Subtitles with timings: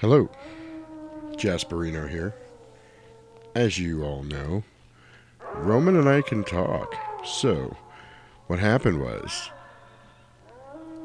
[0.00, 0.30] Hello,
[1.32, 2.34] Jasperino here.
[3.54, 4.64] As you all know,
[5.56, 6.94] Roman and I can talk.
[7.22, 7.76] So,
[8.46, 9.50] what happened was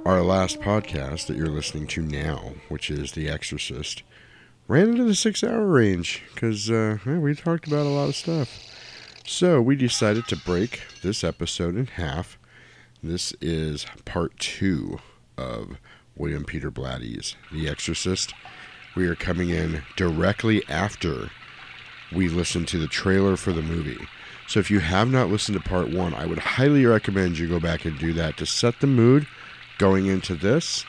[0.06, 4.04] our last podcast that you're listening to now, which is The Exorcist,
[4.70, 8.62] ran into the six hour range because uh, we talked about a lot of stuff.
[9.26, 12.38] So, we decided to break this episode in half.
[13.04, 15.00] This is part two
[15.38, 15.80] of
[16.16, 18.34] William Peter Blatty's The Exorcist.
[18.96, 21.30] We are coming in directly after
[22.14, 24.08] we listen to the trailer for the movie.
[24.48, 27.60] So if you have not listened to part one, I would highly recommend you go
[27.60, 29.28] back and do that to set the mood
[29.78, 30.86] going into this.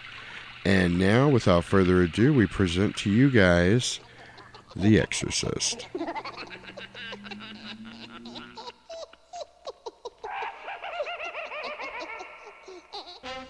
[0.64, 4.00] And now, without further ado, we present to you guys
[4.74, 5.86] The Exorcist.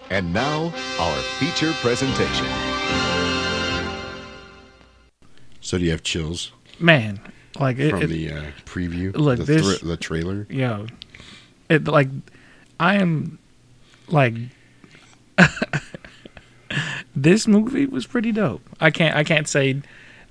[0.09, 3.36] And now, our feature presentation.
[5.67, 7.19] So do you have chills Man,
[7.59, 10.47] like it, from it the uh, preview, look, the, this- the trailer?
[10.49, 10.87] yo,
[11.67, 12.07] it like
[12.79, 13.37] I am
[14.07, 14.33] like
[17.15, 18.61] this movie was pretty dope.
[18.79, 19.81] I can't I can't say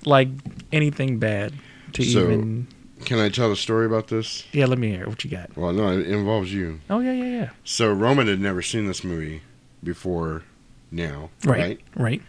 [0.05, 0.29] like
[0.71, 1.53] anything bad
[1.93, 2.67] to So- even
[3.05, 4.43] Can I tell a story about this?
[4.53, 4.65] yeah.
[4.65, 5.55] Let me hear what you got.
[5.55, 6.79] Well, no, it involves you.
[6.89, 7.49] Oh yeah yeah yeah.
[7.63, 9.43] So Roman had never seen this movie
[9.83, 10.41] before
[10.89, 11.59] now, right?
[11.59, 12.21] Right right.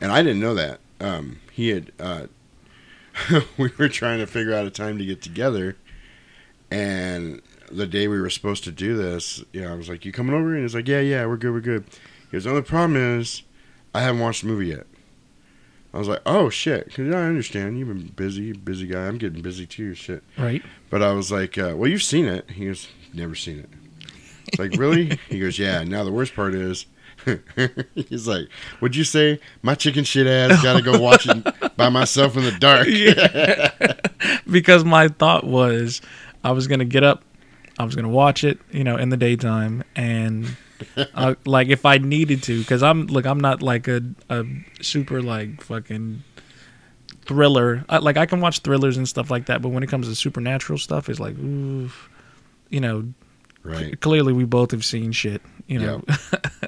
[0.00, 0.80] And I didn't know that.
[1.00, 1.92] Um, he had.
[2.00, 2.26] Uh,
[3.58, 5.76] we were trying to figure out a time to get together,
[6.70, 10.12] and the day we were supposed to do this, you know, I was like, "You
[10.12, 11.84] coming over?" And he's like, "Yeah, yeah, we're good, we're good."
[12.30, 13.42] He goes, "The only problem is,
[13.94, 14.86] I haven't watched the movie yet."
[15.94, 19.06] I was like, "Oh shit," because I understand you've been busy, busy guy.
[19.06, 20.22] I'm getting busy too, shit.
[20.36, 20.62] Right.
[20.90, 23.70] But I was like, uh, "Well, you've seen it." He goes, "Never seen it."
[24.48, 25.18] It's like, really?
[25.28, 26.86] he goes, "Yeah." Now the worst part is,
[27.94, 28.48] he's like,
[28.80, 32.44] "Would you say my chicken shit ass got to go watch it by myself in
[32.44, 32.86] the dark?"
[34.50, 36.00] because my thought was
[36.44, 37.24] I was gonna get up,
[37.78, 40.56] I was gonna watch it, you know, in the daytime, and
[41.14, 44.44] uh, like if I needed to, because I'm look, I'm not like a a
[44.80, 46.22] super like fucking
[47.24, 47.84] thriller.
[47.88, 50.14] I, like I can watch thrillers and stuff like that, but when it comes to
[50.14, 51.90] supernatural stuff, it's like, ooh,
[52.70, 53.12] you know,
[53.62, 56.02] right, clearly we both have seen shit, you know.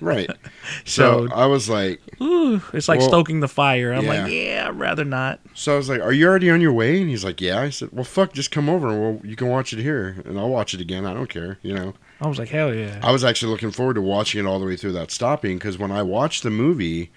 [0.01, 0.31] right.
[0.85, 3.93] So, So- I was like, Ooh, it's like Well, stoking the fire.
[3.93, 4.23] I'm yeah.
[4.23, 5.41] like, yeah, I'd rather not.
[5.55, 7.71] so I was like, "Are you already on your way?" And he's like, "Yeah." I
[7.71, 8.89] said, "Well, fuck, just come over.
[8.89, 11.07] and Well, you can watch it here, and I'll watch it again.
[11.07, 12.99] I don't care, you know." I was like, hell yeah.
[13.03, 15.79] I was actually looking forward to watching it all the way through without stopping because
[15.79, 17.11] when I watch the movie,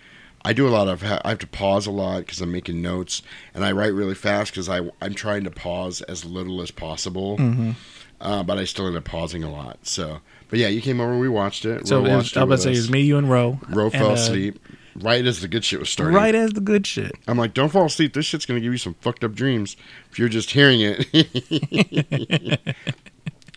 [0.46, 3.22] I do a lot of I have to pause a lot because I'm making notes
[3.54, 7.38] and I write really fast because I I'm trying to pause as little as possible,
[7.38, 7.76] Mhm.
[8.22, 9.80] uh, but I still end up pausing a lot.
[9.84, 10.22] So,
[10.52, 11.88] but yeah, you came over, and we watched it.
[11.88, 13.28] So Ro it was, watched I was about to say, it was me, you, and
[13.28, 13.60] Ro.
[13.70, 14.60] Ro and, fell uh, asleep
[14.96, 16.16] right as the good shit was starting.
[16.16, 17.14] Right as the good shit.
[17.28, 18.14] I'm like, don't fall asleep.
[18.14, 19.78] This shit's gonna give you some fucked up dreams
[20.12, 21.08] if you're just hearing it.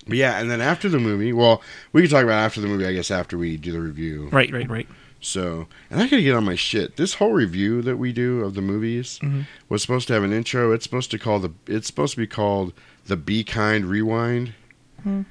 [0.07, 1.63] but yeah, and then after the movie, well,
[1.93, 4.29] we can talk about after the movie, I guess, after we do the review.
[4.31, 4.89] Right, right, right.
[5.21, 6.97] So, and I gotta get on my shit.
[6.97, 9.47] This whole review that we do of the movies Mhm.
[9.71, 10.73] was supposed to have an intro.
[10.73, 11.51] It's supposed to call the.
[11.67, 12.75] It's supposed to be called
[13.07, 14.53] the Be Kind Rewind.
[15.03, 15.23] Hmm.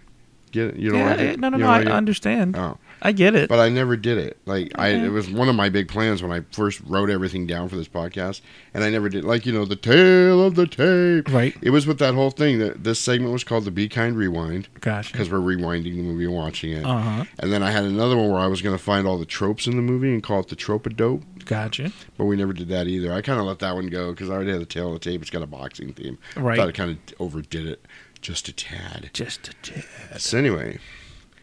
[0.54, 0.76] Get it?
[0.76, 1.68] You know yeah, I no, no, no.
[1.68, 2.56] I understand.
[2.56, 3.50] Oh, I get it.
[3.50, 4.38] but I never did it.
[4.46, 7.70] Like I, it was one of my big plans when I first wrote everything down
[7.70, 8.42] for this podcast,
[8.72, 9.26] and I never did.
[9.26, 11.34] Like you know, the tale of the tape.
[11.34, 11.58] right.
[11.64, 14.68] It was with that whole thing that this segment was called the Be Kind Rewind
[14.80, 15.12] Gosh.
[15.12, 16.86] because we're rewinding the movie and watching it.
[16.86, 17.26] Uh huh.
[17.40, 19.66] And then I had another one where I was going to find all the tropes
[19.66, 21.92] in the movie and call it the trope of dope, Gotcha.
[22.16, 23.12] but we never did that either.
[23.12, 25.10] I kind of let that one go because I already had the tail of the
[25.10, 25.20] tape.
[25.22, 26.20] It's got a boxing theme.
[26.38, 26.58] Right.
[26.58, 27.84] Thought it kind of overdid it
[28.24, 29.12] just a tad.
[29.14, 30.22] Just a tad.
[30.22, 30.80] So anyway,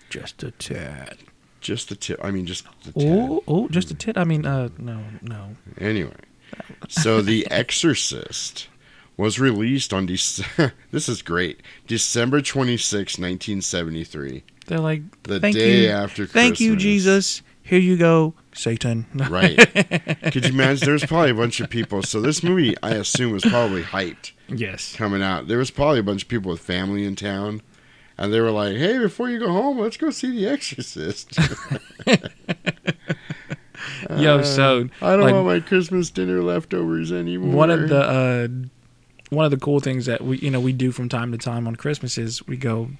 [0.08, 1.18] Just a tad.
[1.60, 2.18] just the tip.
[2.24, 2.92] I mean, just the.
[2.96, 4.16] Oh, oh, just a tit.
[4.18, 5.56] I mean, uh, no, no.
[5.78, 6.16] Anyway,
[6.88, 8.68] so The Exorcist
[9.16, 14.42] was released on Dec- this is great December 26, 1973.
[14.66, 17.42] They're like, The day you, after thank you, Jesus.
[17.62, 19.06] Here you go, Satan.
[19.14, 19.56] Right.
[20.32, 20.86] Could you imagine?
[20.86, 22.02] There's probably a bunch of people.
[22.02, 24.94] So this movie, I assume, was probably hyped yes.
[24.96, 25.48] coming out.
[25.48, 27.62] There was probably a bunch of people with family in town,
[28.18, 31.38] and they were like, "Hey, before you go home, let's go see The Exorcist."
[34.16, 37.54] Yo, so I don't like, want my Christmas dinner leftovers anymore.
[37.54, 38.48] one of the uh,
[39.30, 41.66] one of the cool things that we you know we do from time to time
[41.66, 42.90] on Christmas is we go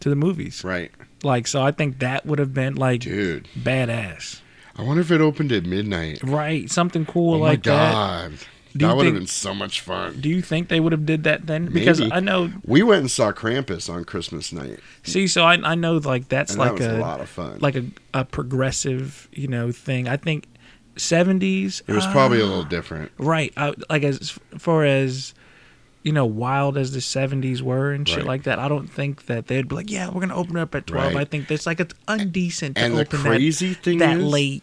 [0.00, 0.62] to the movies.
[0.62, 0.90] right,
[1.22, 3.48] Like, so I think that would have been like dude.
[3.58, 4.40] badass.
[4.76, 6.22] I wonder if it opened at midnight.
[6.22, 8.46] Right, something cool oh like my that.
[8.78, 10.20] Do that would have been so much fun.
[10.20, 11.66] Do you think they would have did that then?
[11.66, 12.12] Because Maybe.
[12.12, 12.50] I know.
[12.64, 16.52] We went and saw Krampus on Christmas night, See, so I I know like that's
[16.52, 17.58] and like that was a, a, lot of fun.
[17.60, 17.84] like a,
[18.14, 20.08] a progressive you know thing.
[20.08, 20.46] I think
[20.96, 21.82] seventies.
[21.86, 23.12] It was probably a little ah, different.
[23.18, 23.52] right.
[23.56, 25.34] I, like as far as
[26.02, 28.26] you know, wild as the seventies were and shit Right.
[28.26, 28.60] like that.
[28.60, 31.14] I don't think that they'd be like, yeah, we're gonna open it up at twelve.
[31.14, 31.22] Right.
[31.22, 34.24] I think that's like it's undecent to And the open crazy that, thing that is-
[34.24, 34.62] late.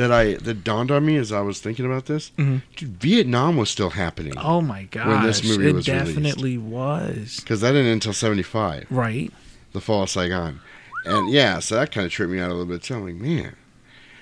[0.00, 2.30] That I that dawned on me as I was thinking about this.
[2.30, 4.46] Dude, Vietnam was still happening Mm-hmm.
[4.46, 5.08] Oh my god!
[5.08, 6.06] When this movie it was released.
[6.06, 7.36] definitely was.
[7.40, 9.30] because that didn't until seventy five, Right.
[9.72, 10.60] the fall of Saigon,
[11.04, 12.82] and yeah, so that kind of tripped me out a little bit.
[12.84, 13.56] So I'm like, man.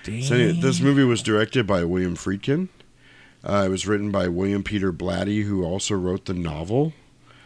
[0.03, 0.21] Damn.
[0.23, 2.67] So anyway, this movie was directed by William Friedkin.
[3.41, 6.91] Uh, it was written by William Peter Blatty, who also wrote the novel,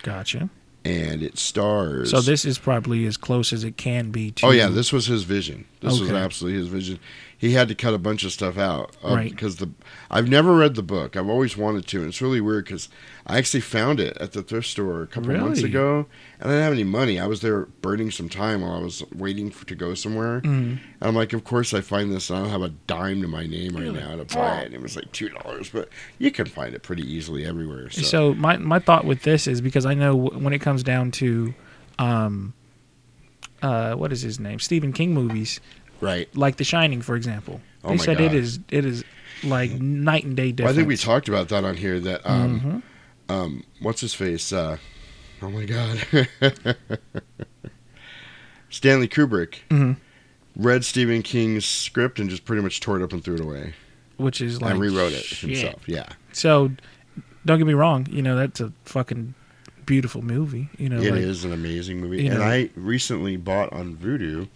[0.01, 0.50] Gotcha.
[0.83, 2.09] and it stars.
[2.09, 4.47] So this is probably as close as it can be to.
[4.47, 5.65] Oh yeah, this was his vision.
[5.81, 7.00] This was absolutely his vision.
[7.44, 9.30] He had to cut a bunch of stuff out uh, Right.
[9.30, 9.69] because the
[10.10, 11.18] I've never read the book.
[11.18, 12.88] I've always wanted to, and it's really weird because
[13.28, 16.06] I actually found it at the thrift store a couple months ago,
[16.40, 17.19] and I didn't have any money.
[17.19, 20.48] I was there burning some time while I was waiting for, to go somewhere, Mhm.
[20.48, 23.28] and I'm like, of course I find this, and I don't have a dime to
[23.28, 24.68] my name right now to buy it.
[24.68, 25.89] And it was like two dollars, but
[26.19, 27.89] you can find it pretty easily everywhere.
[27.89, 31.12] So, So my my thought with this is because I know when it comes down
[31.19, 31.54] to,
[32.00, 32.54] um,
[33.62, 34.60] uh, what is his name?
[34.60, 35.60] Stephen King movies
[36.03, 36.35] right.
[36.35, 37.61] like The Shining, for example.
[37.83, 38.35] Oh they said it God.
[38.35, 39.03] is it is
[39.44, 40.69] like night and day Well.
[40.69, 42.00] I think we talked about that on here.
[42.00, 42.83] That um,
[43.29, 43.33] Mhm.
[43.33, 44.53] um, what's his face?
[44.53, 44.77] Uh,
[45.41, 46.27] oh my god,
[48.69, 49.97] Stanley Kubrick Mhm.
[50.55, 53.73] read Stephen King's script and just pretty much tore it up and threw it away
[54.17, 55.50] which is like and rewrote it shit.
[55.50, 55.81] himself.
[55.88, 56.71] Yeah, So
[57.45, 59.33] don't get me wrong, you know that's a fucking
[59.85, 60.69] beautiful movie.
[60.77, 62.27] You know, it is like, an amazing movie.
[62.27, 64.47] and know- I recently bought on Vudu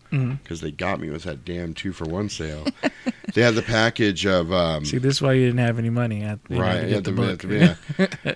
[0.44, 2.66] because they got me with that damn two for one sale.
[3.34, 6.24] they had the package of um, See, this is why you didn't have any money.
[6.24, 7.44] At, know, right, to the book.
[7.44, 7.76] yeah.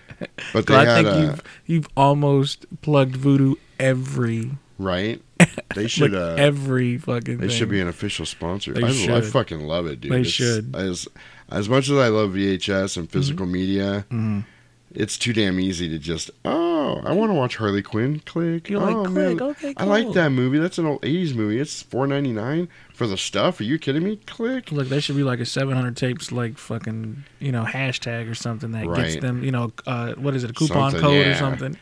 [0.53, 5.21] but they I had think uh, you've you've almost plugged Vudu every right.
[5.73, 7.37] They should like uh, every fucking.
[7.37, 7.57] They thing.
[7.57, 8.73] should be an official sponsor.
[8.73, 10.11] They I, I fucking love it, dude.
[10.11, 10.75] They It's- should.
[10.75, 11.07] As
[11.49, 14.45] as much as I love VHS and physical media, Mhm.
[14.93, 18.19] It's too damn easy to just oh, I want to watch Harley Quinn.
[18.19, 18.69] Click.
[18.69, 20.57] You're oh, like, man, click, okay, I like that movie.
[20.57, 21.59] That's an old '80s movie.
[21.59, 22.67] It's four ninety nine
[23.01, 23.59] for the stuff.
[23.59, 24.17] Are you kidding me?
[24.27, 24.71] Click.
[24.71, 28.73] Look, there should be like a 700 tapes, like fucking, you know, hashtag or something
[28.73, 31.77] that gets them, you know, uh, what is it, a coupon Something, code or something.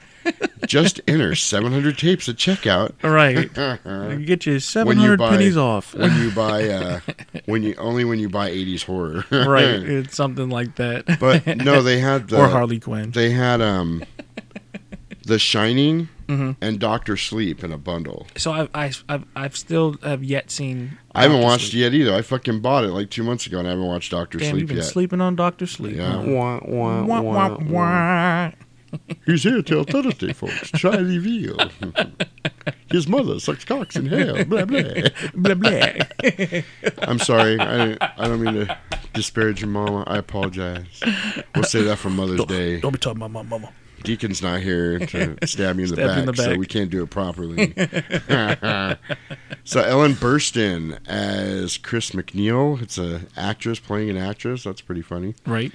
[0.68, 2.94] Just enter 700 tapes at checkout.
[3.04, 3.50] All right.
[3.86, 5.94] when You get you 700 buy- pennies off.
[5.96, 7.00] when you buy uh,
[7.46, 9.26] when you only when you buy '80s horror.
[9.32, 9.66] right.
[10.00, 11.20] It's something like that.
[11.20, 13.12] But no, they had the or Harley Quinn.
[13.12, 14.04] They had um,
[15.26, 16.58] The Shining Mhm.
[16.62, 18.28] and Doctor Sleep in a bundle.
[18.38, 21.00] So I've, I've, I've, I've still have yet seen.
[21.16, 21.44] I haven't Dr.
[21.48, 21.74] watched Sleep.
[21.74, 22.14] it yet either.
[22.14, 24.60] I fucking bought it like two months ago, and I haven't watched Doctor Damn, Sleep
[24.60, 24.86] you've been yet.
[24.86, 25.96] sleeping on Doctor Sleep.
[25.98, 26.18] Yeah.
[26.22, 27.58] Wah, wah, Wah, wah, wah, wah.
[27.68, 28.52] wah.
[29.26, 30.72] He's here till Thursday, folks.
[30.72, 31.58] Try the veal.
[32.92, 34.44] His mother sucks cocks in hell.
[34.46, 34.84] Blah blah.
[35.34, 36.62] blah blah.
[37.04, 37.60] I'm sorry.
[37.60, 38.78] I I don't mean to
[39.14, 40.04] disparage your mama.
[40.08, 41.02] I apologize.
[41.56, 42.80] We'll say that for Mother's Day.
[42.80, 43.72] Don't be talking about my mama.
[44.04, 46.90] Deacon's not here to stab you in the, Stab back, in the so we can't
[46.90, 47.74] do it properly.
[49.66, 52.82] so Ellen Burstyn as Chris MacNeil.
[52.82, 54.64] It's an actress playing an actress.
[54.64, 55.36] That's pretty funny.
[55.46, 55.74] Right.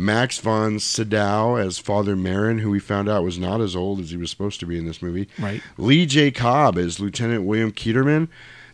[0.00, 4.10] Max von Sydow as Father Merrin, who we found out was not as old as
[4.10, 5.28] he was supposed to be in this movie.
[5.38, 5.62] Right.
[5.76, 6.30] Lee J.
[6.30, 8.28] Cobb as Lieutenant William Kinderman.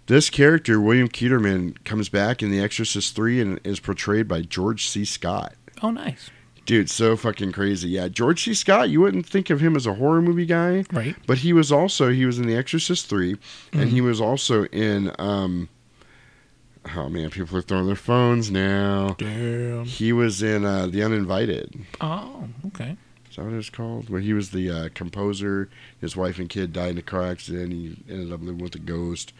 [0.07, 4.87] This character, William Kinderman, comes back in The Exorcist 3 and is portrayed by George
[4.89, 5.05] C.
[5.05, 5.55] Scott.
[5.83, 6.31] Oh, nice.
[6.65, 7.89] Dude, so fucking crazy.
[7.89, 8.55] Yeah, George C.
[8.55, 11.15] Scott, you wouldn't think of him as a horror movie guy, Right.
[11.27, 13.37] but he was also he was in The Exorcist 3
[13.73, 15.69] and he was also in um
[16.95, 19.15] Oh man, people are throwing their phones now.
[19.19, 19.85] Damn.
[19.85, 21.75] He was in uh, The Uninvited.
[22.01, 22.97] Oh, okay.
[23.31, 24.09] Is that what it's called?
[24.09, 25.69] Where he was the uh, composer.
[26.01, 27.73] His wife and kid died in a car accident.
[27.73, 29.33] He ended up living with a ghost,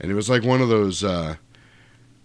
[0.00, 1.36] and it was like one of those uh,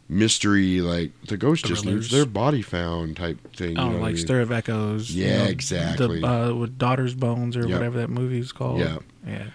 [0.10, 3.78] mystery, like the ghost just needs their body found type thing.
[3.78, 4.26] Oh, you know what I like mean?
[4.26, 5.12] Stir of Echoes.
[5.12, 6.20] you Yeah, know, exactly.
[6.22, 7.70] The, uh, with Daughter's Bones or Yep.
[7.72, 8.80] whatever that movie is called.
[8.80, 8.98] Yeah.
[9.26, 9.46] Yeah.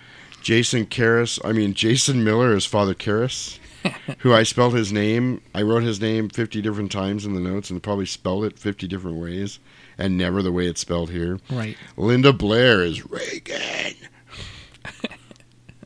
[0.42, 1.38] Jason Karras.
[1.44, 3.58] I mean Jason Miller is Father Karras,
[4.18, 5.40] who I spelled his name.
[5.54, 8.86] I wrote his name fifty different times in the notes, and probably spelled it fifty
[8.86, 9.58] different ways,
[9.96, 11.38] and never the way it's spelled here.
[11.50, 11.76] Right.
[11.96, 13.94] Linda Blair is Regan.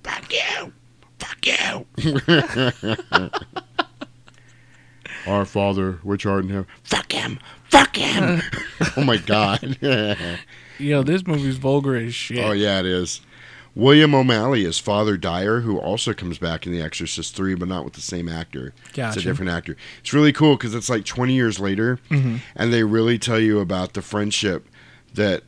[0.02, 0.72] Fuck you.
[1.18, 1.86] Fuck you.
[5.26, 6.66] Our Father, which art in heaven.
[6.82, 7.38] Fuck him.
[7.70, 8.42] Fuck him.
[8.96, 9.78] oh my God.
[10.78, 12.44] Yo, this movie's vulgar as shit.
[12.44, 13.20] oh yeah, it is.
[13.74, 17.84] William O'Malley is Father Dyer, who also comes back in The Exorcist 3, but not
[17.84, 18.74] with the same actor.
[18.94, 19.76] It's a different actor.
[20.00, 22.36] It's really cool because it's like 20 years later, Mm-hmm.
[22.54, 24.68] and they really tell you about the friendship
[25.14, 25.42] that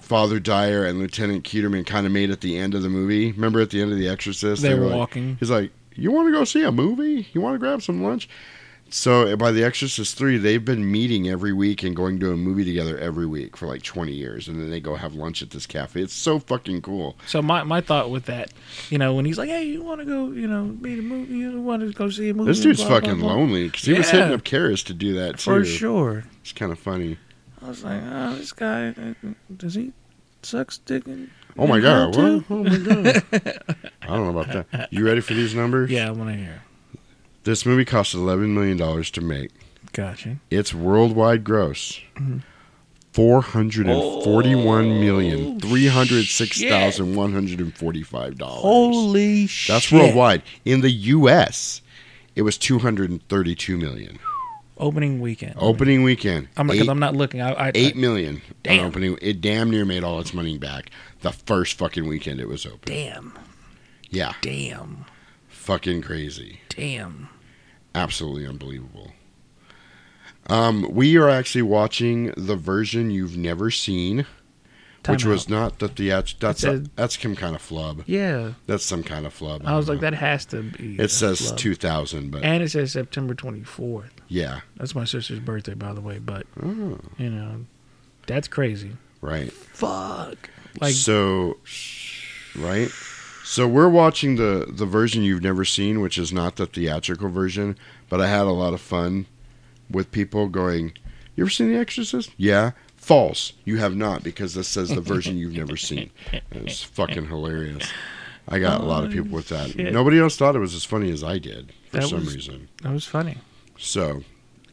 [0.00, 3.30] Father Dyer and Lieutenant Kinderman kind of made at the end of the movie.
[3.30, 4.62] Remember at the end of The Exorcist?
[4.62, 5.36] They were like- walking.
[5.38, 7.28] He's like, "You want to go see a movie?
[7.32, 8.28] You want to grab some lunch?"
[8.92, 12.64] So by The Exorcist 3, they've been meeting every week and going to a movie
[12.64, 14.48] together every week for like 20 years.
[14.48, 16.02] And then they go have lunch at this cafe.
[16.02, 17.16] It's so fucking cool.
[17.26, 18.52] So my, my thought with that,
[18.88, 21.34] you know, when he's like, "Hey, you want to go, you know, meet a movie?
[21.34, 23.84] You want to go see a movie?" This dude's blah, blah, fucking blah." lonely because
[23.84, 25.50] he was hitting up Karras to do that too.
[25.50, 26.24] for sure.
[26.42, 27.16] It's kind of funny.
[27.62, 29.14] I was like, "Oh, this guy, uh,
[29.56, 29.92] does he
[30.42, 31.04] suck dick?"
[31.56, 32.16] Oh my god!
[32.16, 32.44] What?
[32.50, 33.22] Oh my god!
[34.02, 34.92] I don't know about that.
[34.92, 35.90] You ready for these numbers?
[35.90, 36.62] Yeah, I want to hear.
[37.44, 39.50] This movie cost 11 million dollars to make.
[39.92, 40.36] Gotcha.
[40.50, 42.00] Its worldwide gross.
[42.16, 42.38] Mm-hmm.
[43.12, 48.60] Four hundred and forty-one million Oh, three hundred six thousand one hundred and forty-five dollars.
[48.62, 49.74] Holy shit!
[49.74, 50.42] That's worldwide.
[50.64, 51.82] In the U.S.,
[52.36, 54.20] it was two hundred and thirty-two million.
[54.78, 55.54] Opening weekend.
[55.58, 57.40] Opening weekend, I'm because I'm not looking.
[57.42, 58.78] I, I eight million Damn.
[58.78, 59.18] on opening.
[59.20, 60.90] It damn near made all its money back
[61.22, 62.80] the first fucking weekend it was open.
[62.84, 63.36] damn,
[64.10, 65.04] Yeah, damn,
[65.48, 66.60] fucking crazy.
[66.68, 67.28] damn.
[67.94, 69.12] Absolutely unbelievable.
[70.48, 74.26] Um, we are actually watching the version you've never seen,
[75.02, 75.50] Time which was out.
[75.50, 76.34] not the theat.
[76.40, 78.02] That's said- that's some kind of flub.
[78.06, 79.62] Yeah, That's some kind of flub.
[79.64, 80.10] I was like, know.
[80.10, 80.98] that has to be.
[80.98, 81.56] a It says flub.
[81.58, 84.10] two thousand, but and it says September 24th.
[84.28, 86.18] yeah, That's my sister's birthday, by the way.
[86.18, 87.66] But oh, you know,
[88.26, 88.92] that's crazy.
[89.20, 89.52] right.
[89.52, 90.50] Fuck.
[90.80, 91.56] Like, so,
[92.56, 92.88] right.
[93.50, 97.76] So we're watching the the version you've never seen, which is not the theatrical version.
[98.08, 99.26] But I had a lot of fun
[99.90, 100.92] with people going,
[101.34, 102.70] "You ever seen The Exorcist?" Yeah.
[102.96, 103.54] False.
[103.64, 106.10] You have not because this says the version you've never seen.
[106.52, 107.90] It's fucking hilarious.
[108.46, 109.70] I got a lot of people with that.
[109.70, 109.92] Oh, shit.
[109.92, 112.68] Nobody else thought it was as funny as I did for That some was- reason.
[112.82, 113.38] that was funny.
[113.78, 114.22] So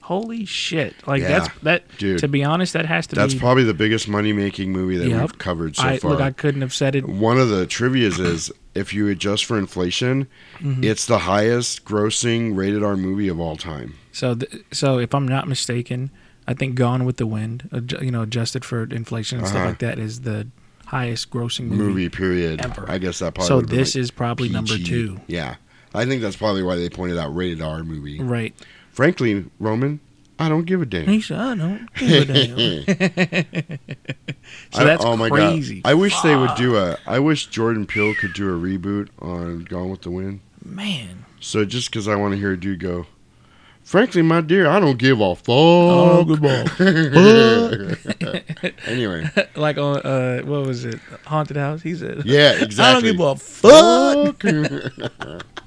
[0.08, 0.96] Holy shit!
[1.06, 1.84] Like Yeah, that's that.
[1.98, 2.20] dude.
[2.20, 3.40] To be honest, that has to be that's be.
[3.42, 5.20] probably the biggest money making movie that Yep.
[5.22, 6.12] we've covered so I far.
[6.12, 6.22] look.
[6.22, 7.06] I couldn't have said it.
[7.08, 10.28] One of the trivia's is if you adjust for inflation,
[10.60, 10.84] Mm-hmm.
[10.86, 13.96] it's the highest grossing rated R movie of all time.
[14.14, 16.10] So, th- so if I'm not mistaken,
[16.48, 19.70] I think Gone with the Wind, adju- you know, adjusted for inflation and stuff Uh-huh.
[19.70, 20.48] like that, is the
[20.86, 21.84] highest grossing movie.
[21.84, 22.62] Movie, period.
[22.64, 22.86] ever.
[22.90, 25.56] I guess that probably so this like, is probably number two, Yeah.
[25.94, 28.20] I think that's probably why they pointed out rated R movie.
[28.22, 28.54] right?
[28.98, 30.00] Frankly, Roman,
[30.40, 31.06] I don't give a damn.
[31.08, 32.84] He said, "I don't give a damn."
[34.72, 35.82] so I- that's oh my crazy.
[35.82, 35.92] god!
[35.92, 36.98] I wish they would do a.
[37.06, 40.40] I wish Jordan Peele could do a reboot on Gone with the Wind.
[40.66, 43.06] Man, So just because I want to hear a dude go,
[43.84, 45.46] frankly, my dear, I don't give a fuck.
[45.48, 46.66] Oh, good ball.
[48.88, 51.84] anyway, like on uh, what was it, Haunted House?
[51.84, 53.12] He said, yeah, exactly.
[53.12, 55.67] "I don't give a fuck."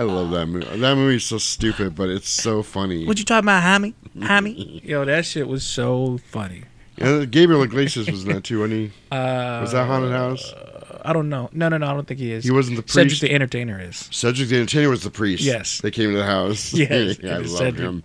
[0.00, 0.78] I love that movie.
[0.78, 3.04] That movie's so stupid, but it's so funny.
[3.06, 3.94] What you talking about, Hammy?
[4.22, 4.80] Hammy?
[4.82, 6.62] Yo, that shit was so funny.
[6.96, 8.92] And Gabriel Iglesias was in that too, wasn't he?
[9.12, 10.54] Uh, Was that Haunted House?
[11.04, 11.50] I don't know.
[11.52, 11.86] No, no, no.
[11.86, 12.44] I don't think he is.
[12.44, 12.94] He wasn't the priest.
[12.94, 14.08] Cedric the Entertainer is.
[14.10, 15.42] Cedric the Entertainer was the priest.
[15.42, 15.82] Yes.
[15.82, 16.72] They came to the house.
[16.74, 17.80] Yes, yeah, I it is love Cedric.
[17.88, 18.04] him.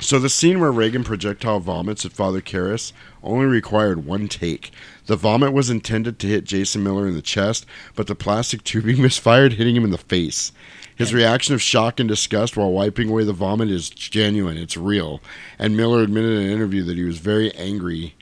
[0.00, 2.92] so the scene where Regan projectile vomits at Father Karras
[3.22, 4.70] only required one take.
[5.06, 9.02] The vomit was intended to hit Jason Miller in the chest, but the plastic tubing
[9.02, 10.52] misfired, hitting him in the face.
[10.96, 14.56] His reaction of shock and disgust while wiping away the vomit is genuine.
[14.56, 15.20] It's real.
[15.58, 18.14] And Miller admitted in an interview that he was very angry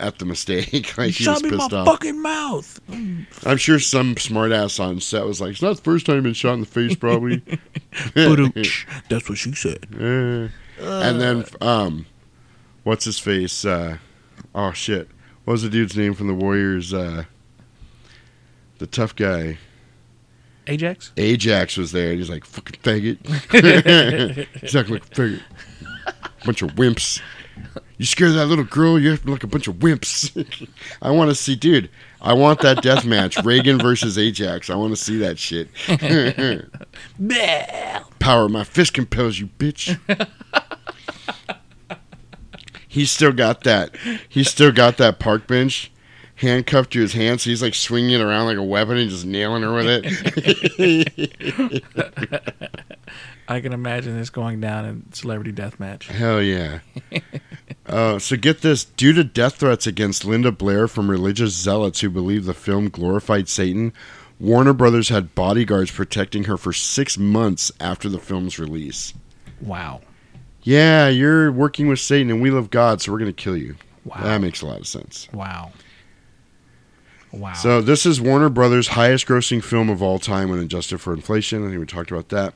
[0.00, 0.72] at the mistake.
[0.98, 1.86] like he was Shot me in my pissed off.
[1.86, 2.80] fucking mouth.
[3.46, 6.34] I'm sure some smartass on set was like, "It's not the first time you've been
[6.34, 7.40] shot in the face, probably."
[8.14, 9.86] That's what she said.
[9.98, 10.48] Eh.
[10.80, 12.06] and then, um,
[12.82, 13.64] what's his face?
[13.64, 13.98] Uh,
[14.54, 15.08] oh shit!
[15.48, 16.92] What was the dude's name from the Warriors?
[16.92, 17.24] Uh,
[18.76, 19.56] the tough guy,
[20.66, 21.10] Ajax?
[21.16, 22.10] Ajax, was there.
[22.10, 23.16] And he's like, "Fucking faggot."
[24.60, 25.40] he's acting like a faggot.
[26.44, 27.22] Bunch of wimps.
[27.96, 30.68] You scare that little girl, you act like a bunch of wimps.
[31.00, 31.88] I want to see, dude.
[32.20, 34.68] I want that death match, Regan versus Ajax.
[34.68, 35.70] I want to see that shit.
[38.18, 39.98] Power, my fist compels you, bitch.
[42.98, 43.96] He's still got that.
[44.28, 45.92] He's still got that park bench
[46.36, 49.24] handcuffed to his hand, so he's like swinging it around like a weapon and just
[49.24, 51.84] nailing her with it.
[53.48, 56.04] I can imagine this going down in Celebrity Deathmatch.
[56.04, 56.80] Hell yeah.
[57.86, 62.10] Uh, so get this: due to death threats against Linda Blair from religious zealots who
[62.10, 63.92] believe the film glorified Satan,
[64.38, 69.14] Warner Brothers had bodyguards protecting her for six months after the film's release.
[69.60, 70.02] Wow.
[70.68, 73.76] Yeah, you're working with Satan, and we love God, so we're going to kill you.
[74.04, 74.20] Wow.
[74.22, 75.26] That makes a lot of sense.
[75.32, 75.72] Wow.
[77.32, 77.54] Wow.
[77.54, 81.64] So this is Warner Brothers' highest-grossing film of all time when adjusted for inflation.
[81.64, 82.52] I think we talked about that.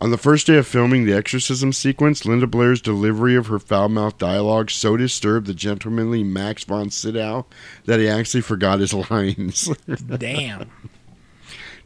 [0.00, 4.16] On the first day of filming the exorcism sequence, Linda Blair's delivery of her foul-mouthed
[4.16, 7.44] dialogue so disturbed the gentlemanly Max von Sydow
[7.84, 9.68] that he actually forgot his lines.
[10.16, 10.70] Damn.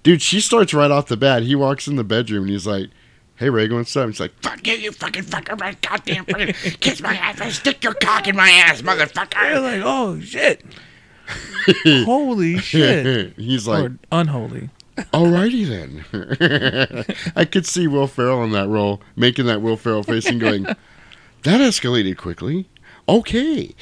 [0.05, 1.43] Dude, she starts right off the bat.
[1.43, 2.91] He walks in the bedroom and he's like,
[3.41, 7.01] "Hey Regan, what's up?" He's like, Fuck you, you fucking fucker, my goddamn fucking kiss
[7.01, 9.61] my ass, and stick your cock in my ass, You're motherfucker.
[9.63, 10.63] like, oh shit.
[12.05, 13.35] Holy shit.
[13.37, 14.71] he's like, or unholy.
[14.97, 17.05] "Alrighty then."
[17.37, 20.65] I could see Will Ferrell in that role, making that Will Ferrell face and going,
[20.65, 22.69] "That escalated quickly."
[23.09, 23.75] Okay,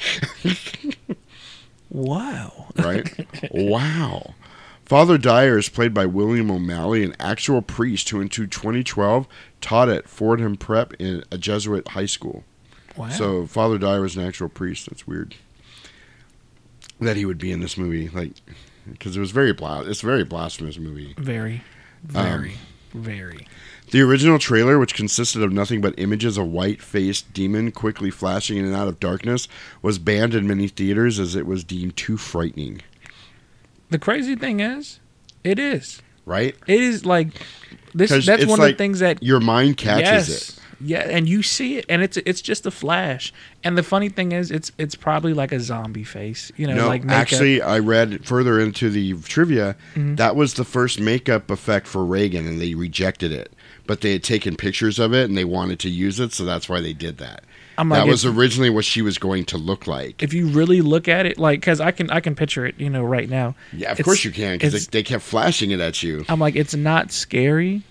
[1.91, 2.67] Wow.
[2.77, 3.27] right?
[3.51, 4.33] wow.
[4.89, 9.27] Father Dyer is played by William O'Malley, an actual priest who, in 2012,
[9.61, 12.43] taught at Fordham Prep in a Jesuit high school.
[12.97, 13.09] Wow.
[13.09, 14.89] So Father Dyer was an actual priest.
[14.89, 15.35] That's weird.
[16.99, 18.31] That he would be in this movie, like,
[18.91, 19.85] because it was very blas.
[19.85, 21.13] It's a very blasphemous movie.
[21.19, 21.61] very,
[22.15, 22.53] Um, very,
[22.91, 23.47] very.
[23.91, 28.65] The original trailer, which consisted of nothing but images of white-faced demon quickly flashing in
[28.65, 29.47] and out of darkness,
[29.83, 32.81] was banned in many theaters as it was deemed too frightening.
[33.89, 34.99] The crazy thing is,
[35.43, 36.01] it is.
[36.25, 36.55] Right?
[36.67, 37.29] It is like
[37.93, 40.55] this That's one of the things that Your mind catches yes, it.
[40.81, 43.33] Yeah, and you see it, and it's it's just a flash.
[43.65, 46.53] And the funny thing is, it's it's probably like a zombie face.
[46.55, 47.11] You know, No, like makeup.
[47.11, 47.21] Mm-hmm.
[47.21, 49.75] actually, I read further into the trivia.
[49.95, 53.51] That was the first makeup effect for Regan, and they rejected it.
[53.87, 56.69] But they had taken pictures of it, and they wanted to use it, so that's
[56.69, 57.43] why they did that.
[57.79, 60.21] I'm like, that was originally what she was going to look like.
[60.21, 62.89] if you really look at it, like, because I can I can picture it, you
[62.89, 63.55] know, right now.
[63.73, 66.25] Yeah, of It's- course you can, because they, they kept flashing it at you.
[66.29, 67.81] I'm like, it's not scary,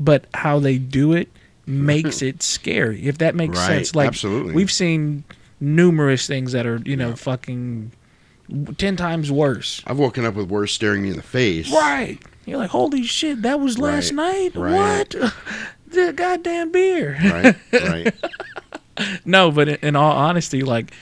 [0.00, 1.28] but how they do it
[1.66, 3.06] makes it scary.
[3.06, 3.94] If that makes Right, sense.
[3.94, 4.54] Like, absolutely.
[4.54, 5.22] we've seen
[5.60, 7.92] numerous things that are, you know, fucking
[8.76, 9.80] ten times worse.
[9.86, 11.70] I've woken up with worse staring me in the face.
[11.72, 12.18] Right.
[12.44, 14.56] You're like, holy shit, that was last Right, night.
[14.56, 15.14] right.
[15.14, 15.32] What?
[15.86, 17.16] the goddamn beer.
[17.22, 18.14] Right, right.
[19.24, 20.92] no, but in, all honesty, like.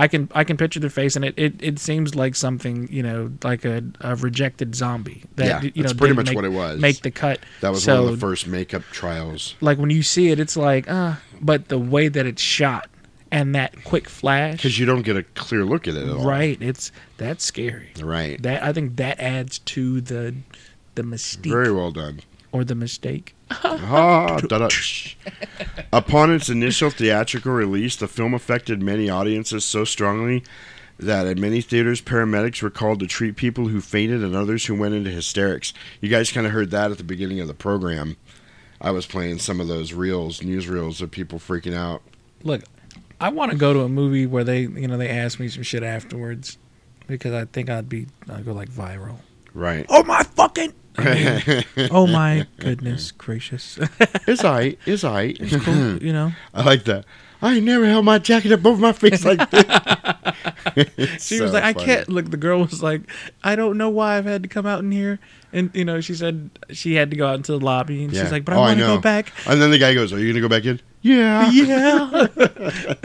[0.00, 3.02] I can I can picture their face, and it, it, it seems like something you
[3.02, 6.44] know like a, a rejected zombie that Yeah, you know that's pretty much make, what
[6.44, 6.80] it was.
[6.80, 7.40] Make the cut.
[7.62, 9.56] That was so, one of the first makeup trials.
[9.60, 12.88] like when you see it, it's like, uh, but the way that it's shot
[13.32, 16.24] and that quick flash, Because you don't get a clear look at it at all.
[16.24, 16.56] right?
[16.62, 17.90] It's that's scary.
[18.00, 18.40] Right.
[18.40, 20.32] That I think that adds to the
[20.94, 22.20] the mystique Very well done.
[22.52, 23.34] Or the mistake.
[23.90, 24.38] Ah.
[25.92, 30.42] Upon its initial theatrical release, the film affected many audiences so strongly
[30.98, 34.74] that at many theaters, paramedics were called to treat people who fainted and others who
[34.74, 35.72] went into hysterics.
[36.00, 38.16] You guys kind of heard that at the beginning of the program.
[38.80, 42.02] I was playing some of those reels, newsreels of people freaking out.
[42.42, 42.62] Look,
[43.20, 45.62] I want to go to a movie where they you know they ask me some
[45.62, 46.58] shit afterwards
[47.06, 49.18] because I think I'd be I'd go like viral.
[49.54, 49.86] Right.
[49.88, 50.72] Oh my fucking.
[51.90, 53.78] Oh my goodness gracious!
[54.26, 54.76] It's I.
[54.86, 55.34] It's I.
[55.38, 56.32] It's cool, you know.
[56.54, 57.04] I like that.
[57.40, 61.24] I ain't never held my jacket above my face like this.
[61.24, 62.08] She was so like, I can't.
[62.08, 63.02] Look, the girl was like,
[63.44, 65.20] I don't know why I've had to come out in here.
[65.52, 68.02] And, you know, she said she had to go out into the lobby.
[68.02, 68.22] And Yeah.
[68.22, 69.32] she's like, but Oh, I I want to go back.
[69.46, 71.48] And then the guy goes, "Are you gonna go back in?" Yeah.
[71.52, 72.26] Yeah.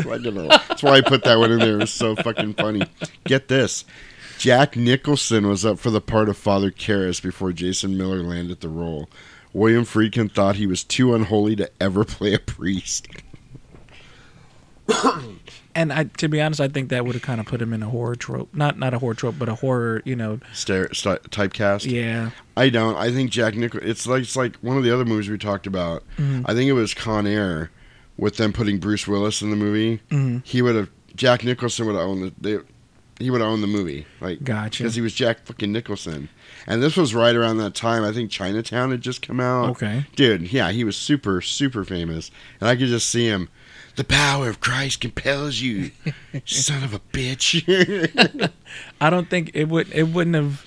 [0.04, 1.76] Like, you know, That's why I put that one in there.
[1.76, 2.82] It was so fucking funny.
[3.26, 3.86] Get this.
[4.44, 8.68] Jack Nicholson was up for the part of Father Karras before Jason Miller landed the
[8.68, 9.10] role.
[9.54, 13.08] William Friedkin thought he was too unholy to ever play a priest.
[15.74, 17.82] and I, to be honest, I think that would have kind of put him in
[17.84, 18.54] a horror trope.
[18.54, 20.42] Not not a horror trope, but a horror, you know.
[20.52, 21.90] Stare, st- typecast.
[21.90, 22.32] Yeah.
[22.58, 22.98] I don't.
[22.98, 23.90] I think Jack Nicholson.
[23.90, 26.04] It's like it's like one of the other movies we talked about.
[26.18, 26.42] Mm-hmm.
[26.48, 27.72] I think it was Con Air,
[28.18, 30.02] with them putting Bruce Willis in the movie.
[30.10, 30.46] Mhm.
[30.46, 32.58] He would have Jack Nicholson would have owned the.
[32.58, 32.64] They,
[33.20, 34.84] he would have owned the movie, like Gotcha.
[34.84, 36.30] because he was Jack fucking Nicholson,
[36.68, 38.04] and this was right around that time.
[38.04, 39.70] I think Chinatown had just come out.
[39.72, 40.06] Okay.
[40.16, 43.50] dude, yeah, he was super super famous, and I could just see him.
[43.96, 45.92] The power of Christ compels you,
[46.46, 47.62] son of a bitch.
[49.02, 49.92] I don't think it would.
[49.92, 50.66] It wouldn't have.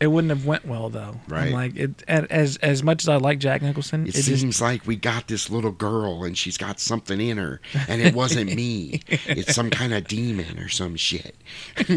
[0.00, 1.16] It wouldn't have went well though.
[1.28, 1.52] I'm Right.
[1.52, 2.02] like it.
[2.08, 5.50] As as much as I like Jack Nicholson, It, it, seems like we got this
[5.50, 9.02] little girl and she's got something in her, and it wasn't me.
[9.26, 11.36] It's some kind of demon or some shit.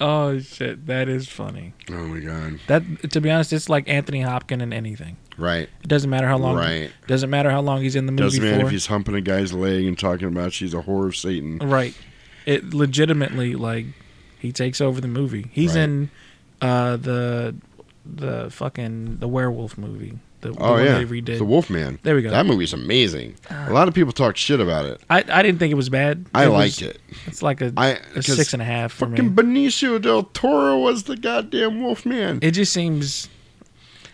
[0.00, 1.74] oh shit, that is funny.
[1.90, 2.58] Oh my god!
[2.66, 5.16] That to be honest, it's like Anthony Hopkins in anything.
[5.38, 6.56] Right, It doesn't matter how long.
[6.56, 6.90] Right.
[7.06, 8.66] Doesn't matter how long he's in the movie doesn't matter for.
[8.66, 11.58] if he's humping a guy's leg and talking about she's a whore of Satan.
[11.58, 11.94] Right.
[12.44, 13.86] It legitimately like
[14.42, 15.46] he takes over the movie.
[15.52, 15.82] He's Right.
[15.84, 16.10] in
[16.60, 17.54] uh the
[18.04, 20.18] the fucking the werewolf movie.
[20.40, 21.38] The, the Oh one yeah, they redid.
[21.38, 22.00] the Wolfman.
[22.02, 22.30] There we go.
[22.30, 23.36] That movie's amazing.
[23.48, 25.00] a lot of people talk shit about it.
[25.08, 26.26] I, I didn't think it was bad.
[26.34, 27.00] I was- liked it.
[27.26, 29.42] It's like a, I a six and a half for Fucking me.
[29.42, 32.40] Benicio del Toro was the goddamn Wolfman.
[32.42, 33.28] It just seems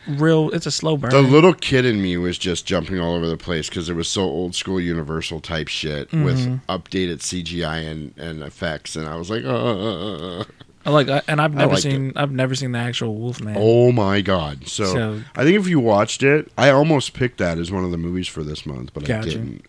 [0.09, 0.51] real.
[0.51, 1.11] It's a slow burn.
[1.11, 4.09] The little kid in me was just jumping all over the place because it was
[4.09, 6.71] so old school Universal type shit with Mm-hmm.
[6.71, 10.44] updated CGI and, and effects, and I was like, uh,
[10.87, 12.12] I like, and I've never seen.
[12.16, 13.57] I've never seen the actual Wolfman.
[13.59, 14.66] Oh my god!
[14.68, 17.90] So, So- I think if you watched it, I almost picked that as one of
[17.90, 19.64] the movies for this month, but I didn't.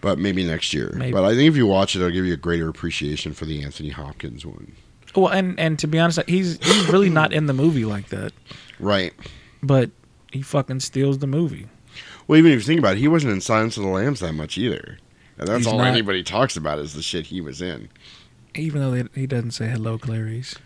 [0.00, 0.92] But maybe next year.
[0.96, 1.12] Maybe.
[1.12, 3.62] But I think if you watch it, it'll give you a greater appreciation for the
[3.62, 4.72] Anthony Hopkins one.
[5.14, 8.32] Well, and and to be honest, he's he's really not in the movie like that,
[8.78, 9.12] Right.
[9.62, 9.90] But
[10.32, 11.68] he fucking steals the movie.
[12.26, 14.32] Well, even if you think about it, he wasn't in Silence of the Lambs that
[14.34, 14.98] much either.
[15.38, 15.88] And that's He's all not.
[15.88, 17.88] anybody talks about is the shit he was in.
[18.54, 20.56] Even though they, he doesn't say hello, Clarice.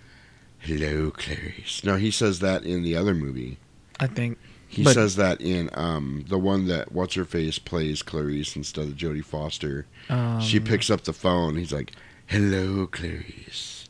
[0.58, 1.84] Hello, Clarice.
[1.84, 3.58] No, he says that in the other movie.
[4.00, 8.02] I think He But- says that in um, the one that what's her face plays
[8.02, 9.86] Clarice instead of Jodie Foster.
[10.08, 11.56] um, she picks up the phone.
[11.56, 11.92] He's like,
[12.26, 13.86] "Hello, Clarice."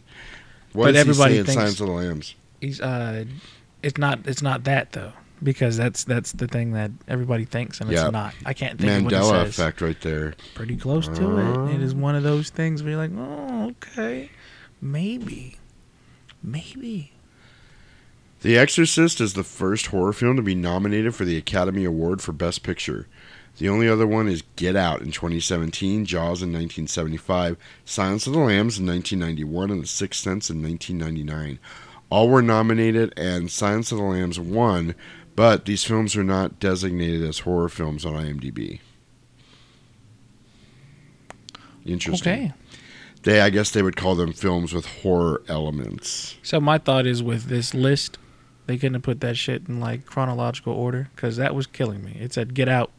[0.73, 2.35] What But everybody he say in thinks- Silence of the Lambs?
[2.61, 3.25] he's uh,
[3.85, 7.93] it's not it's not that though because that's that's the thing that everybody thinks and
[7.93, 8.35] it's not.
[8.45, 9.59] I can't think of what Mandela it says.
[9.59, 10.35] effect right there.
[10.55, 11.57] Pretty close to it.
[11.57, 11.67] Uh-huh.
[11.67, 14.31] It is one of those things where you're like, oh, okay,
[14.81, 15.57] maybe,
[16.43, 17.13] maybe.
[18.41, 22.33] The Exorcist is the first horror film to be nominated for the Academy Award for
[22.33, 23.07] Best Picture.
[23.57, 28.41] The only other one is Get Out in 2017, Jaws in 1975, Silence of the
[28.41, 31.59] Lambs in 1991, and The Sixth Sense in 1999.
[32.11, 34.95] All were nominated, and Silence of the Lambs won,
[35.37, 38.81] but these films are not designated as horror films on IMDb.
[41.85, 42.33] Interesting.
[42.33, 42.53] Okay.
[43.23, 46.37] They, I guess, they would call them films with horror elements.
[46.43, 48.19] So my thought is with this list,
[48.67, 52.17] they couldn't have put that shit in like chronological order because that was killing me.
[52.21, 52.91] It said Get Out,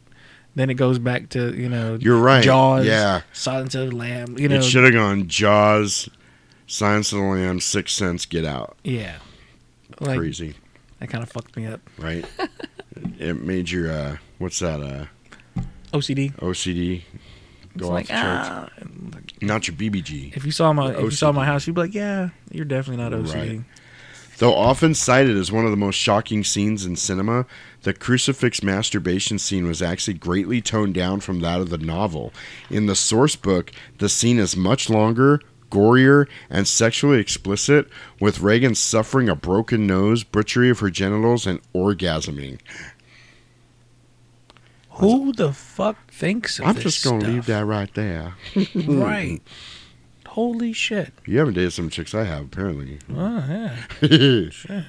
[0.56, 2.42] then it goes back to you know You're right.
[2.42, 3.22] Jaws, Yeah.
[3.32, 4.36] Silence of the Lamb.
[4.38, 6.08] You know, it should have gone Jaws,
[6.66, 8.76] Silence of the Lambs, Sixth Sense, Get Out.
[8.84, 9.18] yeah,
[10.00, 10.54] like Crazy,
[11.00, 11.80] that kind of fucked me up.
[11.98, 12.24] right?
[13.18, 14.80] it made your uh, what's that?
[14.80, 15.60] Uh,
[15.92, 16.34] OCD.
[16.36, 17.02] OCD
[17.76, 18.48] go off like the charts.
[18.50, 18.68] ah.
[19.42, 20.36] Not your BBG.
[20.36, 23.02] if you saw my if you saw my house, you'd be like, yeah, you're definitely
[23.02, 23.34] not OCD.
[23.34, 23.60] Right.
[24.38, 27.46] Though often cited as one of the most shocking scenes in cinema,
[27.82, 32.34] the crucifix masturbation scene was actually greatly toned down from that of the novel.
[32.68, 37.88] In the source book, the scene is much longer, gorier, and sexually explicit,
[38.20, 42.58] with Regan suffering a broken nose, butchery of her genitals, and orgasming.
[44.90, 47.34] Who the fuck thinks of I'm just going to stuff?
[47.34, 48.34] leave that right there.
[48.74, 49.40] right.
[50.26, 51.12] Holy shit.
[51.26, 52.98] You haven't dated some chicks I have, apparently.
[53.14, 53.76] Oh yeah.
[54.50, 54.84] shit.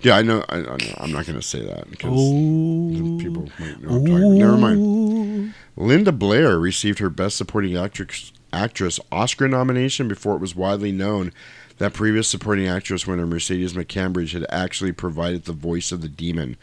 [0.00, 0.44] yeah, I know.
[0.50, 0.94] I, I know.
[0.98, 3.18] I'm not going to say that because Ooh.
[3.18, 3.88] people might know.
[3.88, 4.38] what I'm talking.
[4.38, 5.54] Never mind.
[5.76, 11.32] Linda Blair received her Best Supporting Actress, actress Oscar nomination before it was widely known
[11.78, 16.56] that previous supporting actress winner Mercedes McCambridge had actually provided the voice of the demon.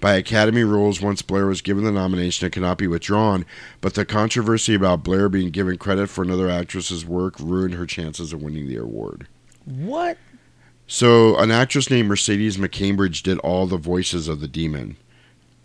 [0.00, 3.46] By Academy rules, once Blair was given the nomination, it could not be withdrawn,
[3.80, 8.32] but the controversy about Blair being given credit for another actress's work ruined her chances
[8.32, 9.26] of winning the award.
[9.64, 10.18] What?
[10.86, 14.96] So, an actress named Mercedes McCambridge did all the voices of the demon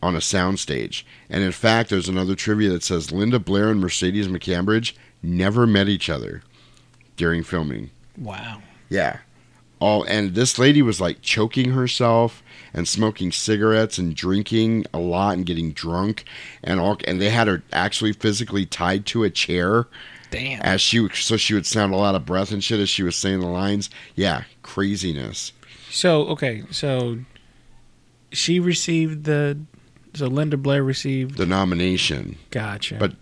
[0.02, 1.04] on a soundstage.
[1.30, 5.88] And in fact, there's another trivia that says Linda Blair and Mercedes McCambridge never met
[5.88, 6.42] each other
[7.18, 7.90] during filming.
[8.18, 8.62] Wow.
[8.90, 9.20] Yeah.
[9.80, 15.36] All and this lady was like choking herself and smoking cigarettes and drinking a lot
[15.38, 16.26] and getting drunk
[16.64, 19.88] and all and they had her actually physically tied to a chair
[20.32, 20.62] Damn.
[20.62, 23.16] as she so she would sound a lot of breath and shit as she was
[23.16, 23.90] saying the lines.
[24.16, 25.54] Yeah, craziness.
[25.90, 27.20] So okay, so
[28.32, 29.58] she received the
[30.14, 32.96] so Linda Blair received The nomination gotcha.
[32.96, 33.16] But-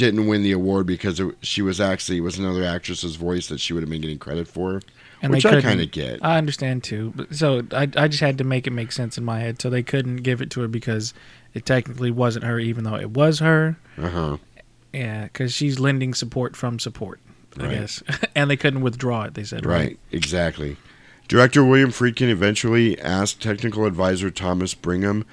[0.00, 3.60] didn't win the award because it, she was actually it was another actress's voice that
[3.60, 4.80] she would have been getting credit for,
[5.22, 6.18] and which they I kind of get.
[6.24, 7.12] I understand too.
[7.14, 9.60] But so I I just had to make it make sense in my head.
[9.62, 11.14] So they couldn't give it to her because
[11.54, 13.76] it technically wasn't her, even though it was her.
[13.96, 14.36] Uh huh.
[14.92, 17.20] Yeah, because she's lending support from support.
[17.58, 17.70] I Right.
[17.80, 18.02] guess,
[18.34, 19.34] and they couldn't withdraw it.
[19.34, 20.76] They said Right, exactly.
[21.28, 25.24] Director William Friedkin eventually asked technical advisor Thomas Bermingham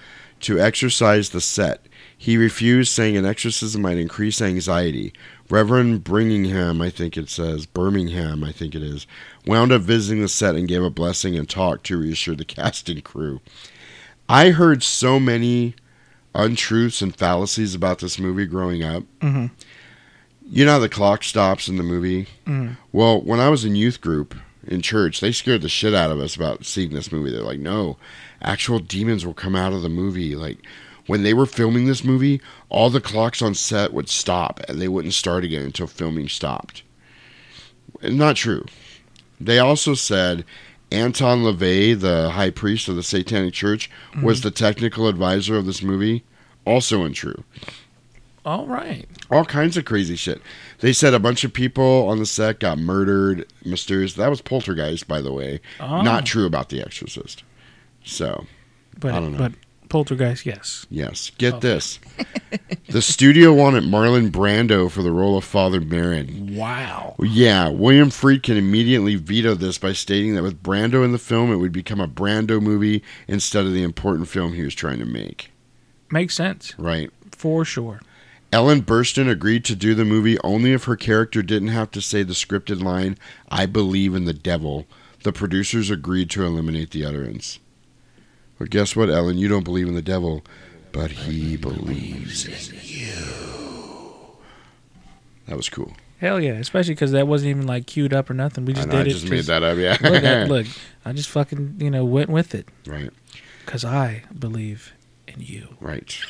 [0.41, 1.81] to exorcise the set.
[2.17, 5.13] He refused, saying an exorcism might increase anxiety.
[5.49, 9.05] Reverend Bermingham, I think it says, Bermingham, I think it is,
[9.45, 12.89] wound up visiting the set and gave a blessing and talk to reassure the cast
[12.89, 13.39] and crew.
[14.27, 15.75] I heard so many
[16.35, 19.03] untruths and fallacies about this movie growing up.
[19.21, 19.51] Mhm.
[20.49, 22.27] You know how the clock stops in the movie?
[22.45, 22.77] Mhm.
[22.91, 26.19] Well, when I was in youth group in church, they scared the shit out of
[26.19, 27.31] us about seeing this movie.
[27.31, 27.97] They're like, no,
[28.41, 30.35] actual demons will come out of the movie.
[30.35, 30.57] Like,
[31.07, 34.87] when they were filming this movie, all the clocks on set would stop and they
[34.87, 36.83] wouldn't start again until filming stopped.
[38.03, 38.65] Not true.
[39.39, 40.45] They also said
[40.91, 44.25] Anton LaVey, the high priest of the Satanic Church, mm-hmm.
[44.25, 46.23] was the technical advisor of this movie.
[46.65, 47.43] Also untrue.
[48.45, 49.05] All right.
[49.29, 50.41] all kinds of crazy shit.
[50.79, 53.45] They said a bunch of people on the set got murdered.
[53.65, 54.13] Mysterious.
[54.13, 55.59] That was Poltergeist, by the way.
[55.81, 56.01] Oh.
[56.01, 57.43] Not true about The Exorcist.
[58.05, 58.45] So
[58.97, 59.37] But I don't know.
[59.37, 59.51] but
[59.89, 60.85] Poltergeist, yes.
[60.89, 61.59] yes, get Oh.
[61.59, 61.99] this.
[62.89, 66.55] the studio wanted Marlon Brando for the role of Father Merrin.
[66.55, 67.15] Wow.
[67.19, 71.57] Yeah, William Friedkin immediately vetoed this by stating that with Brando in the film, it
[71.57, 75.51] would become a Brando movie instead of the important film he was trying to make.
[76.11, 77.09] Makes sense Right.
[77.31, 78.01] for sure.
[78.53, 82.23] Ellen Burstyn agreed to do the movie only if her character didn't have to say
[82.23, 83.17] the scripted line,
[83.49, 84.85] I believe in the devil.
[85.23, 87.59] The producers agreed to eliminate the utterance.
[88.59, 89.37] But guess what, Ellen?
[89.37, 90.43] You don't believe in the devil,
[90.91, 93.13] but he believes in you.
[95.47, 95.93] That was cool.
[96.19, 98.65] Hell yeah, especially because that wasn't even like queued up or nothing.
[98.65, 99.13] We I, just know, I did it.
[99.19, 99.97] just made that up, yeah.
[100.01, 100.67] look, I, look,
[101.05, 103.11] I just fucking you know went with it Right,
[103.65, 104.93] because I believe
[105.27, 105.77] in you.
[105.79, 106.17] right.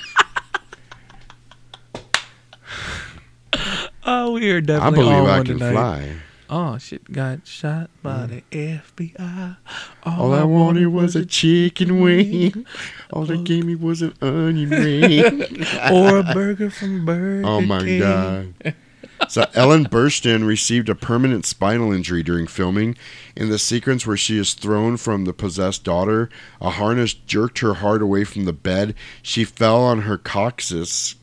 [4.10, 5.72] Oh, we are I definitely believe on I one can tonight.
[5.74, 6.16] fly.
[6.50, 7.12] Oh shit!
[7.12, 8.44] Got shot by mm.
[8.50, 9.58] the FBI.
[10.04, 12.66] All I wanted was a chicken wing.
[13.12, 15.66] All they gave me was an onion ring.
[15.92, 17.46] or a burger from Burger King.
[17.46, 18.00] Oh my King.
[18.00, 18.76] god.
[19.30, 22.96] So Ellen Burstyn received a permanent spinal injury during filming.
[23.36, 26.30] In the sequence where she is thrown from the possessed daughter,
[26.62, 28.94] a harness jerked her hard away from the bed.
[29.22, 31.16] She fell on her coccyx,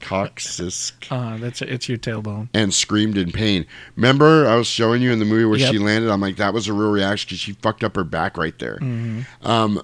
[0.00, 2.48] coccyx Uh, that's it's your tailbone.
[2.54, 3.66] and screamed in pain.
[3.96, 5.72] Remember, I was showing you in the movie where Yep.
[5.72, 6.10] she landed.
[6.10, 8.78] I'm like, that was a real reaction because she fucked up her back right there.
[9.42, 9.82] Um,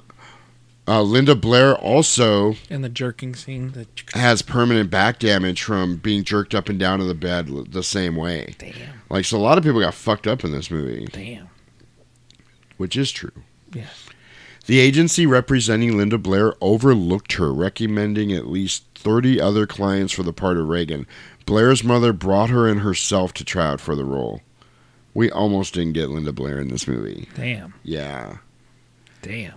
[0.89, 3.73] uh, Linda Blair also in the jerking scene.
[3.73, 3.87] The
[4.19, 8.17] has permanent back damage from being jerked up and down to the bed the same
[8.17, 8.55] way.
[8.59, 8.75] damn,
[9.09, 11.49] Like, so a lot of people got fucked up in this movie, damn.
[12.77, 13.31] which is true.
[13.73, 13.85] Yeah.
[14.67, 20.33] The agency representing Linda Blair overlooked her, recommending at least 30 other clients for the
[20.33, 21.07] part of Regan.
[21.47, 24.43] Blair's mother brought her in herself to try out for the role.
[25.15, 27.29] We almost didn't get Linda Blair in this movie.
[27.35, 27.75] Damn.
[27.83, 28.39] Yeah.
[29.23, 29.55] Damn.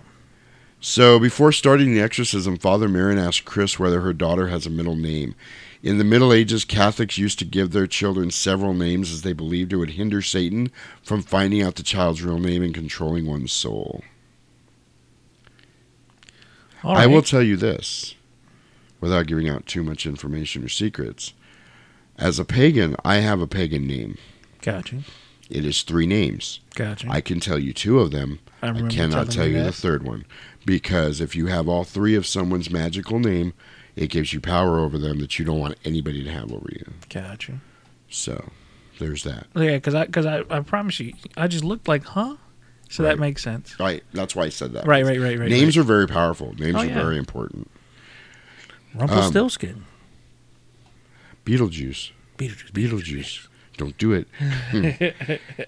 [0.80, 4.96] So before starting the exorcism, Father Merrin asked Chris whether her daughter has a middle
[4.96, 5.34] name.
[5.82, 9.72] In the Middle Ages, Catholics used to give their children several names as they believed
[9.72, 10.70] it would hinder Satan
[11.02, 14.02] from finding out the child's real name and controlling one's soul.
[16.82, 18.13] All I will tell you this,
[19.04, 21.34] without giving out too much information or secrets.
[22.16, 24.16] As a pagan, I have a pagan name.
[24.62, 25.00] Gotcha.
[25.50, 26.60] It is three names.
[26.74, 27.06] Gotcha.
[27.10, 28.38] I can tell you two of them.
[28.62, 30.24] I I cannot tell you the third one
[30.64, 33.52] because if you have all three of someone's magical name,
[33.94, 36.90] it gives you power over them that you don't want anybody to have over you.
[37.10, 37.60] Gotcha.
[38.08, 38.52] So,
[38.98, 39.48] there's that.
[39.54, 42.36] Yeah, because I because I, I promise you, I just looked like, huh?
[42.88, 43.10] So Right.
[43.10, 43.78] that makes sense.
[43.78, 44.02] Right.
[44.14, 44.86] That's why I said that.
[44.86, 45.50] Right, right, right, right.
[45.50, 46.54] Names are very powerful.
[46.58, 46.94] Names Oh, are yeah.
[46.94, 47.70] very important.
[48.94, 49.84] Rumpelstiltskin.
[51.44, 52.10] Beetlejuice.
[52.38, 52.70] Beetlejuice.
[52.72, 53.48] Beetlejuice.
[53.76, 54.28] Don't do it.
[54.70, 54.84] Hmm.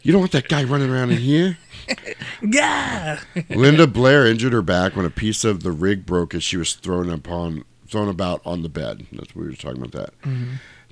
[0.02, 1.58] you don't want that guy running around in here.
[2.42, 3.20] Yeah.
[3.50, 6.74] Linda Blair injured her back when a piece of the rig broke as she was
[6.74, 9.06] thrown upon thrown about on the bed.
[9.12, 10.30] That's what we were talking about that.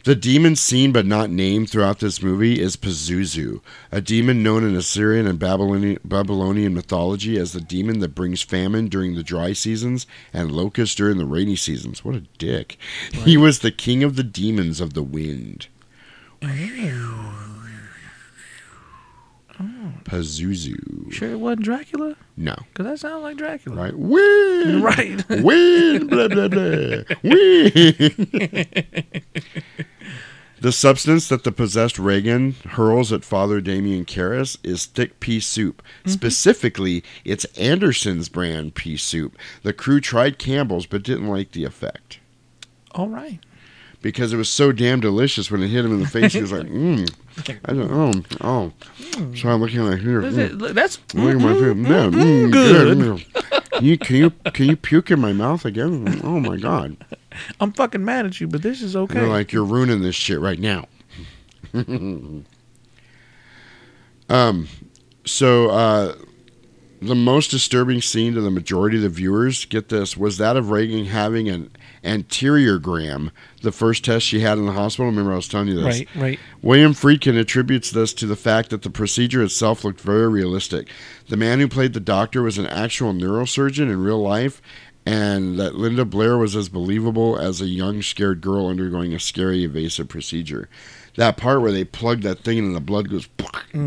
[0.04, 4.76] The demon seen but not named throughout this movie is Pazuzu, a demon known in
[4.76, 10.06] Assyrian and Babylonian, Babylonian mythology as the demon that brings famine during the dry seasons
[10.30, 12.04] and locusts during the rainy seasons.
[12.04, 12.76] What a dick.
[13.12, 15.68] He was the king of the demons of the wind.
[20.04, 21.12] Pazuzu.
[21.12, 22.16] Sure, it wasn't Dracula.
[22.36, 22.54] No.
[22.72, 23.76] Because that sounds like Dracula.
[23.76, 23.96] Right?
[23.98, 24.82] Wind!
[24.84, 25.24] Right.
[25.42, 26.60] Wind, blah, blah, blah.
[27.22, 28.22] Wind.
[30.60, 35.82] the substance that the possessed Regan hurls at Father Damien Karras is thick pea soup.
[36.00, 36.10] Mm-hmm.
[36.10, 39.36] Specifically, it's Anderson's brand pea soup.
[39.62, 42.18] The crew tried Campbell's but didn't like the effect
[42.92, 43.40] All right.
[44.04, 46.34] Because it was so damn delicious when it hit him in the face.
[46.34, 47.10] He was like, mmm.
[47.64, 48.12] I don't, oh,
[48.42, 48.70] oh.
[49.34, 50.20] So I'm looking like here.
[50.20, 50.60] That's, mm.
[50.60, 51.78] Look, at my food.
[51.78, 52.98] Yeah, mm, good.
[52.98, 53.24] good.
[53.72, 56.20] Can you, can you can you puke in my mouth again?
[56.22, 56.98] Oh my god!
[57.60, 59.22] I'm fucking mad at you, but this is okay.
[59.22, 60.84] Like you're ruining this shit right now.
[64.28, 64.68] um,
[65.24, 66.14] so uh,
[67.00, 70.70] the most disturbing scene to the majority of the viewers, get this, was that of
[70.70, 71.70] Regan having an
[72.04, 73.30] arteriogram,
[73.62, 75.06] the first test she had in the hospital.
[75.06, 75.84] Remember, I was telling you this.
[75.84, 76.40] right, right.
[76.62, 80.88] William Friedkin attributes this to the fact that the procedure itself looked very realistic.
[81.28, 84.60] The man who played the doctor was an actual neurosurgeon in real life,
[85.06, 89.64] and that Linda Blair was as believable as a young, scared girl undergoing a scary,
[89.64, 90.68] invasive procedure.
[91.16, 93.28] That part where they plugged that thing in and the blood goes,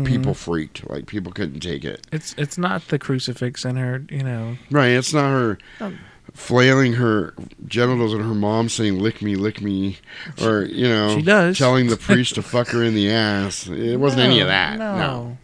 [0.04, 0.88] people freaked.
[0.88, 2.06] Like, people couldn't take it.
[2.10, 4.56] It's it's not the crucifix in her, you know.
[4.70, 5.98] Right, it's not her Um,
[6.38, 7.34] flailing her
[7.66, 9.98] genitals at her mom, saying "lick me, lick me,"
[10.40, 11.58] or you know, She does.
[11.58, 13.66] telling the priest to fuck her in the ass.
[13.66, 14.78] It wasn't any of No, that.
[14.78, 14.96] no.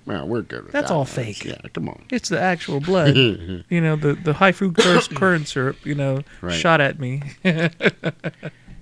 [0.07, 0.63] No, no, we're good.
[0.65, 0.95] With That's that.
[0.95, 1.45] all fake.
[1.45, 2.03] Yeah, come on.
[2.11, 3.17] It's the actual blood.
[3.17, 6.55] you know, the, the high fructose corn syrup, you know, Right.
[6.55, 7.23] shot at me.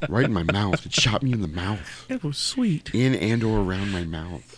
[0.08, 0.84] Right in my mouth.
[0.86, 2.06] It shot me in the mouth.
[2.08, 2.90] it was sweet.
[2.94, 4.56] in and or around my mouth.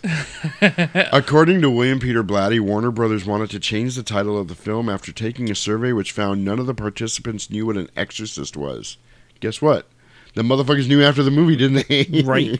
[1.11, 4.89] According to William Peter Blatty, Warner Brothers wanted to change the title of the film
[4.89, 8.97] after taking a survey which found none of the participants knew what an exorcist was.
[9.39, 9.87] Guess what?
[10.33, 12.23] The motherfuckers knew after the movie, didn't they?
[12.25, 12.59] Right.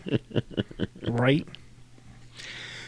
[1.08, 1.48] right?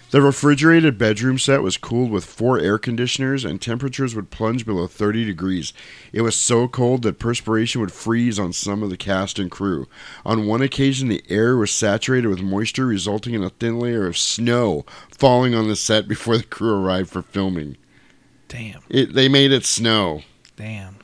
[0.10, 4.88] The refrigerated bedroom set was cooled with four air conditioners, and temperatures would plunge below
[4.88, 5.74] 30 degrees.
[6.14, 9.88] It was so cold that perspiration would freeze on some of the cast and crew.
[10.26, 14.18] On one occasion, the air was saturated with moisture, resulting in a thin layer of
[14.18, 14.86] snow
[15.18, 17.76] falling on the set before the crew arrived for filming.
[18.48, 18.80] Damn.
[18.88, 20.22] It, they made it snow.
[20.56, 20.96] Damn.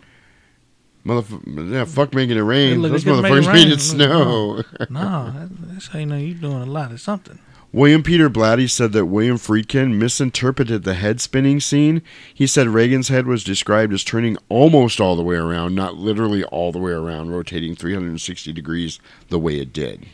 [1.05, 2.81] Motherf- yeah, fuck making it rain.
[2.81, 4.63] Those couldn't make it made it snow.
[4.89, 7.39] No, that's how you know you're doing a lot of something.
[7.73, 12.03] William Peter Blatty said that William Friedkin misinterpreted the head spinning scene.
[12.31, 16.43] He said Regan's head was described as turning almost all the way around, not literally
[16.43, 20.05] all the way around, rotating 360 degrees the way it did.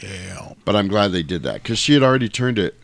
[0.00, 0.56] Damn.
[0.64, 2.74] But I'm glad they did that because she had already turned it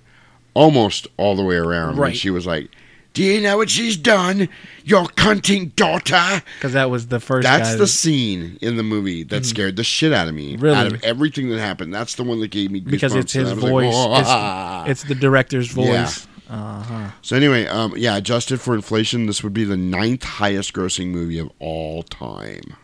[0.55, 1.97] almost all the way around.
[1.97, 2.17] When Right.
[2.17, 2.71] she was like,
[3.14, 4.48] Do you know what she's done?
[4.85, 6.42] Your cunting daughter.
[6.57, 10.12] Because that was the first That's the scene in the movie that scared the shit
[10.12, 10.55] out of me.
[10.55, 10.62] Mm-hmm.
[10.64, 10.77] Really?
[10.77, 11.94] Out of everything that happened.
[11.94, 12.90] That's the one that gave me goosebumps.
[12.90, 13.94] because it's his was like, voice.
[13.94, 16.03] It's, it's the director's Yeah.
[16.05, 16.27] voice.
[16.50, 17.11] Uh-huh.
[17.22, 21.38] So anyway, um, yeah, adjusted for inflation, this would be the ninth highest grossing movie
[21.38, 22.77] of all time.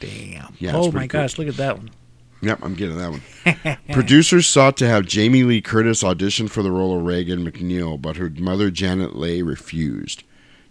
[0.00, 0.54] Damn.
[0.58, 1.20] Yeah, oh my cool.
[1.22, 1.90] gosh, look at that one.
[2.42, 3.78] Yep, I'm getting that one.
[3.92, 8.16] Producers sought to have Jamie Lee Curtis audition for the role of Regan MacNeil, but
[8.16, 10.22] her mother Janet Leigh refused.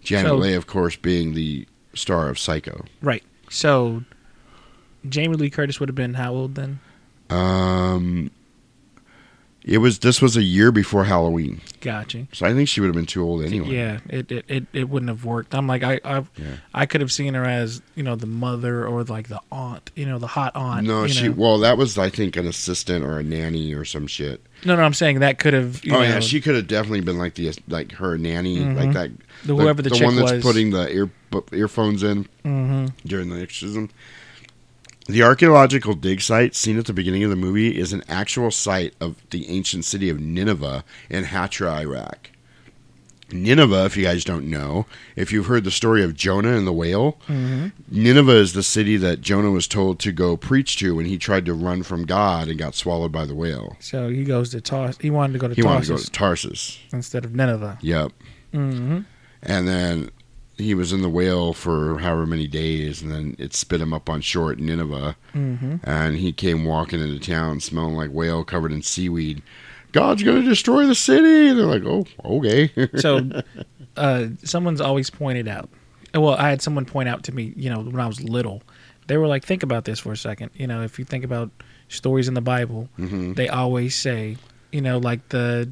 [0.02, 2.84] Janet So- Leigh, of course, being the star of Psycho.
[3.02, 3.24] Right.
[3.50, 4.04] So
[5.08, 6.78] Jamie Lee Curtis would have been how old then?
[7.30, 8.30] Um,
[9.66, 12.26] it was this was a year before Halloween, Gotcha.
[12.32, 13.68] so I think she would have been too old anyway.
[13.70, 15.54] Yeah, it, it, it, it wouldn't have worked.
[15.54, 16.56] I'm like I I, Yeah.
[16.72, 20.06] I could have seen her as you know the mother or like the aunt, you
[20.06, 20.86] know the hot aunt.
[20.86, 21.28] No, you she.
[21.28, 21.34] know.
[21.36, 24.40] Well, that was I think an assistant or a nanny or some shit.
[24.64, 25.84] No, no, I'm saying that could have.
[25.84, 28.76] You oh yeah, she could have definitely been like the like her nanny, Mhm.
[28.76, 29.10] like that.
[29.44, 30.42] The- whoever the the one that's was.
[30.44, 31.10] putting the ear
[31.52, 32.92] earphones in Mhm.
[33.04, 33.90] during the exorcism.
[35.08, 38.94] The archaeological dig site seen at the beginning of the movie is an actual site
[39.00, 42.30] of the ancient city of Nineveh in Hatra, Iraq.
[43.32, 46.72] Nineveh, if you guys don't know, if you've heard the story of Jonah and the
[46.72, 47.72] whale, Mhm.
[47.90, 51.44] Nineveh is the city that Jonah was told to go preach to when he tried
[51.46, 53.76] to run from God and got swallowed by the whale.
[53.80, 54.96] So he goes to Tars.
[55.00, 56.78] He wanted to go to He wanted to go Tarsus to Tarsus.
[56.92, 57.78] instead of Nineveh.
[57.80, 58.12] Yep.
[58.52, 58.98] hmm
[59.42, 60.10] And then
[60.58, 64.08] he was in the whale for however many days, and then it spit him up
[64.08, 65.16] on shore at Nineveh.
[65.32, 69.42] hmm And he came walking into town smelling like whale covered in seaweed.
[69.92, 71.48] God's going to destroy the city.
[71.48, 72.70] And they're like, oh, okay.
[72.96, 73.42] So,
[73.96, 75.68] uh, someone's always pointed out.
[76.14, 78.62] Well, I had someone point out to me, you know, when I was little,
[79.06, 80.50] they were like, "Think about this for a second.
[80.54, 81.50] You know, if you think about
[81.88, 84.36] stories in the Bible, hmm they always say,
[84.72, 85.70] you know, like the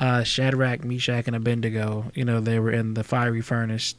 [0.00, 2.10] uh, Shadrach, Meshach, and Abednego.
[2.14, 3.94] You know, they were in the fiery furnace,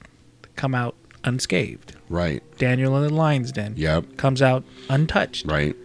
[0.58, 1.96] come out unscathed.
[2.10, 2.44] Right.
[2.58, 4.18] Daniel in the lion's den Yep.
[4.18, 5.46] comes out untouched.
[5.46, 5.76] Right.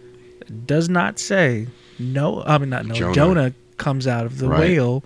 [0.65, 1.67] Does not say
[1.99, 2.43] no.
[2.45, 2.93] I mean, not no.
[2.93, 3.13] Jonah.
[3.13, 4.59] Jonah, comes out of the Right.
[4.59, 5.03] whale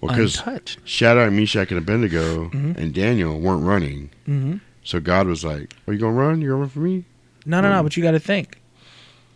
[0.00, 0.78] Well, because untouched.
[0.84, 2.76] Shadrach, Meshach, and Abednego Mhm.
[2.78, 4.10] and Daniel weren't running.
[4.24, 6.40] hmm So God was like, are you going to run?
[6.40, 7.04] You're going to run for me?
[7.44, 7.72] No, no, Mm.
[7.72, 7.82] no.
[7.82, 8.60] But you got to think.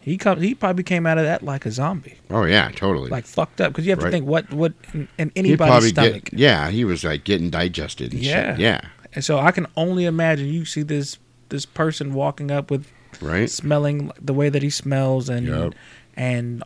[0.03, 0.41] He come.
[0.41, 3.11] He probably came out of that like a zombie, Oh, yeah, totally.
[3.11, 3.73] like fucked up.
[3.73, 4.07] Because you have Right.
[4.07, 4.73] to think what what
[5.19, 6.25] in, anybody's stomach.
[6.31, 8.13] get, yeah, he was like getting digested.
[8.15, 8.53] And Yeah.
[8.53, 8.61] Shit.
[8.61, 8.81] Yeah.
[9.15, 11.19] And so I can only imagine you see this
[11.49, 12.87] this person walking up with
[13.21, 13.51] Right.
[13.51, 15.75] smelling the way that he smells and Yup.
[16.17, 16.63] and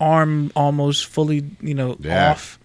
[0.00, 2.30] arm almost fully you know Yeah.
[2.32, 2.58] off.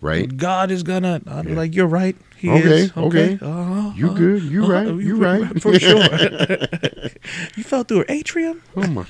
[0.00, 0.36] Right.
[0.36, 1.20] God is gonna.
[1.28, 1.54] I'm Yeah.
[1.54, 2.16] like you're right.
[2.36, 3.38] He Okay, is okay.
[3.40, 4.42] Uh-huh, You uh-huh, good.
[4.42, 4.86] You uh-huh, right.
[5.04, 5.62] You right.
[5.62, 6.02] for sure.
[7.56, 9.04] you fell through an atrium, Oh, my.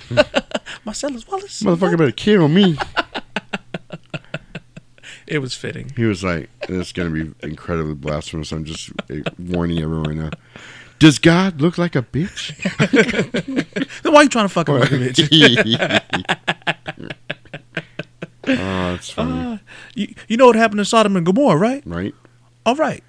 [0.84, 1.62] Marcellus Wallace.
[1.62, 2.76] Motherfucker better kill me.
[5.32, 5.90] It was fitting.
[5.96, 10.16] He was like, "It's going to be incredibly blasphemous." I'm just uh, warning everyone right
[10.16, 10.30] now.
[10.98, 12.52] Does God look like a bitch?
[14.02, 15.26] Then why are you trying to fuck him like a bitch?
[18.46, 19.58] oh, that's funny, Uh,
[19.94, 21.82] you, you know what happened to Sodom and Gomorrah, right?
[21.86, 22.14] right?
[22.66, 23.02] All right.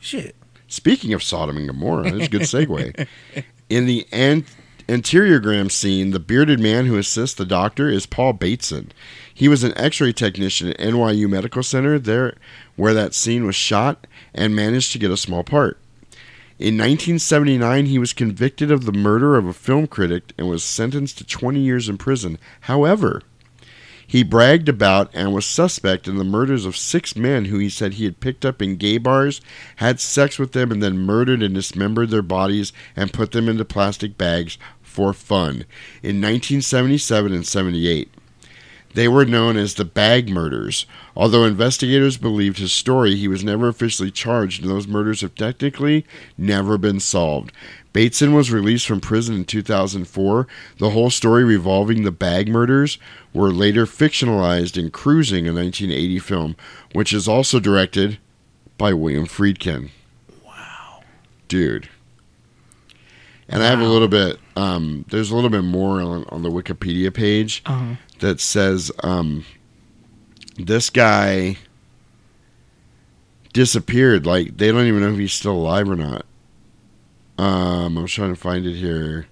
[0.00, 0.34] Shit.
[0.68, 3.06] Speaking of Sodom and Gomorrah, that's a good segue.
[3.68, 4.44] In the an-
[4.88, 8.92] arteriogram scene, the bearded man who assists the doctor is Paul Bateson.
[9.32, 12.34] He was an X-ray technician at NYU Medical Center, there
[12.76, 15.78] where that scene was shot, and managed to get a small part.
[16.58, 21.18] In 1979, he was convicted of the murder of a film critic and was sentenced
[21.18, 22.38] to 20 years in prison.
[22.62, 23.20] However,
[24.06, 27.94] he bragged about and was suspect in the murders of six men who he said
[27.94, 29.40] he had picked up in gay bars,
[29.76, 33.64] had sex with them, and then murdered and dismembered their bodies and put them into
[33.64, 34.58] plastic bags
[34.96, 35.66] for fun
[36.02, 38.10] in 1977 and 78.
[38.94, 40.86] They were known as the Bag Murders.
[41.14, 46.06] Although investigators believed his story, he was never officially charged, and those murders have technically
[46.38, 47.52] never been solved.
[47.92, 50.46] Bateson was released from prison in 2004.
[50.78, 52.96] The whole story revolving the Bag Murders
[53.34, 56.56] were later fictionalized in Cruising, a 1980 film,
[56.94, 58.16] which is also directed
[58.78, 59.90] by William Friedkin.
[60.42, 61.02] Wow.
[61.48, 61.90] Dude.
[63.48, 66.50] And I have a little bit, um, there's a little bit more on, on the
[66.50, 67.94] Wikipedia page Uh-huh.
[68.18, 69.44] that says um,
[70.58, 71.56] this guy
[73.52, 74.26] disappeared.
[74.26, 76.26] Like they don't even know if he's still alive or not.
[77.38, 79.26] Um, I'm trying to find it here.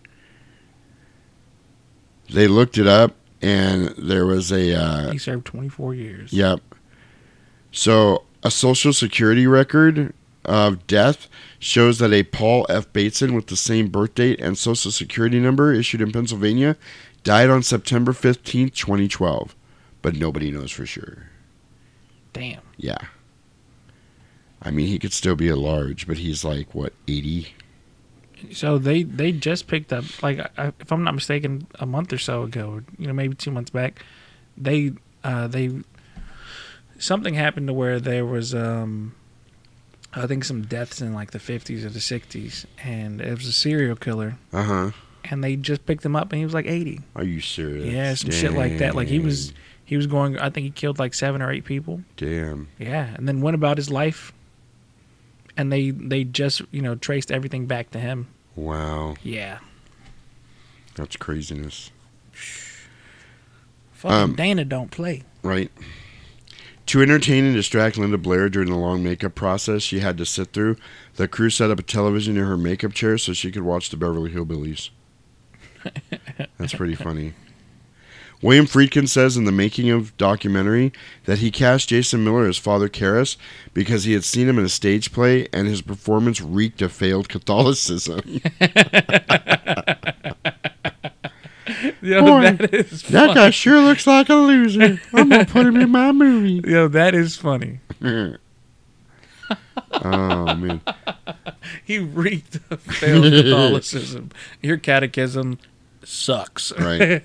[2.31, 6.33] They looked it up, and there was a uh, He served 24 years.
[6.33, 6.61] Yep.
[7.73, 10.12] So a social security record
[10.45, 11.29] of death
[11.59, 12.93] shows that a Paul F.
[12.93, 16.77] Bateson with the same birth date and social security number issued in Pennsylvania
[17.23, 19.55] died on September 15th, 2012.
[20.03, 21.31] But nobody knows for sure.
[22.33, 22.61] Damn.
[22.77, 22.99] Yeah.
[24.61, 27.55] I mean, he could still be at large, but he's like, what, 80?
[28.53, 32.43] So they they just picked up like if I'm not mistaken a month or so
[32.43, 34.05] ago, you know maybe two months back,
[34.57, 34.93] they
[35.23, 35.71] uh they
[36.99, 39.15] something happened to where there was um
[40.17, 43.53] I think some deaths in like the 50s or the 60s, and it was a
[43.53, 44.91] serial killer, Uh huh.
[45.25, 47.01] and they just picked him up, and he was like 80.
[47.17, 47.87] Are you serious?
[47.87, 48.95] Yeah, some shit like that.
[48.95, 49.53] Like he was
[49.85, 50.39] he was going.
[50.39, 52.03] I think he killed like seven or eight people.
[52.17, 52.69] Damn.
[52.79, 54.33] Yeah, and then went about his life,
[55.57, 58.29] and they they just you know traced everything back to him.
[58.57, 59.17] Wow.
[59.23, 59.59] Yeah,
[60.95, 61.91] That's craziness.
[63.93, 65.23] fucking Um, Dana don't play.
[65.43, 65.71] Right.
[66.87, 70.53] To entertain and distract Linda Blair during the long makeup process she had to sit
[70.53, 70.76] through,
[71.16, 73.97] the crew set up a television in her makeup chair so she could watch the
[73.97, 74.91] Beverly Hillbillies.
[76.59, 77.32] That's pretty funny.
[78.43, 80.93] William Friedkin says in the making of documentary
[81.24, 83.39] that he cast Jason Miller as Father Karras
[83.72, 87.30] because he had seen him in a stage play and his performance reeked of failed
[87.30, 88.20] Catholicism.
[92.05, 95.01] Yo, Boy, that is that guy sure looks like a loser.
[95.15, 96.61] I'm gonna put him in my movie.
[96.71, 97.81] Yo, that is funny.
[98.03, 98.37] oh
[100.55, 100.83] man.
[101.83, 104.29] He reeked of failed Catholicism.
[104.61, 105.59] Your catechism
[106.03, 106.73] sucks.
[106.79, 107.25] Right.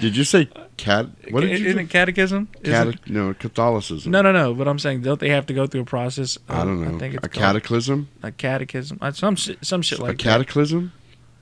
[0.00, 1.06] did you say cat?
[1.30, 2.48] What did you Isn't it catechism?
[2.62, 4.10] Isn't- no, Catholicism.
[4.12, 4.54] no, no, no.
[4.54, 6.38] But I'm saying, don't they have to go through a process?
[6.48, 6.94] I don't know.
[6.96, 8.08] I think it's a called cataclysm.
[8.22, 8.98] a catechism.
[9.00, 10.22] Uh, Some shit, some shit a like that.
[10.22, 10.92] cataclysm.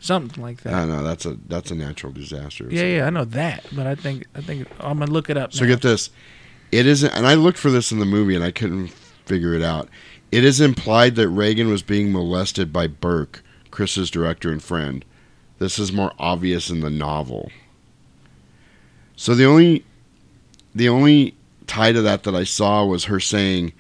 [0.01, 0.74] Something like that.
[0.74, 2.66] I know that's a that's a natural disaster.
[2.70, 5.53] yeah, yeah, I know that, but I think I think I'm gonna look it up.
[5.55, 5.68] So now.
[5.70, 6.11] get this.
[6.72, 8.89] It isn't, and I looked for this in the movie and I couldn't
[9.24, 9.89] figure it out.
[10.30, 15.05] It is implied that Regan was being molested by Burke, Chris's director and friend.
[15.59, 17.51] This is more obvious in the novel.
[19.17, 19.85] So the only,
[20.75, 21.35] the only
[21.67, 23.73] tie to that that I saw was her saying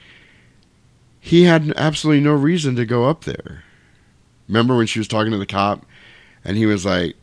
[1.20, 3.64] he had absolutely no reason to go up there.
[4.48, 5.84] Remember when she was talking to the cop,
[6.44, 7.16] and he was like,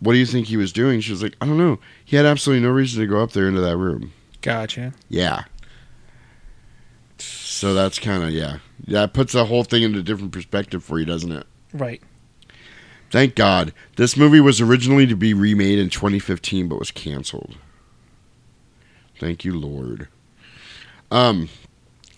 [0.00, 1.78] "What do you think he was doing?" She was like, "I don't know.
[2.04, 4.94] He had absolutely no reason to go up there into that room." Gotcha.
[5.08, 5.44] Yeah.
[7.18, 8.58] So that's kind of yeah.
[8.88, 11.46] That puts the whole thing into a different perspective for you, doesn't it?
[11.74, 12.02] Right.
[13.16, 13.72] Thank God.
[13.96, 17.56] This movie was originally to be remade in 2015 but was canceled.
[19.18, 20.08] Thank you, Lord.
[21.10, 21.48] Um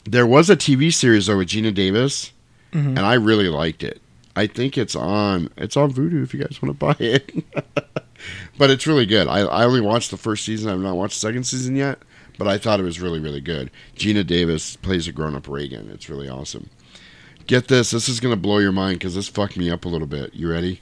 [0.05, 2.32] there was a TV series though with Geena Davis
[2.72, 2.96] Mhm.
[2.96, 4.03] and I really liked it.
[4.34, 7.44] I think it's on it's on Vudu if you guys want to buy it.
[8.59, 9.28] but it's really good.
[9.28, 10.68] I, I only watched the first season.
[10.68, 12.01] I've not watched the second season yet,
[12.38, 13.70] but I thought it was really, really good.
[13.94, 15.90] Geena Davis plays a grown up Regan.
[15.92, 16.70] It's really awesome.
[17.46, 17.92] Get this.
[17.92, 20.34] This is going to blow your mind because this fucked me up a little bit.
[20.34, 20.80] You ready?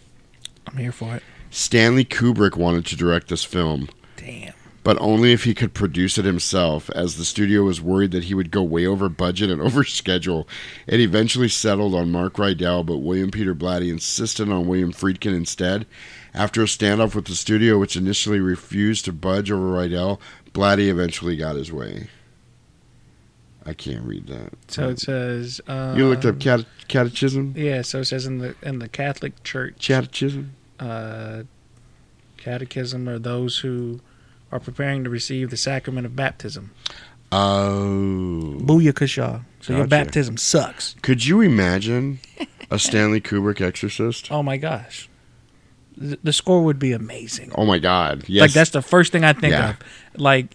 [0.66, 1.22] I'm here for it.
[1.50, 4.52] Stanley Kubrick wanted to direct this film, Damn.
[4.82, 8.34] but only if he could produce it himself, as the studio was worried that he
[8.34, 10.48] would go way over budget and over schedule.
[10.86, 15.86] It eventually settled on Mark Rydell, but William Peter Blatty insisted on William Friedkin instead.
[16.34, 20.18] After a standoff with the studio, which initially refused to budge over Rydell,
[20.52, 22.08] Blatty eventually got his way.
[23.66, 24.52] I can't read that.
[24.68, 25.60] So it says.
[25.66, 27.54] Um, you looked up cate- catechism?
[27.56, 27.82] Yeah.
[27.82, 30.52] So it says in the in the Catholic Church, Catechism?
[30.78, 31.42] uh,
[32.36, 34.00] catechism are those who
[34.52, 36.70] are preparing to receive the sacrament of baptism.
[37.32, 38.56] Oh.
[38.60, 39.42] Booyakasha.
[39.60, 40.94] So your baptism sucks.
[41.02, 42.20] Could you imagine
[42.70, 44.30] a Stanley Kubrick Exorcist?
[44.30, 45.08] Oh my gosh.
[45.96, 47.50] The, the score would be amazing.
[47.56, 48.24] Oh my God!
[48.28, 48.42] Yes.
[48.42, 49.70] Like that's the first thing I think Yeah.
[49.70, 49.76] of.
[50.20, 50.54] Like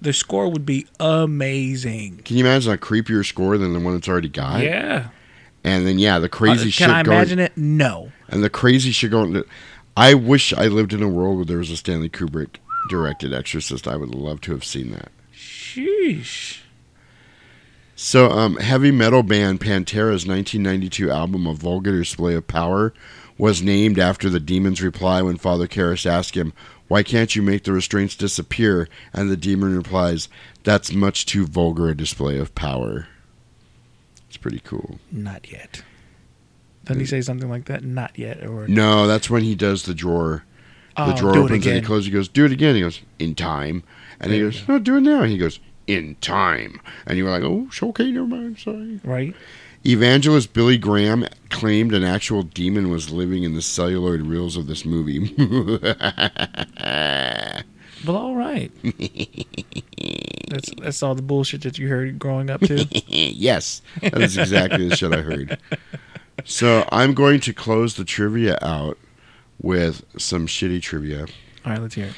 [0.00, 2.18] the score would be amazing.
[2.24, 4.62] Can you imagine a creepier score than the one that's already got?
[4.62, 5.08] yeah.
[5.64, 7.16] And then yeah, the crazy Uh, shit Can I going.
[7.18, 7.52] imagine it?
[7.56, 8.12] No.
[8.28, 9.42] And the crazy shit going.
[9.96, 12.56] I wish I lived in a world where there was a Stanley Kubrick
[12.88, 13.88] directed Exorcist.
[13.88, 15.10] I would love to have seen that.
[15.34, 16.60] Sheesh.
[17.96, 22.92] So, um, heavy metal band Pantera's 1992 album, A Vulgar Display of Power,
[23.38, 26.52] was named after the demon's reply when Father Karras asked him,
[26.88, 28.88] Why can't you make the restraints disappear?
[29.12, 30.28] And the demon replies,
[30.62, 33.08] That's much too vulgar a display of power.
[34.28, 34.98] It's pretty cool.
[35.10, 35.82] Not yet.
[36.84, 37.82] Doesn't he say something like that?
[37.82, 38.46] Not yet.
[38.46, 40.44] Or No, that's when he does the drawer.
[40.96, 41.84] The Oh, drawer do it opens and he again.
[41.84, 42.06] closes.
[42.06, 43.82] He goes, "Do it again." He goes, "In time."
[44.20, 47.24] And he There goes, "No, do it now." And he goes, "In time." And you
[47.24, 48.58] were like, "Oh, sh- okay, never mind.
[48.60, 49.34] Sorry." right?
[49.86, 54.84] Evangelist Billy Graham claimed an actual demon was living in the celluloid reels of this
[54.84, 55.34] movie.
[58.06, 58.70] Well, all right.
[60.48, 62.84] that's that's all the bullshit that you heard growing up too.
[63.06, 65.58] yes, that is exactly the shit I heard.
[66.44, 68.98] So I'm going to close the trivia out
[69.60, 71.26] with some shitty trivia.
[71.64, 72.14] all right, let's hear it.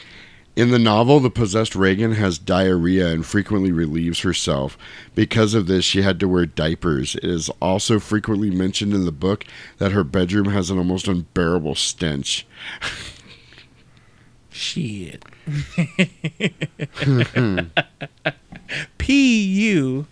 [0.59, 4.76] In the novel, the possessed Regan has diarrhea and frequently relieves herself.
[5.14, 7.14] Because of this, she had to wear diapers.
[7.14, 9.44] It is also frequently mentioned in the book
[9.76, 12.44] that her bedroom has an almost unbearable stench.
[14.50, 15.24] Shit.
[18.98, 20.06] P U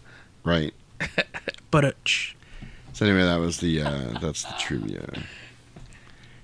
[0.45, 0.73] Right.
[1.73, 1.95] but a.
[2.93, 5.09] So anyway, that was the uh, that's the trivia.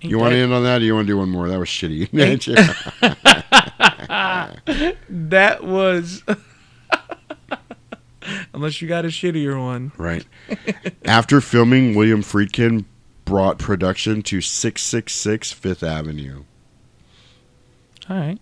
[0.03, 1.48] You want to end on that, or you want to do one more?
[1.48, 2.12] That was shitty.
[5.09, 6.22] That was.
[8.55, 9.92] Unless you got a shittier one.
[9.96, 10.24] right.
[11.05, 12.84] After filming, William Friedkin
[13.24, 16.44] brought production to 666 Fifth Avenue.
[18.09, 18.38] All right.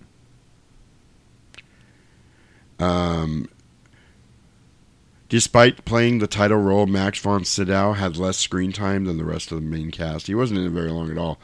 [2.79, 3.49] Um,
[5.31, 9.51] despite playing the title role, Max von Sydow had less screen time than the rest
[9.51, 10.27] of the main cast.
[10.27, 11.39] He wasn't in it very long at all.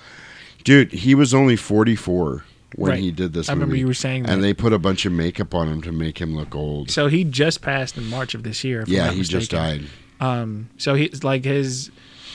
[0.65, 3.01] Dude, he was only 44 when Right.
[3.01, 4.33] he did this I remember you were saying that.
[4.33, 6.91] and they put a bunch of makeup on him to make him look old.
[6.91, 8.85] so he just passed in March of this year.
[8.87, 9.85] yeah, he just died.
[10.21, 11.91] Um, so he's like his,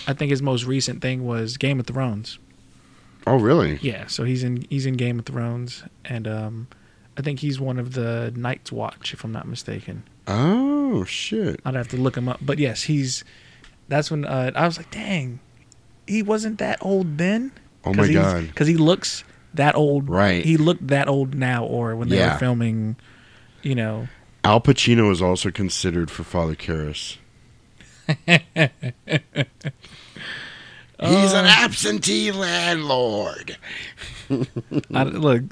[0.08, 2.39] I think his most recent thing was Game of Thrones.
[3.28, 3.78] Oh, really?
[3.84, 6.68] Yeah, so he's in he's in Game of Thrones, and um,
[7.18, 10.04] I think he's one of the Night's Watch, if I'm not mistaken.
[10.32, 11.59] Oh, shit.
[11.65, 13.23] I'd have to look him up, but yes, he's.
[13.88, 15.39] That's when uh, I was like, dang,
[16.07, 17.51] he wasn't that old then.
[17.84, 18.47] Oh, my God.
[18.47, 19.23] Because he looks
[19.53, 20.09] that old.
[20.09, 20.43] Right.
[20.45, 22.34] He looked that old now, or when they Yeah.
[22.34, 22.95] were filming,
[23.63, 24.07] you know.
[24.43, 27.17] Al Pacino is also considered for Father Karras.
[30.99, 33.57] He's an absentee landlord.
[34.93, 35.43] I, look,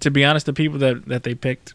[0.00, 1.74] to be honest, the people that that they picked,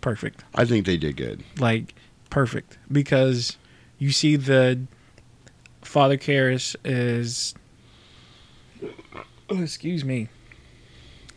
[0.00, 0.44] perfect.
[0.54, 1.42] I think they did good.
[1.58, 1.94] like
[2.30, 3.56] perfect because
[3.98, 4.78] you see the
[5.82, 7.54] Father Karras is
[9.48, 10.28] oh, excuse me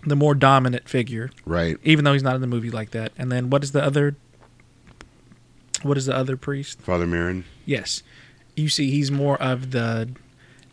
[0.06, 1.78] the more dominant figure Right.
[1.84, 4.16] even though he's not in the movie like that and then what is the other
[5.84, 7.44] what is the other priest Father Merrin.
[7.66, 8.04] yes
[8.56, 10.10] you see he's more of the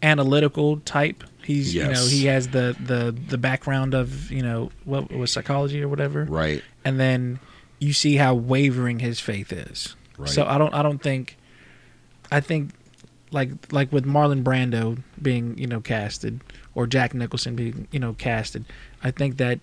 [0.03, 5.11] analytical type he's you know he has the the the background of you know what
[5.13, 6.63] was psychology or whatever Right.
[6.85, 7.39] and then
[7.79, 9.97] you see how wavering his faith is.
[10.17, 10.29] Right.
[10.29, 11.37] So I don't I don't think
[12.31, 12.73] I think
[13.31, 16.41] like like with Marlon Brando being, you know, casted
[16.75, 18.65] or Jack Nicholson being, you know, casted,
[19.03, 19.61] I think that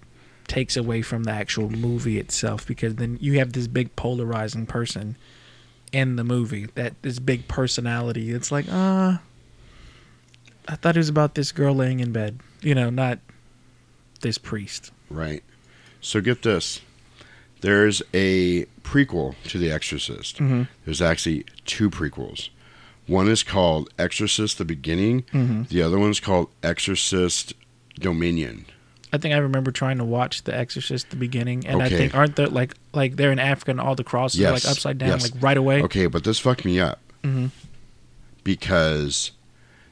[0.48, 5.18] takes away from the actual movie itself because then you have this big polarizing person
[5.92, 8.32] in the movie, that this big personality.
[8.32, 9.18] It's like, uh
[10.68, 13.20] I thought it was about this girl laying in bed, you know, not
[14.22, 14.92] this priest.
[15.10, 15.44] Right.
[16.02, 16.82] So get this.
[17.66, 20.38] There's a prequel to The Exorcist.
[20.38, 20.68] Mhm.
[20.86, 22.50] There's actually two prequels.
[23.08, 25.24] One is called Exorcist the Beginning.
[25.34, 25.68] Mhm.
[25.70, 27.54] The other one's called Exorcist
[28.00, 28.66] Dominion.
[29.14, 32.36] I think I remember trying to watch The Exorcist the beginning, and I think aren't
[32.36, 35.24] there like like they're in Africa and all the crosses are like upside down, yes.
[35.32, 35.82] like right away.
[35.84, 37.50] Okay, but this fucked me up Mhm.
[38.44, 39.32] because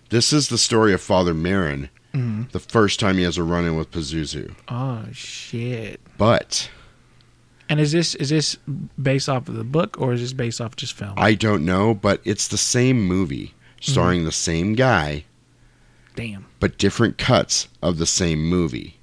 [0.10, 2.52] this is the story of Father Merrin Mhm.
[2.52, 4.54] the first time he has a run in with Pazuzu.
[4.68, 6.00] Oh shit!
[6.18, 6.70] But
[7.74, 8.56] And is this is this
[9.02, 11.16] based off of the book or is this based off just film?
[11.18, 15.24] I don't know, but it's the same movie starring the same guy,
[16.16, 16.46] Damn.
[16.60, 18.98] but different cuts of the same movie.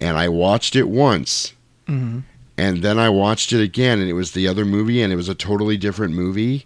[0.00, 1.54] And I watched it once,
[1.88, 2.20] hmm
[2.56, 5.28] and then I watched it again, and it was the other movie, and it was
[5.28, 6.64] a totally different movie.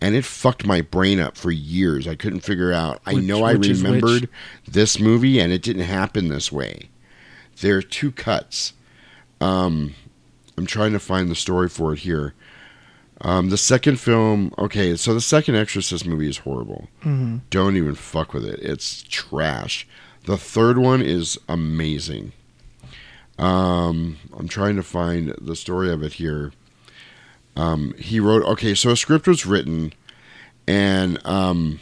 [0.00, 2.06] and it fucked my brain up for years.
[2.06, 3.02] I couldn't figure out.
[3.04, 3.68] I Which- know I is which?
[3.82, 4.28] remembered
[4.68, 6.88] this movie, and it didn't happen this way.
[7.60, 8.74] There are two cuts.
[9.40, 9.94] Um,
[10.60, 12.34] I'm trying to find the story for it here.
[13.22, 16.88] Um, the second film, okay, so the second Exorcist movie is horrible.
[17.00, 17.38] Mm-hmm.
[17.48, 18.60] Don't even fuck with it.
[18.60, 19.86] It's trash.
[20.26, 22.32] The third one is amazing.
[23.38, 26.52] Um, I'm trying to find the story of it here.
[27.56, 29.94] Um, he wrote, okay, so a script was written,
[30.68, 31.80] and um,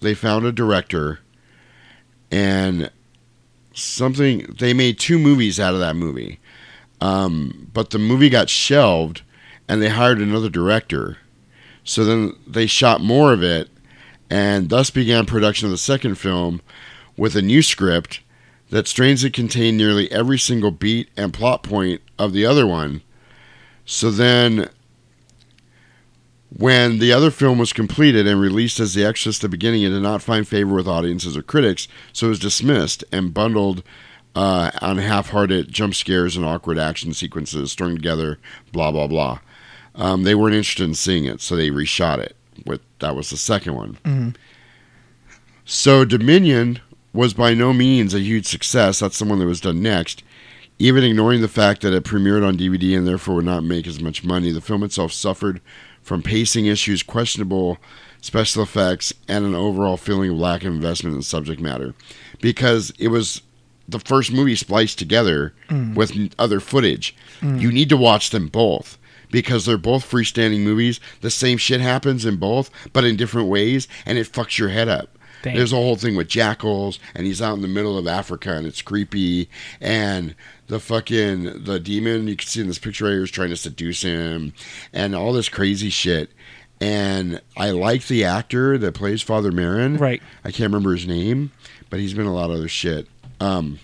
[0.00, 1.18] they found a director,
[2.30, 2.88] and
[3.72, 6.38] something, they made two movies out of that movie.
[7.00, 9.22] Um, but the movie got shelved,
[9.68, 11.18] and they hired another director.
[11.84, 13.68] So then they shot more of it,
[14.30, 16.62] and thus began production of the second film
[17.16, 18.20] with a new script
[18.70, 23.02] that strangely contained nearly every single beat and plot point of the other one.
[23.84, 24.70] So then,
[26.56, 30.02] when the other film was completed and released as The Exorcist the beginning, it did
[30.02, 33.82] not find favor with audiences or critics, so it was dismissed and bundled
[34.34, 38.38] uh, on half-hearted jump scares and awkward action sequences strung together,
[38.72, 39.38] blah blah blah.
[39.94, 42.36] Um, they weren't interested in seeing it, so they reshot it.
[42.66, 43.98] With that was the second one.
[44.04, 44.34] Mhm.
[45.64, 46.80] So Dominion
[47.12, 48.98] was by no means a huge success.
[48.98, 50.22] That's the one that was done next.
[50.78, 54.00] Even ignoring the fact that it premiered on DVD and therefore would not make as
[54.00, 55.60] much money, the film itself suffered
[56.02, 57.78] from pacing issues, questionable
[58.20, 61.94] special effects, and an overall feeling of lack of investment in subject matter.
[62.40, 63.42] Because it was
[63.88, 65.94] the first movie spliced together mm.
[65.94, 67.14] with other footage.
[67.40, 67.60] Mm.
[67.60, 68.98] You need to watch them both
[69.30, 71.00] because they're both freestanding movies.
[71.20, 74.88] The same shit happens in both, but in different ways, and it fucks your head
[74.88, 75.18] up.
[75.42, 75.56] Dang.
[75.56, 78.66] There's a whole thing with jackals, and he's out in the middle of Africa, and
[78.66, 79.50] it's creepy.
[79.80, 80.34] And
[80.68, 83.56] the fucking the demon you can see in this picture right here is trying to
[83.56, 84.54] seduce him,
[84.92, 86.30] and all this crazy shit.
[86.80, 89.98] And I like the actor that plays Father Merrin.
[89.98, 90.22] Right.
[90.44, 91.52] I can't remember his name,
[91.90, 93.08] but he's been in a lot of other shit.
[93.40, 93.78] Um,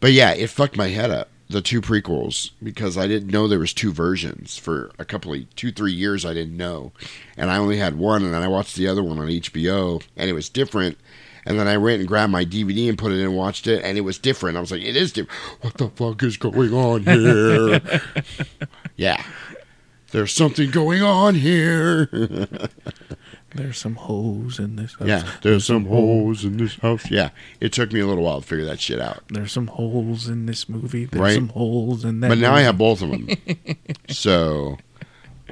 [0.00, 1.28] but yeah, it fucked my head up.
[1.48, 5.54] The two prequels because I didn't know there was two versions for a couple of
[5.54, 6.24] two three years.
[6.24, 6.90] I didn't know,
[7.36, 10.28] and I only had one, and then I watched the other one on HBO, and
[10.28, 10.98] it was different.
[11.44, 13.84] And then I went and grabbed my DVD and put it in and watched it,
[13.84, 14.56] and it was different.
[14.56, 15.40] I was like, "It is different.
[15.60, 17.80] What the fuck is going on here?"
[18.96, 19.22] yeah,
[20.10, 22.08] there's something going on here.
[23.56, 24.94] There's some holes in this.
[24.94, 25.08] House.
[25.08, 27.10] Yeah, there's some holes in this house.
[27.10, 27.30] Yeah,
[27.60, 29.22] it took me a little while to figure that shit out.
[29.28, 31.04] There's some holes in this movie.
[31.06, 31.34] There's Right.
[31.34, 32.28] some holes in that.
[32.28, 33.28] But now I have both of them.
[34.08, 34.78] so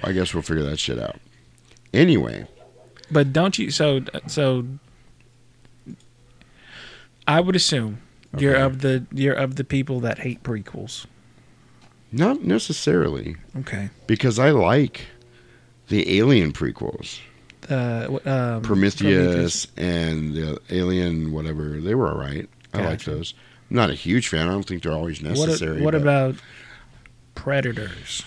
[0.03, 1.17] I guess we'll figure that shit out.
[1.93, 2.47] Anyway,
[3.11, 3.71] But don't you?
[3.71, 4.67] So so.
[7.27, 7.99] I would assume
[8.37, 11.07] you're of the you're of the people that hate prequels.
[12.13, 13.91] not necessarily Okay.
[14.07, 15.07] because I like
[15.89, 17.21] the Alien prequels,
[17.71, 21.81] Uh, um, Prometheus, and the Alien whatever.
[21.81, 22.49] They were all right.
[22.73, 23.35] I like those.
[23.71, 24.47] I'm not a huge fan.
[24.49, 25.81] I don't think they're always What, necessary.
[25.81, 26.35] what but about
[27.35, 28.23] Predators?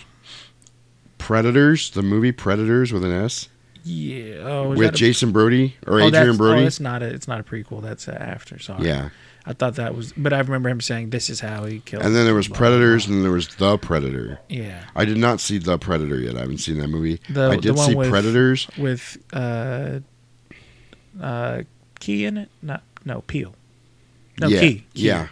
[1.17, 1.91] Predators?
[1.91, 3.49] The movie Predators with an S
[3.83, 4.35] Yeah.
[4.43, 6.63] Oh, with that a- Jason Brody or oh, Adrien Brody?
[6.63, 7.07] Oh, it's not a.
[7.07, 7.81] It's not a prequel.
[7.81, 8.59] That's after.
[8.59, 8.85] Sorry.
[8.85, 9.09] yeah.
[9.49, 12.13] I thought that was, but I remember him saying, "This is how he killed." And
[12.13, 14.39] then there was blah, Predators, blah." and there was The Predator.
[14.49, 14.83] Yeah.
[14.93, 16.35] I did not see The Predator yet.
[16.35, 17.21] I haven't seen that movie.
[17.29, 18.67] The- I the did see with- Predators.
[18.77, 19.99] with uh,
[21.21, 21.61] uh,
[21.99, 22.49] Key in it.
[22.61, 23.55] Not no Peel.
[24.41, 24.73] No yeah, Key.
[24.93, 25.07] Key.
[25.07, 25.27] Yeah,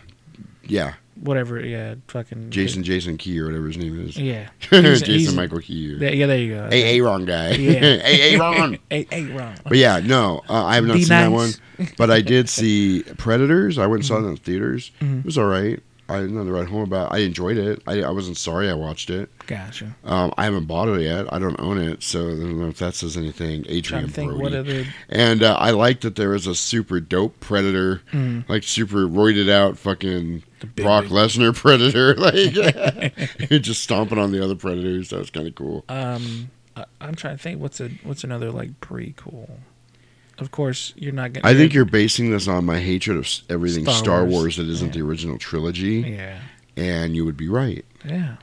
[0.63, 0.93] yeah.
[1.19, 1.59] Whatever.
[1.65, 1.95] Yeah.
[2.07, 4.17] Fucking Jason Jason Key or whatever his name is.
[4.17, 4.49] Yeah.
[4.59, 5.93] He's- Jason he's- Michael Key.
[5.93, 6.69] Or, Yeah, yeah, there you go.
[6.71, 7.51] A Aaron guy.
[7.51, 7.79] Yeah.
[8.03, 8.77] A Aaron.
[8.89, 9.55] Hey, hey, wrong.
[9.63, 11.51] But yeah, no, uh, I have not Be seen that one.
[11.97, 13.77] But I did see Predators.
[13.77, 14.91] I went and saw it in the theaters.
[15.01, 15.19] Mhm.
[15.19, 15.79] It was all right.
[16.07, 17.11] I didn't know to write home about.
[17.11, 17.81] I enjoyed it.
[17.87, 19.29] I, I wasn't sorry I watched it.
[19.47, 19.95] Gotcha.
[20.03, 21.31] Um, I haven't bought it yet.
[21.33, 23.65] I don't own it, so I don't know if that says anything.
[23.69, 24.87] Adrien think Brody.
[25.09, 28.47] And uh, I like that there was a super dope predator, Mm.
[28.47, 30.43] like super roided out fucking
[30.75, 32.13] Brock Lesnar predator,
[33.49, 35.09] like just stomping on the other predators.
[35.09, 35.85] That was kind of cool.
[35.89, 37.59] Um, I, I'm trying to think.
[37.61, 39.49] What's a what's another like prequel?
[40.37, 41.47] Of course, you're not gonna.
[41.47, 44.31] I think you're basing this on my hatred of everything Star Star, Wars.
[44.31, 44.57] Wars.
[44.57, 45.01] that isn't Yeah.
[45.01, 46.39] the original trilogy, Yeah.
[46.75, 47.85] and you would be right.
[48.03, 48.35] Yeah.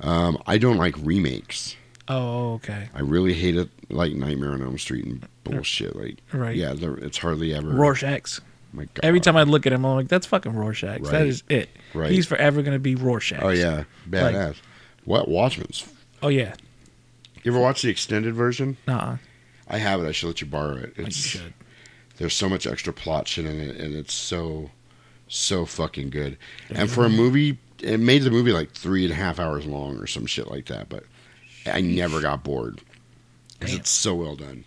[0.00, 1.76] Um, I don't like remakes.
[2.08, 2.88] Oh, okay.
[2.94, 5.94] I really hate it, like Nightmare on Elm Street and bullshit.
[5.94, 6.56] Like, Right.
[6.56, 7.68] yeah, it's hardly ever.
[7.70, 8.40] Rorschach's.
[8.72, 9.00] My God.
[9.02, 11.02] Every time I look at him, I'm like, that's fucking Rorschach.
[11.02, 11.26] That Right.
[11.26, 11.68] is it.
[11.94, 12.10] Right.
[12.12, 13.40] He's forever gonna be Rorschach.
[13.42, 14.54] Oh yeah, badass.
[15.04, 15.84] what Watchmen's?
[16.22, 16.54] Oh yeah.
[17.42, 18.76] You ever watch the extended version?
[18.86, 19.16] Nah.
[19.70, 20.08] I have it.
[20.08, 20.98] I should let you borrow it.
[20.98, 21.54] Like you should.
[22.18, 24.70] there's so much extra plot shit in it, and it's so
[25.28, 26.36] so fucking good.
[26.70, 29.96] And for a movie, it made the movie like three and a half hours long
[29.98, 30.88] or some shit like that.
[30.88, 31.04] But
[31.66, 32.80] I never got bored.
[33.58, 34.64] because it's so well done.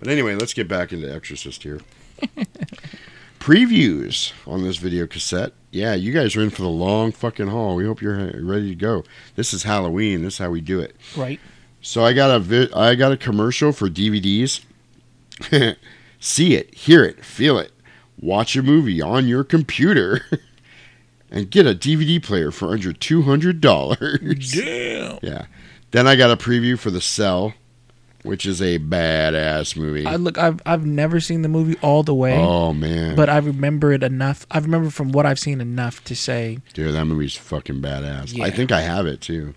[0.00, 1.80] But anyway, let's get back into Exorcist here.
[3.38, 5.52] Previews on this video cassette.
[5.70, 7.76] Yeah, you guys are in for the long fucking haul.
[7.76, 9.04] We hope you're ready to go.
[9.36, 10.22] This is Halloween.
[10.22, 10.94] This is how we do it.
[11.16, 11.40] Right.
[11.80, 14.60] So I got a vi- I got a commercial for DVDs.
[16.20, 17.72] See it, hear it, feel it.
[18.20, 20.20] Watch a movie on your computer
[21.30, 24.52] and get a DVD player for under $200.
[24.52, 25.18] Damn.
[25.22, 25.46] yeah.
[25.92, 27.54] Then I got a preview for The Cell,
[28.22, 30.06] which is a badass movie.
[30.06, 30.36] I look.
[30.38, 33.16] I've I've never seen the movie all the way, oh man.
[33.16, 34.46] but I remember it enough.
[34.50, 38.38] I remember from what I've seen enough to say Dude, that movie's fucking badass.
[38.40, 39.54] I think I have it too.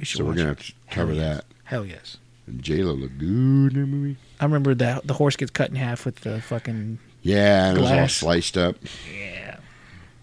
[0.00, 0.58] We should So we're going to it.
[0.58, 1.36] have to cover yes.
[1.36, 1.44] that.
[1.64, 2.16] Hell yes.
[2.46, 3.28] And J-Lo looked good
[3.74, 4.16] in that movie.
[4.40, 7.80] I remember that the horse gets cut in half with the fucking Yeah, and it
[7.82, 8.76] was all sliced up.
[9.14, 9.58] yeah.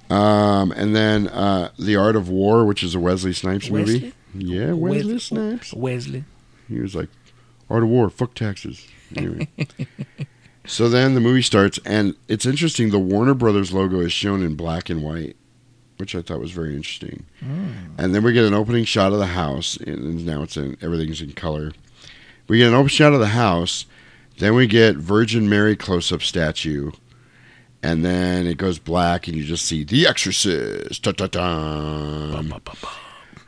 [0.10, 3.94] Um, and then uh, The Art of War, which is a Wesley Snipes movie.
[3.94, 4.14] Wesley?
[4.34, 5.74] Yeah, Wesley Snipes.
[5.74, 6.24] Wesley.
[6.68, 7.10] He was like,
[7.70, 8.88] Art of War, fuck taxes.
[9.16, 9.48] Anyway.
[10.66, 12.90] so then the movie starts, and it's interesting.
[12.90, 15.36] The Warner Brothers logo is shown in black and white,
[15.98, 17.26] which I thought was very interesting.
[17.98, 21.22] And then we get an opening shot of the house, and now it's in everything's
[21.22, 21.74] in color.
[22.48, 23.86] We get an open shot of the house,
[24.38, 26.92] then we get Virgin Mary close up statue,
[27.84, 31.04] and then it goes black, and you just see The Exorcist.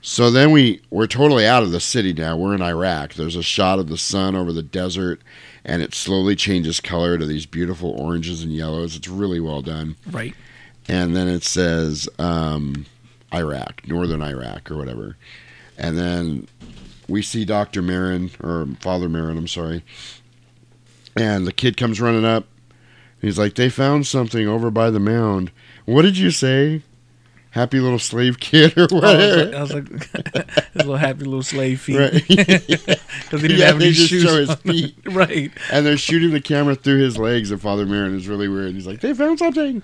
[0.02, 2.38] So then we we're totally out of the city now.
[2.38, 3.16] We're in Iraq.
[3.16, 5.22] There's a shot of the sun over the desert,
[5.66, 8.96] and it slowly changes color to these beautiful oranges and yellows.
[8.96, 9.98] It's really well done.
[10.10, 10.34] Right.
[10.90, 12.86] And then it says um,
[13.34, 15.16] Iraq, northern Iraq, or whatever.
[15.78, 16.48] And then
[17.08, 19.38] we see Doctor Merrin or Father Merrin.
[19.38, 19.84] I'm sorry.
[21.16, 22.46] And the kid comes running up.
[23.22, 25.52] He's like, "They found something over by the mound."
[25.86, 26.82] What did you say?
[27.52, 29.46] Happy little slave kid or I was whatever.
[29.46, 29.90] like, I was like
[30.74, 32.14] his little happy little slave feet Right.
[32.28, 34.22] because he didn't Yeah, have any shoes.
[34.22, 34.96] show his feet.
[35.06, 35.52] right.
[35.72, 38.74] and they're shooting the camera through his legs, and Father Merrin is really weird.
[38.74, 39.82] He's like, "They found something."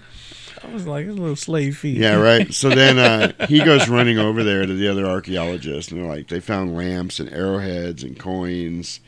[0.68, 1.98] I was like a little slave feet.
[1.98, 2.52] Yeah, right.
[2.54, 6.30] So then uh, he goes running over there to the other archaeologists, and they're like,
[6.30, 9.00] they found lamps and arrowheads and coins.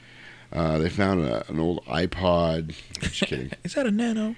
[0.51, 2.75] Uh, they found a, an old iPod.
[2.99, 3.51] Just kidding.
[3.63, 4.35] Is that a nano?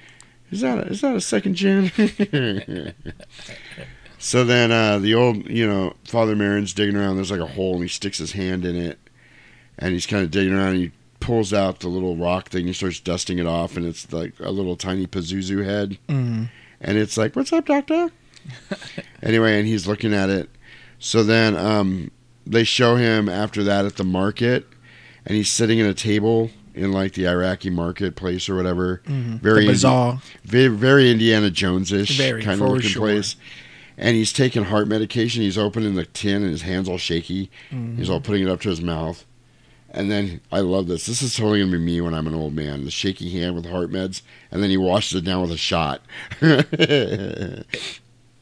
[0.51, 1.91] Is that a, is that a second gen?
[4.17, 7.17] so then uh, the old, you know, Father Merrin's digging around.
[7.17, 8.97] There's like a hole, and he sticks his hand in it,
[9.77, 10.69] and he's kind of digging around.
[10.69, 12.65] And he pulls out the little rock thing.
[12.65, 15.99] He starts dusting it off, and it's like a little tiny Pazuzu head.
[16.07, 16.49] Mm.
[16.81, 18.09] And it's like, "What's up, doctor?"
[19.23, 20.49] anyway, and he's looking at it.
[20.99, 22.11] So then um,
[22.45, 24.65] they show him after that at the market,
[25.25, 29.01] and he's sitting at a table in like the Iraqi marketplace or whatever.
[29.05, 29.41] Mhm.
[29.41, 30.21] Very the bazaar.
[30.45, 33.01] very, very Indiana Jones-ish Very, kind of looking sure.
[33.01, 33.35] place.
[33.97, 35.41] And he's taking heart medication.
[35.41, 37.51] He's opening the tin, and his hands all shaky.
[37.71, 37.97] Mhm.
[37.97, 39.25] He's all putting it up to his mouth.
[39.91, 41.05] And then I love this.
[41.05, 42.85] This is totally gonna be me when I'm an old man.
[42.85, 44.21] The shaky hand with heart meds,
[44.51, 46.01] and then he washes it down with a shot.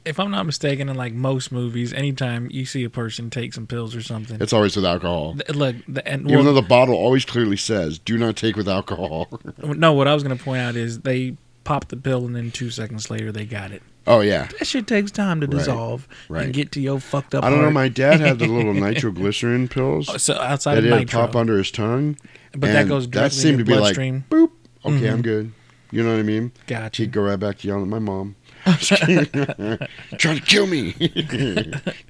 [0.07, 3.67] If I'm not mistaken, in like most movies, anytime you see a person take some
[3.67, 5.33] pills or something, it's always with alcohol.
[5.33, 8.69] th- look, the, and Even though the bottle always clearly says, "Do not take with
[8.69, 9.27] alcohol."
[9.61, 11.35] no, what I was gonna point out is they
[11.65, 13.83] pop the pill and then two seconds later they got it.
[14.07, 16.45] Oh yeah, That shit takes time to dissolve right.
[16.45, 17.43] and get to your fucked up.
[17.43, 17.69] I don't know.
[17.71, 21.69] My dad had the little nitroglycerin pills so outside that of nitro, pop under his
[21.71, 22.17] tongue.
[22.53, 24.51] but that goes that directly seemed in to be like boop.
[24.85, 25.11] Okay, Mhm.
[25.13, 25.51] I'm good.
[25.91, 26.51] You know what I mean?
[26.67, 27.03] gotcha.
[27.03, 28.35] He'd go right back to yelling at my mom.
[30.17, 30.91] Trying to kill me.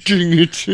[0.06, 0.68] Dang it.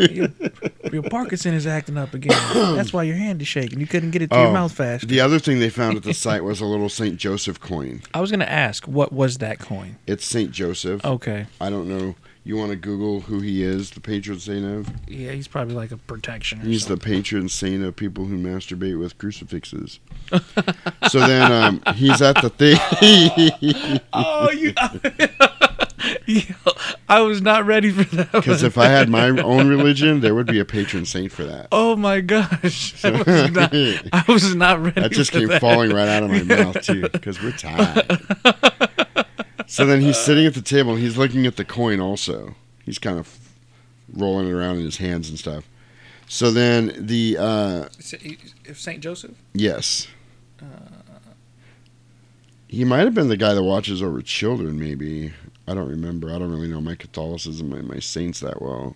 [0.94, 2.38] Your Parkinson is acting up again.
[2.76, 3.80] That's why your hand is shaking.
[3.80, 5.08] You couldn't get it to Oh, your mouth fast.
[5.08, 7.18] The other thing they found at the site was a little St.
[7.18, 8.02] Joseph coin.
[8.14, 9.98] I was gonna ask, what was that coin?
[10.08, 10.52] It's St.
[10.52, 11.04] Joseph.
[11.06, 12.16] Okay, I don't know.
[12.46, 14.90] You want to Google who he is, the patron saint of?
[15.08, 16.62] yeah, he's probably like a protection.
[16.62, 20.02] Or He's the patron saint of people who masturbate with crucifixes.
[21.10, 24.02] so then um, he's at the thing.
[24.12, 24.74] Oh, you.
[26.26, 26.44] Yo,
[27.08, 28.32] I was not ready for that.
[28.32, 31.68] Because if I had my own religion, there would be a patron saint for that.
[31.72, 35.02] Oh my gosh, I was not, I was not ready.
[35.02, 35.62] That just for came that.
[35.62, 38.06] falling right out of my mouth too, because we're tired.
[39.68, 42.56] so then he's sitting at the table he's looking at the coin also.
[42.86, 43.38] He's kind of
[44.14, 45.68] rolling it around in his hands and stuff.
[46.28, 47.86] So then the uh
[48.66, 49.36] If Saint Joseph.
[49.54, 50.08] yes.
[52.68, 55.32] He might have been the guy that watches over children, maybe.
[55.68, 56.30] I don't remember.
[56.30, 58.96] I don't really know my Catholicism and my saints that well.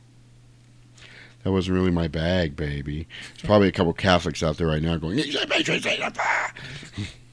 [1.43, 3.07] That wasn't really my bag, baby.
[3.35, 6.17] There's probably a couple Catholics out there right now going, He's a patron saint of
[6.19, 6.53] ah."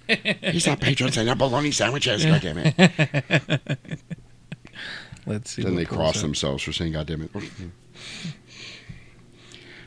[0.43, 3.76] He's not patron saint of bologna sandwiches, goddammit.
[5.26, 5.62] Let's see.
[5.62, 6.22] Then they cross up.
[6.22, 7.30] themselves for saying "God damn it."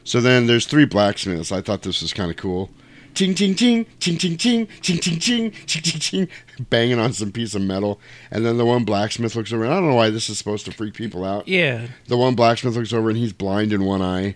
[0.04, 1.52] So then there's three blacksmiths.
[1.52, 2.70] I thought this was kind of cool.
[3.18, 6.28] Ching ching ching ching ching ching ching ching ching ching ching ching
[6.70, 8.00] banging on some piece of metal
[8.30, 10.66] and then the one blacksmith looks over and I don't know why this is supposed
[10.66, 11.48] to freak people out.
[11.48, 11.88] Yeah.
[12.08, 14.36] The one blacksmith looks over and he's blind in one eye.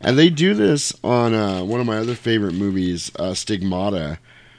[0.00, 4.18] And they do this on uh, one of my other favorite movies, uh, Stigmata,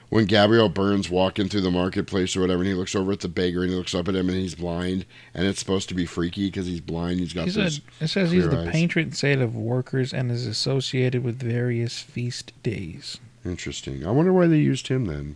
[0.10, 3.28] when Gabriel Byrne's walking through the marketplace or whatever, and he looks over at the
[3.28, 6.06] beggar and he looks up at him and he's blind, and it's supposed to be
[6.06, 7.20] freaky because he's blind.
[7.22, 7.76] He's got He this.
[7.78, 8.72] said, it says he's clear the eyes.
[8.72, 13.20] patron saint of workers and is associated with various feast days.
[13.44, 14.06] Interesting.
[14.06, 15.36] I wonder why they used him then.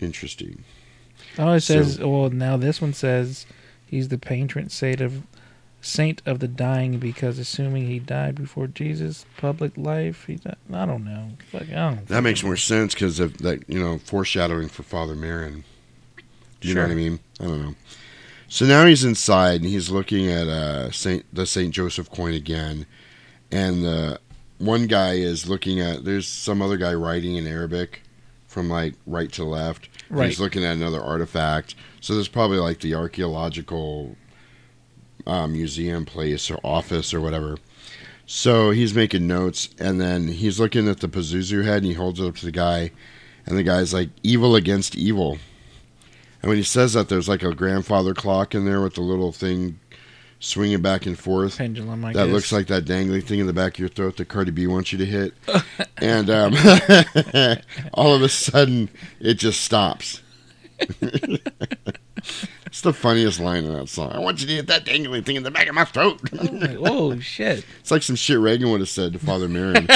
[0.00, 0.64] Interesting.
[1.38, 1.98] Oh, it So- says.
[1.98, 3.46] well, now this one says
[3.86, 5.22] he's the patron saint of
[5.80, 10.56] saint of the dying because assuming he died before Jesus' public life, he died.
[10.72, 11.32] I don't know.
[11.50, 12.06] Fuck, I don't.
[12.08, 15.62] That makes more sense because of that, you know, foreshadowing for Father Merrin.
[16.60, 17.20] Do you know what I mean?
[17.40, 17.74] I don't know.
[18.48, 22.86] So now he's inside and he's looking at uh, Saint the Saint Joseph coin again,
[23.52, 24.18] and uh,
[24.58, 26.04] one guy is looking at.
[26.04, 28.02] There's some other guy writing in Arabic,
[28.48, 29.88] from like right to left.
[30.10, 30.26] Right.
[30.26, 31.74] He's looking at another artifact.
[32.00, 34.16] So there's probably like the archaeological
[35.26, 37.58] uh, museum place or office or whatever.
[38.26, 42.20] So he's making notes, and then he's looking at the Pazuzu head, and he holds
[42.20, 42.90] it up to the guy,
[43.46, 45.38] and the guy's like, "Evil against evil."
[46.42, 49.32] And when he says that, there's like a grandfather clock in there with the little
[49.32, 49.80] thing
[50.40, 51.58] swinging back and forth.
[51.58, 52.32] Pendulum, I that guess.
[52.32, 54.92] looks like that dangly thing in the back of your throat that Cardi B wants
[54.92, 55.34] you to hit.
[55.98, 56.54] and um,
[57.94, 58.88] all of a sudden,
[59.20, 60.22] it just stops.
[61.00, 64.12] it's the funniest line in that song.
[64.12, 66.20] I want you to hit that dangly thing in the back of my throat.
[66.32, 67.64] Like, oh shit!
[67.80, 69.88] It's like some shit Regan would have said to Father Merrin.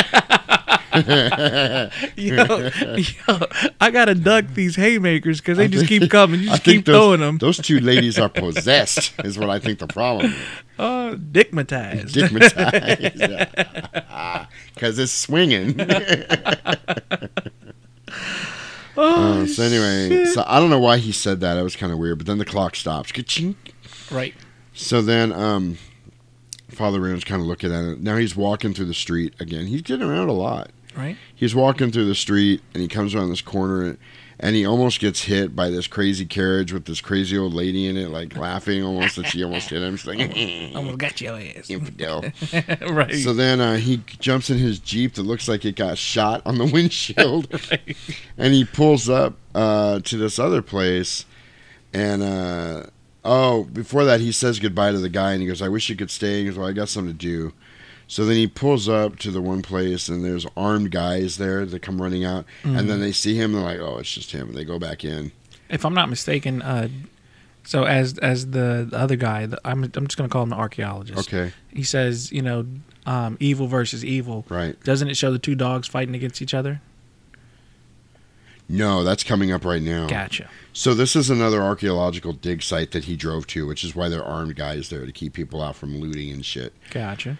[2.16, 3.38] Yo, yo,
[3.80, 6.40] I gotta duck these haymakers because they just keep coming.
[6.40, 7.38] You I just think keep those, throwing them.
[7.38, 10.38] Those two ladies are possessed, is what I think the problem is.
[10.78, 12.09] Oh, dickmatized.
[12.11, 13.18] Stigmatized.
[14.74, 15.78] Because it's swinging.
[18.97, 21.57] Uh, so anyway, so I don't know why he said that.
[21.57, 22.18] It was kind of weird.
[22.18, 23.12] But then the clock stops.
[23.12, 23.55] Ka-chink.
[24.11, 24.34] right.
[24.74, 25.78] So then, um,
[26.70, 28.01] Father Merrin's kind of looking at it.
[28.01, 29.66] Now he's walking through the street again.
[29.66, 30.70] He's getting around a lot.
[30.97, 31.16] Right.
[31.34, 33.97] he's walking through the street and he comes around this corner
[34.40, 37.97] and he almost gets hit by this crazy carriage with this crazy old lady in
[37.97, 39.97] it, like laughing almost that she almost hit him.
[39.97, 40.18] She's like,
[40.74, 41.70] Almost got your ass.
[41.70, 42.24] infidel.
[42.90, 43.14] right.
[43.14, 46.59] So then uh, he jumps in his Jeep that looks like it got shot on
[46.59, 47.47] the windshield
[48.36, 51.24] and he pulls up uh, to this other place.
[51.93, 52.86] And, uh,
[53.24, 55.95] oh, before that, he says goodbye to the guy and he goes, I wish you
[55.95, 56.40] could stay.
[56.40, 57.53] He goes, Well, I got something to do.
[58.09, 61.80] So then he pulls up to the one place, and there's armed guys there that
[61.80, 63.55] come running out, and then they see him.
[63.55, 65.32] And they're like, "Oh, it's just him." And they go back in.
[65.70, 66.88] if I'm not mistaken, uh,
[67.64, 70.57] so as as the, the other guy, the, I'm I'm just gonna call him the
[70.57, 71.28] archaeologist.
[71.32, 72.66] Okay, He says, you know,
[73.07, 74.44] um, evil versus evil.
[74.48, 74.78] right?
[74.84, 76.80] Doesn't it show the two dogs fighting against each other?
[78.68, 80.07] No, that's coming up right now.
[80.07, 80.48] Gotcha.
[80.72, 84.22] So this is another archaeological dig site that he drove to, which is why there
[84.24, 86.72] are armed guys there to keep people out from looting and shit.
[86.90, 87.36] Gotcha.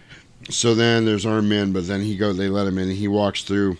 [0.49, 3.07] So then there's armed men, but then he go they let him in and he
[3.07, 3.77] walks through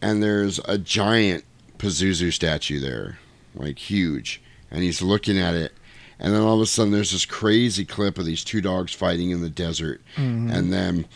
[0.00, 1.44] and there's a giant
[1.78, 3.18] Pazuzu statue there.
[3.54, 4.40] Like huge.
[4.70, 5.72] And he's looking at it.
[6.18, 9.30] And then all of a sudden there's this crazy clip of these two dogs fighting
[9.30, 10.02] in the desert.
[10.52, 11.06] And then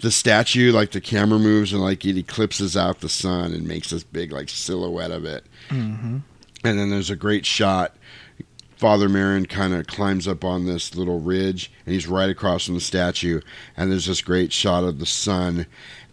[0.00, 3.90] the statue, like the camera moves and like it eclipses out the sun and makes
[3.90, 5.44] this big like silhouette of it.
[5.68, 6.18] Mm-hmm.
[6.64, 7.94] And then there's a great shot.
[8.80, 12.76] Father Merrin kind of climbs up on this little ridge, and he's right across from
[12.76, 13.42] the statue.
[13.76, 15.66] And there's this great shot of the sun,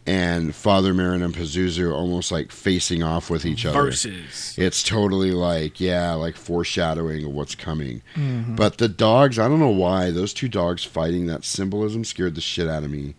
[0.05, 3.83] and Father Merrin and Pazuzu almost like facing off with each other.
[3.83, 4.53] Versus.
[4.57, 8.01] It's totally like, yeah, like foreshadowing of what's coming.
[8.15, 8.55] Mm-hmm.
[8.55, 12.41] But the dogs, I don't know why, those two dogs fighting that symbolism scared the
[12.41, 13.15] shit out of me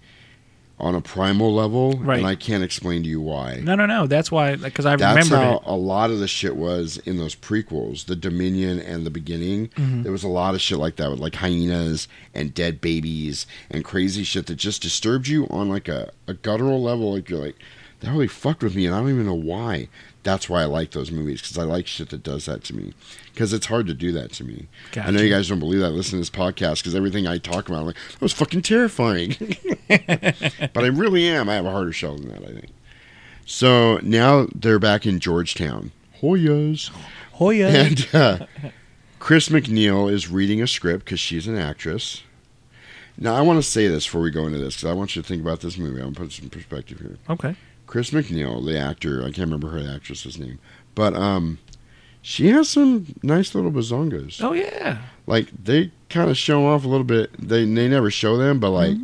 [0.80, 1.92] on a primal level.
[1.98, 2.18] Right.
[2.18, 3.60] And I can't explain to you why.
[3.62, 4.06] No, no, no.
[4.06, 5.62] That's why, because I That's how it.
[5.66, 9.68] a lot of the shit was in those prequels, the Dominion and the beginning.
[9.68, 10.02] Mm-hmm.
[10.02, 13.84] There was a lot of shit like that with like hyenas and dead babies and
[13.84, 17.14] crazy shit that just disturbed you on like a, a guttural level.
[17.14, 17.56] Like you're like,
[18.00, 19.88] that really fucked with me, and I don't even know why.
[20.22, 22.92] That's why I like those movies because I like shit that does that to me.
[23.32, 24.66] Because it's hard to do that to me.
[24.96, 25.90] I know you guys don't believe that.
[25.90, 29.36] Listen to this podcast because everything I talk about, I'm like, that was fucking terrifying.
[29.88, 31.48] but I really am.
[31.48, 32.70] I have a harder shell than that, I think.
[33.46, 35.92] So now they're back in Georgetown.
[36.20, 36.90] Hoyas.
[37.32, 37.68] Hoya.
[37.68, 38.46] And uh,
[39.20, 42.22] Chris MacNeil is reading a script because she's an actress.
[43.16, 45.22] Now, I want to say this before we go into this because I want you
[45.22, 46.00] to think about this movie.
[46.00, 47.18] I'm going to put some perspective here.
[47.30, 47.56] okay.
[47.88, 50.58] Chris MacNeil, the actor, I can't remember her actress's name,
[50.94, 51.58] but um,
[52.22, 54.40] she has some nice little bazongas.
[54.44, 54.98] Oh yeah.
[55.26, 57.30] Like they kind of show off a little bit.
[57.38, 58.96] They they never show them, but like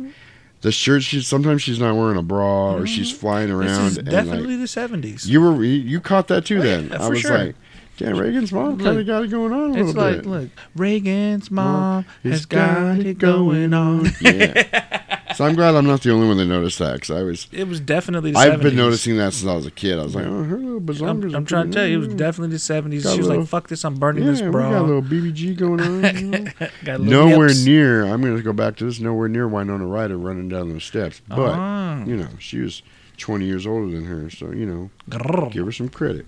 [0.61, 1.03] the shirt.
[1.03, 3.61] She's sometimes she's not wearing a bra or she's flying Mm-hmm.
[3.85, 4.05] This around.
[4.05, 5.29] definitely like, the seventies.
[5.29, 6.59] you were you, caught that too.
[6.59, 7.37] Oh, then yeah, I was sure.
[7.37, 7.55] like,
[7.97, 10.25] damn, Regan's mom kind of got it going on a little like, bit.
[10.25, 14.09] look, Regan's mom He's has got it going on.
[14.21, 15.01] yeah.
[15.33, 17.47] So I'm glad I'm not the only one that noticed that because I was.
[17.51, 18.61] It was definitely the I've 70s.
[18.63, 19.97] been noticing that since I was a kid.
[19.97, 21.29] I was like, oh, her little bazongas.
[21.29, 23.03] I'm, I'm trying to tell you, it was definitely the seventies.
[23.03, 24.83] Got She was a like, "Fuck this, I'm burning Yeah, this we bra." got a
[24.83, 26.15] little BBG going on.
[26.15, 26.45] you know?
[26.83, 27.65] Got nowhere nips.
[27.65, 28.03] near.
[28.05, 28.99] I'm going to go back to this.
[28.99, 31.21] Nowhere near Winona Ryder running down those steps.
[31.27, 32.03] But Ah.
[32.05, 32.83] you know, she was
[33.17, 35.51] 20 years older than her, so you know, Grrr.
[35.51, 36.25] give her some credit.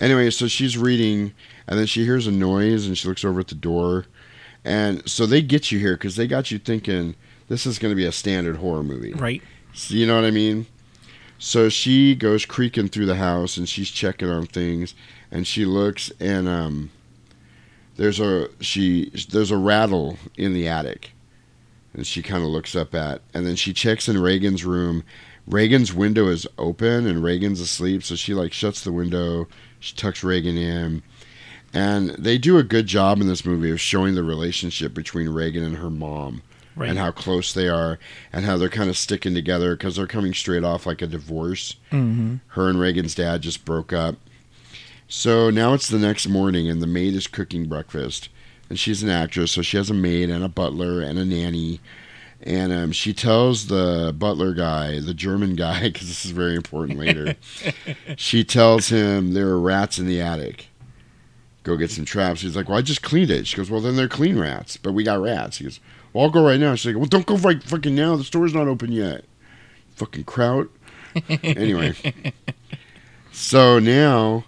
[0.00, 1.32] Anyway, so she's reading,
[1.66, 4.04] and then she hears a noise, and she looks over at the door,
[4.64, 7.14] and so they get you here because they got you thinking
[7.48, 9.12] this is going to be a standard horror movie.
[9.12, 9.42] Right.
[9.74, 10.66] So, you know what I mean?
[11.38, 14.94] So she goes creaking through the house and she's checking on things
[15.30, 16.90] and she looks and um
[17.96, 21.12] there's a she there's a rattle in the attic.
[21.94, 25.04] And she kind of looks up at and then she checks in Regan's room.
[25.46, 29.48] Regan's window is open and Regan's asleep, so she like shuts the window,
[29.80, 31.02] she tucks Regan in.
[31.72, 35.62] And they do a good job in this movie of showing the relationship between Regan
[35.62, 36.42] and her mom
[36.78, 36.90] Right.
[36.90, 37.98] and how close they are
[38.32, 41.74] and how they're kind of sticking together because they're coming straight off like a divorce.
[41.90, 42.36] mm-hmm.
[42.48, 44.14] Her and Regan's dad just broke up.
[45.08, 48.28] So now it's the next morning and the maid is cooking breakfast.
[48.68, 51.80] And she's an actress, so she has a maid and a butler and a nanny.
[52.42, 56.98] And um, she tells the butler guy, the German guy, because this is very important
[56.98, 57.34] later,
[58.16, 60.68] she tells him there are rats in the attic.
[61.64, 62.42] Go get some traps.
[62.42, 63.46] He's like, Well, I just cleaned it.
[63.46, 65.58] She goes, Well, then they're clean rats, but we got rats.
[65.58, 65.80] He goes,
[66.12, 66.74] Well, I'll go right now.
[66.74, 68.16] She's like, Well, don't go right fucking now.
[68.16, 69.24] The store's not open yet.
[69.96, 70.68] Fucking kraut.
[71.42, 71.94] anyway.
[73.32, 74.44] So now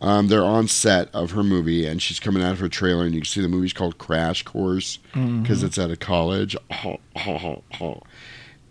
[0.00, 3.14] um, they're on set of her movie, and she's coming out of her trailer, and
[3.14, 6.56] you can see the movie's called Crash Course because it's at a college.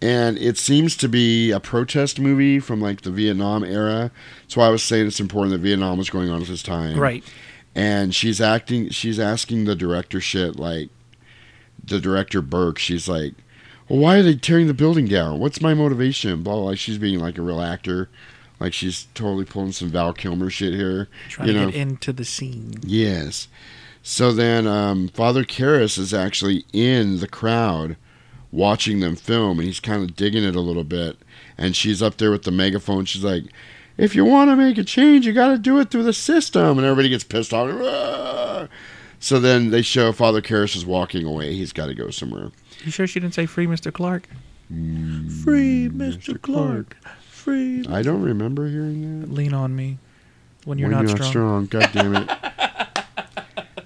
[0.02, 4.12] And it seems to be a protest movie from like the Vietnam era.
[4.42, 7.00] That's why I was saying it's important that Vietnam was going on at this time
[7.00, 7.24] Right.
[7.74, 10.90] and she's acting she's asking the director shit like
[11.84, 13.34] the director burke she's like
[13.90, 15.40] well why are they tearing the building down?
[15.40, 16.42] What's my motivation?
[16.44, 18.10] Blah blah like she's being like a real actor.
[18.60, 22.24] Like she's totally pulling some val kilmer shit here Trying you to get into the
[22.24, 22.76] scene.
[22.84, 23.50] yes.
[24.02, 27.98] So then um, father Karras is actually in the crowd
[28.52, 31.18] watching them film and he's kind of digging it a little bit
[31.58, 33.04] and she's up there with the megaphone.
[33.06, 33.44] She's like
[33.98, 36.78] if you want to make a change you got to do it through the system.
[36.78, 37.70] And everybody gets pissed off.
[37.74, 38.68] "Ah!"
[39.24, 42.52] So then they show father Karras is walking away he's got to go somewhere
[42.84, 43.92] You sure she didn't say free Mr.
[43.92, 44.28] Clark?
[44.72, 46.42] Mm, Free Mr.
[46.42, 46.98] Clark.
[47.30, 47.86] Free.
[47.90, 49.98] i don't remember hearing that Lean on me
[50.66, 51.66] when you're, When not, strong.
[51.68, 52.30] god damn it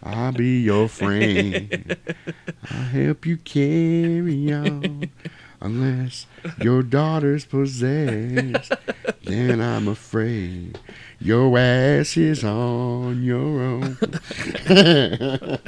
[0.03, 1.97] I'll be your friend.
[2.71, 5.09] I'll help you carry on.
[5.59, 6.27] Unless
[6.61, 8.71] your daughter's possessed,
[9.25, 10.79] then I'm afraid
[11.19, 13.97] your ass is on your own.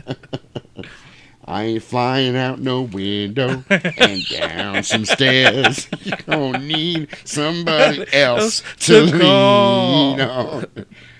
[1.50, 5.88] I ain't flying out no window and down some stairs.
[6.02, 10.66] You gonna need somebody else to to lean on.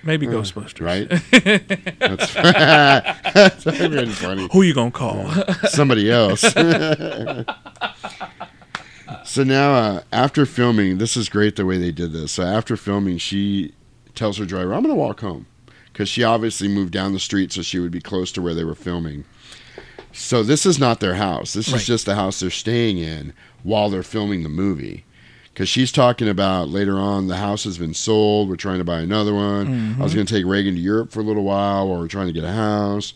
[0.04, 0.80] Maybe Ghostbusters.
[0.80, 1.08] Right?
[1.98, 2.32] That's,
[3.34, 4.48] that's really funny.
[4.52, 5.28] Who you gonna call?
[5.68, 6.40] Somebody else.
[6.42, 7.44] so
[9.44, 12.32] now, uh, after filming, this is great the way they did this.
[12.32, 13.74] So after filming, she
[14.14, 15.46] tells her driver, "I'm going to walk home,"
[15.92, 18.64] because she obviously moved down the street so she would be close to where they
[18.64, 19.24] were filming.
[20.12, 21.52] So this is not their house.
[21.52, 21.80] This Right.
[21.80, 23.32] is just the house they're staying in
[23.62, 25.04] while they're filming the movie.
[25.52, 28.48] Because she's talking about later on, the house has been sold.
[28.48, 29.66] We're trying to buy another one.
[29.98, 30.16] I was mm-hmm.
[30.16, 32.44] going to take Regan to Europe for a little while while we're trying to get
[32.44, 33.12] a house.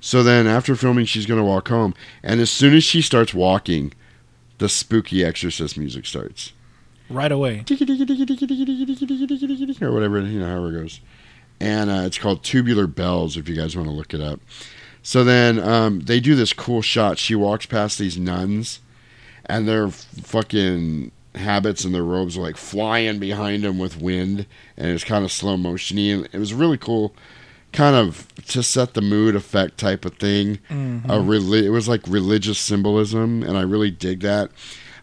[0.00, 1.94] So then after filming, she's going to walk home.
[2.22, 3.92] And as soon as she starts walking,
[4.58, 6.52] the spooky exorcist music starts.
[7.12, 7.62] Right away.
[9.86, 11.00] Or whatever, you know, however it goes.
[11.60, 14.40] And uh, it's called Tubular Bells if you guys want to look it up.
[15.02, 17.18] So then um, they do this cool shot.
[17.18, 18.80] She walks past these nuns,
[19.46, 24.46] and their fucking habits and their robes are like flying behind them with wind,
[24.76, 26.14] and it's kind of slow motiony.
[26.14, 27.14] And it was really cool,
[27.72, 30.58] kind of to set the mood effect type of thing.
[30.70, 34.50] A reli- it was like religious symbolism, and I really dig that.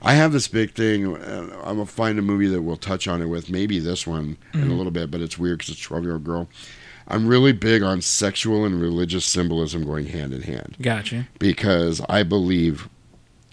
[0.02, 1.16] I have this big thing.
[1.16, 4.38] Uh, I'm gonna find a movie that we'll touch on it with maybe this one
[4.54, 6.48] in a little bit, but it's weird because it's a 12 year old girl.
[7.08, 11.28] I'm really big on sexual and religious symbolism going hand in hand Gotcha.
[11.40, 12.88] because I believe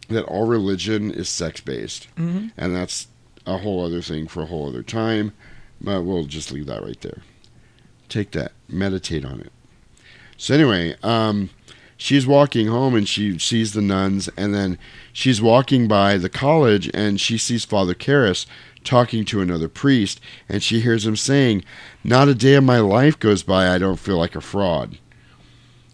[0.09, 2.53] that all religion is sex based, Mhm.
[2.57, 3.09] and that's
[3.47, 5.33] a whole other thing for a whole other time.
[5.81, 7.23] But we'll just leave that right there.
[8.09, 9.53] Take that, meditate on it.
[10.37, 11.51] So anyway, um,
[11.97, 14.79] she's walking home and she sees the nuns, and then
[15.13, 18.47] she's walking by the college and she sees Father Karras
[18.85, 21.65] talking to another priest, and she hears him saying,
[22.05, 24.99] "Not a day of my life goes by I don't feel like a fraud."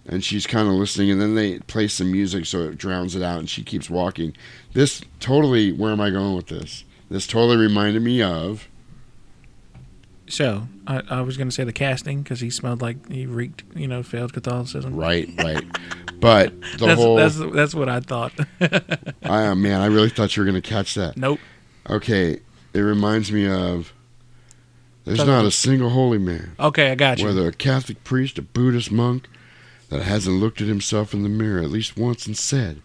[0.06, 3.22] And she's kind of listening, and then they play some music so it drowns it
[3.22, 4.36] out, and she keeps walking.
[4.72, 6.84] This totally, where am I going with this?
[7.08, 8.68] This totally reminded me of
[10.28, 13.86] So I, I was gonna say the casting because he smelled like he reeked, you
[13.88, 14.94] know, failed Catholicism.
[14.96, 15.64] right, right,
[16.20, 17.16] but the That's whole.
[17.16, 18.32] that's that's what I thought.
[18.60, 21.16] I, oh, man, I really thought you were going to catch that.
[21.16, 21.38] nope.
[21.88, 22.40] Okay,
[22.74, 23.92] it reminds me of.
[25.04, 27.24] There's not a single holy man, Okay, I got you.
[27.26, 29.26] whether a Catholic priest, a Buddhist monk,
[29.88, 32.80] that hasn't looked at himself in the mirror at least once and said,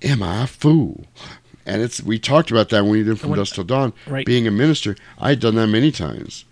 [0.00, 1.06] "Am I a fool?"
[1.66, 3.92] And it's we talked about that when we did from When- dusk till dawn.
[4.06, 4.24] right.
[4.24, 6.44] Being a minister, I had done that many times.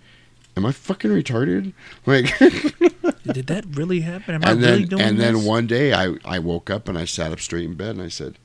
[0.59, 1.73] Am I fucking retarded?
[2.05, 2.37] Like,
[3.33, 4.35] Did that really happen?
[4.35, 5.25] Am I and really then doing and this?
[5.27, 8.03] then one day I I woke up and I sat up straight in bed and
[8.03, 8.39] I said,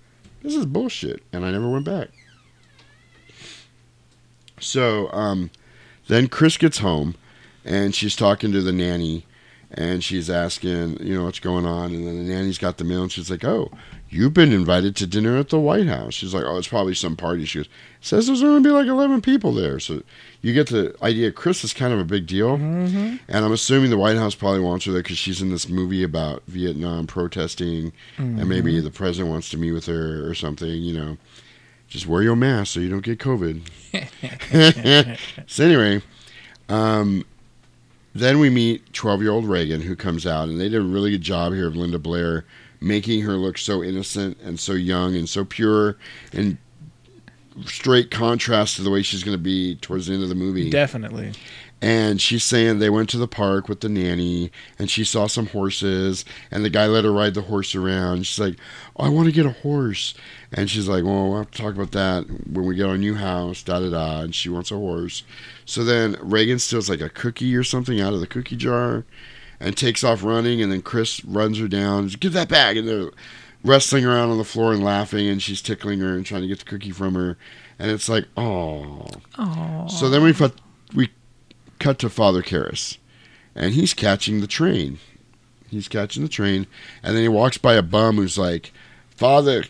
[0.44, 2.10] "This is bullshit," and I never went back.
[4.60, 5.50] So um,
[6.08, 7.16] then Chris gets home,
[7.66, 9.26] and she's talking to the nanny,
[9.72, 13.04] and she's asking, you know, what's going on, and then the nanny's got the mail,
[13.04, 13.72] and she's like, "Oh,
[14.14, 17.16] you've been invited to dinner at the White House." She's like, "Oh, it's probably some
[17.16, 17.70] party." She goes,
[18.02, 20.04] "Says there's going to be like 11 people there," so
[20.42, 21.32] you get the idea.
[21.32, 22.58] Chris is kind of a big deal.
[22.58, 23.16] Mm-hmm.
[23.28, 26.04] And I'm assuming the White House probably wants her there because she's in this movie
[26.04, 28.84] about Vietnam protesting, and maybe Mm-hmm.
[28.86, 30.70] the president wants to meet with her or something.
[30.70, 31.18] You know,
[31.88, 33.62] just wear your mask so you don't get COVID.
[35.48, 36.02] so anyway,
[36.70, 37.26] um,
[38.16, 41.12] then we meet 12 year old Regan who comes out, and they did a really
[41.12, 42.46] good job here of Linda Blair
[42.84, 45.98] making her look so innocent and so young and so pure
[46.34, 46.58] and
[47.66, 50.70] straight contrast to the way she's going to be towards the end of the movie.
[50.70, 51.32] Definitely.
[51.82, 55.48] and she's saying they went to the park with the nanny and she saw some
[55.48, 58.26] horses and the guy let her ride the horse around.
[58.26, 58.58] She's like
[58.98, 60.14] oh, i want to get a horse.
[60.52, 63.16] And she's like well we'll have to talk about that when we get our new
[63.16, 65.24] house da da da and she wants a horse.
[65.66, 69.06] So then regan steals like a cookie or something out of the cookie jar
[69.64, 72.76] and takes off running and then chris runs her down give that back.
[72.76, 73.10] and they're
[73.64, 76.60] wrestling around on the floor and laughing and she's tickling her and trying to get
[76.60, 77.38] the cookie from her
[77.80, 79.08] and it's like oh
[79.88, 80.52] so then we fu-
[80.94, 81.10] we
[81.80, 82.98] cut to Father Karras,
[83.56, 85.00] and he's catching the train.
[85.70, 86.66] He's catching the train,
[87.04, 88.72] and then he walks by a bum who's like,
[89.10, 89.66] "Father,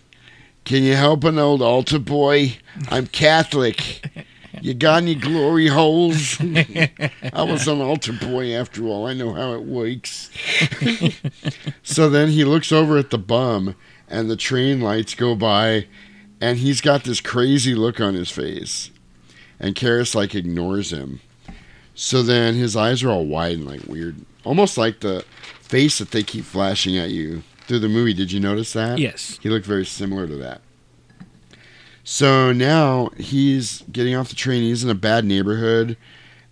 [0.66, 2.58] can you help an old altar boy?
[2.89, 4.06] I'm Catholic.
[4.62, 6.39] You got any glory holes?
[7.34, 9.08] I was an altar boy after all.
[9.08, 10.30] I know how it works."
[11.84, 13.76] so then he looks over at the bum,
[14.08, 15.88] and the train lights go by,
[16.39, 18.91] and he's got this crazy look on his face
[19.64, 21.22] and Karras like ignores him.
[21.95, 25.24] So then his eyes are all wide and like weird, almost like the
[25.62, 28.14] face that they keep flashing at you through the movie.
[28.14, 28.99] Did you notice that?
[28.99, 29.39] Yes.
[29.41, 30.62] He looked very similar to that.
[32.04, 34.64] So now he's getting off the train.
[34.64, 35.95] He's in a bad neighborhood,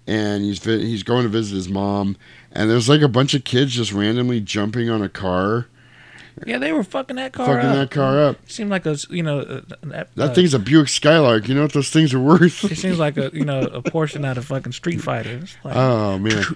[0.08, 2.16] and he's he's going to visit his mom.
[2.52, 5.68] And there's like a bunch of kids just randomly jumping on a car,
[6.46, 7.76] Yeah, they were fucking that car fucking up.
[7.76, 8.38] that car up.
[8.50, 11.48] Seemed like a you know uh, that, That uh, thing's a Buick Skylark.
[11.50, 12.64] You know what those things are worth?
[12.72, 15.42] It seems like a you know a portion out of fucking Street Fighter.
[15.64, 16.44] Like, Oh man.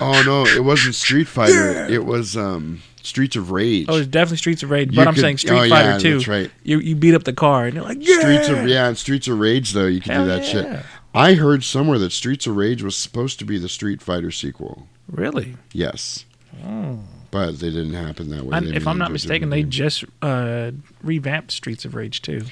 [0.00, 1.86] Oh no, it wasn't Street Fighter.
[1.88, 3.86] It was um Streets of Rage.
[3.88, 4.90] oh, it's definitely Streets of Rage.
[4.90, 6.14] You But I'm could- saying Street oh, Fighter yeah, too.
[6.14, 6.50] That's right.
[6.64, 8.18] You you beat up the car and you're like yeah.
[8.18, 10.50] Streets of yeah, and Streets of Rage though, you can Hell do that yeah.
[10.80, 10.86] shit.
[11.14, 14.88] I heard somewhere that Streets of Rage was supposed to be the Street Fighter sequel.
[15.08, 15.54] Really?
[15.72, 16.24] Yes.
[16.66, 16.98] Oh.
[17.30, 18.56] But they didn't happen that way.
[18.56, 20.70] I, if I'm not mistaken, they just uh,
[21.02, 22.42] revamped Streets of Rage too.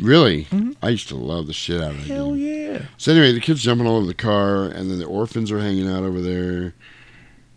[0.00, 0.44] Really?
[0.46, 0.76] Mhm.
[0.82, 2.82] I used to love the shit out of that Hell yeah!
[2.96, 5.88] So anyway, the kids jumping all over the car, and then the orphans are hanging
[5.90, 6.74] out over there.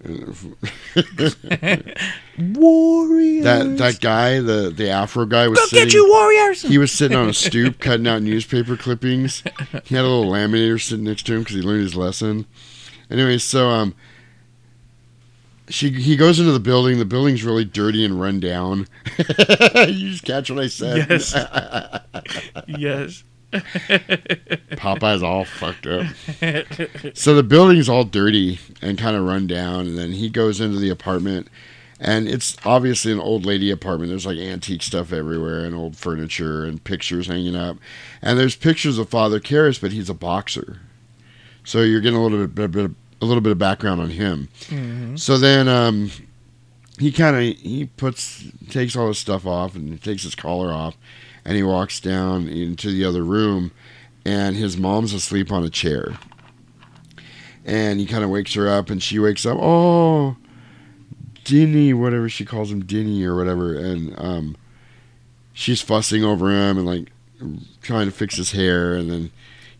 [2.37, 3.43] Warriors.
[3.45, 5.85] that that guy, the the Afro guy, was Go sitting.
[5.85, 6.61] get you, Warriors!
[6.61, 9.43] He was sitting on a stoop cutting out newspaper clippings.
[9.85, 12.45] He had a little laminator sitting next to him because he learned his lesson.
[13.09, 13.95] Anyway, so um,
[15.69, 16.99] she he goes into the building.
[16.99, 18.87] The building's really dirty and run down.
[19.17, 21.07] you just catch what I said.
[21.09, 21.33] Yes.
[22.67, 23.23] yes.
[24.77, 26.05] Popeye's all fucked up.
[27.15, 30.77] So the building's all dirty and kind of run down, and then he goes into
[30.79, 31.47] the apartment,
[31.99, 34.09] and it's obviously an old lady apartment.
[34.09, 37.77] There's like antique stuff everywhere, and old furniture and pictures hanging up,
[38.21, 40.79] and there's pictures of Father Karras, but he's a boxer,
[41.63, 44.49] so you're getting a little bit, bit a little bit of background on him.
[44.67, 45.17] Mhm.
[45.17, 46.11] So then um,
[46.99, 50.97] he kind of he puts takes all his stuff off and takes his collar off,
[51.45, 53.71] and he walks down into the other room,
[54.25, 56.13] and his mom's asleep on a chair.
[57.65, 59.57] And he kind of wakes her up, and she wakes up.
[59.59, 60.35] Oh,
[61.45, 64.57] Dinny, whatever she calls him, Dinny or whatever, and um,
[65.53, 67.11] she's fussing over him and like
[67.81, 69.31] trying to fix his hair, and then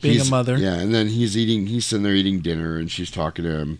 [0.01, 0.57] Being a mother.
[0.57, 3.79] yeah, and then he's eating, he's sitting there eating dinner, and she's talking to him,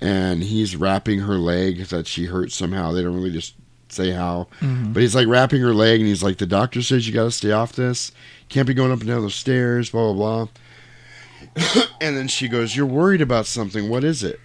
[0.00, 2.92] and he's wrapping her leg that she hurt somehow.
[2.92, 3.54] They don't really just
[3.92, 4.92] say how, Mhm.
[4.92, 7.30] but he's like wrapping her leg, and he's like, the doctor says you got to
[7.30, 8.12] stay off this,
[8.48, 11.82] can't be going up and down those stairs, blah blah blah.
[12.00, 13.88] and then she goes, "You're worried about something.
[13.88, 14.40] What is it?"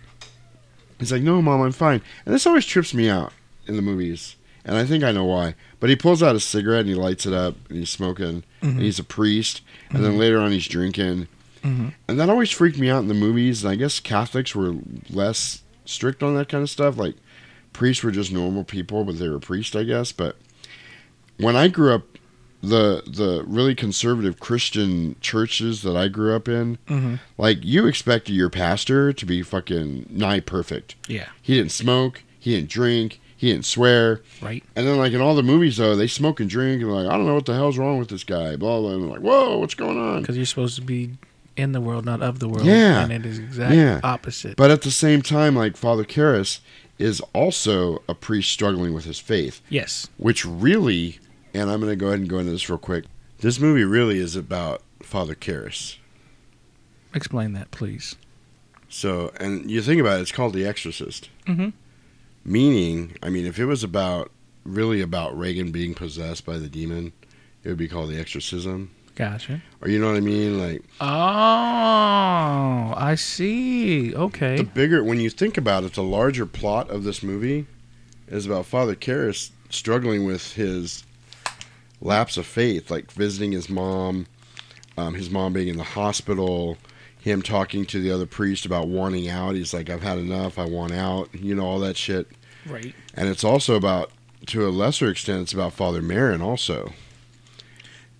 [0.99, 3.33] He's like, "No, mom, I'm fine." And this always trips me out
[3.67, 5.55] in the movies, and I think I know why.
[5.79, 8.43] But he pulls out a cigarette and he lights it up, and he's smoking.
[8.61, 9.61] And he's a priest,
[9.91, 11.27] and then later on he's drinking,
[11.63, 11.93] Mhm.
[12.07, 13.63] and that always freaked me out in the movies.
[13.63, 14.73] And I guess Catholics were
[15.09, 16.97] less strict on that kind of stuff.
[16.97, 17.15] Like
[17.75, 20.11] priests were just normal people, but they were priests, I guess.
[20.11, 20.37] But
[21.37, 22.03] when I grew up,
[22.63, 27.19] the the really conservative Christian churches that I grew up in, Mhm.
[27.37, 30.95] like you expected your pastor to be fucking nigh perfect.
[31.07, 31.27] Yeah.
[31.41, 34.21] He didn't smoke, he didn't drink, he didn't swear.
[34.41, 34.63] Right.
[34.75, 37.15] And then like in all the movies though, they smoke and drink and like, I
[37.17, 38.91] don't know what the hell's wrong with this guy, blah blah.
[38.93, 40.21] And like, whoa, what's going on?
[40.21, 41.11] Because you're supposed to be
[41.55, 42.65] in the world, not of the world.
[42.65, 43.03] Yeah.
[43.03, 43.99] And it is exact Yeah.
[44.03, 44.55] opposite.
[44.57, 46.59] But at the same time, like Father Karras
[46.97, 50.09] is also a priest struggling with his faith, yes.
[50.17, 51.19] which really,
[51.53, 53.05] and I'm going to go ahead and go into this real quick.
[53.39, 55.97] This movie really is about Father Karras.
[57.13, 58.15] Explain that, please.
[58.89, 61.29] So, and you think about it, it's called The Exorcist.
[61.47, 61.69] Mm-hmm.
[62.45, 64.31] Meaning, I mean, if it was about
[64.63, 67.11] really about Regan being possessed by the demon,
[67.63, 68.94] it would be called The Exorcism.
[69.15, 69.61] Gotcha.
[69.81, 70.59] Or you know what I mean?
[70.59, 74.13] Like Oh, I see.
[74.13, 74.57] Okay.
[74.57, 77.65] the bigger, when you think about it, the larger plot of this movie
[78.27, 81.03] is about Father Karras struggling with his
[82.01, 84.27] lapse of faith, like visiting his mom,
[84.97, 86.77] um, his mom being in the hospital,
[87.19, 89.55] him talking to the other priest about wanting out.
[89.55, 90.59] He's like, I've had enough.
[90.59, 91.29] I want out.
[91.33, 92.27] You know, all that shit.
[92.65, 92.93] Right.
[93.13, 94.11] And it's also about,
[94.47, 96.93] to a lesser extent, it's about Father Merrin also.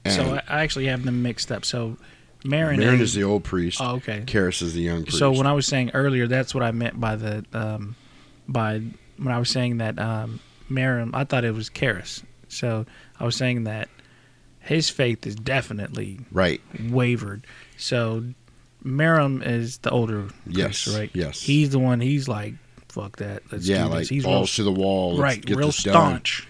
[0.10, 1.66] So And I, I actually have them mixed up.
[1.66, 1.98] So
[2.44, 3.80] Merrin, Merrin and- is the old priest.
[3.82, 4.24] Oh, okay.
[4.26, 5.18] Karras is the young priest.
[5.18, 7.96] So when I was saying earlier, that's what I meant by the um,
[8.48, 8.82] by
[9.18, 12.24] when I was saying that um, Merrin, I thought it was Karras.
[12.48, 12.86] So
[13.20, 13.90] I was saying that
[14.60, 16.62] his faith is definitely right.
[16.90, 17.46] wavered.
[17.78, 18.24] So
[18.84, 21.12] Merrin is the older Yes, priest, right?
[21.14, 21.42] yes.
[21.42, 22.00] He's the one.
[22.02, 22.54] He's like,
[22.90, 23.44] fuck that.
[23.52, 24.08] Let's yeah, do like.
[24.08, 25.12] He's balls real, to the wall.
[25.16, 25.94] Let's right, get real this done.
[25.94, 26.48] staunch.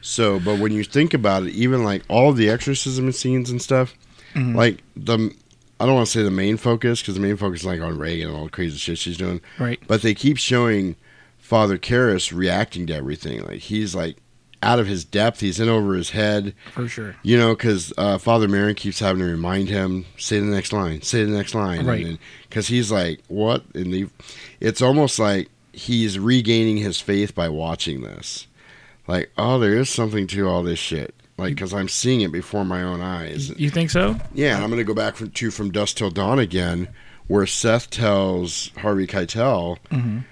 [0.00, 3.94] So, but when you think about it, even like all the exorcism scenes and stuff,
[4.34, 4.54] Mhm.
[4.54, 5.32] like the,
[5.80, 7.98] I don't want to say the main focus because the main focus is like on
[7.98, 9.80] Regan and all the crazy shit she's doing, Right.
[9.86, 10.96] but they keep showing
[11.38, 13.42] Father Karras reacting to everything.
[13.44, 14.16] Like he's like
[14.62, 15.38] out of his depth.
[15.40, 17.14] He's in over his head, For sure.
[17.22, 21.00] you know, because uh, Father Merrin keeps having to remind him, say the next line,
[21.02, 22.18] say the next line, Right.
[22.48, 23.62] Because he's like, what?
[23.74, 24.08] And the,
[24.60, 28.47] it's almost like he's regaining his faith by watching this.
[29.08, 31.14] Like, oh, there is something to all this shit.
[31.36, 33.50] Like, because I'm seeing it before my own eyes.
[33.58, 34.16] You think so?
[34.34, 36.88] Yeah, and I'm going to go back from, to From Dusk Till Dawn again,
[37.26, 40.24] where Seth tells Harvey Keitel, Mhm.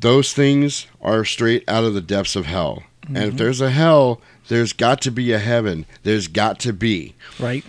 [0.00, 2.82] those things are straight out of the depths of hell.
[3.06, 3.28] And Mm-hmm.
[3.28, 5.86] if there's a hell, there's got to be a heaven.
[6.02, 7.14] There's got to be.
[7.38, 7.64] Right.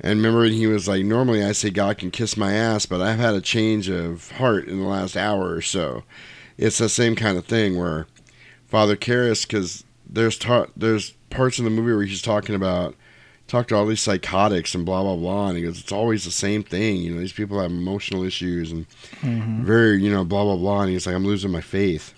[0.00, 3.18] And remember, he was like, normally I say God can kiss my ass, but I've
[3.18, 6.04] had a change of heart in the last hour or so.
[6.56, 8.06] It's the same kind of thing where
[8.68, 12.94] Father Karras, because there's ta- there's parts in the movie where he's talking about
[13.46, 16.30] talk to all these psychotics and blah blah blah, and he goes, it's always the
[16.30, 16.96] same thing.
[16.98, 18.86] You know, these people have emotional issues and
[19.22, 19.62] Mhm.
[19.64, 22.14] very you know blah blah blah, and he's like, I'm losing my faith.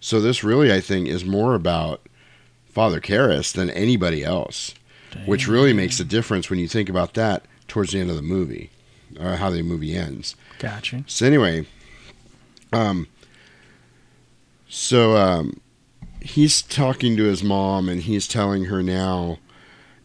[0.00, 2.00] So this really, I think, is more about
[2.70, 4.74] Father Karras than anybody else
[5.26, 8.22] which really makes a difference when you think about that towards the end of the
[8.22, 8.70] movie,
[9.20, 10.34] or how the movie ends.
[10.58, 11.04] Gotcha.
[11.06, 11.66] So anyway,
[12.72, 13.06] um,
[14.70, 15.60] so um,
[16.24, 19.38] he's talking to his mom, and he's telling her now,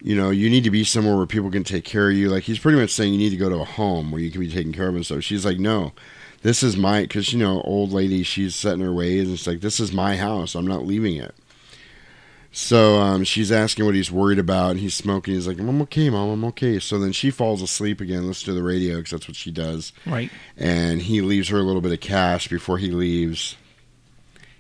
[0.01, 2.29] you know, you need to be somewhere where people can take care of you.
[2.29, 4.41] Like he's pretty much saying you need to go to a home where you can
[4.41, 5.23] be taken care of and stuff.
[5.23, 5.93] She's like, no.
[6.43, 9.23] This is my, because you know, old lady, she's set in her ways.
[9.23, 10.53] And it's like, this is my house.
[10.53, 11.33] I'm not leaving it.
[12.51, 15.35] So um, she's asking what he's worried about, and he's smoking.
[15.35, 16.29] He's like, "I'm okay, mom.
[16.29, 19.35] I'm okay." So then she falls asleep again, listens to the radio because that's what
[19.35, 19.93] she does.
[20.07, 20.31] Right.
[20.57, 23.57] And he leaves her a little bit of cash before he leaves.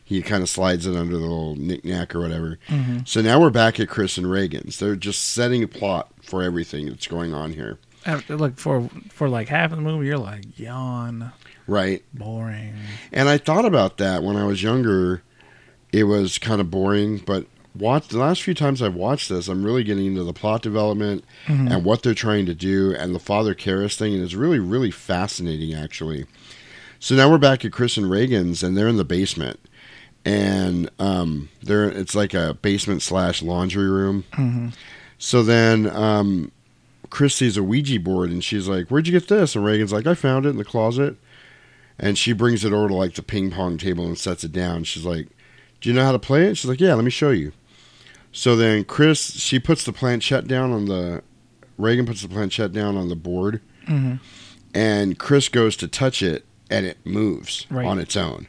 [0.09, 2.57] He kind of slides it under the little knickknack or whatever.
[2.67, 4.79] hmm So now we're back at Chris and Regan's.
[4.79, 9.27] They're just setting a plot for everything that's going on here, After, look for for
[9.27, 11.33] like half of the movie, you're like yawn,
[11.67, 12.03] right?
[12.13, 12.73] boring.
[13.11, 15.23] And I thought about that when I was younger.
[15.91, 19.63] It was kind of boring, but watch the last few times I've watched this, I'm
[19.63, 21.71] really getting into the plot development Mhm.
[21.73, 24.91] and what they're trying to do and the Father Karras thing, and it's really, really
[24.91, 26.25] fascinating actually.
[26.99, 29.59] So now we're back at Chris and Regan's, and they're in the basement,
[30.27, 34.73] and um, there it's like a basement slash laundry room.
[35.17, 36.51] So then um,
[37.09, 40.05] Chris sees a Ouija board, and she's like, "Where'd you get this?" And Regan's like,
[40.05, 41.15] "I found it in the closet."
[41.99, 44.83] And she brings it over to like the ping pong table and sets it down.
[44.83, 45.27] She's like,
[45.81, 47.53] "Do you know how to play it?" She's like, "Yeah, let me show you."
[48.31, 51.23] So then Chris, she puts the planchette down on the
[51.77, 54.19] Regan puts the planchette down on the board, Mhm.
[54.73, 57.85] and Chris goes to touch it, and it moves Right.
[57.85, 58.47] on its own.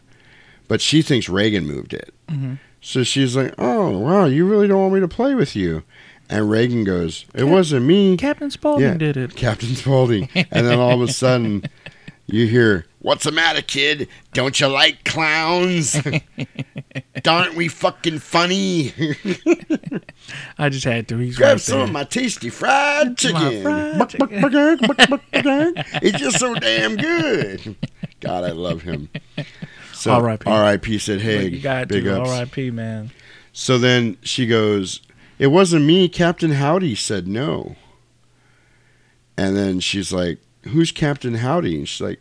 [0.68, 2.12] But she thinks Regan moved it.
[2.30, 2.58] Mhm.
[2.80, 5.82] So she's like, "Oh wow, you really don't want me to play with you?"
[6.30, 8.94] And Regan goes, "It wasn't me, Captain Spaulding Yeah.
[8.94, 9.34] did it.
[9.34, 11.64] Captain Spaulding." and then all of a sudden,
[12.26, 14.08] you hear, "What's the matter, kid?
[14.34, 15.96] Don't you like clowns?
[17.26, 18.92] Aren't we fucking funny?
[20.58, 21.16] I just had to.
[21.18, 21.84] He's Grab right some there.
[21.86, 23.62] of my tasty fried chicken.
[23.62, 24.14] fried.
[26.02, 27.76] It's just so damn good.
[28.20, 29.08] God, I love him.
[29.98, 30.48] So R.I.P..
[30.48, 30.98] R.I.P.
[30.98, 32.20] said, "Hey, you got big to.
[32.20, 32.70] ups." R.I.P.
[32.70, 33.10] Man.
[33.52, 35.00] So then she goes,
[35.38, 36.08] It wasn't me.
[36.08, 37.74] Captain Howdy said no.
[39.36, 41.76] And then she's like, Who's Captain Howdy?
[41.78, 42.20] And she's like,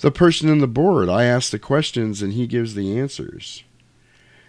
[0.00, 1.08] The person in the board.
[1.08, 3.64] I ask the questions and he gives the answers.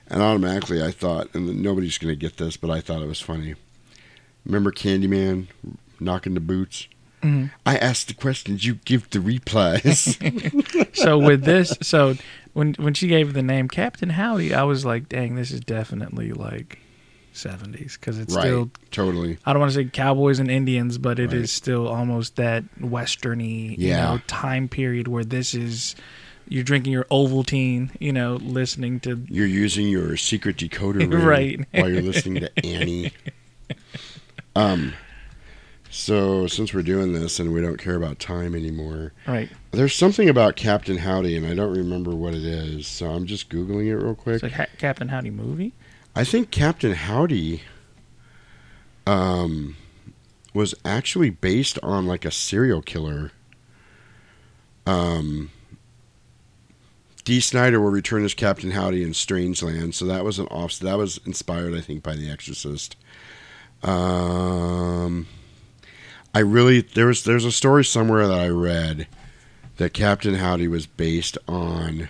[0.08, 3.22] And automatically I thought, and nobody's going to get this, but I thought it was
[3.22, 3.56] funny.
[4.46, 5.48] Remember Candyman
[6.02, 6.90] knocking the boots?
[7.26, 7.52] Mhm.
[7.66, 10.18] I ask the questions, you give the replies.
[10.94, 12.16] So with this, so
[12.54, 16.32] when when she gave the name Captain Howdy, I was like, dang, this is definitely
[16.32, 16.80] like
[17.34, 18.44] seventies because it's right.
[18.44, 18.70] still.
[18.92, 19.38] totally.
[19.46, 21.50] I don't want to say cowboys and Indians, but it is Right.
[21.50, 25.96] still almost that westerny, you know, time period where this is.
[26.48, 31.66] You're drinking your Ovaltine, you know, listening to You're using your secret decoder ring Right.
[31.72, 33.12] while you're listening to Annie.
[34.56, 34.94] Um,
[35.96, 39.50] so since we're doing this and we don't care about time anymore, right.
[39.72, 42.86] there's something about Captain Howdy, and I don't remember what it is.
[42.86, 44.36] So I'm just googling it real quick.
[44.36, 45.72] It's like ha- Captain Howdy movie.
[46.14, 47.62] I think Captain Howdy,
[49.08, 49.78] um,
[50.54, 53.32] was actually based on like a serial killer.
[54.86, 55.50] Um,
[57.24, 60.78] Dee Snider will return as Captain Howdy in Strangeland, so that was an off.
[60.80, 62.98] That was inspired, I think, by The Exorcist.
[63.82, 65.28] Um,
[66.36, 69.08] I really there was there's a story somewhere that I read
[69.78, 72.10] that Captain Howdy was based on.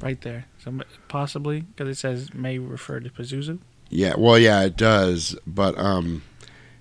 [0.00, 0.46] Right there.
[1.08, 3.58] Possibly because it says may refer to Pazuzu.
[3.90, 6.22] Yeah, well, yeah, it does, but um,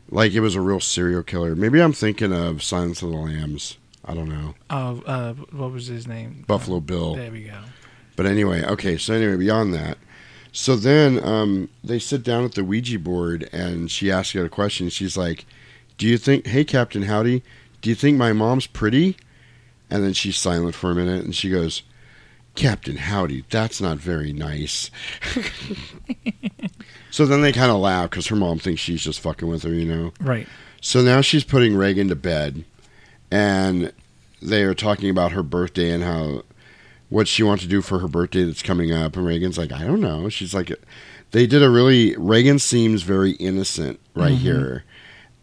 [0.09, 1.55] like it was a real serial killer.
[1.55, 3.77] Maybe I'm thinking of Silence of the Lambs.
[4.05, 6.45] I don't know, Oh, uh, what was his name?
[6.47, 7.15] Buffalo Bill.
[7.15, 7.59] There we go.
[8.15, 8.97] But anyway, okay.
[8.97, 9.97] So anyway, beyond that,
[10.57, 14.49] so then um, they sit down at the Ouija board, and she asks it a
[14.49, 14.89] question.
[14.89, 15.45] She's like,
[15.99, 17.43] "Do you think, hey, Captain Howdy,
[17.83, 19.17] do you think my mom's pretty?"
[19.91, 21.83] And then she's silent for a minute, and she goes,
[22.55, 24.89] "Captain Howdy, that's not very nice."
[27.11, 29.73] so then they kind of laugh because her mom thinks she's just fucking with her,
[29.75, 30.11] you know.
[30.19, 30.47] Right.
[30.81, 32.65] So now she's putting Regan to bed,
[33.29, 33.93] and
[34.41, 36.45] they are talking about her birthday and how
[37.09, 39.15] what she wants to do for her birthday that's coming up.
[39.15, 40.29] And Regan's like, I don't know.
[40.29, 40.71] She's like,
[41.31, 42.15] they did a really.
[42.17, 44.37] Regan seems very innocent right Mhm.
[44.39, 44.83] here,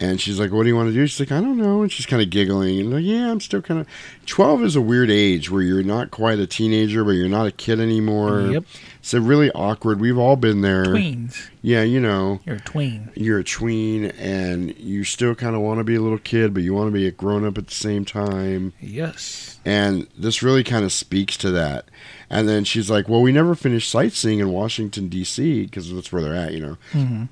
[0.00, 1.06] and she's like, What do you want to do?
[1.06, 1.82] She's like, I don't know.
[1.82, 3.86] And she's kind of giggling and like, Yeah, I'm still kind of.
[4.26, 7.52] Twelve is a weird age where you're not quite a teenager, but you're not a
[7.52, 8.40] kid anymore.
[8.42, 8.64] Yep.
[8.98, 10.00] It's a really awkward.
[10.00, 10.86] We've all been there.
[10.86, 11.48] Tweens.
[11.62, 13.10] Yeah, you know You're a tween.
[13.14, 16.62] you're a tween and you still kind of want to be a little kid, but
[16.62, 18.72] you want to be a grown up at the same time.
[18.80, 19.60] Yes.
[19.64, 21.84] And this really kind of speaks to that.
[22.30, 26.22] And then she's like, Well, we never finished sightseeing in Washington, D.C., because that's where
[26.22, 26.76] they're at, you know.
[26.92, 27.24] hmm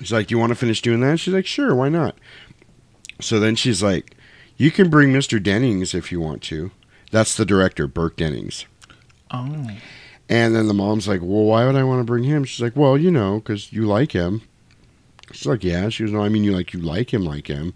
[0.00, 1.20] She's like, Do you want to finish doing that?
[1.20, 2.16] She's like, Sure, why not?
[3.20, 4.16] So then she's like,
[4.56, 5.42] You can bring Mr.
[5.42, 6.70] Dennings if you want to.
[7.10, 8.66] That's the director, Burke Dennings.
[9.30, 9.68] Oh.
[10.28, 12.44] And then the mom's like, Well, why would I want to bring him?
[12.44, 14.42] She's like, Well, you know, because you like him.
[15.32, 15.88] She's like, Yeah.
[15.88, 17.74] She goes, No, I mean, you like, you like him, like him.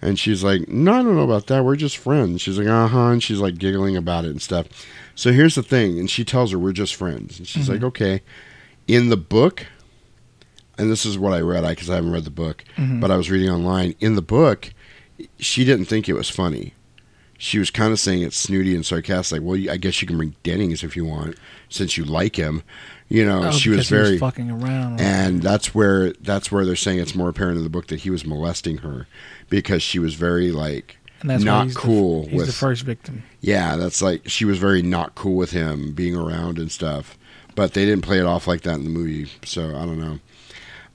[0.00, 1.64] And she's like, No, I don't know about that.
[1.64, 2.40] We're just friends.
[2.42, 3.08] She's like, Uh huh.
[3.08, 4.68] And she's like giggling about it and stuff.
[5.14, 5.98] So here's the thing.
[5.98, 7.38] And she tells her, We're just friends.
[7.38, 8.22] And she's like, Okay.
[8.86, 9.66] In the book,
[10.78, 13.00] and this is what I read, because I haven't read the book, Mhm.
[13.00, 13.94] but I was reading online.
[14.00, 14.72] In the book,
[15.38, 16.74] she didn't think it was funny.
[17.40, 19.40] She was kind of saying it's snooty and sarcastic.
[19.40, 21.36] Like, well, I guess you can bring Dennings if you want,
[21.68, 22.62] since you like him.
[23.08, 25.00] You know, Oh, she was very, fucking around.
[25.00, 28.10] and that's where that's where they're saying it's more apparent in the book that he
[28.10, 29.06] was molesting her
[29.48, 33.22] because she was very like, And that's not he's the- cool he's the first victim.
[33.40, 37.16] yeah, that's like she was very not cool with him being around and stuff.
[37.54, 40.18] But they didn't play it off like that in the movie, so I don't know.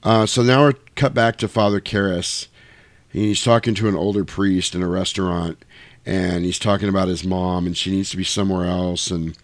[0.04, 2.48] Uh, so now we're cut back to Father Karras.
[3.10, 5.64] He's talking to an older priest in a restaurant,
[6.04, 9.10] and he's talking about his mom, and she needs to be somewhere else.
[9.10, 9.36] And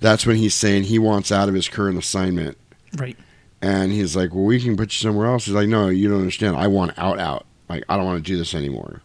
[0.00, 2.58] that's when he's saying he wants out of his current assignment.
[2.96, 3.16] Right.
[3.62, 5.44] And he's like, Well, we can put you somewhere else.
[5.44, 6.56] He's like, No, you don't understand.
[6.56, 7.46] I want out, out.
[7.68, 9.02] Like, I don't want to do this anymore.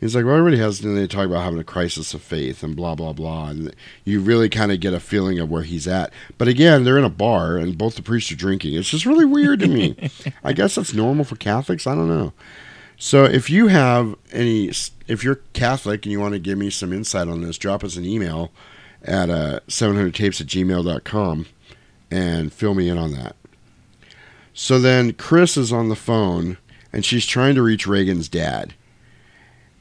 [0.00, 2.76] He's like, Well, everybody has, and they talk about having a crisis of faith and
[2.76, 3.48] blah, blah, blah.
[3.48, 6.12] And you really kind of get a feeling of where he's at.
[6.36, 8.74] But again, they're in a bar and both the priests are drinking.
[8.74, 10.10] It's just really weird to me.
[10.44, 11.86] I guess that's normal for Catholics.
[11.86, 12.32] I don't know.
[12.96, 14.72] So if you have any,
[15.06, 17.96] if you're Catholic and you want to give me some insight on this, drop us
[17.96, 18.50] an email
[19.02, 21.46] at uh, 700tapes at gmail.com
[22.10, 23.36] and fill me in on that.
[24.52, 26.58] So then Chris is on the phone
[26.92, 28.74] and she's trying to reach Regan's dad.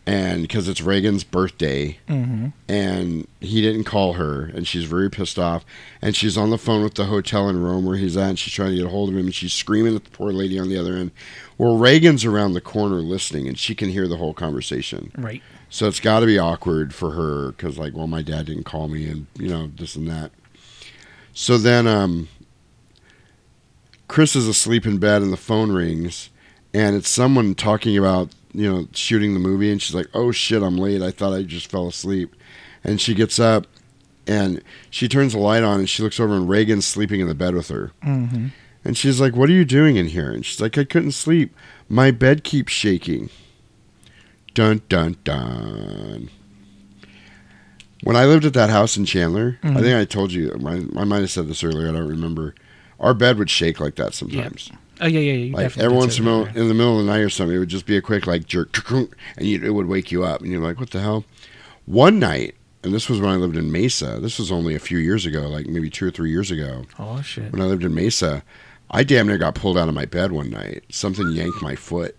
[0.07, 2.47] And because it's Regan's birthday, Mm-hmm.
[2.69, 5.65] and he didn't call her, and she's very pissed off.
[6.01, 8.53] And she's on the phone with the hotel in Rome where he's at, and she's
[8.53, 10.69] trying to get a hold of him, and she's screaming at the poor lady on
[10.69, 11.11] the other end.
[11.57, 15.11] Well, Regan's around the corner listening, and she can hear the whole conversation.
[15.17, 15.43] Right.
[15.69, 18.87] So it's got to be awkward for her because, like, well, my dad didn't call
[18.87, 20.31] me, and you know this and that.
[21.33, 22.29] So then, um,
[24.07, 26.29] Chris is asleep in bed, and the phone rings,
[26.73, 30.61] and it's someone talking about you know shooting the movie, and she's like, "Oh shit,
[30.63, 31.01] I'm late.
[31.01, 32.35] I thought I just fell asleep,"
[32.83, 33.67] and she gets up,
[34.25, 37.35] and she turns the light on, and she looks over, and Regan's sleeping in the
[37.35, 37.91] bed with her.
[38.03, 38.47] Mm-hmm.
[38.85, 40.31] And she's like, What are you doing in here?
[40.31, 41.53] And she's like, I couldn't sleep.
[41.89, 43.29] My bed keeps shaking.
[44.53, 46.29] Dun, dun, dun.
[48.03, 49.81] When I lived at that house in Chandler, I Mhm.
[49.81, 52.55] think I told you, I, I might have said this earlier, I don't remember.
[52.99, 54.71] Our bed would shake like that sometimes.
[55.01, 55.33] Oh yeah, yeah.
[55.33, 55.55] yeah.
[55.55, 57.59] Like every once in, a that, in the middle of the night or something, it
[57.59, 59.07] would just be a quick like jerk, and
[59.47, 61.23] you, it would wake you up, and you're like, "What the hell?"
[61.85, 64.19] One night, and this was when I lived in Mesa.
[64.19, 67.21] This was only a few years ago, like maybe two or three years ago Oh
[67.21, 67.51] shit.
[67.51, 68.43] when I lived in Mesa,
[68.91, 70.83] I damn near got pulled out of my bed one night.
[70.89, 72.15] Something yanked my foot,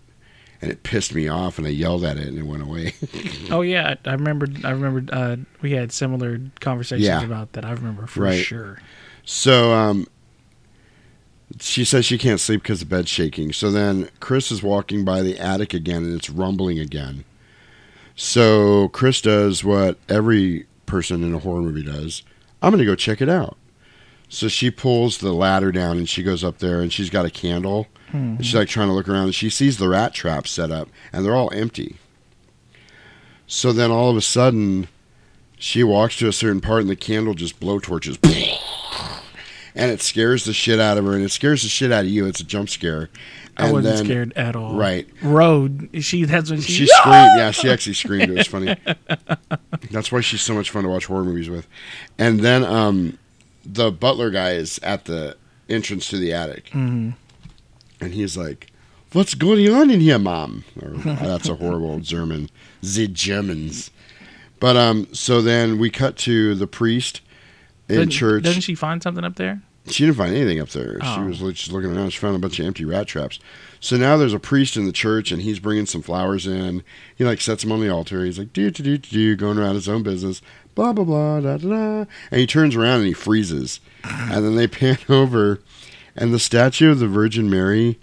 [0.61, 2.93] and it pissed me off, and I yelled at it, and it went away.
[3.51, 4.47] Oh yeah, I I remember.
[4.63, 5.03] I remember.
[5.13, 7.23] Uh, we had similar conversations Yeah.
[7.23, 7.65] about that.
[7.65, 8.43] I remember for Right.
[8.43, 8.79] sure.
[9.25, 10.07] so, um,
[11.59, 13.53] she says she can't sleep because the bed's shaking.
[13.53, 17.23] So then Chris is walking by the attic again, and it's rumbling again.
[18.15, 22.23] So Chris does what every person in a horror movie does.
[22.61, 23.57] I'm gonna go check it out.
[24.27, 27.31] So she pulls the ladder down and she goes up there and she's got a
[27.31, 28.17] candle hmm.
[28.17, 30.89] And she's like trying to look around and she sees the rat trap set up
[31.11, 31.95] and they're all empty.
[33.47, 34.87] So then all of a sudden,
[35.57, 38.17] she walks to a certain part and the candle just blow torches.
[39.75, 42.09] And it scares the shit out of her and it scares the shit out of
[42.09, 42.25] you.
[42.25, 43.09] It's a jump scare.
[43.57, 44.75] I wasn't then- scared at all.
[44.75, 45.07] Right.
[45.21, 45.89] Road.
[46.01, 46.23] She.
[46.25, 46.71] That's when she.
[46.73, 47.31] She screamed.
[47.37, 48.29] Yeah, she actually screamed.
[48.31, 48.75] It was funny.
[49.91, 51.67] That's why she's so much fun to watch horror movies with.
[52.17, 53.17] And then um,
[53.65, 55.35] the butler guy is at the
[55.67, 57.13] entrance to the attic, Mhm.
[58.01, 58.71] and he's like,
[59.11, 62.49] "What's going on in here, mom?" Or, that's a horrible German.
[62.81, 63.91] The Germans.
[64.61, 67.21] But um, so then we cut to the priest
[67.89, 68.43] in Doesn't- church.
[68.43, 69.61] Doesn't she find something up there?
[69.87, 70.99] She didn't find anything up there.
[71.01, 71.25] She Oh.
[71.25, 72.11] was just looking around.
[72.11, 73.39] She found a bunch of empty rat traps.
[73.79, 76.83] So now there's a priest in the church, and he's bringing some flowers in.
[77.15, 78.23] He like sets them on the altar.
[78.23, 80.41] He's like do do do do, going around his own business.
[80.75, 82.05] Blah blah blah da da da.
[82.29, 83.79] And he turns around and he freezes.
[84.03, 85.59] and then they pan over,
[86.15, 87.97] and the statue of the Virgin Mary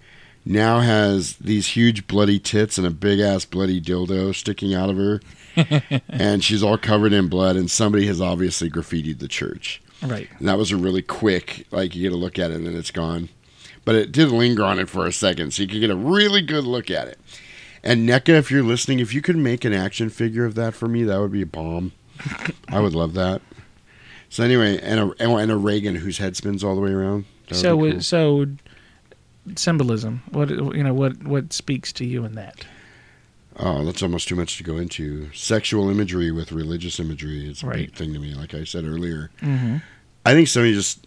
[0.45, 4.97] now has these huge bloody tits and a big ass bloody dildo sticking out of
[4.97, 5.21] her.
[6.09, 9.83] and she's all covered in blood, and somebody has obviously graffitied the church.
[10.03, 10.29] Right.
[10.39, 12.77] And that was a really quick, like you get a look at it and then
[12.77, 13.29] it's gone.
[13.85, 16.43] But it did linger on it for a second, so you could get a really
[16.43, 17.21] good look at it.
[17.83, 20.89] And NECA, if you're listening, if you could make an action figure of that for
[20.89, 21.93] me, that would be a bomb.
[22.69, 23.43] I would love that.
[24.29, 27.27] So anyway, and a and a Regan whose head spins all the way around.
[27.53, 28.01] So cool.
[28.01, 28.47] so
[29.55, 30.23] symbolism.
[30.33, 30.93] What you know?
[30.93, 32.67] What what speaks to you in that?
[33.59, 35.31] Oh, that's almost too much to go into.
[35.33, 37.77] Sexual imagery with religious imagery is a Right.
[37.87, 38.35] big thing to me.
[38.35, 39.77] Like I said earlier, Mm-hmm.
[40.27, 41.07] I think somebody just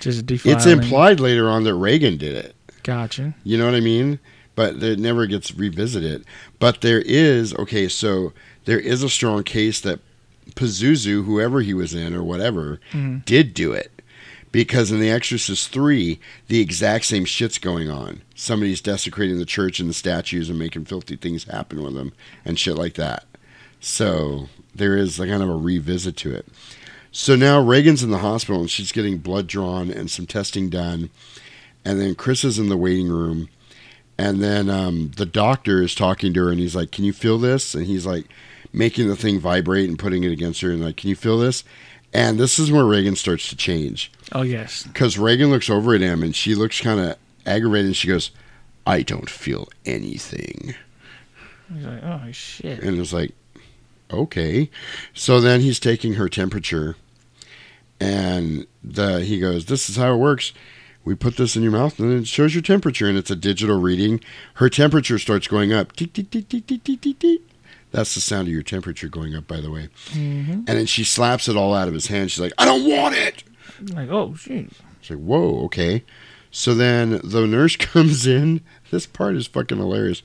[0.00, 0.56] Just defiling.
[0.56, 2.54] it's implied later on that Regan did it.
[2.82, 3.34] Gotcha.
[3.44, 4.18] You know what I mean?
[4.54, 6.24] But it never gets revisited.
[6.58, 8.32] But there is okay, so
[8.66, 10.00] there is a strong case that
[10.56, 13.24] Pazuzu, whoever he was in or whatever, Mhm.
[13.24, 14.01] did do it.
[14.52, 18.20] Because in The Exorcist 3, the exact same shit's going on.
[18.34, 22.12] Somebody's desecrating the church and the statues and making filthy things happen with them
[22.44, 23.24] and shit like that.
[23.80, 26.46] So there is a kind of a revisit to it.
[27.10, 31.10] So now Regan's in the hospital and she's getting blood drawn and some testing done.
[31.84, 33.48] And then Chris is in the waiting room.
[34.18, 37.38] And then um, the doctor is talking to her and he's like, Can you feel
[37.38, 37.74] this?
[37.74, 38.26] And he's like
[38.72, 41.64] making the thing vibrate and putting it against her and like, Can you feel this?
[42.14, 44.12] And this is where Regan starts to change.
[44.32, 44.82] Oh yes.
[44.84, 47.16] Because Regan looks over at him and she looks kind of
[47.46, 48.30] aggravated and she goes,
[48.86, 50.74] I don't feel anything.
[51.72, 52.82] He's like, oh shit.
[52.82, 53.32] And it's like,
[54.12, 54.70] okay.
[55.14, 56.96] So then he's taking her temperature
[58.02, 60.52] and the he goes, "This is how it works.
[61.04, 63.80] We put this in your mouth, and it shows your temperature, and it's a digital
[63.80, 64.20] reading.
[64.54, 65.92] Her temperature starts going up.
[65.92, 66.48] Tick, tick, tick,
[67.92, 69.88] That's the sound of your temperature going up, by the way.
[70.10, 70.52] Mm-hmm.
[70.52, 72.30] And then she slaps it all out of his hand.
[72.30, 73.44] She's like, "I don't want it."
[73.90, 74.70] Like, oh shoot.
[75.00, 76.04] It's like, whoa, okay.
[76.50, 78.60] So then the nurse comes in.
[78.90, 80.22] This part is fucking hilarious.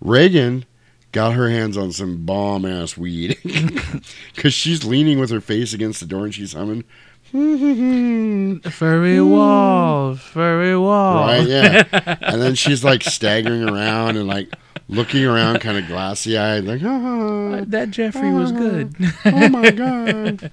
[0.00, 0.64] Regan
[1.12, 3.36] got her hands on some bomb ass weed
[4.34, 6.84] because she's leaning with her face against the door and she's humming.
[8.70, 11.26] furry walls, furry walls.
[11.26, 11.84] Right, yeah.
[12.22, 14.52] and then she's like staggering around and like
[14.88, 18.96] looking around, kind of glassy eyed, like, ah, uh, that Jeffrey was ah, good.
[19.26, 20.50] oh my god,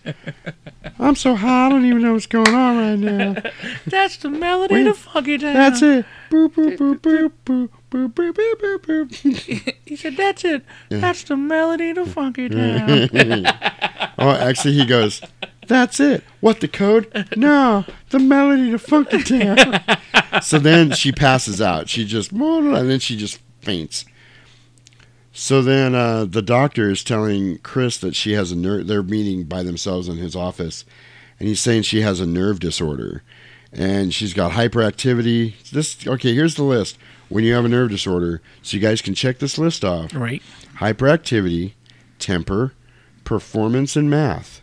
[1.00, 3.36] I'm so high, I don't even know what's going on right now.
[3.88, 5.56] That's the melody Wait, to Funky Town.
[5.56, 6.06] That's it.
[6.30, 7.70] Boop boop boop boop boop.
[7.90, 9.74] Boop, boop, boop, boop, boop.
[9.86, 10.66] he said, "That's it.
[10.90, 13.08] That's the melody to Funky Town."
[14.20, 15.22] oh, actually, he goes,
[15.68, 16.24] "That's it.
[16.40, 17.12] What the code?
[17.38, 19.82] No, the melody to Funky Town."
[20.42, 21.90] so then she passes out.
[21.90, 24.06] She just and then she just faints.
[25.40, 28.88] So then uh, the doctor is telling Chris that she has a nerve.
[28.88, 30.84] They're meeting by themselves in his office,
[31.40, 33.22] and he's saying she has a nerve disorder,
[33.72, 35.70] and she's got hyperactivity.
[35.70, 36.34] This okay?
[36.34, 36.98] Here's the list.
[37.30, 40.42] When you have a nerve disorder, so you guys can check this list off right.
[40.78, 41.74] hyperactivity,
[42.18, 42.74] temper,
[43.24, 44.62] performance, and math.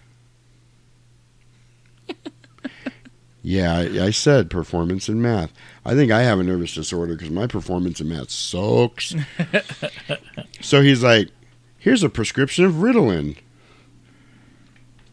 [3.47, 5.53] Yeah, I, I said performance and math.
[5.85, 9.15] I think I have a nervous disorder because my performance in math sucks.
[10.63, 11.29] so he's like,
[11.79, 13.37] here's a prescription of Ritalin.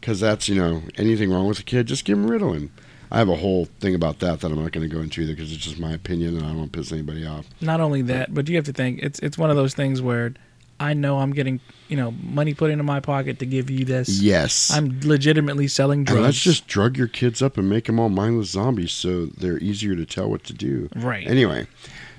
[0.00, 2.70] Because that's, you know, anything wrong with a kid, just give him Ritalin.
[3.10, 5.34] I have a whole thing about that that I'm not going to go into either
[5.34, 7.46] because it's just my opinion and I don't want to piss anybody off.
[7.60, 10.32] Not only that, but you have to think it's it's one of those things where
[10.82, 14.20] I know I'm getting you know money put into my pocket to give you this.
[14.20, 14.70] Yes.
[14.72, 16.16] I'm legitimately selling drugs.
[16.16, 19.58] And let's just drug your kids up and make them all mindless zombies so they're
[19.58, 20.88] easier to tell what to do.
[20.96, 21.26] right.
[21.26, 21.66] Anyway,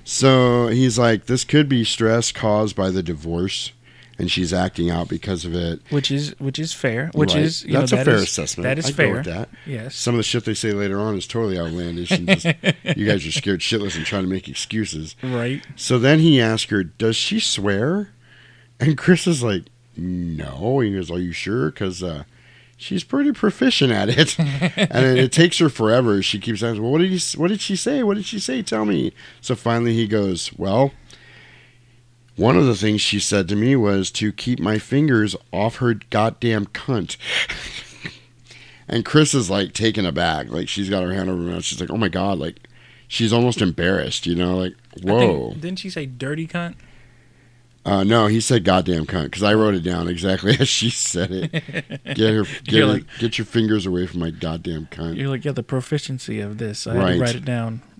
[0.03, 3.71] so he's like, this could be stress caused by the divorce,
[4.19, 5.81] and she's acting out because of it.
[5.89, 7.09] which is which is fair.
[7.13, 7.43] Which Right.
[7.43, 8.63] is you that's know, a that fair is- assessment.
[8.65, 9.23] That is I go fair.
[9.23, 9.49] that.
[9.65, 9.95] Yes.
[9.95, 12.45] Some of the shit they say later on is totally outlandish, and just,
[12.95, 15.15] you guys are scared shitless and trying to make excuses.
[15.23, 15.63] Right.
[15.75, 18.09] So then he asks her, "Does she swear?"
[18.83, 19.63] And Chris is like,
[19.97, 22.23] "No." He goes, "Are you sure?" Because uh,
[22.77, 26.21] she's pretty proficient at it, and it, takes her forever.
[26.21, 28.03] She keeps asking, "Well, what did s- What did she say?
[28.03, 28.61] What did she say?
[28.61, 30.91] Tell me." So finally, he goes, "Well."
[32.35, 35.93] One of the things she said to me was to keep my fingers off her
[35.93, 37.15] goddamn cunt.
[38.87, 40.49] and Chris is like taken aback.
[40.49, 41.63] Like she's got her hand over her mouth.
[41.63, 42.39] She's like, oh my God.
[42.39, 42.57] Like
[43.07, 44.57] she's almost embarrassed, you know?
[44.57, 44.73] Like,
[45.03, 45.49] whoa.
[45.51, 46.73] think- didn't she say dirty cunt?
[47.85, 51.31] Uh, no, he said goddamn cunt because I wrote it down exactly as she said
[51.31, 51.51] it.
[52.15, 55.17] Get her, get, her, like- get your fingers away from my goddamn cunt.
[55.17, 56.87] You're like, yeah, the proficiency of this.
[56.87, 57.19] I Right.
[57.19, 57.81] write it down.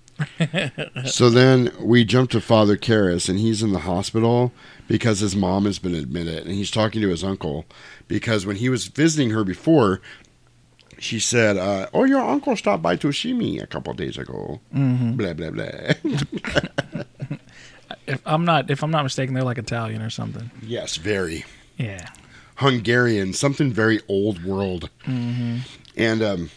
[1.06, 4.52] So then we jump to Father Karras, and he's in the hospital
[4.86, 7.64] because his mom has been admitted, and he's talking to his uncle
[8.06, 10.00] because when he was visiting her before,
[11.00, 14.60] she said, uh, "Oh, your uncle stopped by to see me a couple days ago."
[14.72, 15.16] Mm-hmm.
[15.16, 15.66] Blah blah blah.
[18.06, 20.50] If I'm not if I'm not mistaken, they're like Italian or something.
[20.62, 21.44] yes, very
[21.78, 22.08] Yeah.
[22.56, 24.88] Hungarian, something very old world.
[25.06, 25.58] Mm-hmm.
[25.96, 26.50] And um,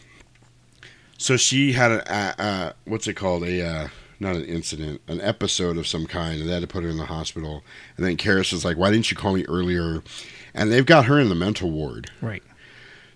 [1.17, 3.43] so she had a, a, a what's it called?
[3.43, 3.87] A uh,
[4.19, 6.97] not an incident, an episode of some kind, and they had to put her in
[6.97, 7.63] the hospital.
[7.95, 10.03] And then Karras was like, "Why didn't you call me earlier?"
[10.53, 12.11] And they've got her in the mental ward.
[12.21, 12.43] Right.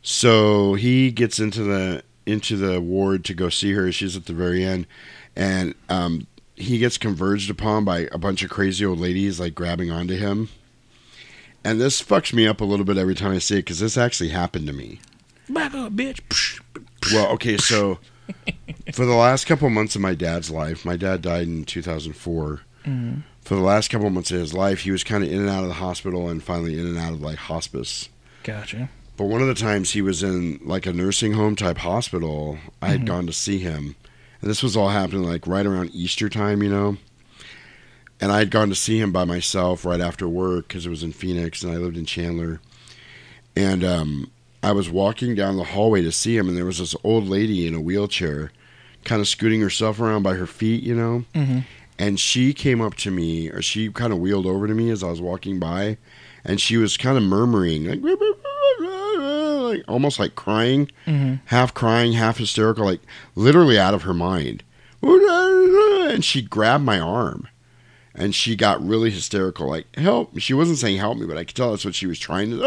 [0.02, 3.92] So he gets into the into the ward to go see her.
[3.92, 4.88] She's at the very end,
[5.36, 6.28] and um,
[6.62, 10.50] he gets converged upon by a bunch of crazy old ladies like grabbing onto him.
[11.64, 13.98] And this fucks me up a little bit every time I see it because this
[13.98, 15.00] actually happened to me.
[15.50, 16.60] Back up, bitch.
[17.14, 18.00] Well, okay, so
[18.94, 22.62] for the last couple months of my dad's life, my dad died in 2004.
[22.86, 23.24] Mhm.
[23.44, 25.64] For the last couple months of his life, he was kind of in and out
[25.64, 28.10] of the hospital and finally in and out of like hospice.
[28.44, 28.90] Gotcha.
[29.18, 32.90] But one of the times he was in like a nursing home type hospital, I
[32.90, 33.06] had Mhm.
[33.08, 33.96] gone to see him.
[34.42, 36.98] And this was all happening like right around Easter time, you know.
[38.20, 41.04] And I had gone to see him by myself right after work because it was
[41.04, 42.60] in Phoenix and I lived in Chandler.
[43.56, 44.32] And um,
[44.64, 47.68] I was walking down the hallway to see him, and there was this old lady
[47.68, 48.52] in a wheelchair,
[49.04, 51.26] kind of scooting herself around by her feet, you know.
[51.34, 51.60] Mm-hmm.
[51.98, 55.04] And she came up to me, or she kind of wheeled over to me as
[55.04, 55.98] I was walking by,
[56.46, 58.02] and she was kind of murmuring, like,
[59.72, 61.36] like almost like crying, Mm-hmm.
[61.46, 63.02] half crying, half hysterical, like
[63.36, 64.64] literally out of her mind.
[65.04, 67.48] And she grabbed my arm,
[68.14, 70.38] and she got really hysterical, like help.
[70.40, 72.58] She wasn't saying help me, but I could tell that's what she was trying to.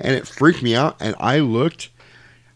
[0.00, 0.96] and it freaked me out.
[1.00, 1.90] And I looked,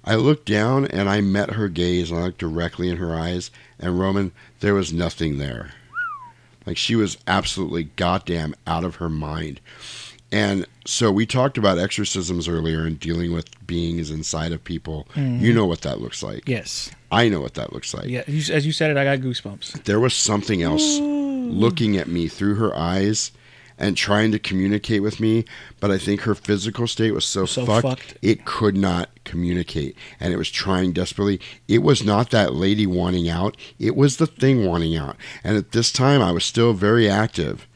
[0.05, 3.51] I looked down, and I met her gaze, and I looked directly in her eyes.
[3.79, 5.73] And Roman, there was nothing there.
[6.67, 9.61] Like she was absolutely goddamn out of her mind.
[10.31, 15.07] And so we talked about exorcisms earlier and dealing with beings inside of people.
[15.15, 15.55] You mm-hmm.
[15.55, 16.47] know what that looks like.
[16.47, 16.91] Yes.
[17.11, 18.09] I know what that looks like.
[18.09, 18.25] Yeah.
[18.27, 19.85] As you said it, I got goosebumps.
[19.85, 23.33] There was something else looking at me through her eyes
[23.79, 25.45] and trying to communicate with me,
[25.79, 28.19] but I think her physical state was so, So fucked, fucked.
[28.23, 31.41] it could not communicate and it was trying desperately.
[31.69, 35.17] It was not that lady wanting out, it was the thing wanting out.
[35.45, 37.68] And at this time I was still very active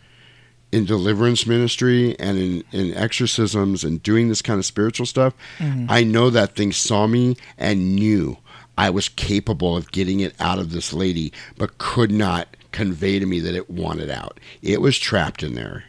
[0.72, 5.86] in deliverance ministry and in, in exorcisms and doing this kind of spiritual stuff, mm-hmm.
[5.88, 8.38] I know that thing saw me and knew
[8.78, 13.26] I was capable of getting it out of this lady, but could not convey to
[13.26, 14.40] me that it wanted out.
[14.62, 15.84] It was trapped in there.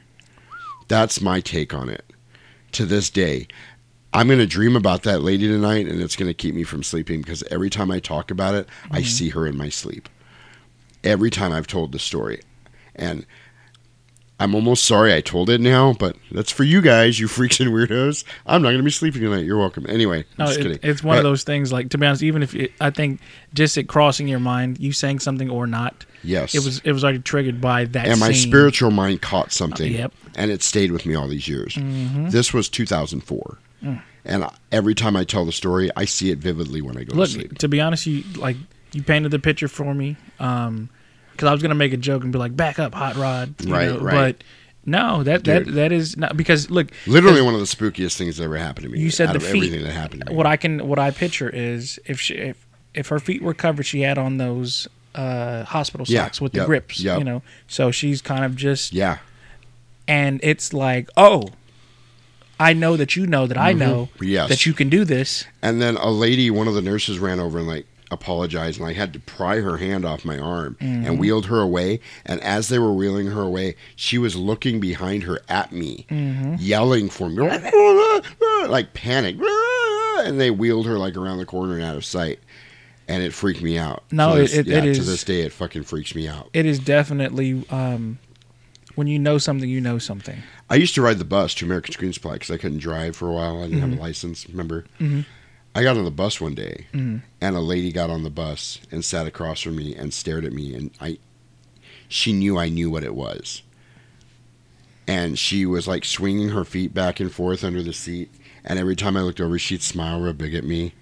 [0.90, 2.06] That's my take on it
[2.74, 3.48] to this day.
[4.12, 6.84] I'm going to dream about that lady tonight, and it's going to keep me from
[6.84, 9.06] sleeping because every time I talk about it, I mm-hmm.
[9.06, 10.10] see her in my sleep.
[11.04, 12.42] Every time I've told the story.
[12.96, 13.26] And
[14.40, 17.70] I'm almost sorry I told it now, but that's for you guys, you freaks and
[17.72, 18.24] weirdos.
[18.46, 19.46] I'm not going to be sleeping tonight.
[19.46, 19.86] You're welcome.
[19.88, 20.80] Anyway, No, it- kidding.
[20.82, 21.72] it's one of those things.
[21.72, 23.22] Like to be honest, even if it, I think
[23.54, 26.56] just it crossing your mind, you saying something or not, Yes.
[26.56, 28.08] it was it was already triggered by that.
[28.08, 28.50] and my scene.
[28.50, 29.92] spiritual mind caught something.
[29.92, 30.14] Yep.
[30.36, 31.76] And it stayed with me all these years.
[31.76, 32.30] Mm-hmm.
[32.30, 33.58] This was 2004.
[33.84, 34.02] Mm.
[34.26, 37.16] And I- every time I tell the story, I see it vividly when I go
[37.16, 37.58] Look, to sleep.
[37.60, 38.58] to be honest, you like
[38.94, 40.16] you painted the picture for me.
[40.40, 40.90] Um,
[41.44, 43.74] because I was gonna make a joke and be like, "Back up, hot rod." you
[43.74, 44.38] Right, know, right.
[44.38, 44.44] But
[44.86, 45.66] no, that Dude.
[45.68, 48.86] that that is not because look, Literally one of the spookiest things that ever happened
[48.86, 49.00] to me.
[49.00, 49.56] You said the feet.
[49.64, 50.36] everything that happened to me.
[50.38, 53.86] what I can what I picture is if she if if her feet were covered,
[53.86, 57.00] she had on those uh hospital Yeah, socks with the grips.
[57.02, 57.18] yep.
[57.20, 59.18] You know, so she's kind of just yeah.
[60.08, 61.50] and it's like, oh,
[62.60, 64.24] I know that you know that I know Mm-hmm.
[64.26, 64.50] Yes.
[64.50, 65.46] that you can do this.
[65.62, 68.94] And then a lady, one of the nurses ran over and like apologized, and I
[68.94, 71.06] had to pry her hand off my arm Mm-hmm.
[71.06, 72.00] and wheeled her away.
[72.26, 76.56] And as they were wheeling her away, she was looking behind her at me, Mm-hmm.
[76.60, 77.48] yelling for me,
[78.68, 79.38] like panic.
[80.16, 82.40] And they wheeled her like around the corner and out of sight.
[83.10, 84.04] And it freaked me out.
[84.12, 86.50] No, To it- it- yeah, it To this day, it fucking freaks me out.
[86.54, 88.20] It is definitely um,
[88.96, 90.42] when you know something, you know something.
[90.70, 93.28] I used to ride the bus to American Screen Supply because I couldn't drive for
[93.28, 93.58] a while.
[93.58, 93.90] I didn't Mm-hmm.
[93.90, 94.48] have a license.
[94.48, 94.86] Remember?
[95.76, 99.04] I got on the bus one day, and a lady got on the bus and
[99.04, 101.18] sat across from me and stared at me, and I,
[102.08, 103.64] she knew I knew what it was,
[105.08, 108.30] and she was like swinging her feet back and forth under the seat,
[108.64, 110.94] and every time I looked over, she'd smile real big at me,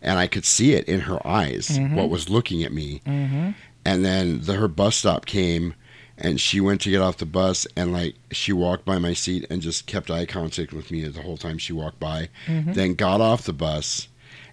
[0.00, 3.50] and I could see it in her eyes what was looking at me, Mm-hmm.
[3.84, 5.74] and then the, her bus stop came
[6.22, 9.46] and she went to get off the bus and like she walked by my seat
[9.48, 12.28] and just kept eye contact with me the whole time she walked by.
[12.46, 12.74] Mm-hmm.
[12.74, 14.06] then got off the bus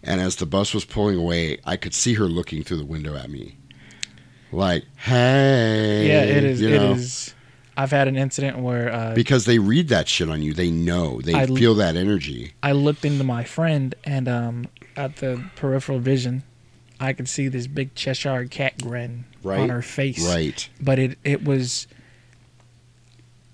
[0.07, 3.15] and as the bus was pulling away i could see her looking through the window
[3.15, 3.55] at me
[4.51, 6.61] like hey Yeah, it is.
[6.61, 6.91] you know?
[6.93, 7.33] is.
[7.79, 11.21] I've had an incident where uh, because they read that shit on you they know
[11.21, 15.99] they I- feel that energy I looked into my friend and um, at the peripheral
[15.99, 16.41] vision,
[16.99, 20.25] I could see this big Cheshire cat grin Right, on her face.
[20.27, 21.85] right But it it was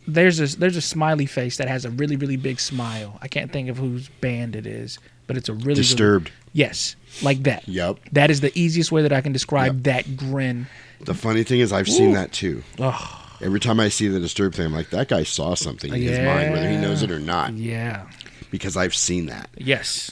[0.08, 3.18] there's a there's a smiley face that has a really really big smile.
[3.22, 6.96] I can't think of whose band it is, but it's a really really- disturbed yes,
[7.22, 7.68] like that.
[7.68, 10.68] yep That is the easiest way that I can describe that grin.
[11.02, 14.56] the funny thing is i've seen that too Oh, every time i see the disturbed
[14.56, 17.20] thing i'm like that guy saw something in his mind whether he knows it or
[17.20, 18.08] not yeah.
[18.52, 20.12] because i've seen that Yes.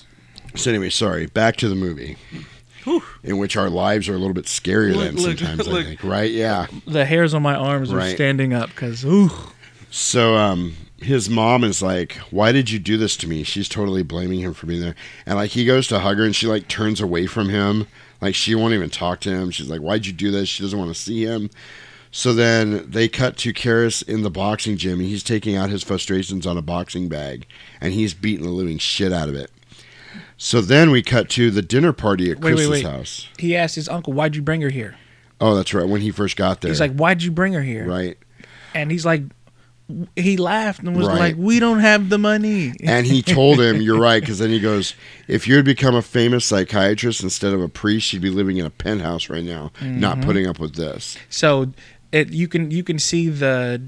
[0.54, 1.28] So anyway, sorry.
[1.28, 2.18] Back to the movie,
[3.24, 5.66] in which our lives are a little bit scarier Look, than look, sometimes.
[5.68, 5.86] I look.
[5.86, 6.30] think, right?
[6.30, 6.68] Yeah.
[6.86, 9.30] The hairs on my arms are standing up because ooh.
[9.92, 14.04] So um, his mom is like, "Why did you do this to me?" She's totally
[14.04, 14.96] blaming him for being there,
[15.26, 17.88] and like he goes to hug her, and she like turns away from him,
[18.22, 19.52] like she won't even talk to him.
[19.52, 21.50] She's like, "Why'd you do this?" She doesn't want to see him.
[22.12, 25.84] So then they cut to Karras in the boxing gym, and he's taking out his
[25.84, 27.48] frustrations on a boxing bag,
[27.80, 29.50] and he's beating the living shit out of it.
[30.38, 32.86] So then we cut to the dinner party at Wait, wait, Chris's wait.
[32.86, 33.28] house.
[33.38, 34.96] He asked his uncle, "Why'd you bring her here?"
[35.40, 35.88] Oh, that's right.
[35.88, 38.18] When he first got there, He's like, "Why'd you bring her here?" right,
[38.76, 39.24] And he's like,
[40.16, 41.20] he laughed and was Right.
[41.20, 44.60] like, "We don't have the money." and he told him, "You're right," because then he
[44.60, 44.94] goes,
[45.28, 48.66] "If you had become a famous psychiatrist instead of a priest, you'd be living in
[48.66, 50.00] a penthouse right now, Mm-hmm.
[50.00, 51.72] not putting up with this." So
[52.12, 53.82] it you can you can see the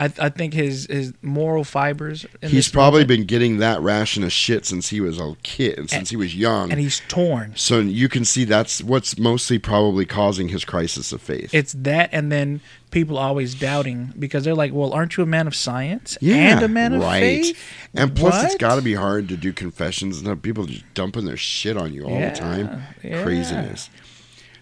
[0.00, 2.26] I, I think his his moral fibers.
[2.40, 5.78] In He's probably moment- been getting that ration of shit since he was a kid,
[5.78, 6.72] and since he was young.
[6.72, 7.52] and he's torn.
[7.54, 11.54] so you can see that's what's mostly probably causing his crisis of faith.
[11.54, 12.60] It's that, and then
[12.92, 16.62] people always doubting because they're like, "Well, aren't you a man of science yeah, and
[16.62, 17.20] a man of right.
[17.20, 17.60] faith?"
[17.94, 21.24] And plus, it's got to be hard to do confessions and have people just dumping
[21.24, 22.82] their shit on you all Yeah, the time.
[23.02, 23.22] yeah.
[23.24, 23.90] Craziness.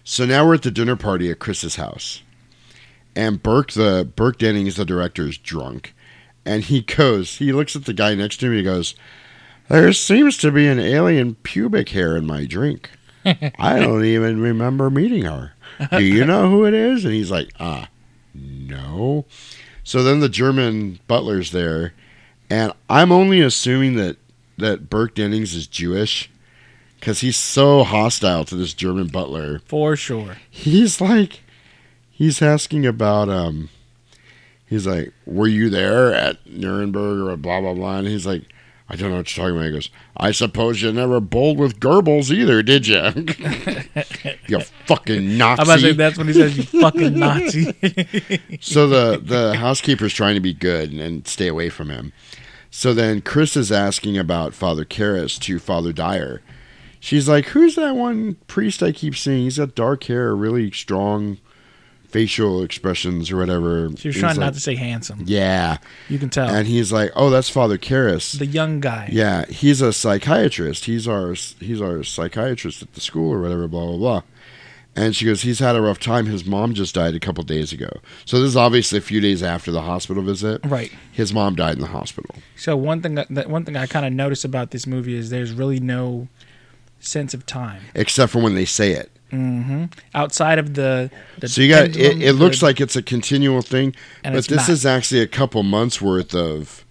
[0.03, 2.23] So now we're at the dinner party at Chris's house,
[3.15, 5.93] and Burke, the Burke Dennings, the director, is drunk,
[6.45, 8.95] and he goes, he looks at the guy next to him, and he goes,
[9.69, 12.89] "There seems to be an alien pubic hair in my drink.
[13.25, 15.53] I don't even remember meeting her.
[15.91, 17.87] Do you know who it is?" And he's like, "Ah,
[18.33, 19.25] no."
[19.83, 21.93] So then the German butler's there,
[22.49, 24.17] and I'm only assuming that
[24.57, 26.29] that Burke Dennings is Jewish
[26.99, 29.59] because he's so hostile to this German butler.
[29.65, 30.37] For sure.
[30.49, 31.41] He's like,
[32.11, 33.69] he's asking about um,
[34.67, 37.97] he's like, were you there at Nuremberg or blah blah blah?
[37.97, 38.43] And he's like,
[38.91, 39.67] I don't know what you're talking about.
[39.67, 42.97] He goes, I suppose you never bowled with Goebbels either, did you?
[44.47, 45.61] you fucking Nazi.
[45.61, 47.73] I'm about to say that's when he says, "You fucking Nazi."
[48.59, 52.11] so the the housekeeper's trying to be good and, and stay away from him.
[52.69, 56.41] So then Chris is asking about Father Karras to Father Dyer.
[56.99, 59.43] She's like, "Who's that one priest I keep seeing?
[59.43, 61.37] He's got dark hair, really strong
[62.11, 65.23] facial expressions or whatever." she was trying not to say handsome.
[65.25, 65.77] Yeah,
[66.09, 66.49] You can tell.
[66.49, 69.09] and he's like, "Oh, that's Father Karras." the young guy.
[69.11, 70.85] Yeah, he's a psychiatrist.
[70.85, 73.67] He's our he's our psychiatrist at the school or whatever.
[73.67, 74.21] Blah blah blah.
[74.93, 76.25] And she goes, he's had a rough time.
[76.25, 77.87] His mom just died a couple days ago.
[78.25, 80.59] So this is obviously a few days after the hospital visit.
[80.65, 80.91] Right.
[81.13, 82.35] His mom died in the hospital.
[82.57, 85.29] So one thing that, that one thing I kind of noticed about this movie is
[85.29, 86.27] there's really no
[86.99, 89.09] sense of time Except for when they say it.
[89.31, 91.09] Hmm outside of the.
[91.39, 94.49] the So you got it, it looks the- like it's a continual thing, but this
[94.51, 94.69] not.
[94.69, 96.85] is actually a couple months worth of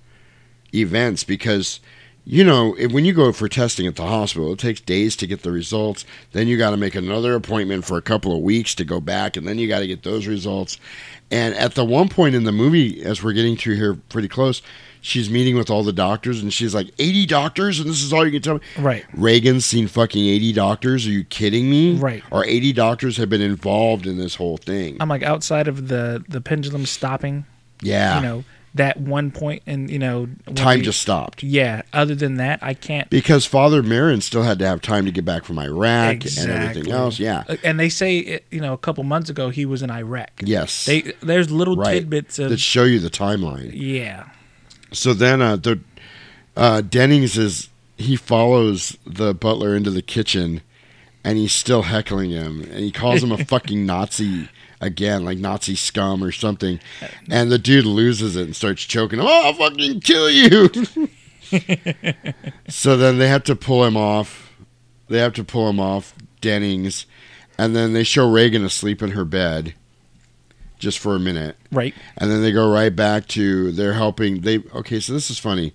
[0.75, 1.81] events because
[2.27, 5.27] you know, if, when you go for testing at the hospital, it takes days to
[5.27, 6.05] get the results.
[6.33, 9.37] Then you got to make another appointment for a couple of weeks to go back,
[9.37, 10.79] and then you got to get those results.
[11.31, 14.63] And at the one point in the movie, as we're getting to here pretty close,
[15.01, 18.25] she's meeting with all the doctors, and she's like, 80 doctors, and this is all
[18.25, 18.61] you can tell me?
[18.79, 19.05] Right.
[19.15, 21.07] Regan's seen fucking 80 doctors.
[21.07, 21.97] Are you kidding me?
[21.97, 22.23] Right.
[22.31, 24.97] Or 80 doctors have been involved in this whole thing.
[25.01, 27.45] I'm like outside of the the pendulum stopping.
[27.83, 28.17] yeah.
[28.17, 28.45] You know
[28.75, 31.43] that one point, and you know time we- just stopped.
[31.43, 31.83] Yeah.
[31.93, 33.11] Other than that, I can't.
[33.11, 36.93] Because Father Merrin still had to have time to get back from Iraq and everything
[36.93, 37.19] else.
[37.19, 37.43] Yeah.
[37.49, 40.31] Uh, And they say, you know, a couple months ago he was in Iraq.
[40.45, 40.85] Yes.
[40.85, 41.95] They there's little Right.
[41.95, 43.73] tidbits of that show you the timeline.
[43.75, 44.27] yeah.
[44.93, 45.81] So then uh, the
[46.57, 50.63] uh, Dennings is he follows the butler into the kitchen,
[51.23, 54.49] and he's still heckling him, and he calls him a fucking Nazi
[54.81, 56.81] again, like Nazi scum or something,
[57.31, 59.27] and the dude loses it and starts choking him.
[59.27, 60.71] Oh, I'll fucking kill you!
[62.69, 64.53] so then they have to pull him off.
[65.09, 67.07] They have to pull him off Dennings,
[67.59, 69.75] and then they show Regan asleep in her bed,
[70.81, 71.95] just for a minute Right.
[72.19, 75.73] and then they go right back to they're helping they okay so this is funny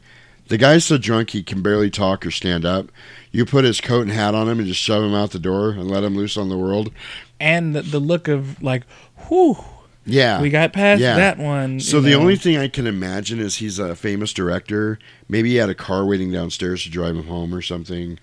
[0.48, 2.92] the guy's so drunk he can barely talk or stand up
[3.32, 5.72] you put his coat and hat on him and just shove him out the door
[5.72, 6.92] and let him loose on the world
[7.40, 8.84] And the, the look of like,
[9.28, 9.58] whew,
[10.06, 11.16] yeah we got past Yeah.
[11.16, 11.80] that one.
[11.80, 12.20] so the know.
[12.20, 16.06] only thing i can imagine is he's a famous director maybe he had a car
[16.06, 18.20] waiting downstairs to drive him home or something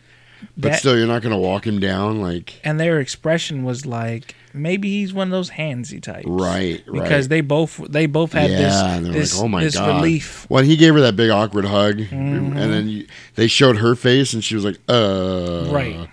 [0.56, 3.84] but That- still you're not going to walk him down like and their expression was
[3.86, 8.32] like maybe he's one of those handsy types, right right Because they both they both
[8.32, 9.96] had yeah, this this, like, oh my this god.
[9.96, 10.46] relief.
[10.50, 12.56] Well, he gave her that big awkward hug, Mm-hmm.
[12.56, 13.06] and then you,
[13.36, 16.08] they showed her face, and she was like, "Uh." Right.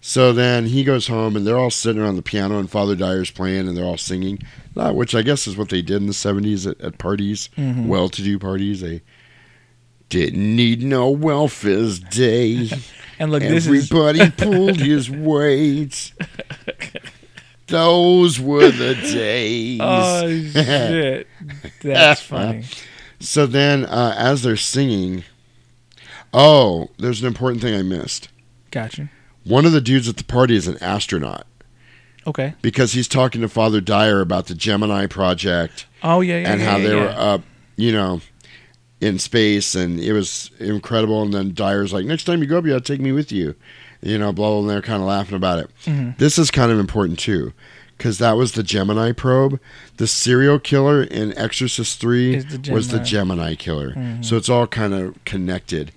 [0.00, 3.30] So then he goes home, and they're all sitting around the piano, and Father Dyer's
[3.30, 4.38] playing, and they're all singing,
[4.74, 7.88] which I guess is what they did in the '70s at, at parties, Mm-hmm.
[7.88, 8.80] well-to-do parties.
[8.80, 9.02] They
[10.08, 12.70] didn't need no welfare's day.
[13.20, 16.12] And look, this is Everybody pulled his weight.
[17.68, 19.80] Those were the days.
[19.82, 21.26] oh shit,
[21.80, 22.64] that's funny.
[23.20, 25.24] So then, uh, as they're singing,
[26.32, 28.28] oh, there's an important thing I missed.
[28.70, 29.10] Gotcha.
[29.44, 31.46] One of the dudes at the party is an astronaut
[32.26, 32.54] Okay.
[32.60, 36.70] because he's talking to Father Dyer about the Gemini project Oh yeah, yeah, and yeah,
[36.70, 37.42] how yeah, they were up,
[37.76, 38.20] you know,
[39.00, 41.22] in space, and it was incredible.
[41.22, 43.32] And then Dyer's like, "Next time you go up, you got to take me with
[43.32, 43.54] you,"
[44.02, 44.60] you know, blah blah.
[44.60, 45.70] And they're kind of laughing about it.
[45.86, 46.16] Mhm.
[46.18, 47.52] This is kind of important too.
[47.96, 49.58] Because that was the Gemini probe.
[49.96, 53.56] The serial killer in Exorcist 3 the was the Gemini.
[53.56, 53.92] Killer.
[53.94, 54.24] Mhm.
[54.24, 55.90] So it's all kind of connected.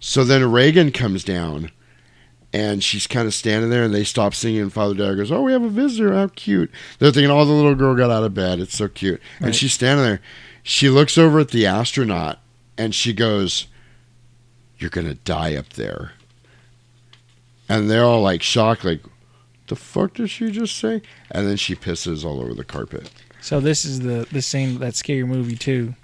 [0.00, 1.70] So then Regan comes down
[2.52, 4.62] and she's kind of standing there, and they stop singing.
[4.62, 6.12] And Father Dyer goes, "Oh, we have a visitor.
[6.14, 8.58] How cute!" They're thinking, "Oh, the little girl got out of bed.
[8.58, 10.20] It's so cute." And she's standing there.
[10.64, 12.40] She looks over at the astronaut,
[12.76, 13.66] and she goes,
[14.80, 16.12] "You're gonna die up there."
[17.70, 19.00] And they're all like shocked, like,
[19.68, 23.10] "The fuck did she just say?" And then she pisses all over the carpet.
[23.40, 25.94] So this is the the same that scary movie too.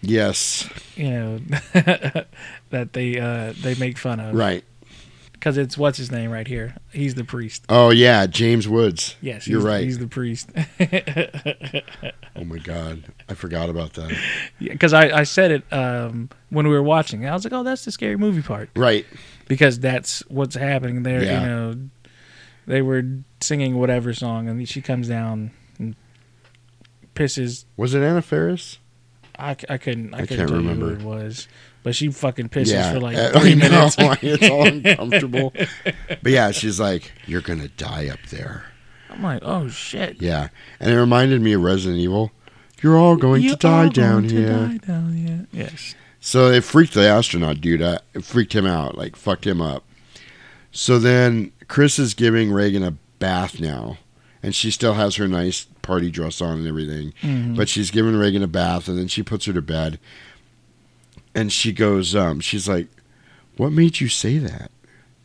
[0.00, 1.38] Yes, You know
[2.70, 4.62] that they uh they make fun of right.
[5.32, 6.76] because it's what's his name right here.
[6.92, 7.64] He's the priest.
[7.68, 9.16] Oh yeah, James Woods.
[9.20, 9.82] Yes, you're he's, right.
[9.84, 10.50] He's the priest.
[12.36, 14.16] Oh my god, I forgot about that.
[14.60, 17.26] Because I I said it um when we were watching.
[17.28, 19.04] I was like, oh, that's the scary movie part Right.
[19.48, 21.22] Because that's what's happening there.
[21.24, 21.40] Yeah.
[21.40, 21.88] You know,
[22.66, 23.02] they were
[23.40, 25.96] singing whatever song, and she comes down and
[27.14, 27.64] pisses.
[27.76, 28.78] Was it Anna Faris?
[29.40, 30.86] I couldn't I, I couldn't remember.
[30.86, 31.46] who it was,
[31.84, 33.96] but she fucking pisses for like three I know, minutes.
[34.22, 35.52] it's all uncomfortable.
[35.84, 38.64] but yeah, she's like, "You're gonna die up there."
[39.10, 40.20] I'm like, oh shit.
[40.20, 40.48] Yeah,
[40.80, 42.32] and it reminded me of Resident Evil.
[42.82, 44.48] You're all going You to die down going to here.
[44.48, 45.46] die down here.
[45.52, 45.94] Yes.
[46.20, 48.02] So it freaked the astronaut dude out.
[48.14, 49.84] It freaked him out, like fucked him up.
[50.72, 53.98] So then Chris is giving Regan a bath now,
[54.42, 57.14] and she still has her nice party dress on and everything.
[57.22, 57.56] Mhm.
[57.56, 59.98] But she's giving Regan a bath, and then she puts her to bed.
[61.34, 62.88] And she goes, um, she's like,
[63.56, 64.70] "What made you say that?"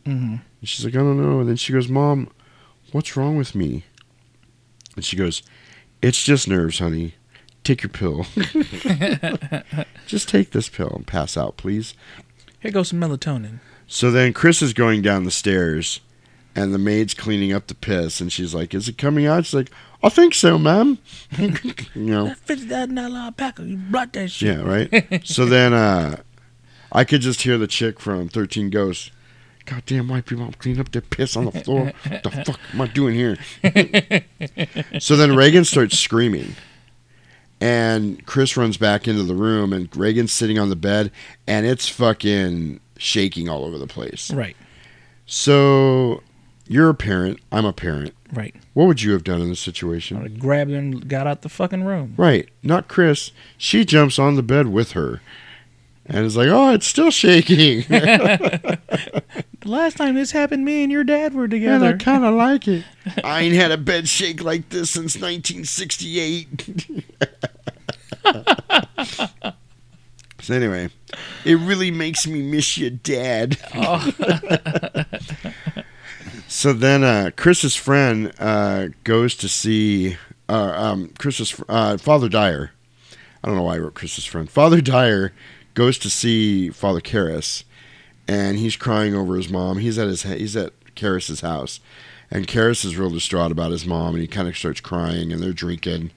[0.06, 0.40] Mhm.
[0.60, 2.28] And she's like, "I don't know." And then she goes, "Mom,
[2.92, 3.84] what's wrong with me?"
[4.96, 5.42] And she goes,
[6.00, 7.14] "It's just nerves, honey.
[7.64, 8.26] Take your pill.
[10.06, 11.94] just take this pill and pass out, please."
[12.60, 13.58] Here goes some melatonin.
[13.86, 16.00] So then Chris is going down the stairs,
[16.56, 19.54] and the maid's cleaning up the piss, and she's like, "Is it coming out?" She's
[19.54, 19.70] like,
[20.02, 20.98] "I think so, ma'am."
[21.38, 21.50] you
[21.94, 24.56] know, That fifty thousand dollar packer, you brought that shit.
[24.56, 25.22] yeah, right.
[25.26, 26.16] so then uh,
[26.92, 29.10] I could just hear the chick from Thirteen Ghosts.
[29.66, 31.92] Goddamn white people clean up their piss on the floor.
[32.06, 33.38] What the fuck am I doing here?
[35.00, 36.54] so then Regan starts screaming.
[37.60, 41.10] And Chris runs back into the room and Regan's sitting on the bed
[41.46, 44.30] and it's fucking shaking all over the place.
[44.32, 44.56] Right,
[45.26, 46.22] So
[46.66, 48.14] you're a parent, I'm a parent.
[48.32, 48.54] right.
[48.74, 50.20] What would you have done in this I situation?
[50.20, 52.14] would have grabbed her and got out the fucking room.
[52.16, 53.30] Right, not Chris.
[53.56, 55.20] She jumps on the bed with her.
[56.06, 57.84] And it's like, "Oh, it's still shaking."
[59.64, 61.86] The last time this happened, me and your dad were together.
[61.86, 62.84] and I kind of like it.
[63.24, 67.00] I ain't had a bed shake like this since 1968.
[70.42, 70.90] so anyway,
[71.46, 73.56] it really makes me miss your dad.
[76.46, 82.72] so then, uh, Chris's friend uh, goes to see uh, um, Chris's uh, Father Dyer.
[83.42, 84.50] I don't know why I wrote Chris's friend.
[84.50, 85.32] Father Dyer
[85.74, 87.64] goes to see Father Karras,
[88.26, 89.78] and he's crying over his mom.
[89.78, 91.80] He's at his he's at Karras's house,
[92.30, 95.42] and Karras is real distraught about his mom, and he kind of starts crying, and
[95.42, 96.10] they're drinking,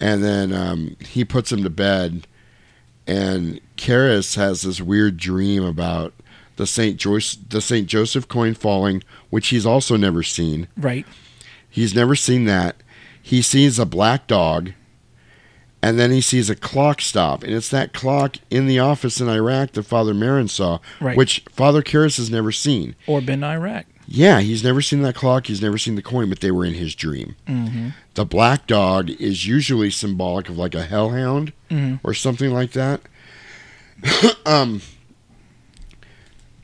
[0.00, 2.26] and then um, he puts him to bed,
[3.06, 6.14] and Karras has this weird dream about
[6.56, 10.68] the Saint Joyce the Saint Joseph coin falling, which he's also never seen.
[10.76, 11.06] right.
[11.68, 12.76] He's never seen that.
[13.22, 14.72] He sees a black dog,
[15.82, 19.28] and then he sees a clock stop, and it's that clock in the office in
[19.28, 21.16] Iraq that Father Merrin saw, Right.
[21.16, 22.94] which Father Karras has never seen.
[23.06, 23.86] Or been to Iraq.
[24.06, 25.46] Yeah, he's never seen that clock.
[25.46, 27.34] He's never seen the coin, but they were in his dream.
[27.48, 27.88] Mm-hmm.
[28.14, 32.00] The black dog is usually symbolic of like a hellhound Mhm.
[32.02, 33.00] or something like that.
[34.46, 34.82] um,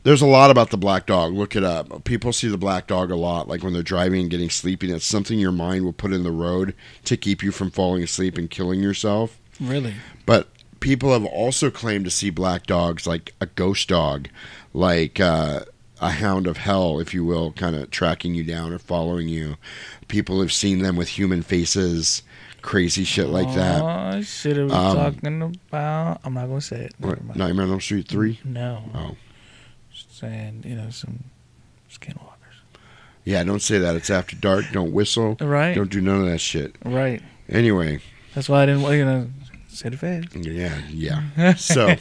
[0.08, 1.34] there's a lot about the black dog.
[1.34, 2.02] Look it up.
[2.04, 4.90] People see the black dog a lot, like when they're driving and getting sleepy.
[4.90, 6.74] It's something your mind will put in the road
[7.04, 9.38] to keep you from falling asleep and killing yourself.
[9.60, 9.92] Really?
[10.24, 10.48] But
[10.80, 14.28] people have also claimed to see black dogs like a ghost dog,
[14.72, 15.60] like uh,
[16.00, 19.56] a hound of hell, if you will, kind of tracking you down or following you.
[20.08, 22.22] People have seen them with human faces,
[22.62, 23.82] crazy shit like that.
[23.82, 26.20] Oh, shit, are we Um, talking about?
[26.24, 26.94] I'm not gonna say it.
[26.98, 27.36] Never What.
[27.36, 28.40] Nightmare on Elm Street 3?
[28.44, 28.82] No.
[28.94, 29.16] Oh.
[30.20, 31.24] Saying, you know, some
[31.90, 32.34] skinwalkers.
[33.24, 33.94] Yeah, don't say that.
[33.94, 34.64] It's after dark.
[34.72, 35.36] Don't whistle.
[35.40, 35.74] Right.
[35.74, 36.74] Don't do none of that shit.
[36.84, 37.22] Right.
[37.48, 38.00] Anyway,
[38.34, 39.28] That's why I didn't, you know,
[39.68, 40.34] say it fast.
[40.34, 41.54] yeah, yeah.
[41.56, 41.94] So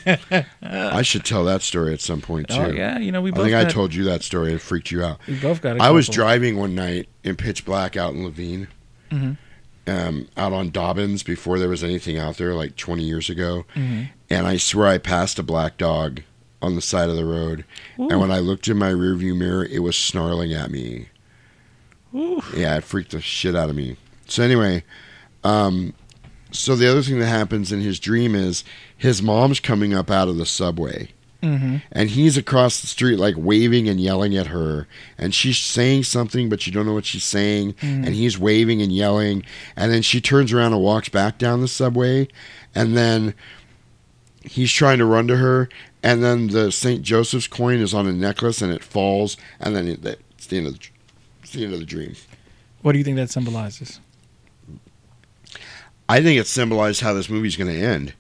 [0.63, 2.55] I should tell that story at some point too.
[2.55, 4.53] Oh yeah, you know we I think got, I told you that story.
[4.53, 5.19] It freaked you out.
[5.27, 5.77] we both got.
[5.77, 8.67] a I was driving one night in pitch black out in Laveen,
[9.11, 9.37] Mhm.
[9.85, 13.65] um, out on Dobbins before there was anything out there, like 20 years ago.
[13.75, 14.09] Mhm.
[14.29, 16.21] And I swear I passed a black dog
[16.61, 17.65] on the side of the road.
[17.99, 18.09] Ooh.
[18.09, 21.07] And when I looked in my rearview mirror, it was snarling at me.
[22.15, 22.41] Ooh.
[22.55, 23.97] Yeah, it freaked the shit out of me.
[24.27, 24.83] So anyway,
[25.43, 25.93] um,
[26.51, 28.63] so the other thing that happens in his dream is
[28.97, 31.09] his mom's coming up out of the subway,
[31.43, 31.77] Mm-hmm.
[31.91, 34.87] and he's across the street like waving and yelling at her
[35.19, 38.91] and she's saying something but you don't know what she's saying and he's waving and
[38.91, 39.43] yelling
[39.75, 42.27] and then she turns around and walks back down the subway
[42.73, 43.35] and then
[44.43, 45.69] he's trying to run to her
[46.07, 47.01] and then the St.
[47.01, 50.05] Joseph's coin is on a necklace and it falls and then it,
[50.37, 50.87] it's the end of the,
[51.43, 52.15] it's the end of the dream.
[52.81, 53.99] What do you think that symbolizes?
[56.07, 58.13] I think it symbolized how this movie's going to end.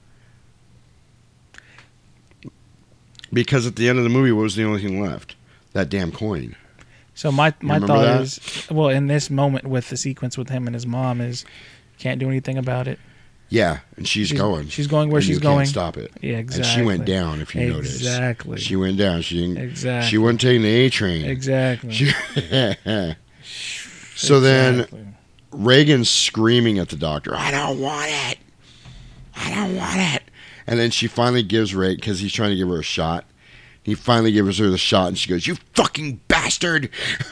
[3.31, 5.37] Because at the end of the movie, what was the only thing left?
[5.71, 6.57] That damn coin.
[7.15, 8.21] So my my thought that?
[8.21, 11.45] is, well, in this moment with the sequence with him and his mom is,
[11.99, 12.99] can't do anything about it.
[13.49, 14.67] Yeah, and she's, She's- going.
[14.67, 15.65] she's going where she's going.
[15.67, 16.11] Stop it.
[16.21, 16.69] Yeah, exactly.
[16.69, 17.39] And she went down.
[17.39, 18.57] If you notice, Exactly.
[18.59, 19.21] she went down.
[19.21, 19.57] She didn't.
[19.57, 20.09] Exactly.
[20.09, 21.23] She wasn't taking the A train.
[21.25, 21.91] Exactly.
[21.93, 22.11] She-
[24.15, 25.07] so then Exactly.
[25.51, 27.33] Regan's screaming at the doctor.
[27.35, 28.37] I don't want it.
[29.35, 30.23] I don't want it.
[30.67, 33.23] And then she finally gives Ray because he's trying to give her a shot.
[33.81, 36.89] He finally gives her the shot, and she goes, "You fucking bastard!"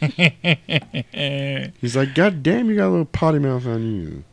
[0.00, 4.24] he's like, "God damn, you got a little potty mouth on you.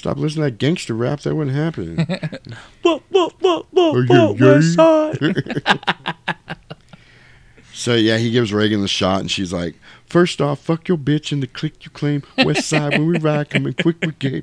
[0.00, 1.20] Stop listening to that gangster rap.
[1.20, 1.98] That wouldn't happen."
[2.82, 4.74] Whoa, whoa, whoa, whoa, whoa, West.
[4.74, 5.76] Side.
[7.74, 9.74] so yeah, he gives Regan the shot, and she's like,
[10.06, 12.22] First off, fuck your bitch and the click you claim.
[12.38, 14.42] West side when we ride, coming quick with game."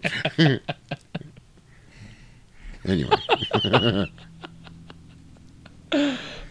[2.85, 3.17] anyway.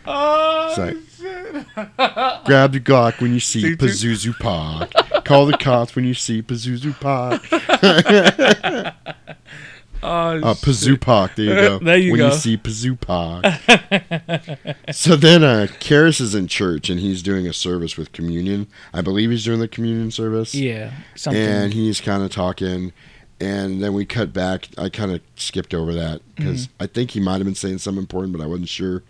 [0.06, 0.96] Oh, like,
[2.44, 4.92] grab the Glock when you see See, Pazuzu Park.
[5.24, 7.42] Call the cops when you see Pazuzu Park.
[10.02, 11.78] oh, Uh, Pazoo Park, there you go.
[11.84, 12.28] There you when go.
[12.28, 13.44] you see Pazoo Park.
[14.92, 18.66] so then uh, Karras is in church and he's doing a service with communion.
[18.92, 20.54] I believe he's doing the communion service.
[20.54, 21.42] yeah, something.
[21.42, 22.92] and he's kind of talking
[23.38, 26.82] and then we cut back i kind of skipped over that because Mm-hmm.
[26.82, 29.02] i think he might have been saying something important but i wasn't sure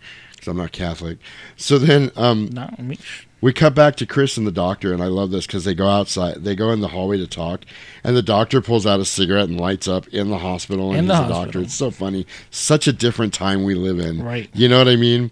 [0.47, 1.17] because i'm not catholic
[1.55, 2.97] so then um, no, me.
[3.41, 5.87] we cut back to chris and the doctor and i love this because they go
[5.87, 7.65] outside they go in the hallway to talk
[8.03, 11.03] and the doctor pulls out a cigarette and lights up in the hospital and In
[11.05, 11.43] he's the a hospital.
[11.45, 14.49] doctor it's so funny such a different time we live in Right.
[14.53, 15.31] you know what i mean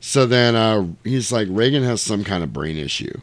[0.00, 3.20] so then uh, he's like regan has some kind of brain issue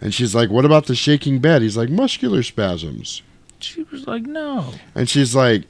[0.00, 3.22] and she's like what about the shaking bed he's like muscular spasms
[3.60, 4.72] She was like, no.
[4.94, 5.64] and she's like,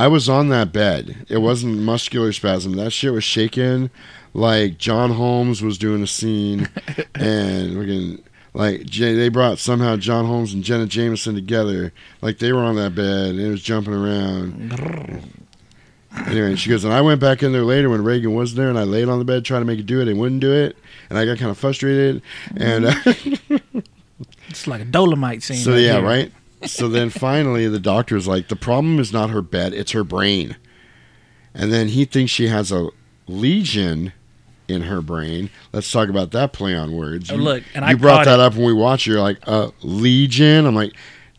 [0.00, 1.24] I was on that bed.
[1.28, 2.74] It wasn't muscular spasm.
[2.74, 3.90] That shit was shaking
[4.34, 6.68] like John Holmes was doing a scene.
[7.14, 8.22] and freaking,
[8.54, 11.92] like, they brought somehow John Holmes and Jenna Jameson together.
[12.20, 15.32] Like, they were on that bed and it was jumping around.
[16.26, 18.78] Anyway, she goes, and I went back in there later when Regan was there and
[18.78, 20.76] I laid on the bed trying to make it do it and wouldn't do it.
[21.10, 22.22] And I got kind of frustrated.
[22.56, 22.86] And.
[22.86, 22.94] Uh,
[24.48, 25.58] It's like a Dolomite scene.
[25.58, 26.02] So right yeah, here.
[26.02, 26.32] right.
[26.66, 30.56] So then finally, the doctor's like, the problem is not her bed; it's her brain.
[31.54, 32.88] And then he thinks she has a
[33.26, 34.12] lesion
[34.68, 35.50] in her brain.
[35.72, 37.30] Let's talk about that play on words.
[37.30, 38.40] Oh, You- look, and you I brought that it.
[38.40, 39.06] up when we watched.
[39.06, 40.66] You're like, uh, legion.
[40.66, 40.92] I'm like,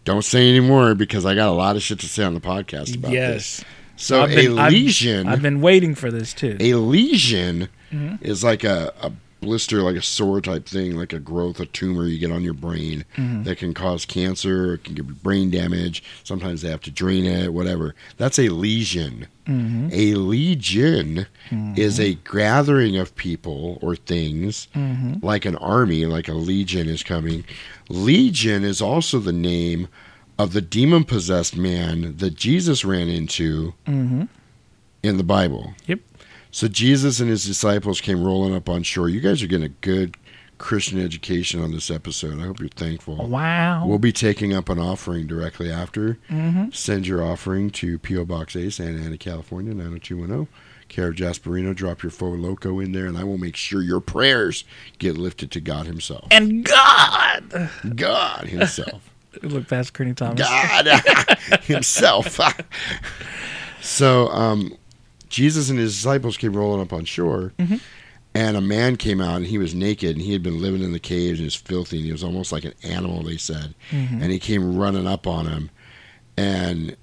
[0.06, 2.96] don't say anymore because I got a lot of shit to say on the podcast
[2.96, 3.62] about this.
[3.62, 3.64] Yes.
[3.96, 5.28] So I've been- a I've- lesion.
[5.28, 6.58] I've been waiting for this too.
[6.60, 8.24] A lesion Mm-hmm.
[8.24, 9.12] is like a, a
[9.42, 12.54] blister, like a sore type thing, like a growth, a tumor you get on your
[12.54, 13.44] brain Mm-hmm.
[13.44, 16.04] that can cause cancer, it can give you brain damage.
[16.24, 17.96] Sometimes they have to drain it, whatever.
[18.18, 19.28] That's a lesion.
[19.46, 19.90] Mm-hmm.
[19.92, 21.26] A legion
[21.76, 25.26] is a gathering of people or things, Mm-hmm.
[25.26, 27.44] like an army, like a legion is coming.
[27.90, 29.88] Legion is also the name
[30.38, 34.24] of the demon possessed man that Jesus ran into Mm-hmm.
[35.04, 35.74] in the Bible.
[35.88, 36.00] Yep.
[36.52, 39.10] So Jesus and his disciples came rolling up on shore.
[39.10, 40.18] You guys are getting a good
[40.58, 42.40] Christian education on this episode.
[42.40, 43.16] I hope you're thankful.
[43.28, 43.86] Wow.
[43.88, 46.18] We'll be taking up an offering directly after.
[46.30, 46.72] mm-hmm.
[46.72, 48.26] Send your offering to P.O.
[48.26, 50.48] Box A, Santa Ana, California, 90210.
[50.90, 51.76] Care of Jasperino.
[51.76, 54.64] Drop your faux loco in there, and I will make sure your prayers
[54.98, 56.28] get lifted to God Himself.
[56.32, 57.70] And God.
[57.96, 59.10] God Himself.
[59.44, 60.42] Look past Kearney Thomas.
[60.42, 60.88] God
[61.62, 62.40] Himself.
[63.82, 64.76] so, um,
[65.30, 67.80] Jesus and his disciples came rolling up on shore, Mhm.
[68.34, 70.92] and a man came out, and he was naked, and he had been living in
[70.92, 73.74] the caves, and he was filthy, and he was almost like an animal, they said.
[73.92, 74.22] Mhm.
[74.22, 75.70] And he came running up on him,
[76.38, 76.96] and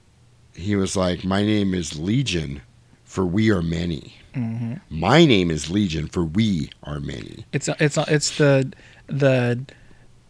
[0.54, 2.62] he was like, My name is Legion,
[3.04, 4.14] for we are many.
[4.34, 7.44] hmm My name is Legion, for we are many.
[7.52, 8.72] It's it's it's the
[9.06, 9.58] the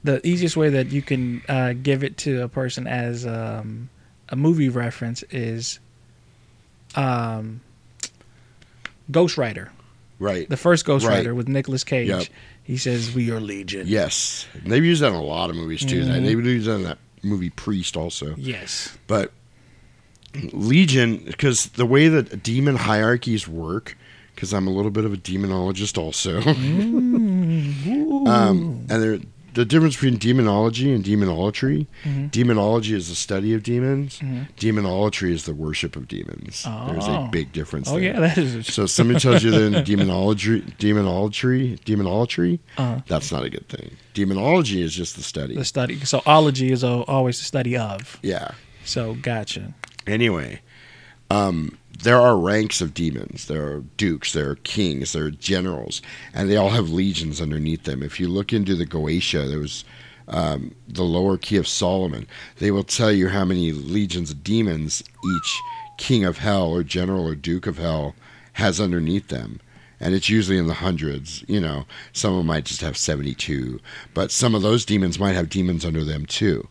[0.04, 3.88] the easiest way that you can uh, give it to a person as um,
[4.28, 5.80] a movie reference is
[6.94, 7.60] um,
[9.10, 9.70] Ghost Rider.
[10.18, 10.48] Right.
[10.48, 11.16] The first Ghost Right.
[11.18, 12.08] Rider with Nicolas Cage.
[12.08, 12.24] Yep.
[12.62, 14.46] He says, "We are Legion." Yes.
[14.54, 16.02] And they've used that in a lot of movies, too.
[16.02, 16.24] Mhm.
[16.24, 18.34] They've used that in that movie Priest, also.
[18.36, 18.96] Yes.
[19.06, 19.32] But
[20.52, 23.96] Legion, because the way that demon hierarchies work,
[24.34, 26.40] because I'm a little bit of a demonologist also.
[28.30, 29.26] um, and
[29.56, 31.86] the difference between demonology and demonolatry.
[32.30, 34.20] Demonology is the study of demons.
[34.58, 36.62] Demonolatry is the worship of demons.
[36.88, 37.28] There's a Oh.
[37.32, 37.88] big difference.
[37.88, 38.02] Oh there.
[38.14, 38.66] yeah, that is.
[38.72, 43.00] So somebody tells you they're in demonology, demonolatry, demonolatry, Uh-huh.
[43.08, 43.90] that's not a good thing.
[44.14, 45.54] Demonology is just the study.
[45.56, 45.98] the study.
[46.04, 48.18] So ology is always the study of.
[48.22, 48.52] yeah.
[48.84, 49.74] So gotcha.
[50.06, 50.60] Anyway,
[51.30, 51.76] um,
[52.06, 53.46] there are ranks of demons.
[53.46, 56.00] There are dukes, there are kings, there are generals,
[56.32, 58.00] and they all have legions underneath them.
[58.00, 59.84] If you look into the Goetia, there was
[60.28, 62.28] um, the lower key of Solomon.
[62.58, 65.60] They will tell you how many legions of demons each
[65.98, 68.14] king of hell or general or duke of hell
[68.52, 69.58] has underneath them.
[69.98, 71.42] And it's usually in the hundreds.
[71.48, 73.80] You know, some of them might just have 72,
[74.14, 76.68] but some of those demons might have demons under them too.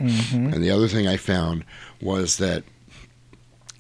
[0.54, 1.66] And the other thing I found
[2.00, 2.64] was that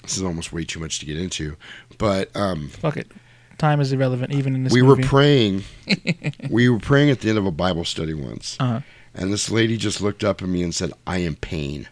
[0.08, 1.56] this is almost way too much to get into,
[1.98, 3.12] but um, Fuck it.
[3.58, 5.02] Time is irrelevant, even in this we movie.
[5.04, 5.64] were praying.
[6.50, 8.82] we were praying at the end of a Bible study once, Uh-huh.
[9.14, 11.88] and this lady just looked up at me and said, "I am pain."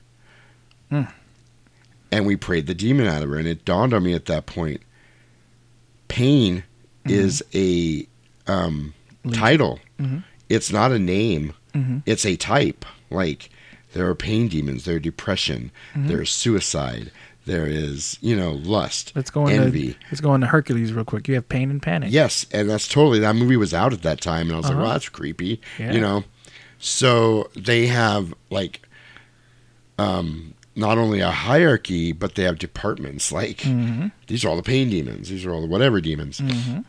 [0.89, 1.03] Hmm.
[2.11, 4.45] And we prayed the demon out of her, and it dawned on me at that
[4.45, 4.81] point:
[6.07, 6.63] pain
[7.05, 8.07] is a
[8.47, 8.93] um,
[9.31, 9.79] title.
[9.99, 10.23] Mhm.
[10.49, 11.53] It's not a name.
[11.73, 12.03] Mhm.
[12.05, 12.85] It's a type.
[13.09, 13.49] Like
[13.93, 14.85] there are pain demons.
[14.85, 15.71] There are depression.
[15.93, 16.07] Mm-hmm.
[16.09, 17.11] There's suicide.
[17.45, 19.97] There is, you know, lust, Let's go into envy.
[20.09, 21.27] let's go into Hercules real quick.
[21.27, 22.11] You have pain and panic.
[22.11, 24.73] Yes, and that's totally that movie was out at that time, and I was like,
[24.75, 24.83] Uh-huh.
[24.83, 25.91] "Well, that's creepy," Yeah.
[25.91, 26.23] you know.
[26.79, 28.81] So they have like,
[29.97, 33.31] um, not only a hierarchy, but they have departments.
[33.31, 34.07] Like Mm-hmm.
[34.27, 35.29] these are all the pain demons.
[35.29, 36.39] These are all the whatever demons.
[36.39, 36.79] Mm-hmm.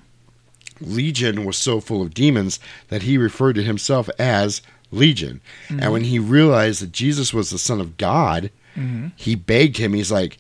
[0.81, 2.59] Legion was so full of demons
[2.89, 4.61] that he referred to himself as
[4.91, 5.41] Legion.
[5.69, 5.81] Mm-hmm.
[5.81, 9.09] And when he realized that Jesus was the Son of God, Mm-hmm.
[9.17, 9.93] he begged him.
[9.95, 10.39] He's like,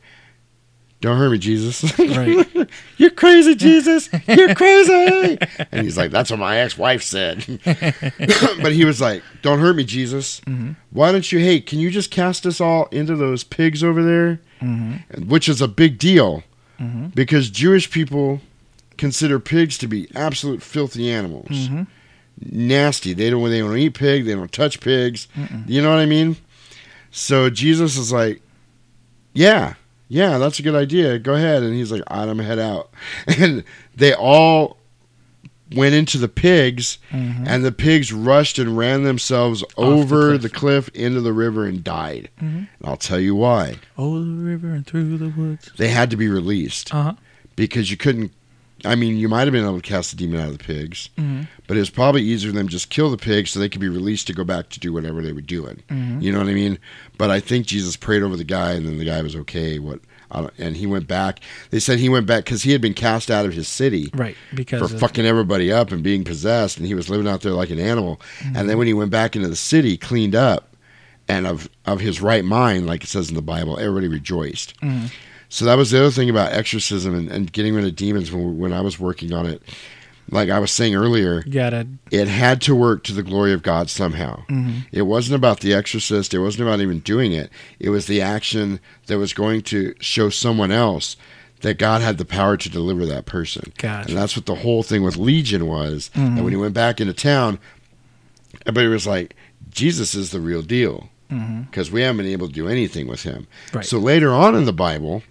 [1.00, 2.46] "Don't hurt me, Jesus." Right.
[2.96, 4.08] You're crazy, Jesus.
[4.28, 5.38] You're crazy.
[5.72, 7.44] and he's like, That's what my ex wife said.
[7.64, 10.40] but he was like, Don't hurt me, Jesus.
[10.42, 10.72] Mm-hmm.
[10.90, 14.40] Why don't you, hey, can you just cast us all into those pigs over there?
[14.60, 14.96] Mm-hmm.
[15.10, 16.42] And- Which is a big deal
[16.80, 17.08] mm-hmm.
[17.08, 18.40] because Jewish people
[18.96, 21.68] consider pigs to be absolute filthy animals.
[22.40, 23.12] Nasty.
[23.12, 24.24] They don't, they don't eat pig.
[24.24, 25.28] They don't touch pigs.
[25.66, 26.36] You know what I mean?
[27.16, 28.42] So Jesus is like,
[29.32, 29.74] Yeah,
[30.08, 31.18] yeah, that's a good idea.
[31.18, 31.62] Go ahead.
[31.62, 32.90] And he's like, I'm gonna head out.
[33.38, 33.62] And
[33.94, 34.76] they all
[35.74, 37.44] went into the pigs, Mm-hmm.
[37.46, 40.88] and the pigs rushed and ran themselves over the cliff.
[40.94, 42.28] into the river and died.
[42.38, 42.56] Mm-hmm.
[42.58, 43.76] And I'll tell you why.
[43.96, 45.70] Over the river and through the woods.
[45.76, 47.12] They had to be released Uh huh.
[47.56, 48.32] because you couldn't.
[48.84, 51.08] I mean, you might have been able to cast the demon out of the pigs,
[51.18, 51.48] Mhm.
[51.66, 53.88] but it was probably easier for them just kill the pigs so they could be
[53.88, 55.82] released to go back to do whatever they were doing.
[55.90, 56.22] Mhm.
[56.22, 56.78] You know what I mean?
[57.16, 59.78] But I think Jesus prayed over the guy, and then the guy was okay.
[59.78, 60.00] What?
[60.58, 61.38] And he went back.
[61.70, 64.36] They said he went back because he had been cast out of his city Right.
[64.52, 67.70] Because for fucking everybody up and being possessed, and he was living out there like
[67.70, 68.20] an animal.
[68.54, 70.74] And then when he went back into the city, cleaned up,
[71.28, 74.74] and of of his right mind, like it says in the Bible, everybody rejoiced.
[75.54, 78.58] So that was the other thing about exorcism and, and getting rid of demons when
[78.58, 79.62] when I was working on it.
[80.28, 81.86] Like I was saying earlier, gotta.
[82.10, 84.42] it had to work to the glory of God somehow.
[84.50, 84.86] Mhm.
[84.90, 86.34] It wasn't about the exorcist.
[86.34, 87.50] It wasn't about even doing it.
[87.78, 91.14] It was the action that was going to show someone else
[91.60, 93.72] that God had the power to deliver that person.
[93.78, 94.08] Gotcha.
[94.08, 96.10] And that's what the whole thing with Legion was.
[96.14, 97.60] And when he went back into town,
[98.66, 99.36] everybody was like,
[99.70, 101.10] Jesus is the real deal.
[101.28, 103.46] Because we haven't been able to do anything with him.
[103.72, 103.84] Right.
[103.84, 105.22] So later on in the Bible,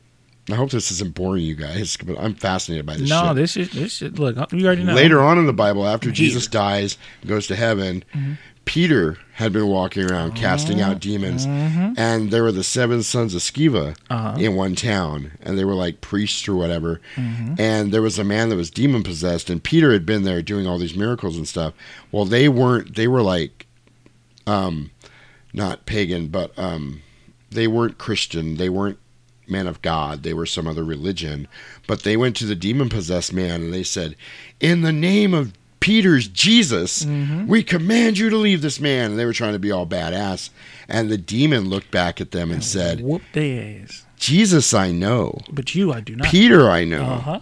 [0.51, 3.09] I hope this isn't boring you guys, but I'm fascinated by this shit.
[3.09, 3.35] no, shit.
[3.35, 4.35] this is this is look.
[4.51, 4.93] You already know.
[4.93, 6.15] Later on in the Bible, after Here.
[6.15, 8.03] Jesus dies and goes to heaven,
[8.65, 13.41] Peter had been walking around casting out demons, and there were the seven sons of
[13.41, 14.37] Sceva Uh-huh.
[14.39, 16.99] in one town, and they were like priests or whatever.
[17.15, 20.67] And there was a man that was demon possessed, and Peter had been there doing
[20.67, 21.73] all these miracles and stuff.
[22.11, 22.95] Well, they weren't.
[22.95, 23.65] They were like,
[24.45, 24.91] um,
[25.53, 27.01] not pagan, but um,
[27.49, 28.57] they weren't Christian.
[28.57, 28.97] They weren't
[29.53, 30.23] men of God.
[30.23, 31.47] They were some other religion.
[31.87, 34.17] But they went to the demon possessed man and they said,
[34.59, 37.47] In the name of Peter's Jesus, mm-hmm.
[37.47, 39.11] we command you to leave this man.
[39.11, 40.49] And they were trying to be all badass.
[40.89, 44.05] And the demon looked back at them and said, Whoop their ass.
[44.17, 45.39] Jesus, I know.
[45.51, 46.27] But you, I do not.
[46.27, 47.03] Peter, I know.
[47.03, 47.39] Uh huh.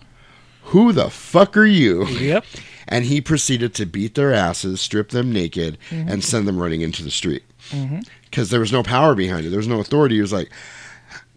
[0.65, 2.05] Who the fuck are you?
[2.07, 2.45] Yep.
[2.87, 6.09] And he proceeded to beat their asses, strip them naked, mm-hmm.
[6.09, 7.43] and send them running into the street.
[7.69, 7.99] Mm-hmm.
[8.25, 9.49] Because there was no power behind it.
[9.49, 10.15] There was no authority.
[10.15, 10.51] He was like,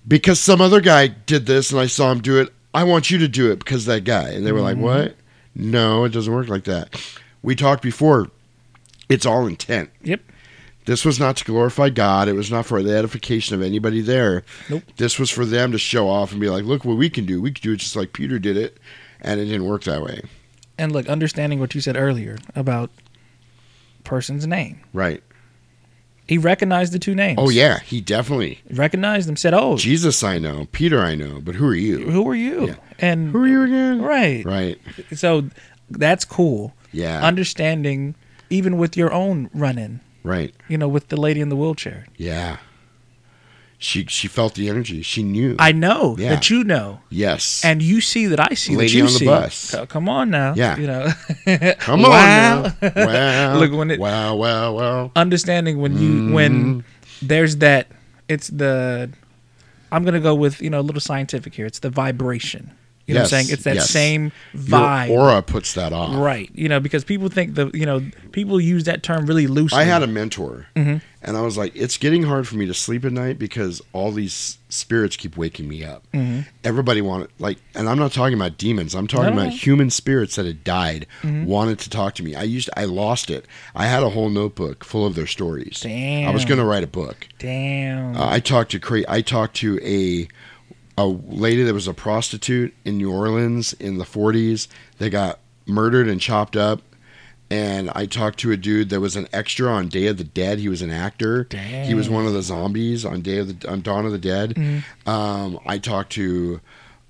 [0.07, 3.19] because some other guy did this and I saw him do it, I want you
[3.19, 4.31] to do it because that guy.
[4.31, 4.85] And they were like, mm-hmm.
[4.85, 5.17] what?
[5.55, 7.01] No, it doesn't work like that.
[7.43, 8.29] We talked before.
[9.09, 9.91] It's all intent.
[10.03, 10.21] Yep.
[10.87, 12.29] This was not to glorify God.
[12.29, 14.45] It was not for the edification of anybody there.
[14.69, 14.83] Nope.
[14.97, 17.41] This was for them to show off and be like, look what we can do.
[17.41, 18.79] We can do it just like Peter did it.
[19.21, 20.23] And it didn't work that way.
[20.77, 22.91] And look, understanding what you said earlier about
[24.03, 24.81] person's name.
[24.93, 25.23] Right.
[26.27, 27.39] He recognized the two names.
[27.39, 28.61] Oh yeah, he definitely.
[28.71, 30.67] Recognized them, said, Oh, Jesus, I know.
[30.73, 31.41] Peter, I know.
[31.41, 32.11] But who are you?
[32.11, 32.69] who are you?
[32.69, 32.75] Yeah.
[32.99, 34.01] And Who are you again?
[34.03, 34.45] right.
[34.45, 34.79] Right.
[35.15, 35.49] So
[35.91, 36.73] that's cool.
[36.93, 37.23] Yeah.
[37.27, 38.15] Understanding
[38.51, 40.55] even with your own run in, right.
[40.69, 42.07] you know, with the lady in the wheelchair.
[42.17, 42.59] Yeah.
[43.79, 45.03] She she felt the energy.
[45.03, 45.57] She knew.
[45.59, 46.31] I know Yeah.
[46.31, 47.01] that you know.
[47.11, 47.63] yes.
[47.65, 49.27] And you see that I see Lady that you on the see.
[49.27, 49.71] bus.
[49.73, 50.55] Co- Come on now.
[50.57, 50.77] Yeah.
[50.79, 51.09] You know.
[51.81, 52.65] Come Wow.
[52.65, 52.73] on.
[52.81, 52.93] Now.
[52.97, 53.59] Wow.
[53.59, 54.37] Look, when it- wow.
[54.37, 54.73] Wow.
[54.73, 55.11] Wow.
[55.17, 56.53] understanding when you when
[56.83, 57.27] mm-hmm.
[57.27, 57.89] there's that
[58.29, 59.11] it's the
[59.93, 61.67] I'm gonna go with you know a little scientific here.
[61.67, 62.71] It's the vibration.
[63.07, 63.47] You know what I'm saying?
[63.53, 63.91] It's that yes.
[63.91, 65.11] same Your vibe.
[65.11, 66.17] aura puts that off.
[66.17, 66.51] Right.
[66.55, 68.01] You know, because people think the you know,
[68.33, 69.79] people use that term really loosely.
[69.79, 70.97] I had a mentor, Mm-hmm.
[71.23, 74.11] and I was like, it's getting hard for me to sleep at night because all
[74.11, 76.03] these spirits keep waking me up.
[76.13, 76.41] Mm-hmm.
[76.65, 78.95] Everybody wanted, like, and I'm not talking about demons.
[78.95, 79.43] I'm talking No.
[79.43, 81.45] about human spirits that had died, Mm-hmm.
[81.45, 82.35] wanted to talk to me.
[82.35, 83.45] I used, I lost it.
[83.75, 85.81] I had a whole notebook full of their stories.
[85.81, 86.29] Damn.
[86.29, 87.29] I was going to write a book.
[87.39, 88.17] Damn.
[88.17, 90.27] Uh, I talked to cra- I talked to a
[90.97, 94.69] a lady that was a prostitute in New Orleans in the 40s.
[94.99, 96.81] They got murdered and chopped up.
[97.51, 100.59] And I talked to a dude that was an extra on Day of the Dead.
[100.59, 101.45] He was an actor.
[101.87, 104.57] He was one of the zombies on Day of the on Dawn of the Dead.
[105.07, 106.61] Um, I talked to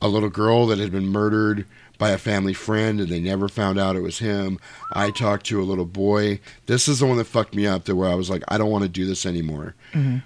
[0.02, 1.66] a little girl that had been murdered
[1.97, 4.59] by a family friend and they never found out it was him.
[4.93, 6.40] I talked to a little boy.
[6.66, 7.85] This is the one that fucked me up.
[7.85, 9.77] That where I was like, I don't want to do this anymore.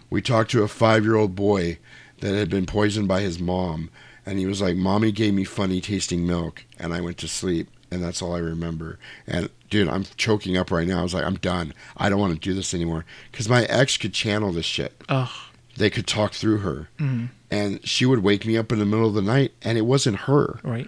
[0.09, 1.79] We talked to a five year old boy
[2.21, 3.91] that had been poisoned by his mom,
[4.27, 7.69] and he was like, "Mommy gave me funny tasting milk, and I went to sleep."
[7.91, 8.99] And that's all I remember.
[9.27, 11.01] And dude, I'm choking up right now.
[11.01, 11.73] I was like, I'm done.
[11.97, 13.07] I don't want to do this anymore.
[13.31, 15.31] Because my ex could channel this shit Ugh.
[15.77, 16.89] they could talk through her.
[16.99, 17.27] Mm-hmm.
[17.51, 20.19] And she would wake me up in the middle of the night, and it wasn't
[20.21, 20.61] her.
[20.63, 20.87] Right.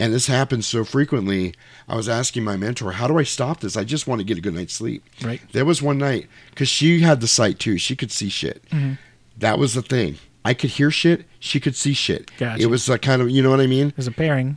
[0.00, 1.54] And this happens so frequently.
[1.86, 3.76] I was asking my mentor, how do I stop this?
[3.76, 5.04] I just want to get a good night's sleep.
[5.22, 5.40] Right.
[5.52, 7.78] There was one night, because she had the sight too.
[7.78, 8.68] She could see shit.
[8.70, 8.94] Mm-hmm.
[9.38, 10.16] That was the thing.
[10.44, 11.26] I could hear shit.
[11.38, 12.30] She could see shit.
[12.38, 12.62] Gotcha.
[12.62, 13.88] It was like kind of, you know what I mean?
[13.88, 14.56] It was a pairing.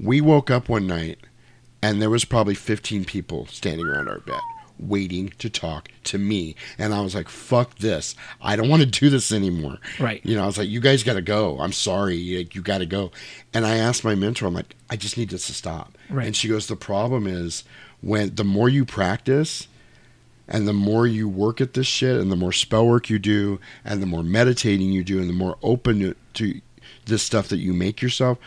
[0.00, 1.18] We woke up one night,
[1.80, 4.40] and there was probably 15 people standing around our bed
[4.78, 6.56] waiting to talk to me.
[6.78, 8.14] And I was like, fuck this.
[8.40, 9.78] I don't want to do this anymore.
[10.00, 10.20] Right.
[10.24, 11.58] You know, I was like, you guys got to go.
[11.60, 12.16] I'm sorry.
[12.16, 13.12] You, you got to go.
[13.52, 15.96] And I asked my mentor, I'm like, I just need this to stop.
[16.10, 16.26] Right.
[16.26, 17.64] And she goes, the problem is
[18.00, 19.68] when the more you practice,
[20.48, 23.60] and the more you work at this shit, and the more spell work you do,
[23.84, 26.60] and the more meditating you do, and the more open to, to
[27.06, 28.38] this stuff that you make yourself,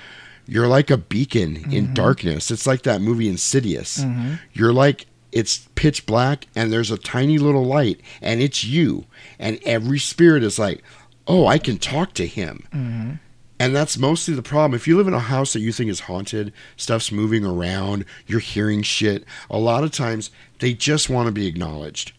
[0.47, 1.93] you're like a beacon in mm-hmm.
[1.93, 2.51] darkness.
[2.51, 3.99] It's like that movie Insidious.
[3.99, 4.35] Mm-hmm.
[4.53, 9.05] You're like it's pitch black, and there's a tiny little light, and it's you,
[9.37, 10.81] and every spirit is like,
[11.27, 12.67] oh, I can talk to him.
[12.73, 13.11] Mm-hmm.
[13.59, 14.75] And that's mostly the problem.
[14.75, 18.39] If you live in a house that you think is haunted, stuff's moving around, you're
[18.39, 20.29] hearing shit, a lot of times
[20.59, 22.11] they just want to be acknowledged.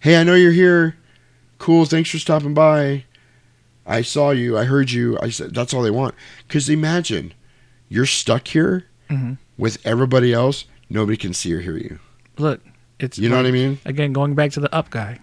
[0.00, 0.96] Hey, I know you're here.
[1.58, 3.04] Cool, thanks for stopping by.
[3.84, 5.18] I saw you, I heard you.
[5.20, 6.14] I said that's all they want.
[6.48, 7.34] Cuz imagine
[7.88, 9.38] you're stuck here Mhm.
[9.56, 11.98] with everybody else, nobody can see or hear you.
[12.36, 12.60] Look,
[13.00, 13.78] it's You know what I mean?
[13.84, 15.18] Again, going back to the up guy.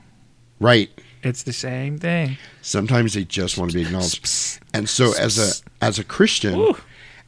[0.59, 0.89] Right.
[1.25, 2.37] It's the same thing.
[2.61, 4.59] Sometimes they just want to be acknowledged.
[4.73, 6.77] And so as a as a Christian, Ooh.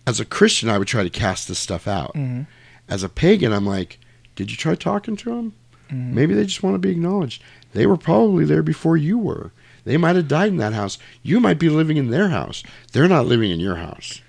[0.06, 2.14] as a Christian I would try to cast this stuff out.
[2.14, 2.46] Mhm.
[2.88, 4.00] As a pagan I'm like,
[4.36, 5.54] did you try talking to them?
[5.90, 6.16] Mm-hmm.
[6.16, 7.42] Maybe they just want to be acknowledged.
[7.74, 9.52] They were probably there before you were.
[9.84, 10.98] They might have died in that house.
[11.24, 12.62] You might be living in their house.
[12.92, 14.22] They're not living in your house.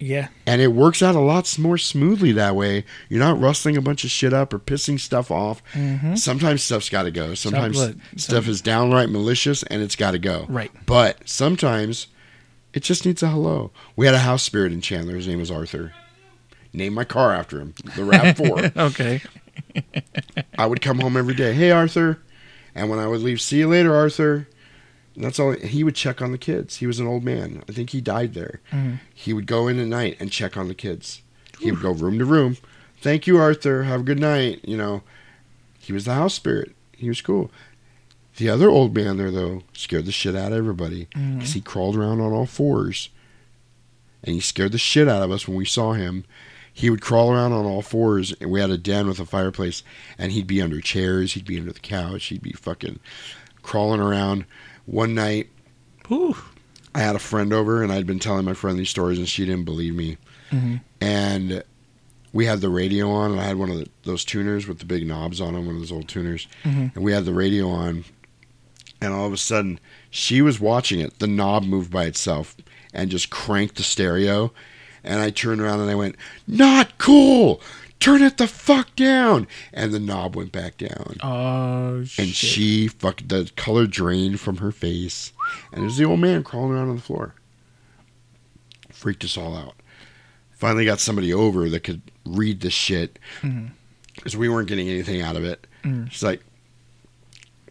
[0.00, 0.28] Yeah.
[0.46, 2.84] And it works out a lot more smoothly that way.
[3.08, 5.62] You're not rustling a bunch of shit up or pissing stuff off.
[5.74, 6.18] Mhm.
[6.18, 7.34] Sometimes stuff's got to go.
[7.34, 7.78] Sometimes
[8.16, 10.46] stuff is downright malicious and it's got to go.
[10.48, 10.70] Right.
[10.86, 12.06] But sometimes
[12.72, 13.72] it just needs a hello.
[13.94, 15.16] We had a house spirit in Chandler.
[15.16, 15.92] His name was Arthur.
[16.72, 18.76] Named my car after him, the RAV4.
[18.76, 19.20] Okay.
[20.56, 21.52] I would come home every day.
[21.52, 22.18] Hey, Arthur.
[22.74, 24.48] And when I would leave, see you later, Arthur.
[25.14, 25.52] And that's all.
[25.52, 26.76] He would check on the kids.
[26.76, 27.62] He was an old man.
[27.68, 28.60] I think he died there.
[28.72, 29.00] Mhm.
[29.14, 31.20] He would go in at night and check on the kids.
[31.58, 32.56] He would go room to room.
[33.02, 33.82] Thank you, Arthur.
[33.84, 34.60] Have a good night.
[34.64, 35.02] You know,
[35.78, 36.74] he was the house spirit.
[36.96, 37.50] He was cool.
[38.36, 41.96] The other old man there, though, scared the shit out of everybody because he crawled
[41.96, 43.08] around on all fours.
[44.22, 46.24] And he scared the shit out of us when we saw him.
[46.72, 49.82] He would crawl around on all fours, and we had a den with a fireplace,
[50.16, 53.00] and he'd be under chairs, he'd be under the couch, he'd be fucking
[53.62, 54.44] crawling around.
[54.90, 55.48] One night,
[56.08, 56.34] Whew.
[56.94, 59.44] I had a friend over, and I'd been telling my friend these stories, and she
[59.46, 60.16] didn't believe me.
[60.50, 60.80] Mhm.
[61.00, 61.62] And
[62.32, 64.84] we had the radio on, and I had one of the, those tuners with the
[64.84, 66.92] big knobs on them, one of those old tuners, Mhm.
[66.96, 68.04] and we had the radio on,
[69.00, 69.78] and all of a sudden,
[70.10, 71.20] she was watching it.
[71.20, 72.56] The knob moved by itself
[72.92, 74.52] and just cranked the stereo,
[75.02, 76.14] And I turned around and I went,
[76.46, 77.62] "Not cool!
[78.00, 81.16] Turn it the fuck down!" And the knob went back down.
[81.22, 82.24] Oh shit.
[82.24, 85.32] and she fucking the color drained from her face,
[85.72, 87.34] and there's the old man crawling around on the floor.
[88.90, 89.74] Freaked us all out.
[90.52, 93.18] Finally got somebody over that could read the shit
[94.14, 95.66] because we weren't getting anything out of it.
[95.84, 96.10] Mm.
[96.10, 96.42] She's like,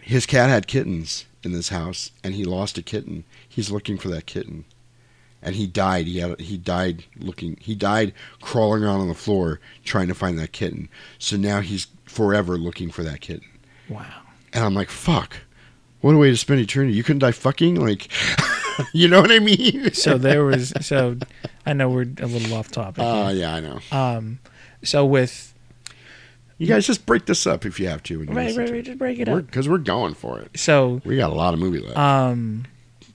[0.01, 3.25] his cat had kittens in this house, and he lost a kitten.
[3.47, 4.65] He's looking for that kitten,
[5.41, 6.05] and he died.
[6.07, 7.57] He had he died looking.
[7.61, 10.89] He died crawling around on the floor trying to find that kitten.
[11.17, 13.47] So now he's forever looking for that kitten.
[13.87, 14.05] Wow.
[14.53, 15.37] And I'm like, fuck.
[16.01, 16.93] What a way to spend eternity.
[16.95, 17.75] You couldn't die fucking?
[17.75, 18.09] Like,
[18.93, 19.91] you know what I mean?
[19.93, 21.17] So there was so
[21.65, 23.03] I know we're a little off topic.
[23.03, 23.79] Uh, yeah, I know.
[23.91, 24.39] Um
[24.83, 25.53] so with
[26.57, 28.19] You guys just break this up if you have to.
[28.19, 29.45] when you right, right, right, just break it We're- up.
[29.45, 30.57] Because we're, going for it.
[30.57, 31.97] So We got a lot of movie left.
[31.97, 32.65] um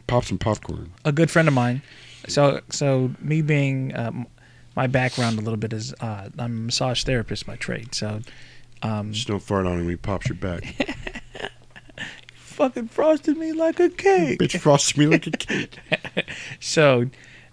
[0.07, 0.93] Pop some popcorn.
[1.07, 1.81] a good friend of mine.
[2.29, 4.27] So so me being um,
[4.77, 7.95] my background a little bit is uh, I'm a massage therapist by trade.
[7.95, 8.21] So
[8.83, 10.65] um, Just don't fart on him he pops your back.
[12.37, 14.39] fucking frosted me like a cake.
[14.39, 15.79] Bitch frosted me like a cake.
[16.61, 17.07] So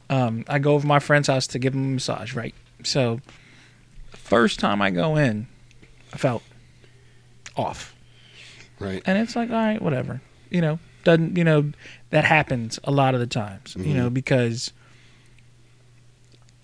[0.09, 2.33] um, I go over to my friend's house to give him a massage.
[2.35, 2.53] Right.
[2.83, 3.19] So
[4.11, 5.47] first time I go in,
[6.13, 6.43] I felt
[7.57, 7.93] off,
[8.79, 9.01] Right.
[9.05, 10.21] and it's like all right, whatever.
[10.49, 11.71] You know, doesn't you know
[12.11, 13.75] that happens a lot of the times.
[13.77, 14.71] You know because.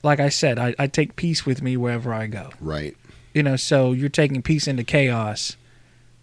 [0.03, 2.51] Like I said, I, I take peace with me wherever I go.
[2.61, 2.95] Right.
[3.33, 5.57] you know so you're taking peace into chaos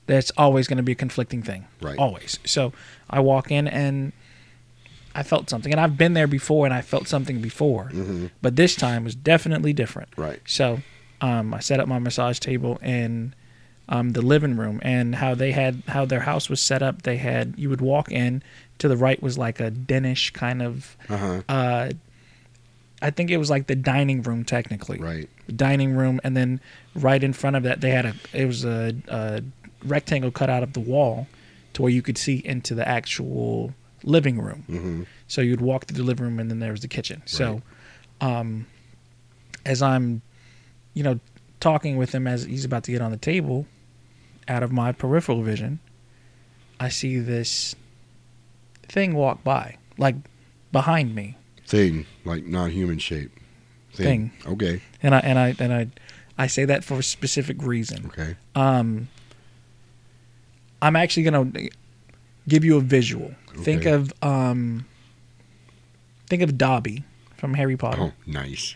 [0.07, 1.99] that's always going to be a conflicting thing Right.
[1.99, 2.73] always so
[3.09, 4.13] i walk in and
[5.15, 8.31] i felt something and i've been there before and i felt something before Mhm.
[8.43, 10.41] but this time was definitely different Right.
[10.47, 10.81] so
[11.21, 13.35] um, i set up my massage table in
[13.89, 17.19] um, the living room and how they had how their house was set up they
[17.19, 18.43] had you would walk in
[18.79, 21.43] to the right was like a denish kind of Uh huh.
[21.49, 21.91] uh,
[23.03, 25.29] i think it was like the dining room technically Right.
[25.55, 26.61] dining room, and then
[26.95, 29.43] right in front of that they had a it was a, a
[29.85, 31.27] rectangle cut out of the wall
[31.75, 33.75] to where you could see into the actual
[34.05, 34.65] living room.
[34.71, 35.03] Mm-hmm.
[35.29, 37.21] So you'd walk through the living room, and then there was the kitchen.
[37.27, 37.63] So,
[38.21, 38.67] um,
[39.67, 40.23] as I'm,
[40.95, 41.19] you know,
[41.61, 43.67] talking with him as he's about to get on the table,
[44.47, 45.81] out of my peripheral vision,
[46.79, 47.75] I see this
[48.89, 50.17] thing walk by, like
[50.73, 51.37] behind me,
[51.67, 53.31] Thing like not human shape.
[53.93, 54.33] Thing.
[54.47, 54.83] Okay.
[55.03, 55.87] and I and I and I,
[56.37, 58.07] I say that for a specific reason.
[58.07, 58.37] Okay.
[58.57, 59.09] Um,
[60.83, 61.51] I'm actually gonna
[62.49, 63.35] give you a visual.
[63.57, 64.85] Think of um,
[66.27, 67.05] think of Dobby
[67.37, 68.03] from Harry Potter.
[68.03, 68.75] Oh, nice.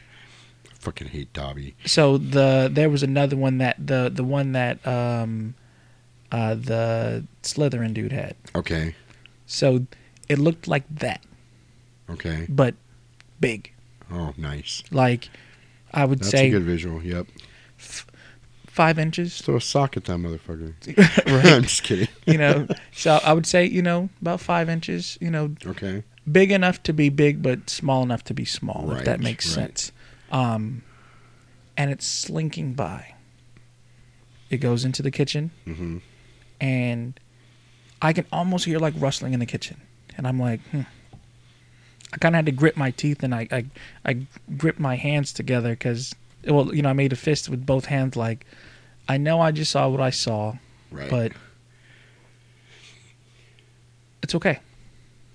[0.71, 1.75] I fucking hate Dobby.
[1.85, 5.55] So the there was another one that the the one that um,
[6.31, 8.37] uh, the Slytherin dude had.
[8.55, 8.95] Okay.
[9.49, 9.87] So
[10.29, 11.23] it looked like that,
[12.11, 12.47] Okay.
[12.49, 12.75] but
[13.41, 13.73] big.
[14.13, 14.83] Oh, nice.
[14.93, 15.29] Like
[15.93, 17.03] I would That's say That's a good visual.
[17.03, 17.27] Yep.
[18.67, 19.41] five inches.
[19.41, 20.75] Throw a sock at that motherfucker.
[21.27, 21.47] right.
[21.53, 22.09] I'm just kidding.
[22.27, 22.67] You know.
[22.93, 25.19] so I would say you know about five inches.
[25.21, 26.05] You know Okay.
[26.31, 28.91] big enough to be big, but small enough to be small.
[28.93, 29.67] if that Right, makes right.
[29.79, 29.93] sense.
[30.31, 30.83] Um,
[31.77, 33.15] and it's slinking by.
[34.51, 35.99] It goes into the kitchen, Mm-hmm.
[36.61, 37.19] and
[38.01, 39.77] I can almost hear like rustling in the kitchen,
[40.17, 40.83] and I'm like, hmm.
[42.13, 43.65] I kind of had to grip my teeth, and I I,
[44.05, 44.27] I
[44.57, 46.15] gripped my hands together because,
[46.47, 48.47] well, you know, I made a fist with both hands, like,
[49.09, 50.57] I know I just saw what I saw,
[50.91, 51.11] Right.
[51.11, 51.33] but
[54.23, 54.59] it's okay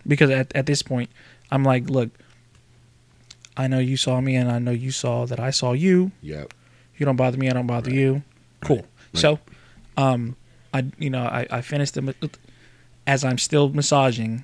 [0.05, 1.09] because at, at this point
[1.51, 2.09] i'm like look
[3.57, 6.53] i know you saw me and i know you saw that i saw you Yep.
[6.97, 8.23] you don't bother me i don't bother you
[8.61, 8.77] cool
[9.13, 9.21] Right.
[9.21, 9.39] so
[9.97, 10.35] um
[10.73, 12.01] i you know i, I finished the
[13.07, 14.43] as i'm still massaging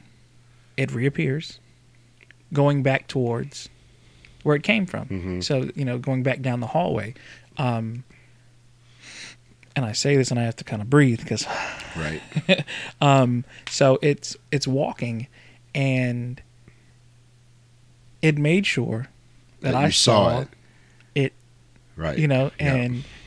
[0.77, 1.59] it reappears
[2.53, 3.69] going back towards
[4.43, 5.43] where it came from Mhm.
[5.43, 7.13] so you know going back down the hallway
[7.57, 8.03] um
[9.75, 11.45] and i say this and i have to kind of breathe because
[11.97, 12.21] Right.
[13.01, 15.25] um, so it's it's walking,
[15.73, 16.39] and
[18.21, 19.07] it made sure
[19.61, 20.47] that, That I saw saw it.
[21.15, 21.33] it.
[21.95, 22.17] Right.
[22.17, 22.75] You know, Yeah.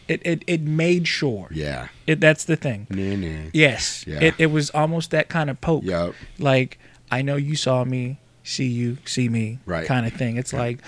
[0.09, 1.49] It, it it made sure.
[1.53, 1.89] Yeah.
[2.07, 2.87] It that's the thing.
[2.91, 3.51] Nah.
[3.53, 4.05] Yes.
[4.07, 4.21] Yeah.
[4.21, 5.85] It it was almost that kind of poke.
[5.85, 6.15] Yep.
[6.39, 6.79] Like
[7.11, 9.87] I know you saw me, see you, see me, Right.
[9.87, 10.37] kind of thing.
[10.37, 10.79] It's like,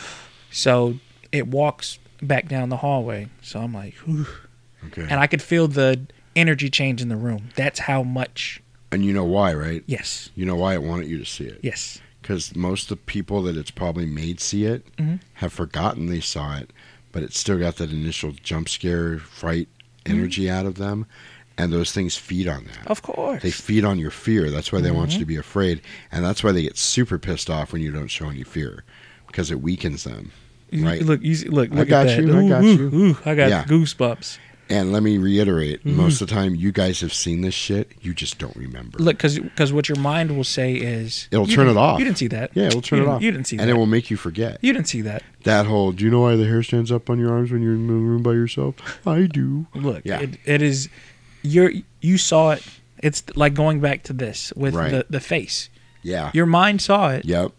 [0.50, 0.94] so
[1.32, 3.28] it walks back down the hallway.
[3.42, 4.26] So I'm like, Whew.
[4.86, 5.02] Okay.
[5.02, 7.50] and I could feel the energy change in the room.
[7.56, 8.60] That's how much.
[8.92, 9.82] And you know why, right?
[9.86, 10.30] Yes.
[10.34, 11.60] You know why it wanted you to see it.
[11.62, 12.00] Yes.
[12.22, 15.20] Because most of the people that it's probably made see it Mhm.
[15.34, 16.70] have forgotten they saw it,
[17.14, 19.68] but it still got that initial jump scare, fright
[20.04, 21.06] energy out of them.
[21.56, 22.88] And those things feed on that.
[22.88, 23.40] Of course.
[23.40, 24.50] They feed on your fear.
[24.50, 25.20] That's why they want Mm-hmm.
[25.20, 25.80] you to be afraid.
[26.10, 28.82] And that's why they get super pissed off when you don't show any fear
[29.28, 30.32] because it weakens them.
[30.72, 31.00] Right.
[31.02, 32.24] Look, you look, look got at that.
[32.26, 32.90] you, I got ooh, you.
[32.92, 33.64] ooh, I got Yeah.
[33.66, 34.38] goosebumps.
[34.70, 35.96] And let me reiterate: Mm-hmm.
[35.96, 37.92] most of the time, you guys have seen this shit.
[38.00, 38.98] You just don't remember.
[38.98, 41.98] Look, because what your mind will say is It'll turn it off.
[41.98, 42.50] You didn't see that.
[42.54, 43.22] yeah, it'll turn you it off.
[43.22, 43.64] You didn't see and that.
[43.64, 45.22] And it will make you forget you didn't see that.
[45.42, 45.92] that whole.
[45.92, 47.92] Do you know why the hair stands up on your arms when you're in the
[47.92, 48.74] room by yourself?
[49.06, 49.66] I do.
[49.74, 50.20] Look, Yeah.
[50.20, 50.88] it, it is.
[51.42, 52.62] You're you saw it.
[53.02, 54.90] It's like going back to this with Right.
[54.90, 55.68] the the face.
[56.02, 56.30] Yeah.
[56.32, 57.52] Your mind saw it, yep.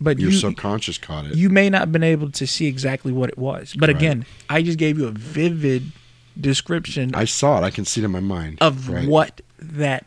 [0.00, 1.36] but Your you subconscious caught it.
[1.36, 3.74] you may not have been able to see exactly what it was.
[3.78, 3.96] But Right.
[3.96, 5.92] again, I just gave you a vivid
[6.40, 7.64] description I saw it.
[7.64, 8.58] I can see it in my mind.
[8.60, 9.08] of right.
[9.08, 10.06] what that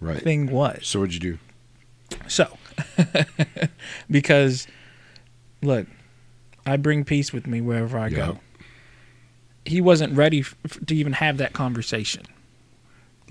[0.00, 0.22] Right.
[0.22, 0.80] thing was.
[0.86, 1.38] So what'd you do?
[2.26, 2.56] So,
[4.10, 4.66] because
[5.62, 5.86] look,
[6.66, 8.16] I bring peace with me wherever I Yep.
[8.16, 8.40] go.
[9.64, 10.56] He wasn't ready f-
[10.86, 12.22] to even have that conversation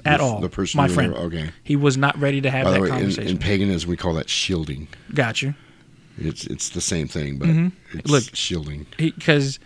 [0.06, 0.40] at The- all.
[0.40, 0.78] The person.
[0.78, 1.14] my you were friend.
[1.16, 1.50] Okay.
[1.64, 3.28] He was not ready to have By that the way, in, conversation.
[3.32, 4.88] in paganism, we call that shielding.
[5.14, 5.56] Got you.
[6.18, 7.72] It's it's the same thing, but Mhm.
[7.94, 8.24] it's Look.
[8.36, 8.86] shielding.
[8.98, 9.58] Because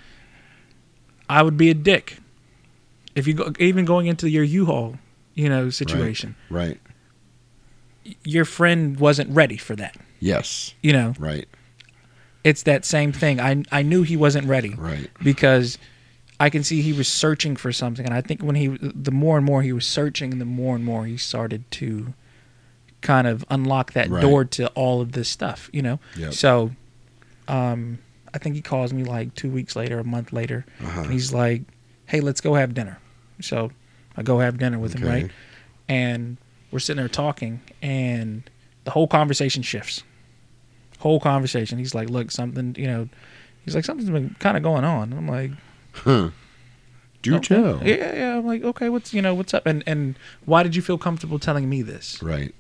[1.30, 2.18] I would be a dick
[3.16, 4.98] if you go, even going into your U-Haul,
[5.36, 6.36] you know, situation.
[6.50, 6.80] Right.
[8.24, 9.96] Your friend wasn't ready for that.
[10.20, 10.74] Yes.
[10.82, 11.48] You know, Right.
[12.44, 13.40] it's that same thing.
[13.40, 14.74] I I knew he wasn't ready.
[14.76, 15.10] Right.
[15.24, 15.78] because
[16.40, 19.38] I can see he was searching for something, and I think when he, the more
[19.38, 22.14] and more he was searching, the more and more he started to
[23.02, 24.22] kind of unlock that Right.
[24.22, 26.00] door to all of this stuff, you know.
[26.18, 26.34] Yep.
[26.34, 26.72] So,
[27.48, 28.00] um,
[28.34, 31.02] I think he calls me like two weeks later, a month later, Uh-huh.
[31.02, 31.62] and he's like,
[32.08, 32.98] "Hey, let's go have dinner."
[33.42, 33.72] So
[34.18, 35.32] I go have dinner with him, right?
[35.90, 36.38] And
[36.72, 38.50] we're sitting there talking, and
[38.86, 40.04] the whole conversation shifts.
[41.00, 41.78] Whole conversation.
[41.78, 43.10] He's like, "Look, something, you know."
[43.66, 45.52] He's like, "Something's been kind of going on." I'm like,
[45.94, 46.30] Huh.
[47.22, 47.56] Do Okay.
[47.56, 47.82] tell.
[47.88, 48.38] Yeah, yeah.
[48.38, 49.66] I'm like, okay, what's you know, what's up?
[49.66, 50.16] And and
[50.46, 52.22] why did you feel comfortable telling me this?
[52.22, 52.54] Right.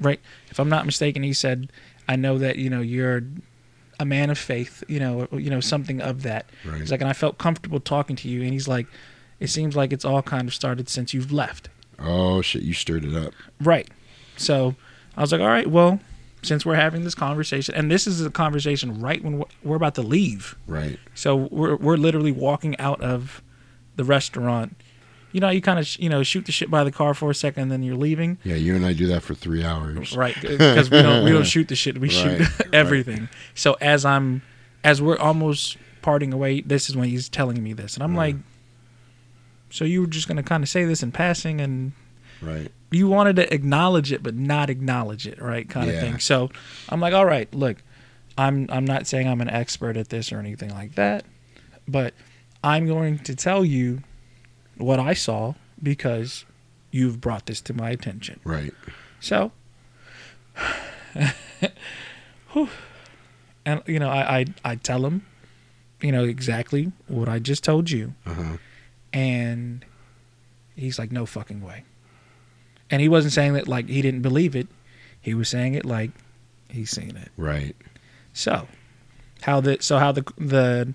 [0.00, 0.20] Right?
[0.50, 1.70] If I'm not mistaken, he said,
[2.08, 3.22] I know that, you know, you're
[3.98, 6.46] a man of faith, you know, or, you know, something of that.
[6.64, 6.80] Right.
[6.80, 8.42] He's like, and I felt comfortable talking to you.
[8.42, 8.86] And he's like,
[9.40, 11.68] it seems like it's all kind of started since you've left.
[11.98, 12.62] Oh shit!
[12.62, 13.32] You stirred it up.
[13.60, 13.88] Right.
[14.36, 14.74] So
[15.16, 16.00] I was like, all right, well,
[16.42, 20.02] since we're having this conversation, and this is a conversation right when we're- about to
[20.02, 20.56] leave.
[20.66, 20.98] Right.
[21.14, 23.42] So we're we're literally walking out of
[23.96, 24.76] the restaurant.
[25.32, 27.30] You know, you kind of sh- you know shoot the shit by the car for
[27.30, 28.56] a second, and then you're leaving, Yeah.
[28.56, 30.16] You and I do that for three hours.
[30.16, 30.34] right?
[30.40, 33.28] Because we don't we don't shoot the shit, we shoot Right, everything.
[33.54, 34.42] So as I'm
[34.82, 38.36] as we're almost parting away, this is when he's telling me this, and I'm like,
[39.70, 41.92] so you were just gonna kind of say this in passing, and
[42.42, 42.70] Right.
[42.90, 45.68] you wanted to acknowledge it but not acknowledge it, right?
[45.68, 46.18] Kind of thing.
[46.18, 46.50] So
[46.88, 47.82] I'm like, all right, look,
[48.38, 51.24] I'm I'm not saying I'm an expert at this or anything like that,
[51.86, 52.14] but
[52.64, 54.02] I'm going to tell you
[54.76, 56.44] what I saw because
[56.90, 58.40] you've brought this to my attention.
[58.44, 58.72] Right.
[59.20, 59.52] So,
[63.66, 65.26] and you know, I, I I tell him,
[66.00, 68.56] you know, exactly what I just told you, Uh huh.
[69.12, 69.84] And
[70.76, 71.84] he's like, no fucking way.
[72.90, 74.66] And he wasn't saying that like he didn't believe it.
[75.20, 76.10] He was saying it like
[76.68, 77.30] he's seen it.
[77.36, 77.76] Right.
[78.32, 78.66] So,
[79.42, 80.94] how the so how the the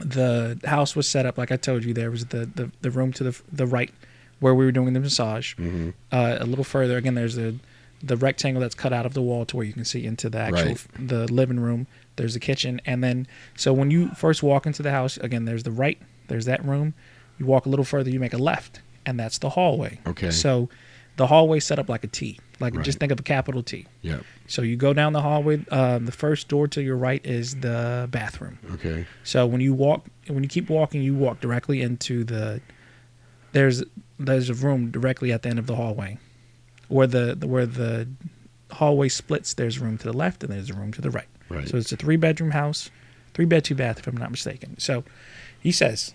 [0.00, 3.12] the house was set up, like I told you, there was the the, the room
[3.14, 3.92] to the the right
[4.40, 5.54] where we were doing the massage.
[5.56, 5.94] Mhm.
[6.12, 7.56] Uh, a little further, again, there's the
[8.02, 10.38] the rectangle that's cut out of the wall to where you can see into the
[10.38, 10.86] actual Right.
[10.98, 11.86] the living room.
[12.16, 13.26] There's the kitchen, and then
[13.56, 15.98] so when you first walk into the house, again, there's the right,
[16.28, 16.94] there's that room.
[17.38, 20.00] You walk a little further, you make a left, and that's the hallway.
[20.06, 20.30] Okay.
[20.30, 20.68] So
[21.16, 22.84] the hallway set up like a T, like Right.
[22.84, 23.86] just think of a capital T.
[24.02, 24.22] Yep.
[24.46, 25.64] So you go down the hallway.
[25.70, 28.58] Um, the first door to your right is the bathroom.
[28.74, 29.06] Okay.
[29.24, 32.60] So when you walk, when you keep walking, you walk directly into the.
[33.52, 33.82] There's
[34.18, 36.18] there's a room directly at the end of the hallway,
[36.88, 38.08] where the, the where the
[38.72, 39.54] hallway splits.
[39.54, 41.28] There's a room to the left and there's a room to the right.
[41.48, 41.66] Right.
[41.68, 42.90] So it's a three bedroom house,
[43.34, 44.78] three bed two bath if I'm not mistaken.
[44.78, 45.04] So
[45.60, 46.14] he says.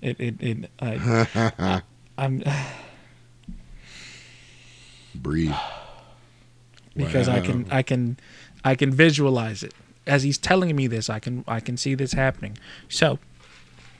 [0.00, 1.82] It it it I,
[2.18, 2.42] I'm
[5.14, 5.54] Breathe.
[6.94, 8.18] because I can I can
[8.64, 9.74] I can visualize it
[10.06, 11.10] as he's telling me this.
[11.10, 12.56] I can I can see this happening.
[12.88, 13.18] So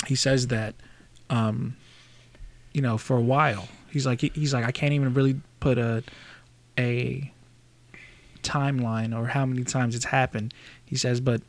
[0.06, 0.74] he says that,
[1.28, 1.76] um,
[2.72, 6.02] you know, for a while he's like he's like I can't even really put a
[6.78, 7.32] a
[8.42, 10.54] timeline or how many times it's happened.
[10.84, 11.42] He says, but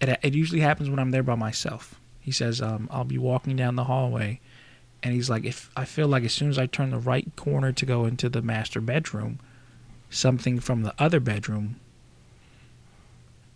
[0.00, 2.00] it it usually happens when I'm there by myself.
[2.24, 4.40] He says um, I'll be walking down the hallway.
[5.02, 7.70] And he's like, if I feel like as soon as I turn the right corner
[7.72, 9.38] to go into the master bedroom,
[10.08, 11.76] something from the other bedroom.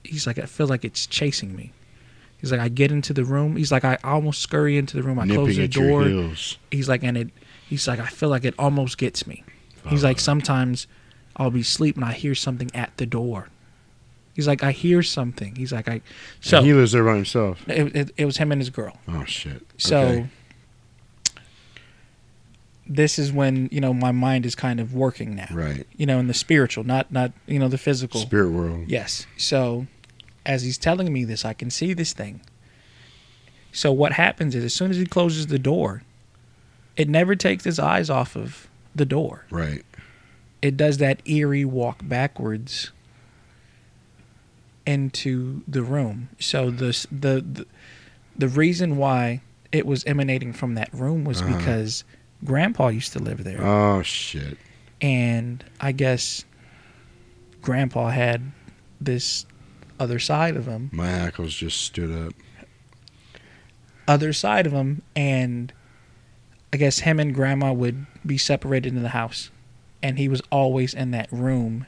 [0.05, 1.73] He's like, I feel like it's chasing me.
[2.39, 3.57] He's like, I get into the room.
[3.57, 5.19] He's like, I almost scurry into the room.
[5.19, 6.03] I close the door.
[6.71, 7.31] He's like, and it.
[7.67, 9.45] He's like, I feel like it almost gets me.
[9.89, 10.87] He's like, sometimes
[11.37, 13.49] I'll be asleep and I hear something at the door.
[14.39, 15.57] He's like, I hear something.
[15.57, 16.01] He's like, I.
[16.41, 17.69] So And he lives there by himself.
[17.69, 18.97] it, it, it was him and his girl.
[19.09, 19.63] Oh shit.
[19.79, 20.27] So Okay.
[22.87, 25.49] this is when you know my mind is kind of working now.
[25.51, 28.21] right, You know, in the spiritual, not not you know the physical.
[28.21, 28.85] spirit world.
[28.89, 29.27] Yes.
[29.37, 29.87] So
[30.47, 32.41] as he's telling me this, I can see this thing.
[33.73, 36.03] So what happens is as soon as he closes the door,
[36.97, 39.45] it never takes his eyes off of the door.
[39.51, 39.85] Right.
[40.63, 42.93] It does that eerie walk backwards
[44.89, 46.31] into the room.
[46.41, 47.67] So the the the,
[48.37, 51.57] the reason why it was emanating from that room was Uh-huh.
[51.59, 52.05] because
[52.45, 54.57] grandpa used to live there Oh shit.
[55.03, 56.45] and I guess
[57.61, 58.53] grandpa had
[59.01, 59.45] this
[60.01, 62.33] other side of him, My ankles just stood up.
[64.07, 65.73] other side of him, and
[66.73, 69.51] I guess him and grandma would be separated in the house,
[70.03, 71.87] and he was always in that room.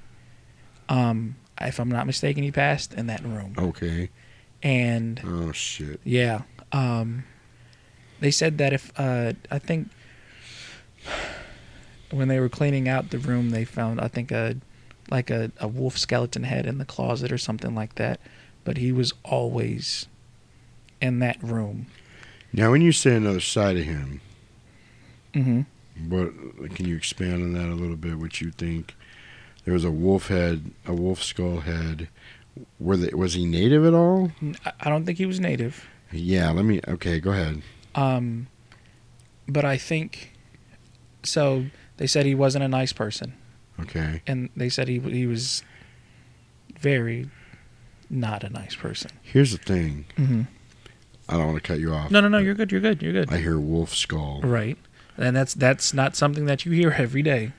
[0.89, 4.11] Um, if I'm not mistaken, he passed in that room, Okay.
[4.63, 6.01] and Oh shit.
[6.05, 6.43] yeah,
[6.73, 7.25] um,
[8.21, 9.89] they said that if uh, I think
[12.11, 14.57] when they were cleaning out the room, they found I think a
[15.11, 18.21] like a, a wolf skeleton head in the closet or something like that.
[18.63, 20.07] But he was always
[21.01, 21.87] in that room.
[22.53, 24.21] Now, when you say another side of him,
[25.35, 25.63] mm-hmm.
[26.11, 28.19] what can you expand on that a little bit?
[28.19, 28.95] What you think?
[29.65, 32.09] There was a wolf head, a wolf skull head.
[32.79, 34.33] Were they, was he native at all?
[34.81, 35.87] I don't think he was native.
[36.13, 36.51] Yeah.
[36.51, 36.81] Let me.
[36.89, 37.21] Okay.
[37.21, 37.63] Go ahead.
[37.95, 38.49] Um,
[39.47, 40.33] but I think
[41.23, 41.67] so.
[41.99, 43.35] They said he wasn't a nice person,
[43.79, 44.23] Okay.
[44.27, 45.63] and they said he he was
[46.81, 47.29] very
[48.09, 49.11] not a nice person.
[49.23, 50.07] Here's the thing.
[50.17, 50.43] Mm-hmm.
[51.29, 52.11] I don't want to cut you off.
[52.11, 52.39] No, no, no.
[52.39, 52.73] You're good.
[52.73, 53.03] You're good.
[53.03, 53.31] You're good.
[53.33, 54.41] I hear wolf skull.
[54.43, 54.79] Right.
[55.19, 57.53] And that's that's not something that you hear every day.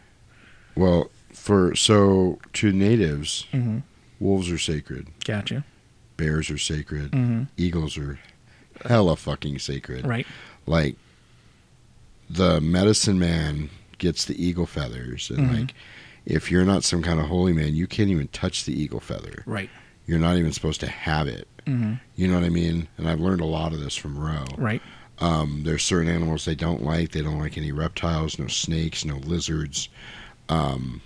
[0.76, 1.12] Well,
[1.42, 3.80] for so to natives, Mm-hmm.
[4.20, 5.08] wolves are sacred.
[5.26, 5.64] Gotcha.
[6.18, 7.12] Bears are sacred.
[7.12, 7.44] Mm-hmm.
[7.58, 8.20] Eagles are
[8.86, 10.06] hella fucking sacred.
[10.06, 10.28] Right.
[10.68, 10.96] Like
[12.30, 15.60] the medicine man gets the eagle feathers, and Mhm.
[15.60, 15.74] like
[16.26, 19.44] if you're not some kind of holy man, you can't even touch the eagle feather.
[19.48, 19.70] Right.
[20.06, 21.48] You're not even supposed to have it.
[21.66, 21.94] Mm-hmm.
[22.16, 22.88] You know what I mean?
[22.98, 24.46] And I've learned a lot of this from Roe.
[24.58, 24.82] Right.
[25.20, 27.12] Um, there's certain animals they don't like.
[27.12, 29.90] They don't like any reptiles, no snakes, no lizards.
[30.50, 31.02] Um,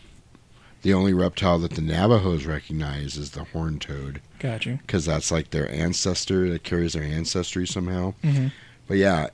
[0.86, 4.78] the only reptile that the Navajos recognize is the horned toad Gotcha.
[4.84, 8.14] because that's like their ancestor that carries their ancestry somehow.
[8.24, 8.50] Mm-hmm.
[8.88, 9.30] But yeah,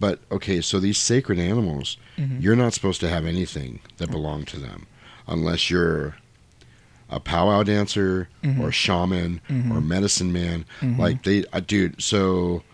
[0.00, 2.42] but okay, so these sacred animals, Mhm.
[2.42, 4.88] you're not supposed to have anything that belong to them
[5.28, 6.16] unless you're
[7.08, 8.58] a powwow dancer Mhm.
[8.58, 9.70] or a shaman Mhm.
[9.70, 10.64] or a medicine man.
[10.80, 10.98] Mhm.
[10.98, 12.02] Like they, uh, dude.
[12.02, 12.64] So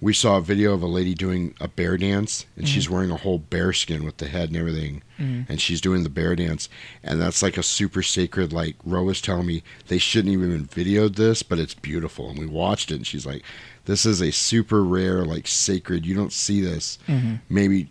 [0.00, 3.16] we saw a video of a lady doing a bear dance, and she's wearing a
[3.16, 5.46] whole bear skin with the head and everything, Mhm.
[5.48, 6.68] and she's doing the bear dance,
[7.02, 8.52] and that's like a super sacred.
[8.52, 12.46] Like Ro was telling me, they shouldn't even videoed this, but it's beautiful, and we
[12.46, 13.42] watched it, and she's like,
[13.86, 16.06] "This is a super rare, like sacred.
[16.06, 16.98] You don't see this.
[17.08, 17.34] Mm-hmm.
[17.48, 17.88] Maybe."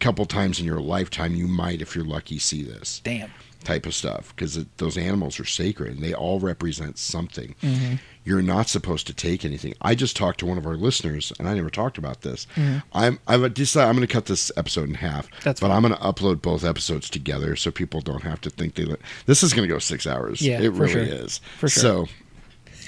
[0.00, 3.30] couple times in your lifetime you might if you're lucky see this Damn.
[3.64, 7.94] Type of stuff because those animals are sacred and they all represent something Mm-hmm.
[8.24, 9.74] you're not supposed to take anything.
[9.82, 12.46] I just talked to one of our listeners, and I never talked about this.
[12.56, 12.82] Mhm.
[12.92, 15.76] I'm I've decided I'm going to cut this episode in half, That's but fine.
[15.76, 18.84] I'm going to upload both episodes together so people don't have to think they.
[18.84, 18.96] Li-
[19.26, 20.40] this is going to go six hours.
[20.40, 21.02] Yeah, it really sure.
[21.02, 21.38] is.
[21.58, 22.06] For sure.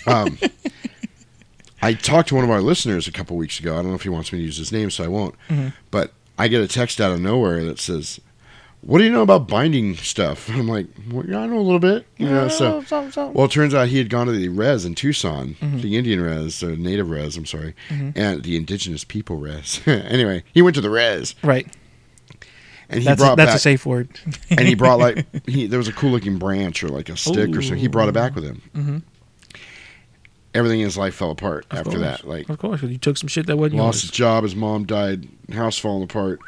[0.07, 0.39] So, um,
[1.83, 3.75] I talked to one of our listeners a couple weeks ago.
[3.75, 5.35] I don't know if he wants me to use his name, so I won't.
[5.49, 5.73] Mhm.
[5.91, 8.21] But I get a text out of nowhere that says.
[8.87, 10.49] What do you know about binding stuff?
[10.55, 12.07] I'm like, well, yeah, I know a little bit.
[12.19, 12.85] You know, so
[13.35, 15.83] well, it turns out he had gone to the res in Tucson, Mhm.
[15.83, 18.13] the Indian res, the native res, I'm sorry, Mhm.
[18.15, 19.81] and the indigenous people res.
[19.87, 21.67] anyway, he went to the res, Right.
[22.89, 24.09] and he That's a, brought that's back, a safe word.
[24.51, 27.57] and he brought like he there was a cool looking branch or like a stick
[27.57, 27.75] or so.
[27.75, 28.63] He brought it back with him.
[28.77, 29.03] Mhm.
[30.55, 32.03] Everything in his life fell apart Of after course.
[32.03, 32.27] that.
[32.29, 35.27] Like Of course, you took some shit that wasn't lost his job, his mom died,
[35.53, 36.39] house falling apart.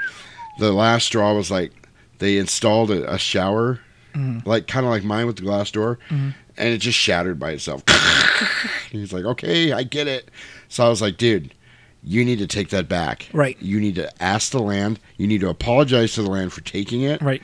[0.60, 1.72] The last straw was like
[2.18, 3.80] they installed a, a shower,
[4.14, 4.44] Mhm.
[4.46, 6.34] like kind of like mine with the glass door, Mhm.
[6.56, 7.82] and it just shattered by itself.
[8.90, 10.30] He's like, okay, I get it.
[10.68, 11.52] So I was like, dude,
[12.02, 13.28] you need to take that back.
[13.32, 13.56] Right.
[13.60, 14.98] You need to ask the land.
[15.16, 17.20] You need to apologize to the land for taking it.
[17.20, 17.42] Right.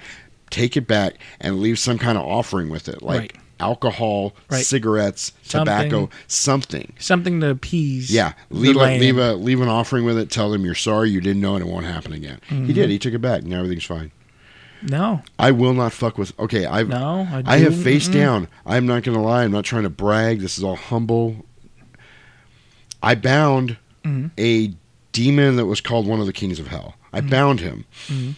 [0.50, 3.32] Take it back and leave some kind of offering with it, like Right.
[3.60, 4.64] alcohol, Right.
[4.64, 6.92] cigarettes, tobacco, something.
[6.98, 8.10] Something to appease.
[8.10, 9.00] Yeah, leave a land.
[9.00, 10.30] leave a leave an offering with it.
[10.30, 12.40] Tell them you're sorry, you didn't know, and it won't happen again.
[12.50, 12.66] Mm-hmm.
[12.66, 12.90] He did.
[12.90, 13.42] He took it back.
[13.44, 14.12] Now everything's fine.
[14.86, 15.22] No.
[15.38, 16.38] I will not fuck with.
[16.38, 17.26] Okay, I've No.
[17.30, 18.12] I, I have face mm-mm.
[18.14, 18.48] down.
[18.66, 19.44] I'm not gonna lie.
[19.44, 20.40] I'm not trying to brag.
[20.40, 21.44] This is all humble.
[23.02, 24.30] I bound Mhm.
[24.38, 24.74] a
[25.12, 26.94] demon that was called one of the kings of hell.
[27.12, 27.84] I bound him.
[28.08, 28.34] Mhm.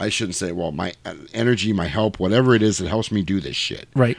[0.00, 0.50] I shouldn't say.
[0.52, 0.92] Well, my
[1.32, 3.88] energy, my help, whatever it is that helps me do this shit.
[3.94, 4.18] Right.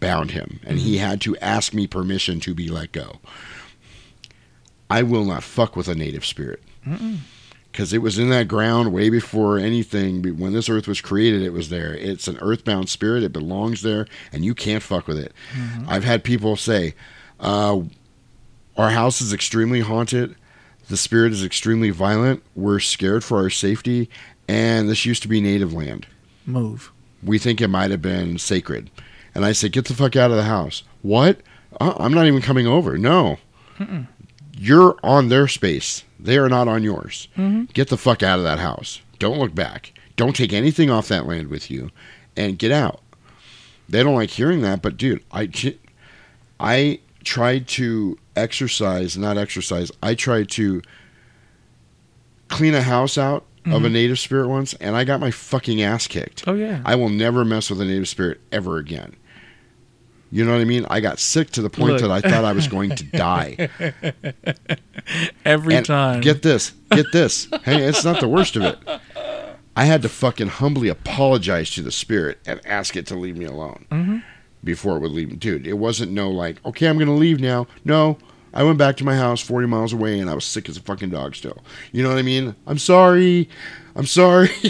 [0.00, 3.18] bound him, and he had to ask me permission to be let go.
[4.88, 6.62] I will not fuck with a native spirit.
[7.78, 10.20] Because it was in that ground way before anything.
[10.36, 11.94] When this earth was created, it was there.
[11.94, 13.22] It's an earthbound spirit.
[13.22, 15.32] It belongs there, and you can't fuck with it.
[15.86, 16.96] I've had people say,
[17.38, 17.82] uh,
[18.76, 20.34] Our house is extremely haunted.
[20.88, 22.42] The spirit is extremely violent.
[22.56, 24.10] We're scared for our safety,
[24.48, 26.08] and this used to be native land
[26.46, 26.90] Move.
[27.22, 28.90] we think it might have been sacred.
[29.36, 30.82] And I said, get the fuck out of the house.
[31.02, 31.42] What?
[31.80, 32.98] Uh, I'm not even coming over.
[32.98, 33.38] No.
[34.58, 36.02] You're on their space.
[36.18, 37.28] They are not on yours.
[37.36, 37.64] Mm-hmm.
[37.72, 39.00] Get the fuck out of that house.
[39.18, 39.92] Don't look back.
[40.16, 41.90] Don't take anything off that land with you
[42.36, 43.00] and get out.
[43.88, 45.50] They don't like hearing that, but dude, I,
[46.60, 50.82] I tried to exorcise, not exorcise, I tried to
[52.48, 53.92] clean a house out of a mm-hmm.
[53.92, 56.46] native spirit once, and I got my fucking ass kicked.
[56.46, 56.82] Oh yeah.
[56.84, 59.14] I will never mess with a native spirit ever again.
[60.30, 60.84] You know what I mean?
[60.90, 62.00] I got sick to the point Look.
[62.02, 63.68] that I thought I was going to die.
[65.44, 66.20] Every And time.
[66.20, 66.72] Get this.
[66.90, 67.48] Get this.
[67.64, 68.78] hey, it's not the worst of it.
[69.76, 73.44] I had to fucking humbly apologize to the spirit and ask it to leave me
[73.44, 74.18] alone Mm-hmm.
[74.64, 75.36] before it would leave me.
[75.36, 77.66] Dude, it wasn't no like, okay, I'm going to leave now.
[77.84, 78.18] No,
[78.52, 80.80] I went back to my house 40 miles away and I was sick as a
[80.82, 81.62] fucking dog still.
[81.92, 82.54] You know what I mean?
[82.66, 83.48] I'm sorry.
[83.94, 84.48] I'm sorry.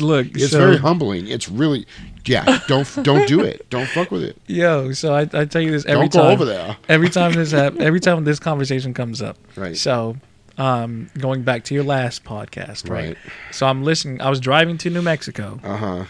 [0.00, 1.26] Look, It's so, very humbling.
[1.28, 1.86] It's really,
[2.24, 2.60] yeah.
[2.68, 3.68] Don't don't do it.
[3.70, 4.36] Don't fuck with it.
[4.46, 4.92] yo.
[4.92, 6.32] So I, I tell you this every Don't go time.
[6.32, 6.76] over there.
[6.88, 9.36] every time this hap- every time this conversation comes up.
[9.56, 9.76] Right.
[9.76, 10.16] So,
[10.58, 13.08] um, going back to your last podcast, right?
[13.08, 13.16] Right.
[13.50, 14.20] So I'm listening.
[14.20, 15.58] I was driving to New Mexico.
[15.64, 16.04] Uh huh.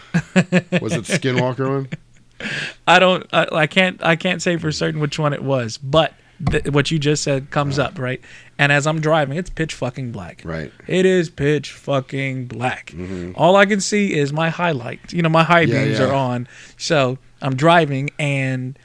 [0.81, 1.89] Was it Skinwalker one?
[2.87, 3.25] I don't.
[3.31, 4.03] I, I can't.
[4.03, 6.13] I can't say for certain which one it was, but
[6.49, 8.21] th- what you just said comes up, right?
[8.57, 10.41] And as I'm driving, it's pitch fucking black.
[10.43, 10.71] Right.
[10.87, 12.87] It is pitch fucking black.
[12.91, 13.33] Mm-hmm.
[13.35, 15.13] All I can see is my highlights.
[15.13, 16.05] You know, my high Yeah, beams yeah.
[16.05, 16.47] are on.
[16.77, 18.77] So I'm driving, and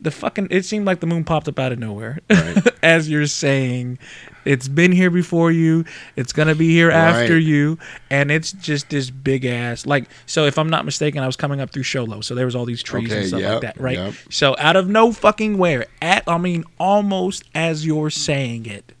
[0.00, 0.48] the fucking.
[0.50, 2.20] It seemed like the moon popped up out of nowhere.
[2.30, 2.66] Right.
[2.82, 3.98] as you're saying,
[4.44, 5.84] it's been here before you.
[6.16, 7.78] It's gonna be here after you,
[8.10, 9.86] and it's just this big ass.
[9.86, 12.46] Like, so if I'm not mistaken, I was coming up through Show Low, so there
[12.46, 13.98] was all these trees Okay, and stuff yep, like that, right?
[13.98, 14.14] yep.
[14.30, 18.92] So out of no fucking where, at I mean, almost as you're saying it,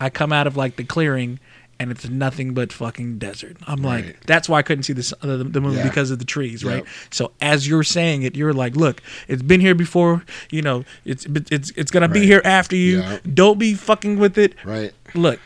[0.00, 1.40] I come out of like the clearing.
[1.80, 3.56] And it's nothing but fucking desert.
[3.66, 4.04] I'm Right.
[4.06, 5.84] like, that's why I couldn't see the, s- uh, the, the moon Yeah.
[5.84, 6.78] because of the trees, right?
[6.78, 6.86] Yep.
[7.10, 10.24] So as you're saying it, you're like, look, it's been here before.
[10.50, 12.98] You know, it's it's it's gonna be here after you.
[12.98, 13.18] Yeah.
[13.32, 14.54] Don't be fucking with it.
[14.64, 14.92] Right.
[15.14, 15.38] Look,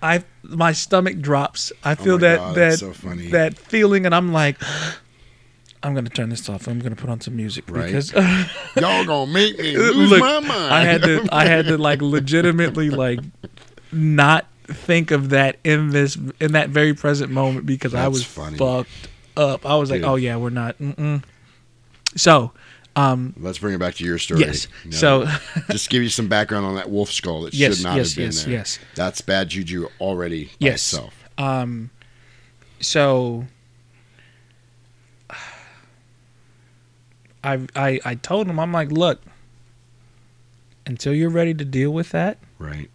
[0.00, 1.72] I my stomach drops.
[1.82, 2.92] I feel Oh that God, that so
[3.32, 4.56] that feeling, and I'm like,
[5.82, 6.68] I'm gonna turn this off.
[6.68, 7.86] I'm gonna put on some music Right.
[7.86, 8.12] because
[8.76, 10.72] Y'all gonna make me lose look, my mind.
[10.74, 13.18] I had to I had to like legitimately like
[13.90, 18.56] not think of that in this in that very present moment because I was funny.
[18.58, 18.88] fucked
[19.36, 19.64] up.
[19.66, 20.78] I was like, oh yeah, we're not.
[20.78, 21.22] Mm-mm.
[22.16, 22.52] So,
[22.96, 24.40] um, Let's bring it back to your story.
[24.40, 24.66] yes.
[24.84, 24.90] No.
[24.90, 25.26] So
[25.70, 28.16] just give you some background on that wolf skull that Yes, should not yes, have
[28.16, 28.52] been yes, there.
[28.52, 28.78] yes.
[28.96, 30.74] That's bad juju already Yes.
[30.92, 31.14] itself.
[31.38, 31.90] Um,
[32.80, 33.46] so
[37.42, 39.22] I I I told him I'm like, look,
[40.86, 42.90] until you're ready to deal with that, Right.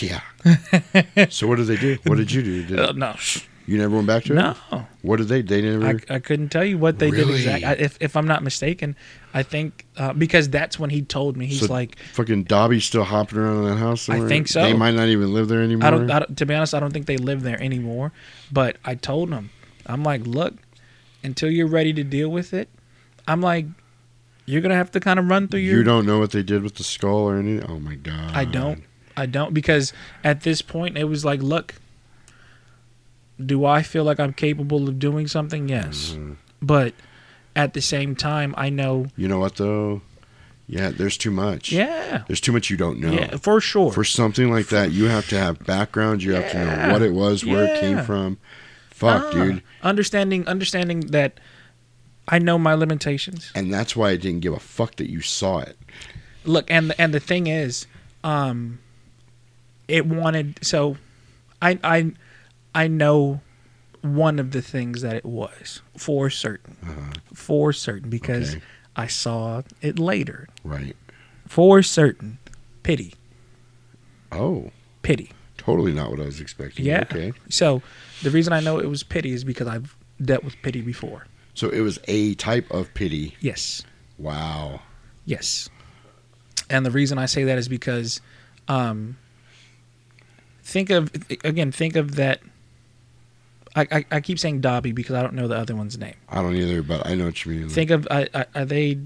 [0.00, 0.20] Yeah.
[1.30, 1.98] so what did they do?
[2.04, 2.64] What did you do?
[2.64, 3.14] Did, Uh, no,
[3.66, 4.36] you never went back to it?
[4.36, 4.86] no.
[5.02, 5.42] What did they?
[5.42, 5.86] They never.
[5.86, 7.34] I, I couldn't tell you what they did Really?
[7.36, 7.84] exactly.
[7.84, 8.96] If if I'm not mistaken,
[9.34, 13.04] I think uh, because that's when he told me he's So like, fucking Dobby's still
[13.04, 14.02] hopping around in that house.
[14.02, 14.26] Somewhere?
[14.26, 14.62] I think so.
[14.62, 15.86] They might not even live there anymore.
[15.86, 16.36] I don't, I don't.
[16.38, 18.12] To be honest, I don't think they live there anymore.
[18.50, 19.50] But I told him,
[19.86, 20.54] I'm like, look,
[21.22, 22.68] until you're ready to deal with it,
[23.28, 23.66] I'm like,
[24.46, 25.76] you're gonna have to kind of run through your.
[25.78, 27.68] you don't know what they did with the skull or anything.
[27.70, 28.32] Oh my god.
[28.34, 28.82] I don't.
[29.16, 31.74] I don't because at this point it was like, look,
[33.44, 35.68] do I feel like I'm capable of doing something?
[35.68, 36.32] Yes, Mm-hmm.
[36.62, 36.94] but
[37.54, 39.06] at the same time, I know.
[39.16, 40.02] You know what though?
[40.68, 41.70] Yeah, there's too much.
[41.70, 43.12] Yeah, There's too much you don't know.
[43.12, 43.92] yeah, for sure.
[43.92, 46.24] For something like that, you have to have background.
[46.24, 48.38] You have to know what it was, where it came from.
[48.90, 49.62] Fuck, Ah, dude.
[49.84, 51.38] Understanding, understanding that
[52.26, 53.52] I know my limitations.
[53.54, 55.78] And that's why I didn't give a fuck that you saw it.
[56.44, 57.86] Look, and and the thing is,
[58.24, 58.80] um,
[59.88, 60.96] it wanted so,
[61.62, 62.12] I I
[62.74, 63.40] I know
[64.02, 66.76] one of the things that it was for certain,
[67.34, 68.56] for certain because Uh-huh.
[68.56, 68.64] Okay.
[68.98, 70.96] I saw it later Right.
[71.46, 72.38] for certain.
[72.82, 73.14] Pity,
[74.32, 74.70] Oh,
[75.02, 75.30] pity.
[75.58, 76.84] totally not what I was expecting.
[76.86, 77.00] Yeah.
[77.10, 77.32] Okay.
[77.48, 77.82] So
[78.22, 81.26] the reason I know it was pity is because I've dealt with pity before.
[81.54, 83.34] So it was a type of pity.
[83.40, 83.82] Yes.
[84.18, 84.80] Wow.
[85.24, 85.68] Yes.
[86.70, 88.20] And the reason I say that is because
[88.68, 89.16] um
[90.66, 91.10] think of
[91.44, 92.40] again think of that
[93.76, 96.16] I, I I keep saying Dobby because I don't know the other one's name.
[96.28, 97.68] I don't either, but I know what you mean.
[97.68, 98.98] Think of I, I, are they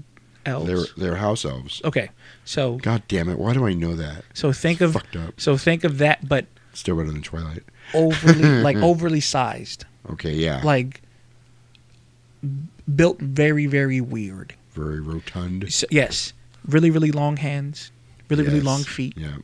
[0.45, 0.65] elves?
[0.67, 1.81] they're they're house elves.
[1.85, 2.09] okay,
[2.45, 3.37] so God damn it!
[3.37, 4.23] Why do I know that?
[4.33, 5.39] so think of Fucked up.
[5.39, 7.63] so think of that, but Still better than Twilight.
[7.93, 10.61] overly like overly sized, Okay, yeah.
[10.63, 11.01] like
[12.95, 14.55] built very very weird.
[14.73, 15.71] Very rotund.
[15.71, 16.33] So, yes,
[16.65, 17.91] really really long hands,
[18.29, 19.13] really really long feet.
[19.17, 19.35] Yeah,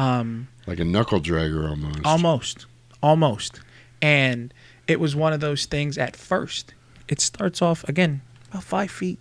[0.00, 2.00] Um, like a knuckle dragger almost.
[2.04, 2.66] almost,
[3.02, 3.60] almost,
[4.00, 4.54] and
[4.86, 5.98] it was one of those things.
[5.98, 6.74] At first,
[7.08, 9.18] it starts off again about five feet,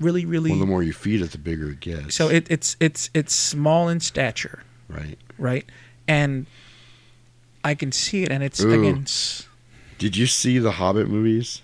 [0.00, 0.50] really really.
[0.50, 2.14] Well, the more you feed it, the bigger it gets.
[2.14, 5.18] so it, it's it's it's small in stature, right.
[5.38, 5.66] right?
[6.08, 6.46] And
[7.62, 8.72] I can see it, and it's Ooh.
[8.72, 9.04] again,
[9.98, 11.62] Did you see the Hobbit movies?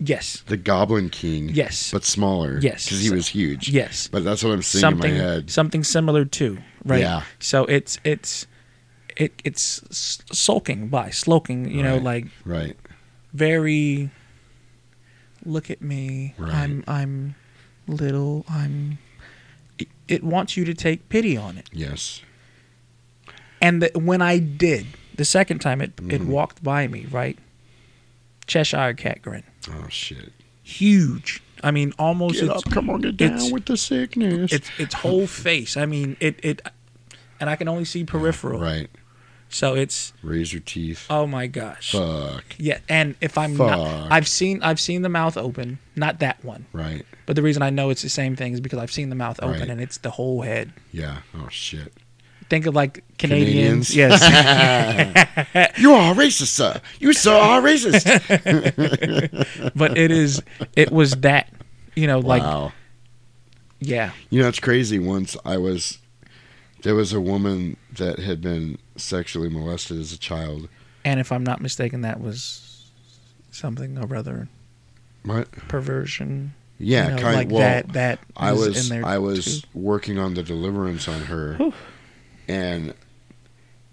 [0.00, 1.48] Yes, The Goblin King.
[1.50, 1.90] Yes.
[1.92, 2.58] But smaller.
[2.60, 2.84] Yes.
[2.84, 3.68] Because he was huge.
[3.68, 5.50] yes, But that's what I'm seeing something in my head.
[5.50, 7.00] something similar too, right?
[7.00, 7.22] Yeah.
[7.40, 8.46] So it's it's
[9.16, 9.82] it it's
[10.32, 12.76] sulking by sloking, you know, like Right.
[13.32, 14.10] very.
[15.44, 16.34] Look at me.
[16.38, 16.52] Right.
[16.54, 17.34] I'm I'm
[17.86, 18.44] little.
[18.48, 18.98] I'm.
[19.78, 22.20] It, it wants you to take pity on it, Yes.
[23.62, 26.26] and the, when I did the second time, it it Mhm.
[26.26, 27.38] walked by me right.
[28.48, 30.32] Cheshire cat grin, Oh shit.
[30.64, 31.40] huge.
[31.62, 34.52] I mean, almost Get it's, up, come on, get down with the sickness.
[34.52, 35.76] its its whole face.
[35.76, 36.62] I mean, it it,
[37.40, 38.60] and I can only see peripheral.
[38.60, 38.88] right.
[39.50, 41.06] So it's Razor teeth.
[41.08, 41.92] oh my gosh.
[41.92, 42.44] Fuck.
[42.58, 43.70] Yeah, and if I'm Fuck.
[43.70, 47.06] not, I've seen I've seen the mouth open, not that one, Right.
[47.24, 49.40] but the reason I know it's the same thing is because I've seen the mouth
[49.42, 49.70] open Right.
[49.70, 50.72] and it's the whole head.
[50.92, 51.18] Yeah.
[51.34, 51.94] Oh shit.
[52.48, 54.20] Think of like Canadians, Canadians?
[54.20, 56.80] yes, you are racist, sir.
[56.98, 58.04] You sir are racist.
[59.76, 60.42] but it is
[60.74, 61.52] it was that,
[61.94, 62.72] you know, like wow.
[63.80, 64.98] yeah, You know, it's crazy.
[64.98, 65.98] Once I was,
[66.82, 70.68] there was a woman that had been sexually molested as a child.
[71.04, 72.86] and if I'm not mistaken, that was
[73.50, 74.48] something or rather
[75.24, 75.50] What?
[75.68, 76.54] perversion.
[76.78, 77.92] Yeah, you know, kind like well, that.
[77.92, 79.06] That I was, was in there.
[79.06, 79.68] I was too.
[79.74, 81.74] working on the deliverance on her, Whew.
[82.48, 82.94] And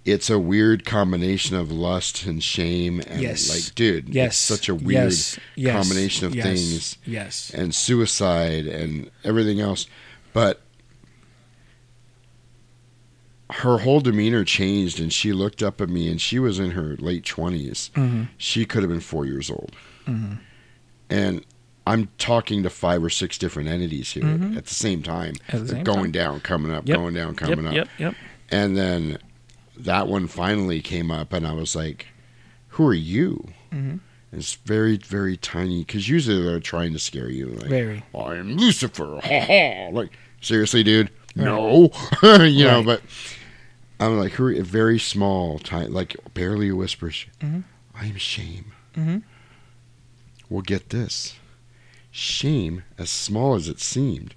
[0.05, 3.49] it's a weird combination of lust and shame and Yes.
[3.49, 8.65] like, dude, Yes, it's such a weird yes, yes, combination of things Yes, and suicide
[8.67, 9.87] and everything else,
[10.31, 10.61] but
[13.51, 16.95] her whole demeanor changed and she looked up at me and she was in her
[16.97, 19.71] late 20s hmm she could have been four years old.
[20.05, 20.33] Hmm
[21.11, 21.45] and
[21.85, 24.57] i'm talking to five or six different entities here Mhm.
[24.57, 25.35] at the same time.
[25.51, 26.11] The same going time.
[26.11, 26.97] down coming up Yep.
[26.97, 27.73] going down Yep, coming up.
[27.75, 28.15] Yep, yep.
[28.51, 29.17] And then
[29.77, 32.07] that one finally came up and i was like
[32.69, 33.99] who are you Mhm.
[34.31, 38.03] it's very very tiny because usually they're trying to scare you like Very.
[38.15, 41.91] i'm lucifer ha ha like seriously dude no
[42.23, 43.01] you know but
[43.99, 44.63] i'm like who are you?
[44.63, 47.09] very small tiny like barely a whisper
[47.41, 47.63] Mhm.
[47.95, 49.23] i'm shame Mhm.
[50.49, 51.35] well get this
[52.11, 54.35] shame as small as it seemed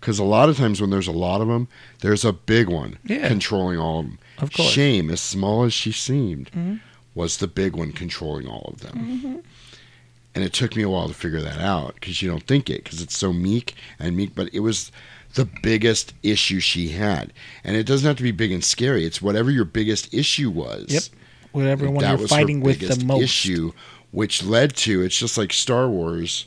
[0.00, 1.68] because a lot of times when there's a lot of them
[2.00, 3.28] there's a big one Yeah.
[3.28, 4.70] controlling all of them Of course.
[4.70, 6.80] shame as small as she seemed Mhm.
[7.14, 9.42] was the big one controlling all of them
[10.34, 12.84] and it took me a while to figure that out because you don't think it
[12.84, 14.92] because it's so meek and meek but it was
[15.34, 17.32] the biggest issue she had
[17.64, 20.86] and it doesn't have to be big and scary it's whatever your biggest issue was
[20.88, 21.02] Yep.
[21.52, 23.22] Whatever one you're fighting with the most.
[23.22, 23.72] issue
[24.10, 26.46] which led to it's just like star wars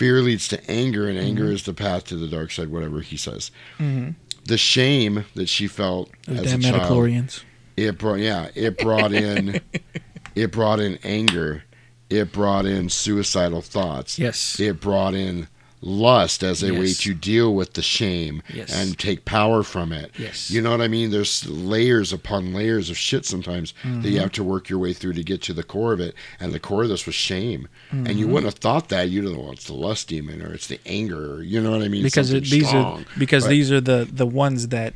[0.00, 1.52] fear leads to anger and anger Mm-hmm.
[1.52, 4.14] is the path to the dark side whatever he says Mhm.
[4.46, 7.44] the shame that she felt Those as a child.
[7.76, 9.60] It brought yeah it brought in
[10.34, 11.64] it brought in anger
[12.08, 14.58] it brought in suicidal thoughts Yes.
[14.58, 15.48] it brought in
[15.82, 18.70] lust as a way to deal with the shame Yes.
[18.74, 20.50] and take power from it Yes.
[20.50, 24.06] you know what i mean there's layers upon layers of shit sometimes that Mm-hmm.
[24.08, 26.52] you have to work your way through to get to the core of it and
[26.52, 28.18] the core of this was shame and Mm-hmm.
[28.18, 30.80] you wouldn't have thought that you'd have well it's the lust demon or it's the
[30.84, 33.02] anger or you know what i mean because it, these strong.
[33.02, 34.92] are because But these are the the ones that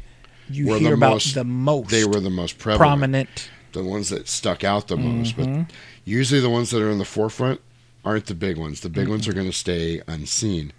[0.50, 1.88] you Were the hear about most- the most.
[1.90, 3.48] they were the most prevalent prominent.
[3.72, 5.36] the ones that stuck out the most.
[5.38, 5.62] Mm-hmm.
[5.62, 5.72] But
[6.04, 7.62] usually the ones that are in the forefront
[8.04, 8.80] aren't the big ones.
[8.80, 9.40] The big ones are Mm-hmm.
[9.40, 10.72] going to stay unseen.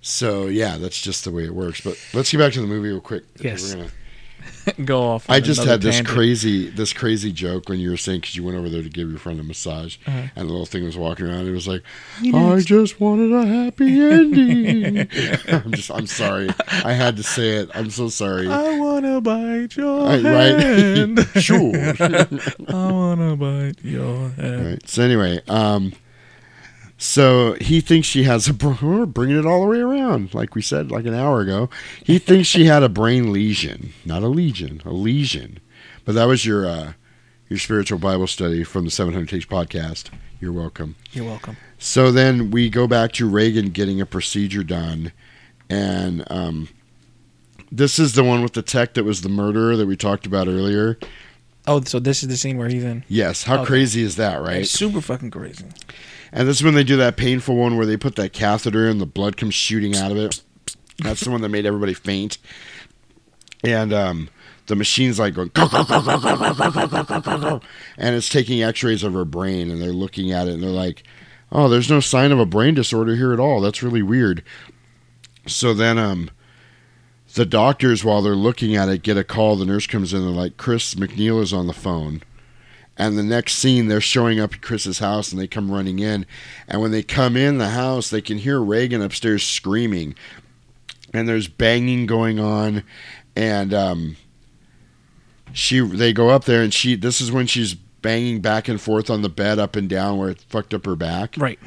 [0.00, 1.80] So yeah, that's just the way it works.
[1.80, 3.24] But let's get back to the movie real quick.
[3.40, 3.74] Yes.
[3.74, 3.92] We're gonna-
[4.84, 5.28] Go off.
[5.28, 6.14] I just had this tangent.
[6.16, 9.08] crazy this crazy joke when you were saying because you went over there to give
[9.10, 10.18] your friend a massage Uh-huh.
[10.36, 11.46] and the little thing was walking around.
[11.48, 11.82] It was like,
[12.22, 14.98] I just wanted a happy ending.
[15.48, 16.48] I'm just I'm sorry.
[16.84, 17.70] I had to say it.
[17.74, 18.46] I'm so sorry.
[18.48, 20.60] I wanna bite your Right, right.
[20.60, 21.26] hand.
[21.36, 21.72] sure.
[21.74, 24.66] I wanna bite your hand.
[24.66, 24.88] Right.
[24.88, 25.92] So anyway, um,
[26.98, 28.52] so he thinks she has a
[29.06, 31.70] bringing it all the way around, like we said like an hour ago.
[32.04, 35.60] He thinks she had a brain lesion, not a legion, a lesion.
[36.04, 36.92] But that was your uh,
[37.48, 40.10] your spiritual Bible study from the 700 Takes podcast.
[40.40, 40.96] You're welcome.
[41.12, 41.56] You're welcome.
[41.78, 45.12] So then we go back to Regan getting a procedure done,
[45.70, 46.68] and um,
[47.70, 50.48] this is the one with the tech that was the murderer that we talked about
[50.48, 50.98] earlier.
[51.66, 53.04] Oh, so this is the scene where he's in.
[53.08, 53.66] Yes, how Okay.
[53.66, 54.62] crazy is that, right?
[54.62, 55.66] It's super fucking crazy.
[56.32, 59.00] And this is when they do that painful one where they put that catheter and
[59.00, 60.42] the blood comes shooting out of it.
[60.98, 62.38] That's the one that made everybody faint.
[63.64, 64.28] And um,
[64.66, 67.38] the machine's like going, "Go, go, go, go, go, go, go, go, go, go, go,
[67.38, 67.60] go,"
[67.96, 71.02] and it's taking X-rays of her brain, and they're looking at it, and they're like,
[71.50, 73.60] "Oh, there's no sign of a brain disorder here at all.
[73.60, 74.44] That's really weird."
[75.46, 76.30] So then, um,
[77.34, 79.56] the doctors, while they're looking at it, get a call.
[79.56, 82.22] The nurse comes in, and they're like, "Chris MacNeil is on the phone."
[83.00, 86.26] And the next scene, they're showing up at Chris's house, and they come running in.
[86.66, 90.16] And when they come in the house, they can hear Regan upstairs screaming,
[91.14, 92.82] and there's banging going on,
[93.36, 94.16] and um,
[95.52, 99.10] she they go up there, and she this is when she's banging back and forth
[99.10, 101.58] on the bed, up and down, where it fucked up her back, Right.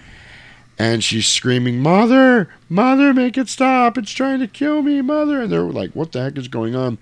[0.77, 3.97] and she's screaming, "Mother, mother, make it stop!
[3.97, 6.97] It's trying to kill me, mother!" And they're like, "What the heck is going on?"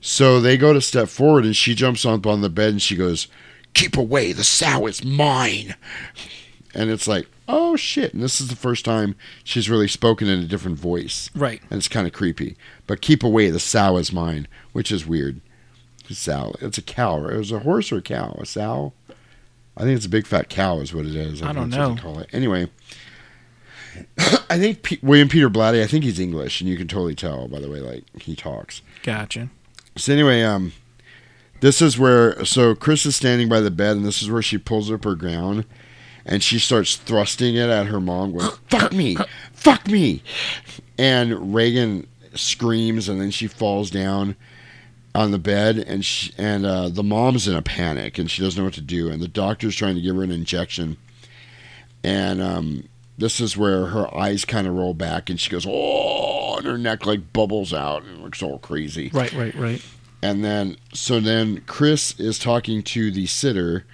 [0.00, 2.96] So they go to step forward, and she jumps up on the bed, and she
[2.96, 3.28] goes,
[3.74, 4.32] "Keep away!
[4.32, 5.74] The sow is mine!"
[6.74, 9.14] And it's like, "Oh shit!" And this is the first time
[9.44, 11.60] she's really spoken in a different voice, Right.
[11.70, 12.56] and it's kind of creepy.
[12.86, 13.50] But keep away!
[13.50, 15.40] The sow is mine, which is weird.
[16.08, 17.20] Sow, it's a cow.
[17.20, 17.34] Right?
[17.34, 18.36] It was a horse or a cow?
[18.40, 18.92] A sow?
[19.76, 21.40] I think it's a big fat cow, is what it is.
[21.40, 22.00] I think don't that's what they know.
[22.02, 22.28] Call it.
[22.32, 22.68] Anyway,
[24.50, 25.82] I think P- William Peter Blatty.
[25.82, 28.82] I think he's English, and you can totally tell by the way like he talks.
[29.02, 29.50] Gotcha.
[30.00, 30.72] So anyway, um,
[31.60, 34.56] this is where so Chris is standing by the bed, and this is where she
[34.56, 35.66] pulls up her gown,
[36.24, 39.18] and she starts thrusting it at her mom, going "Fuck me,
[39.52, 40.22] fuck me,"
[40.96, 44.36] and Regan screams, and then she falls down
[45.14, 48.58] on the bed, and she, and uh, the mom's in a panic, and she doesn't
[48.58, 50.96] know what to do, and the doctor's trying to give her an injection,
[52.02, 52.88] and um,
[53.20, 56.78] this is where her eyes kind of roll back, and she goes oh, and her
[56.78, 59.10] neck like bubbles out, and looks all crazy.
[59.12, 59.32] Right.
[59.32, 59.54] Right.
[59.54, 59.84] Right.
[60.22, 63.86] And then, so then Chris is talking to the sitter,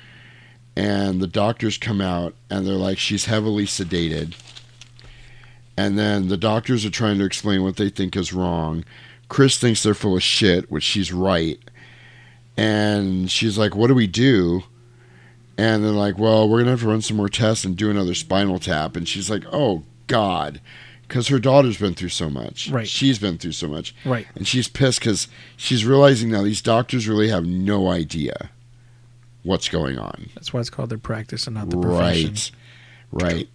[0.74, 4.34] and the doctors come out, and they're like, she's heavily sedated.
[5.76, 8.84] And then the doctors are trying to explain what they think is wrong.
[9.28, 11.58] Chris thinks they're full of shit, which she's right.
[12.56, 14.62] And she's like, what do we do?
[15.58, 17.90] And they're like, well, we're going to have to run some more tests and do
[17.90, 18.94] another spinal tap.
[18.96, 20.60] And she's like, oh, God.
[21.08, 22.68] Because her daughter's been through so much.
[22.68, 22.86] Right.
[22.88, 24.26] She's been through so much Right.
[24.34, 28.50] and she's pissed because she's realizing now these doctors really have no idea
[29.44, 30.30] what's going on.
[30.34, 32.34] That's why it's called their practice and not the profession.
[33.12, 33.48] Right, right.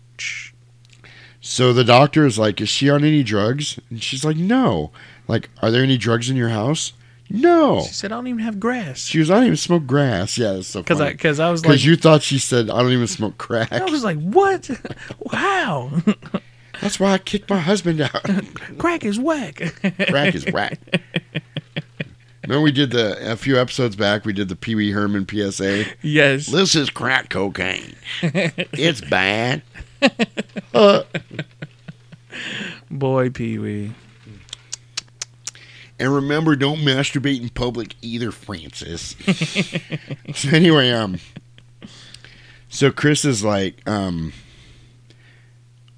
[1.42, 4.92] So the doctor is like, "Is she on any drugs?" And she's like, "No."
[5.28, 6.94] Like, are there any drugs in your house?
[7.34, 7.82] No.
[7.84, 10.54] She said, "I don't even have grass." She was, "I don't even smoke grass." Yeah,
[10.54, 11.14] that's so Because I, funny.
[11.16, 13.86] because I was like, Because you thought she said, "I don't even smoke crack." I
[13.86, 14.70] was like, what?
[15.34, 15.92] Wow,
[16.82, 18.24] That's why I kicked my husband out.
[18.78, 19.62] crack is whack.
[20.10, 20.80] crack is whack.
[22.44, 24.26] Remember we did the a few episodes back.
[24.26, 25.86] We did the Pee Wee Herman PSA.
[26.02, 26.48] yes.
[26.48, 27.96] This is crack cocaine.
[28.24, 29.62] it's bad.
[32.90, 33.92] Boy, Pee Wee.
[36.02, 39.16] And remember, don't masturbate in public either, Francis.
[40.34, 41.20] so anyway, um,
[42.70, 44.34] so Chris is like, um,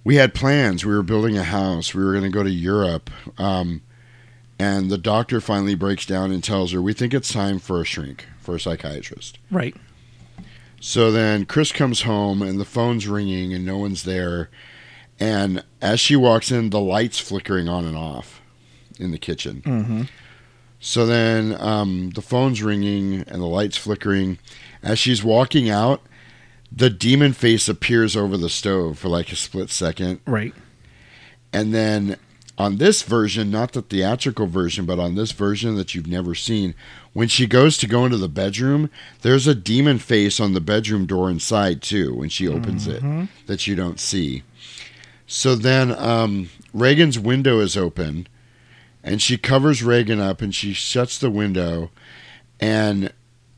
[0.04, 0.86] we had plans.
[0.86, 1.96] We were building a house.
[1.96, 3.10] We were going to go to Europe.
[3.38, 3.82] Um,
[4.60, 7.86] and the doctor finally breaks down and tells her, we think it's time for a
[7.86, 9.40] shrink, for a psychiatrist.
[9.50, 9.74] Right.
[10.82, 14.50] So then Chris comes home and the phone's ringing and no one's there.
[15.18, 18.42] And as she walks in, the light's flickering on and off
[19.00, 19.62] in the kitchen.
[19.66, 20.02] Mm-hmm.
[20.80, 24.38] So then um, the phone's ringing and the light's flickering.
[24.82, 26.02] As she's walking out,
[26.70, 30.20] the demon face appears over the stove for like a split second.
[30.26, 30.54] Right.
[31.54, 32.18] And then
[32.58, 36.76] on this version, not the theatrical version, but on this version that you've never seen,
[37.14, 38.90] when she goes to go into the bedroom,
[39.22, 43.02] there's a demon face on the bedroom door inside too when she opens it
[43.48, 44.44] that you don't see.
[45.28, 48.28] So then um, Regan's window is open
[49.04, 51.92] and she covers Regan up and she shuts the window.
[52.60, 53.12] And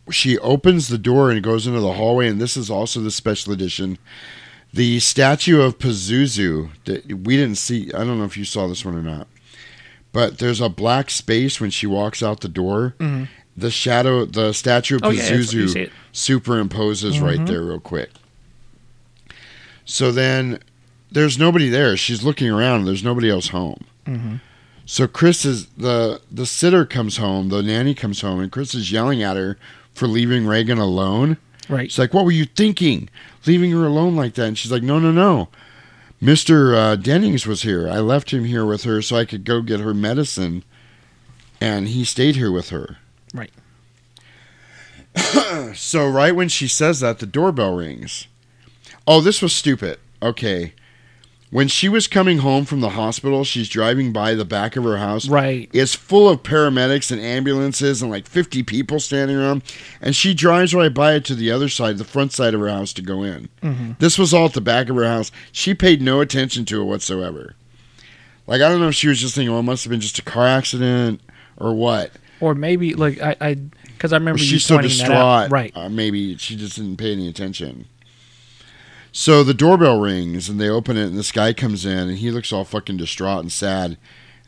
[0.10, 2.28] she opens the door and goes into the hallway.
[2.28, 3.98] And this is also the special edition.
[4.74, 7.92] The statue of Pazuzu that we didn't see.
[7.94, 9.28] I don't know if you saw this one or not.
[10.12, 12.96] But there's a black space when she walks out the door.
[13.00, 13.28] Mhm.
[13.58, 17.48] the shadow the statue of Oh, yeah, Pazuzu see superimposes right Mhm.
[17.48, 18.10] there real quick.
[19.86, 20.60] So then
[21.12, 21.96] there's nobody there.
[21.96, 22.86] She's looking around.
[22.86, 23.86] There's nobody else home.
[24.06, 24.36] Mm-hmm.
[24.86, 28.92] So Chris is the the sitter comes home, the nanny comes home, and Chris is
[28.92, 29.58] yelling at her
[29.94, 31.38] for leaving Regan alone.
[31.68, 31.92] Right.
[31.92, 33.10] She's like, "What were you thinking,
[33.48, 35.50] leaving her alone like that?" And she's like, "No, no, no.
[36.22, 37.90] Mister uh, Dennings was here.
[37.90, 40.64] I left him here with her so I could go get her medicine,
[41.60, 42.98] and he stayed here with her."
[43.34, 43.52] Right.
[45.74, 48.28] So right when she says that, the doorbell rings.
[49.08, 50.00] Oh, this was stupid.
[50.22, 50.74] Okay.
[51.52, 54.98] When she was coming home from the hospital, she's driving by the back of her
[54.98, 55.30] house.
[55.30, 55.70] Right.
[55.72, 59.64] It's full of paramedics and ambulances and like 50 people standing around.
[60.02, 62.68] And she drives right by it to the other side, the front side of her
[62.68, 63.48] house to go in.
[64.00, 65.32] This was all at the back of her house.
[65.52, 67.56] She paid no attention to it whatsoever.
[68.48, 70.20] Like, I don't know if she was just thinking, well, it must have been just
[70.20, 71.22] a car accident
[71.58, 72.12] or what.
[72.42, 75.40] Or maybe like I, I, because I remember she's so pointing that out.
[75.44, 75.52] distraught.
[75.52, 75.72] Right.
[75.76, 77.88] Uh, maybe she just didn't pay any attention.
[79.18, 82.32] So the doorbell rings and they open it and this guy comes in and he
[82.32, 83.92] looks all fucking distraught and sad.
[83.92, 83.98] And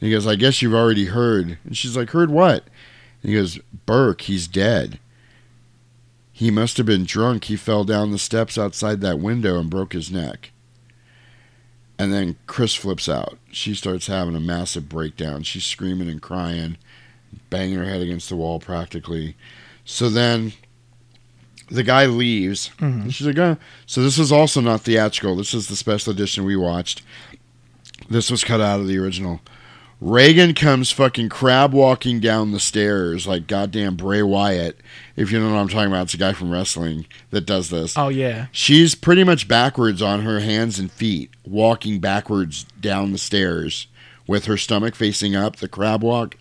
[0.01, 1.57] he goes, I guess you've already heard.
[1.63, 2.65] And she's like, Heard what?
[3.23, 4.99] And he goes, Burke, he's dead.
[6.33, 7.45] He must have been drunk.
[7.45, 10.51] He fell down the steps outside that window and broke his neck.
[11.97, 13.37] And then Chris flips out.
[13.49, 15.43] She starts having a massive breakdown.
[15.43, 16.75] She's screaming and crying,
[17.49, 19.37] banging her head against the wall practically.
[19.85, 20.51] So then
[21.69, 22.71] the guy leaves.
[22.79, 23.57] And she's like, oh.
[23.85, 25.35] So this is also not theatrical.
[25.35, 27.01] This is the special edition we watched.
[28.09, 29.41] This was cut out of the original.
[29.99, 34.79] Regan comes fucking crab walking down the stairs like goddamn Bray Wyatt.
[35.15, 37.97] If you know what I'm talking about, it's a guy from wrestling that does this.
[37.97, 38.45] Oh yeah.
[38.51, 43.87] She's pretty much backwards on her hands and feet, walking backwards down the stairs
[44.27, 46.35] with her stomach facing up, the crab walk.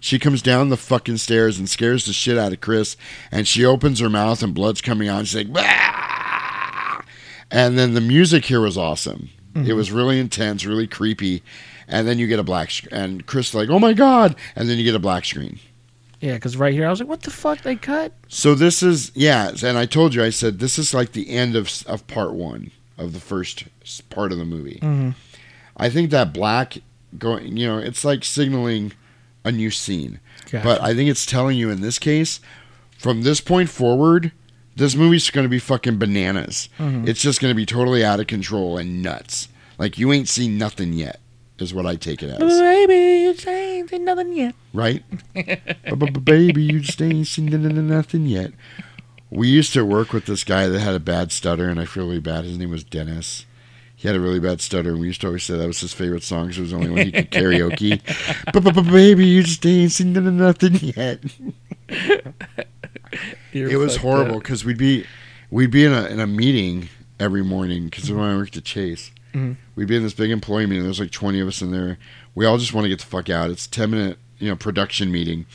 [0.00, 2.96] She comes down the fucking stairs and scares the shit out of Chris.
[3.30, 5.26] And she opens her mouth and blood's coming out.
[5.26, 7.02] She's like, "Bah!"
[7.50, 9.30] and then the music here was awesome.
[9.54, 11.42] It was really intense, really creepy.
[11.88, 12.92] And then you get a black screen.
[12.94, 14.36] And Chris like, oh my God.
[14.54, 15.58] And then you get a black screen.
[16.20, 18.12] Yeah, because right here I was like, what the fuck they cut?
[18.28, 21.56] So this is yeah, and I told you I said this is like the end
[21.56, 23.64] of of part one of the first
[24.10, 24.78] part of the movie.
[24.82, 25.14] Mhm.
[25.76, 26.78] I think that black
[27.18, 28.92] going, you know, it's like signaling
[29.44, 30.20] a new scene.
[30.50, 30.64] Gotcha.
[30.64, 32.40] But I think it's telling you in this case,
[32.98, 34.32] from this point forward,
[34.76, 36.68] this movie's going to be fucking bananas.
[36.78, 37.08] Mhm.
[37.08, 39.48] It's just going to be totally out of control and nuts.
[39.78, 41.20] Like you ain't seen nothing yet,
[41.58, 42.38] is what I take it as.
[42.38, 44.54] Baby, you ain't seen nothing yet.
[44.74, 45.02] right?
[46.24, 47.46] Baby, you just ain't seen
[47.88, 48.52] nothing yet.
[49.30, 52.04] We used to work with this guy that had a bad stutter, and I feel
[52.06, 52.44] really bad.
[52.44, 53.46] His name was Dennis.
[54.00, 55.92] He had a really bad stutter, and we used to always say that was his
[55.92, 58.00] favorite song 'cause it was the only one he could karaoke.
[58.54, 61.20] B-b-b- Baby, you just ain't seen nothing yet.
[63.52, 65.04] It was horrible because we'd be
[65.50, 66.88] we'd be in a in a meeting
[67.18, 69.56] every morning because when I worked at Chase, Mhm.
[69.74, 70.84] we'd be in this big employee meeting.
[70.84, 71.98] There's like 20 of us in there.
[72.36, 73.50] We all just want to get the fuck out.
[73.50, 75.46] It's a 10 minute you know production meeting,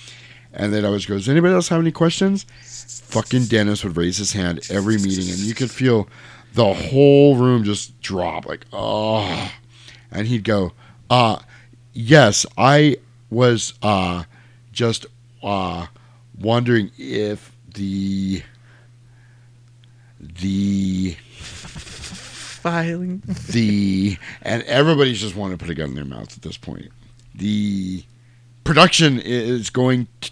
[0.53, 2.45] and then I always go, "Does anybody else have any questions?"
[3.07, 6.09] Fucking Dennis would raise his hand every meeting, and you could feel
[6.55, 9.51] the whole room just drop like oh,
[10.09, 10.71] and he'd go,
[11.09, 11.39] "Uh,
[11.93, 12.97] yes, I
[13.29, 14.23] was uh
[14.71, 15.05] just
[15.43, 15.87] uh
[16.39, 18.41] wondering if the
[20.19, 21.17] the
[22.65, 23.21] Filing.
[23.51, 26.89] the and everybody's just wanting to put a gun in their mouth at this point.
[27.35, 28.03] The
[28.63, 30.31] production is going t-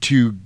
[0.00, 0.36] to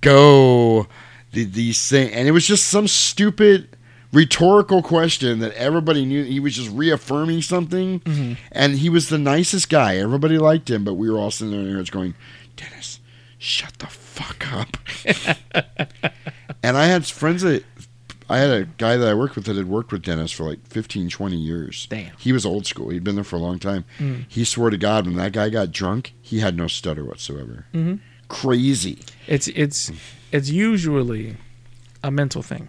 [0.00, 0.86] go
[1.32, 3.76] the the same, and it was just some stupid
[4.12, 6.24] rhetorical question that everybody knew.
[6.24, 8.36] He was just reaffirming something, Mhm.
[8.52, 9.96] and he was the nicest guy.
[9.96, 12.14] Everybody liked him, but we were all sitting there and was going,
[12.56, 13.00] Dennis,
[13.38, 14.76] shut the fuck up.
[16.62, 17.64] and I had friends that
[18.28, 20.64] I had a guy that I worked with that had worked with Dennis for like
[20.68, 21.86] 15, 20 years.
[21.90, 22.12] Damn.
[22.18, 22.90] He was old school.
[22.90, 23.84] He'd been there for a long time.
[23.98, 24.24] Mm.
[24.28, 27.66] He swore to God when that guy got drunk, he had no stutter whatsoever.
[27.74, 27.98] Mhm.
[28.28, 28.98] Crazy.
[29.26, 29.90] It's it's
[30.30, 31.36] it's usually
[32.04, 32.68] a mental thing.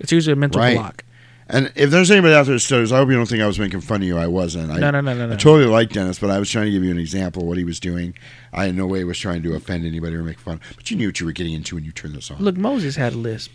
[0.00, 0.74] It's usually a mental Right.
[0.76, 1.04] block.
[1.52, 3.58] And if there's anybody out there that stutters, I hope you don't think I was
[3.58, 4.16] making fun of you.
[4.16, 4.70] I wasn't.
[4.70, 6.84] I, No, no, no, no, I totally like Dennis, but I was trying to give
[6.84, 8.14] you an example of what he was doing.
[8.52, 10.60] I in no way was trying to offend anybody or make fun.
[10.76, 12.38] But you knew what you were getting into when you turned this on.
[12.38, 13.50] Look, Moses had a lisp.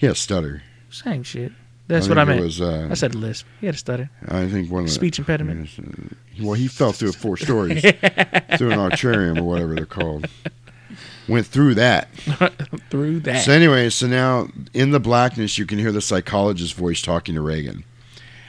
[0.00, 0.62] yeah, stutter.
[0.90, 1.52] Same shit.
[1.88, 2.42] That's think what I meant.
[2.42, 3.46] Was, uh, I said lisp.
[3.60, 4.10] He had a stutter.
[4.28, 5.68] I think one of the, Speech impediment.
[6.40, 10.26] Well, he fell through four stories through an archarium or whatever they're called.
[11.30, 12.08] Went through that.
[12.90, 13.44] Through that.
[13.44, 17.40] So anyway, so now in the blackness, you can hear the psychologist's voice talking to
[17.40, 17.84] Regan,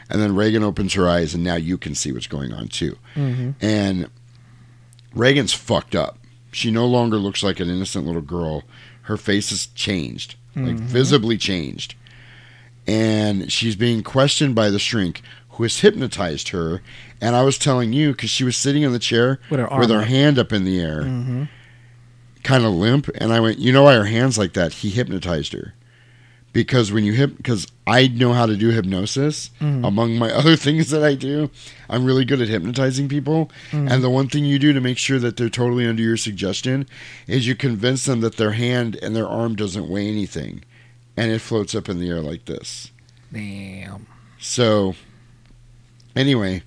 [0.10, 2.98] and then Regan opens her eyes, and now you can see what's going on too.
[3.14, 4.10] hmm And
[5.14, 6.18] Regan's fucked up.
[6.52, 8.64] She no longer looks like an innocent little girl.
[9.04, 10.80] Her face has changed, like Mhm.
[10.82, 11.96] visibly changed.
[12.88, 16.82] And she's being questioned by the shrink who has hypnotized her.
[17.22, 19.80] And I was telling you because she was sitting in the chair With her arm
[19.82, 20.08] with her up.
[20.08, 21.44] hand up in the air, hmm
[22.44, 24.74] kind of limp, and I went, you know why her hands like that?
[24.74, 25.74] He hypnotized her.
[26.54, 29.86] Because when you hip, because I know how to do hypnosis, mm-hmm.
[29.86, 31.50] among my other things that I do,
[31.90, 33.50] I'm really good at hypnotizing people.
[33.72, 33.88] Mm-hmm.
[33.88, 36.88] And the one thing you do to make sure that they're totally under your suggestion
[37.26, 40.64] is you convince them that their hand and their arm doesn't weigh anything,
[41.16, 42.92] and it floats up in the air like this.
[43.32, 44.08] Damn.
[44.38, 44.96] So,
[46.16, 46.64] anyway,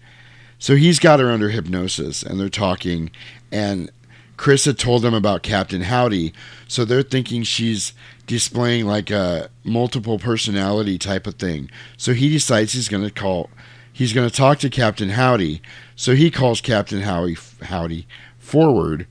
[0.59, 3.11] so he's got her under hypnosis and they're talking.
[3.53, 3.91] And
[4.37, 6.33] Chris had told them about Captain Howdy.
[6.67, 7.93] So they're thinking she's
[8.27, 11.71] displaying like a multiple personality type of thing.
[11.97, 13.51] So he decides he's going to call,
[13.93, 15.63] he's going to talk to Captain Howdy.
[15.97, 18.07] So he calls Captain Howdy, Howdy
[18.39, 19.07] forward.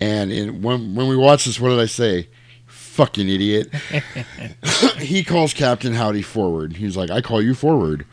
[0.00, 2.28] And in, when, when we watch this, what did I say?
[2.66, 3.72] Fucking idiot.
[4.98, 6.76] he calls Captain Howdy forward.
[6.76, 8.06] He's like, I call you forward.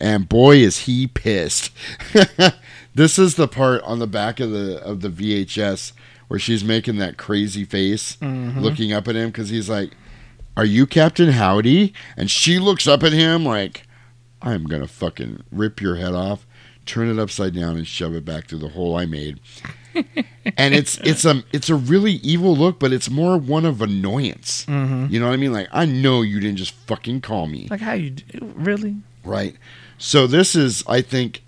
[0.00, 1.70] And boy is he pissed.
[2.94, 5.92] this is the part on the back of the of the VHS
[6.28, 9.92] where she's making that crazy face looking up at him because he's like,
[10.56, 11.92] Are you Captain Howdy?
[12.16, 13.86] And she looks up at him like,
[14.40, 16.46] I'm gonna fucking rip your head off,
[16.86, 19.40] turn it upside down and shove it back through the hole I made.
[20.56, 24.64] and it's it's a it's a really evil look, but it's more one of annoyance.
[24.68, 24.74] You
[25.20, 25.52] know what I mean?
[25.52, 28.96] Like I know you didn't just fucking call me, Like how you d- really?
[29.24, 29.54] right?
[29.98, 31.42] So this is, I think,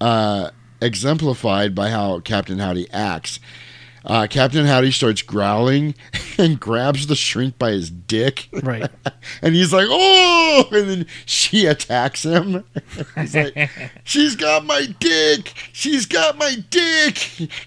[0.00, 0.50] uh,
[0.80, 3.40] exemplified by how Captain Howdy acts.
[4.04, 5.94] Uh, Captain Howdy starts growling
[6.38, 8.48] and grabs the shrink by his dick.
[8.62, 8.90] Right.
[9.42, 10.64] And he's like, oh!
[10.72, 12.64] And then she attacks him.
[13.16, 13.70] he's like,
[14.04, 15.54] she's got my dick!
[15.72, 17.16] She's got my dick!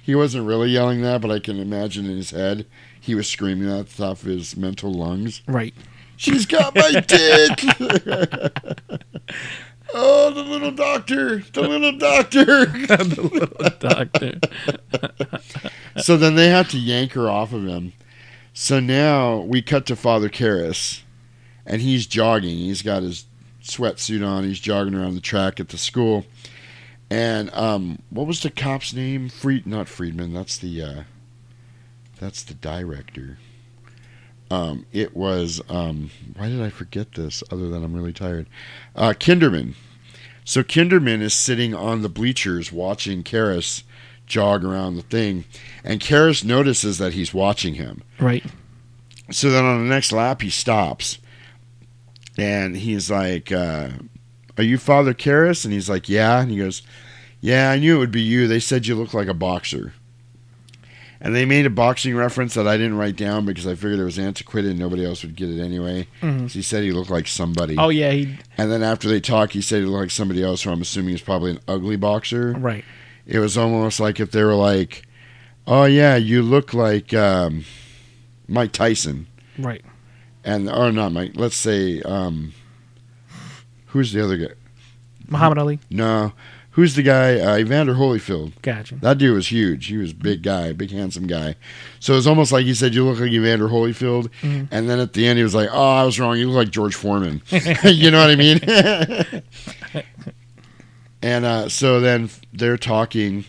[0.02, 2.66] He wasn't really yelling that, but I can imagine in his head
[3.00, 5.42] he was screaming that at the top of his mental lungs.
[5.48, 5.74] Right.
[6.16, 7.64] She's got my dick!
[9.94, 11.40] Oh, the little doctor!
[11.40, 12.66] The little doctor!
[12.66, 14.40] the little doctor.
[16.02, 17.94] so then they have to yank her off of him.
[18.54, 21.02] So now we cut to Father Karras,
[21.66, 22.58] and he's jogging.
[22.58, 23.26] He's got his
[23.64, 24.44] sweatsuit on.
[24.44, 26.26] He's jogging around the track at the school.
[27.10, 29.30] And um, what was the cop's name?
[29.30, 30.34] Fried, not Friedman.
[30.34, 31.04] That's the uh,
[32.20, 33.38] that's the director.
[34.54, 37.44] Um, it was um, why did I forget this?
[37.50, 38.46] Other than I'm really tired.
[38.96, 39.74] Uh, Kinderman.
[40.46, 43.82] So Kinderman is sitting on the bleachers watching Karras
[44.28, 45.46] jog around the thing,
[45.84, 48.04] and Karras notices that he's watching him.
[48.20, 48.46] Right.
[49.32, 51.18] So then on the next lap, he stops,
[52.38, 53.90] and he's like, uh,
[54.56, 56.84] "Are you Father Karras?" And he's like, "Yeah." And he goes,
[57.42, 58.48] "Yeah, I knew it would be you.
[58.48, 59.94] They said you look like a boxer."
[61.26, 64.04] And they made a boxing reference that I didn't write down because I figured it
[64.04, 66.06] was antiquated and nobody else would get it anyway.
[66.22, 66.50] Mhm.
[66.50, 67.78] So he said he looked like somebody.
[67.78, 70.64] Oh yeah, he And then after they talked, he said he looked like somebody else,
[70.64, 72.52] who I'm assuming is probably an ugly boxer.
[72.60, 72.84] right.
[73.26, 75.04] It was almost like if they were like,
[75.66, 77.64] "Oh yeah, you look like um,
[78.50, 79.28] Mike Tyson,"
[79.58, 79.82] Right.
[80.44, 81.32] and or not Mike.
[81.36, 82.52] Let's say um,
[83.88, 84.54] who's the other guy?
[85.30, 85.80] Muhammad Ali.
[85.90, 86.34] No,
[86.74, 87.40] who's the guy?
[87.40, 88.54] Uh, Evander Holyfield.
[88.62, 88.96] Gotcha.
[88.96, 89.88] That dude was huge.
[89.88, 91.56] He was a big guy, big handsome guy.
[92.00, 94.68] So it was almost like he said, "You look like Evander Holyfield," Mhm.
[94.72, 96.38] and then at the end he was like, "Oh, I was wrong.
[96.38, 97.42] You look like George Foreman."
[97.84, 98.60] you know what I mean?
[101.22, 103.46] and uh, so then they're talking,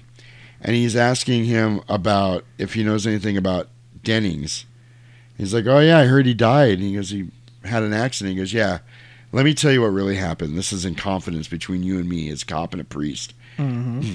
[0.60, 3.68] and he's asking him about if he knows anything about
[4.02, 4.66] Dennings.
[5.36, 7.28] He's like, "Oh yeah, I heard he died." And he goes, "He
[7.64, 8.78] had an accident." He goes, "Yeah."
[9.34, 10.56] Let me tell you what really happened.
[10.56, 13.34] This is in confidence between you and me, as cop and a priest.
[13.56, 14.12] hmm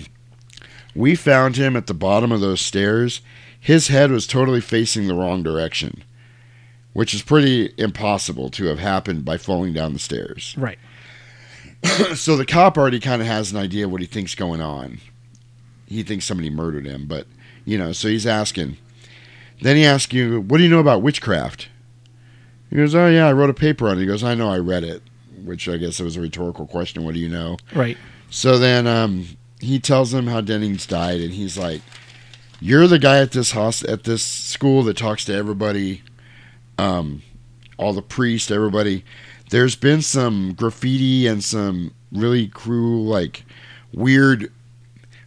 [0.96, 3.20] We found him at the bottom of those stairs.
[3.60, 6.06] His head was totally facing the wrong direction,
[6.94, 10.56] which is pretty impossible to have happened by falling down the stairs.
[10.58, 10.80] Right.
[12.16, 15.02] so the cop already kind of has an idea what he thinks going on.
[15.86, 17.28] He thinks somebody murdered him, but
[17.66, 18.78] you know, so he's asking.
[19.62, 21.68] Then he asks you, "What do you know about witchcraft?"
[22.70, 24.58] He goes, "Oh yeah, I wrote a paper on it." He goes, "I know, I
[24.60, 25.02] read it,"
[25.44, 27.04] which I guess it was a rhetorical question.
[27.04, 27.58] What do you know?
[27.74, 27.98] Right.
[28.30, 29.26] So then um,
[29.60, 31.82] he tells them how Dennings died, and he's like,
[32.60, 36.04] "You're the guy at this host- at this school that talks to everybody,
[36.78, 37.22] um,
[37.78, 39.04] all the priests, everybody.
[39.50, 43.44] There's been some graffiti and some really cruel, like
[43.92, 44.52] weird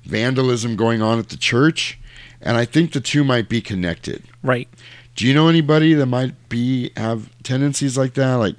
[0.04, 1.98] vandalism going on at the church,
[2.40, 4.22] and I think the two might be connected.
[4.42, 4.68] Right.
[5.14, 8.34] Do you know anybody that might be have tendencies like that?
[8.34, 8.56] Like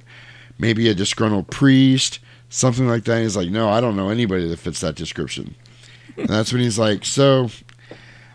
[0.58, 3.22] maybe a disgruntled priest, something like that.
[3.22, 5.56] he's like, no, I don't know anybody that fits that description.
[6.16, 7.50] And that's when he's like, so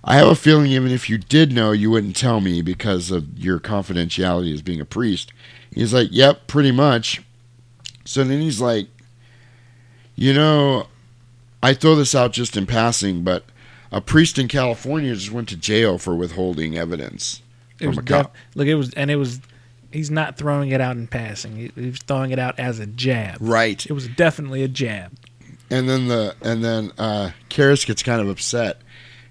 [0.04, 3.38] I have a feeling even if you did know, you wouldn't tell me because of
[3.38, 5.32] your confidentiality as being a priest.
[5.74, 7.22] He's like, yep, pretty much.
[8.04, 8.88] So then he's like,
[10.16, 10.88] you know,
[11.64, 13.46] I throw this out just in passing, but
[13.92, 17.42] a priest in California just went to jail for withholding evidence
[17.80, 18.68] It was def- look.
[18.68, 19.40] It was and it was.
[19.92, 21.56] He's not throwing it out in passing.
[21.56, 23.38] He, he was throwing it out as a jab.
[23.40, 23.84] Right.
[23.86, 25.14] It was definitely a jab.
[25.72, 28.82] And then the and then uh Karras gets kind of upset.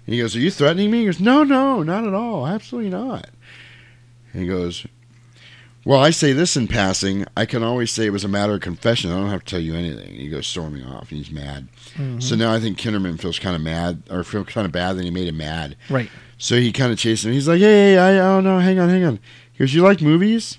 [0.05, 0.99] And he goes, Are you threatening me?
[0.99, 2.47] He goes, No, no, not at all.
[2.47, 3.29] Absolutely not.
[4.33, 4.85] And he goes,
[5.85, 7.25] Well, I say this in passing.
[7.37, 9.11] I can always say it was a matter of confession.
[9.11, 10.07] I don't have to tell you anything.
[10.09, 11.67] And he goes storming off and he's mad.
[12.19, 15.03] So now I think Kinderman feels kind of mad or feels kind of bad that
[15.03, 15.75] he made him mad.
[15.89, 16.09] Right.
[16.39, 17.33] So he kind of chases him.
[17.33, 19.19] He's like, Hey, hey, I oh no, hang on, hang on.
[19.53, 20.57] He goes, You like movies?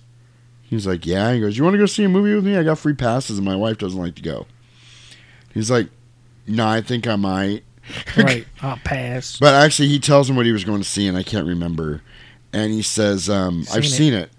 [0.63, 1.33] He's like, Yeah.
[1.33, 2.57] He goes, You want to go see a movie with me?
[2.57, 4.47] I got free passes and my wife doesn't like to go.
[5.53, 5.89] He's like,
[6.47, 7.65] No, I think I might.
[8.17, 8.47] Right.
[8.63, 9.37] I'll pass.
[9.39, 12.03] But actually, he tells him what he was going to see, and I can't remember.
[12.53, 13.97] And he says, um, "I've Seen it.
[13.97, 14.31] seen it,"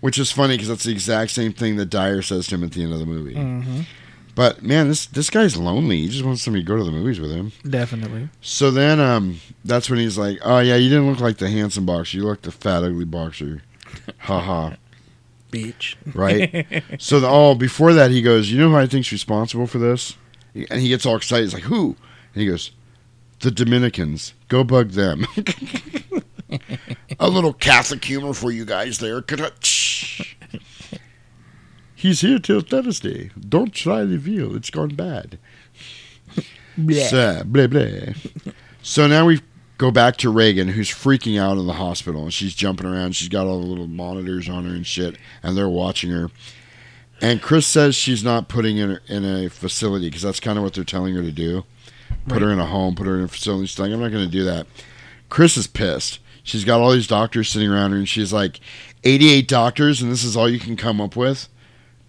[0.00, 2.72] which is funny because that's the exact same thing that Dyer says to him at
[2.72, 3.34] the end of the movie.
[3.34, 3.82] hmm
[4.34, 6.02] But man, this this guy's lonely.
[6.02, 7.52] He just wants somebody to go to the movies with him.
[7.68, 8.28] Definitely.
[8.40, 11.86] So then, um, that's when he's like, "Oh yeah, you didn't look like the handsome
[11.86, 12.16] boxer.
[12.16, 13.62] You looked the fat, ugly boxer."
[14.18, 14.76] Ha ha.
[15.52, 15.96] Beach.
[16.14, 16.66] Right.
[16.98, 20.16] so the, oh, before that, he goes, "You know who I think's responsible for this?"
[20.54, 21.44] And he gets all excited.
[21.44, 21.96] He's like, "Who?"
[22.34, 22.72] And he goes,
[23.40, 24.34] "The Dominicans.
[24.48, 25.26] Go bug them."
[27.20, 29.22] A little Catholic humor for you guys there.
[32.04, 33.30] He's here till Thursday.
[33.48, 34.54] Don't try the veal.
[34.54, 35.38] It's gone bad.
[36.76, 37.06] Yeah.
[37.06, 38.12] So, blah, blah.
[38.82, 39.40] so now we
[39.78, 43.16] go back to Regan, who's freaking out in the hospital, and she's jumping around.
[43.16, 46.30] She's got all the little monitors on her and shit, and they're watching her.
[47.22, 50.74] And Chris says she's not putting her in a facility because that's kind of what
[50.74, 51.64] they're telling her to do.
[52.28, 53.64] Put her in a home, put her in a facility.
[53.64, 54.66] She's like, I'm not going to do that.
[55.30, 56.18] Chris is pissed.
[56.42, 58.60] She's got all these doctors sitting around her, and she's like,
[59.04, 61.48] 88 doctors, and this is all you can come up with.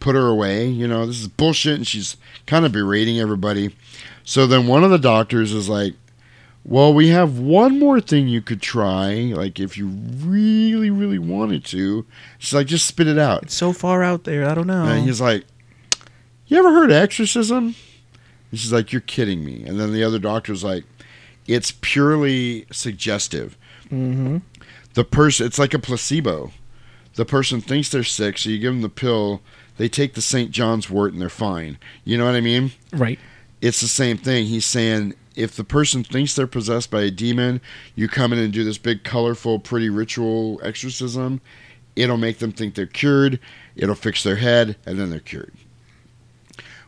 [0.05, 0.67] Put her away.
[0.67, 1.77] You know, this is bullshit.
[1.77, 3.75] And she's kind of berating everybody.
[4.23, 5.95] So then one of the doctors is like,
[6.63, 9.13] well, we have one more thing you could try.
[9.35, 12.05] Like, if you really, really wanted to.
[12.37, 13.41] She's like, just spit it out.
[13.41, 14.47] It's so far out there.
[14.47, 14.83] I don't know.
[14.85, 15.43] And he's like,
[16.45, 17.73] You ever heard of exorcism?
[18.51, 19.63] And she's like, You're kidding me.
[19.65, 20.83] And then the other doctor's like,
[21.47, 23.57] It's purely suggestive.
[23.89, 24.37] hmm
[24.93, 26.51] The person, it's like a placebo.
[27.15, 29.41] The person thinks they're sick, so you give them the pill.
[29.77, 30.51] They take the St.
[30.51, 31.77] John's wort and they're fine.
[32.03, 32.71] You know what I mean?
[32.93, 33.19] Right.
[33.61, 34.45] It's the same thing.
[34.45, 37.59] He's saying if the person thinks they're possessed by a demon,
[37.95, 41.41] you come in and do this big, colorful, pretty ritual exorcism.
[41.95, 43.39] It'll make them think they're cured.
[43.75, 45.53] It'll fix their head, and then they're cured.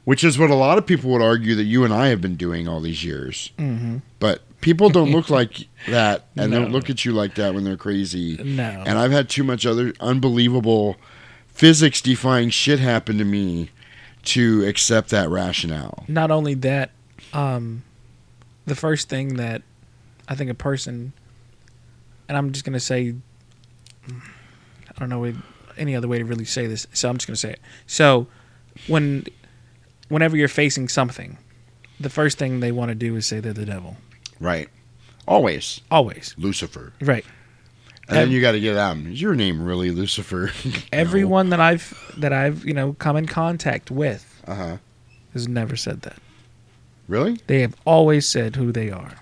[0.06, 2.36] Which is what a lot of people would argue that you and I have been
[2.38, 3.52] doing all these years.
[3.58, 6.62] hmm But people don't look like that and No.
[6.62, 8.38] don't look at you like that when they're crazy.
[8.42, 8.84] No.
[8.86, 10.96] And I've had too much other unbelievable
[11.58, 13.72] physics defying shit happen to me
[14.24, 16.04] to accept that rationale.
[16.08, 16.92] Not only that,
[17.34, 17.84] um,
[18.66, 19.64] the first thing that
[20.28, 21.14] I think a person,
[22.30, 23.16] and I'm just gonna say,
[24.08, 25.34] I don't know
[25.78, 27.60] any other way to really say this, so I'm just gonna say it.
[27.88, 28.28] So,
[28.88, 29.26] when,
[30.10, 31.38] whenever you're facing something,
[32.00, 33.98] the first thing they want to do is say they're the devil.
[34.40, 34.70] Right.
[35.28, 35.82] Always.
[35.90, 36.36] Always.
[36.38, 36.94] Lucifer.
[37.02, 37.26] Right.
[38.10, 38.98] And then you got to get out.
[38.98, 40.52] Is your name really Lucifer?
[40.94, 44.78] Everyone that I've that I've you know come in contact with Uh huh.
[45.34, 46.18] has never said that.
[47.08, 47.40] Really?
[47.48, 49.16] They have always said who they are.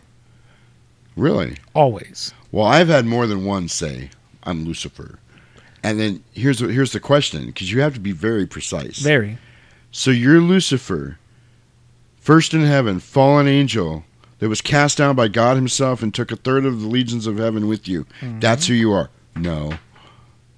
[1.16, 1.58] Really?
[1.74, 2.34] Always.
[2.52, 4.10] Well, I've had more than one say
[4.44, 5.20] I'm Lucifer.
[5.84, 9.00] And then here's what here's the question because you have to be very precise.
[9.00, 9.38] Very.
[9.92, 11.18] So you're Lucifer,
[12.20, 14.04] first in heaven, fallen angel
[14.40, 17.38] that was cast down by God Himself and took a third of the legions of
[17.38, 18.06] heaven with you.
[18.22, 18.40] Mm-hmm.
[18.40, 19.10] That's who you are.
[19.36, 19.74] No.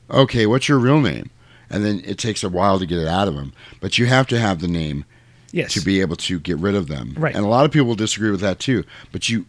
[0.09, 1.29] Okay, what's your real name?
[1.69, 4.27] And then it takes a while to get it out of him, but you have
[4.27, 5.05] to have the name
[5.51, 5.73] Yes.
[5.73, 7.15] to be able to get rid of them.
[7.17, 7.33] Right.
[7.35, 8.83] And a lot of people disagree with that too.
[9.11, 9.45] But you.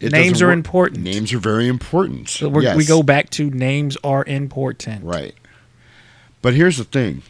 [0.00, 1.02] Names are work- important.
[1.04, 2.28] Names are very important.
[2.28, 2.76] So we're, yes.
[2.76, 5.04] we go back to names are important.
[5.04, 5.34] Right.
[6.42, 7.22] But here's the thing.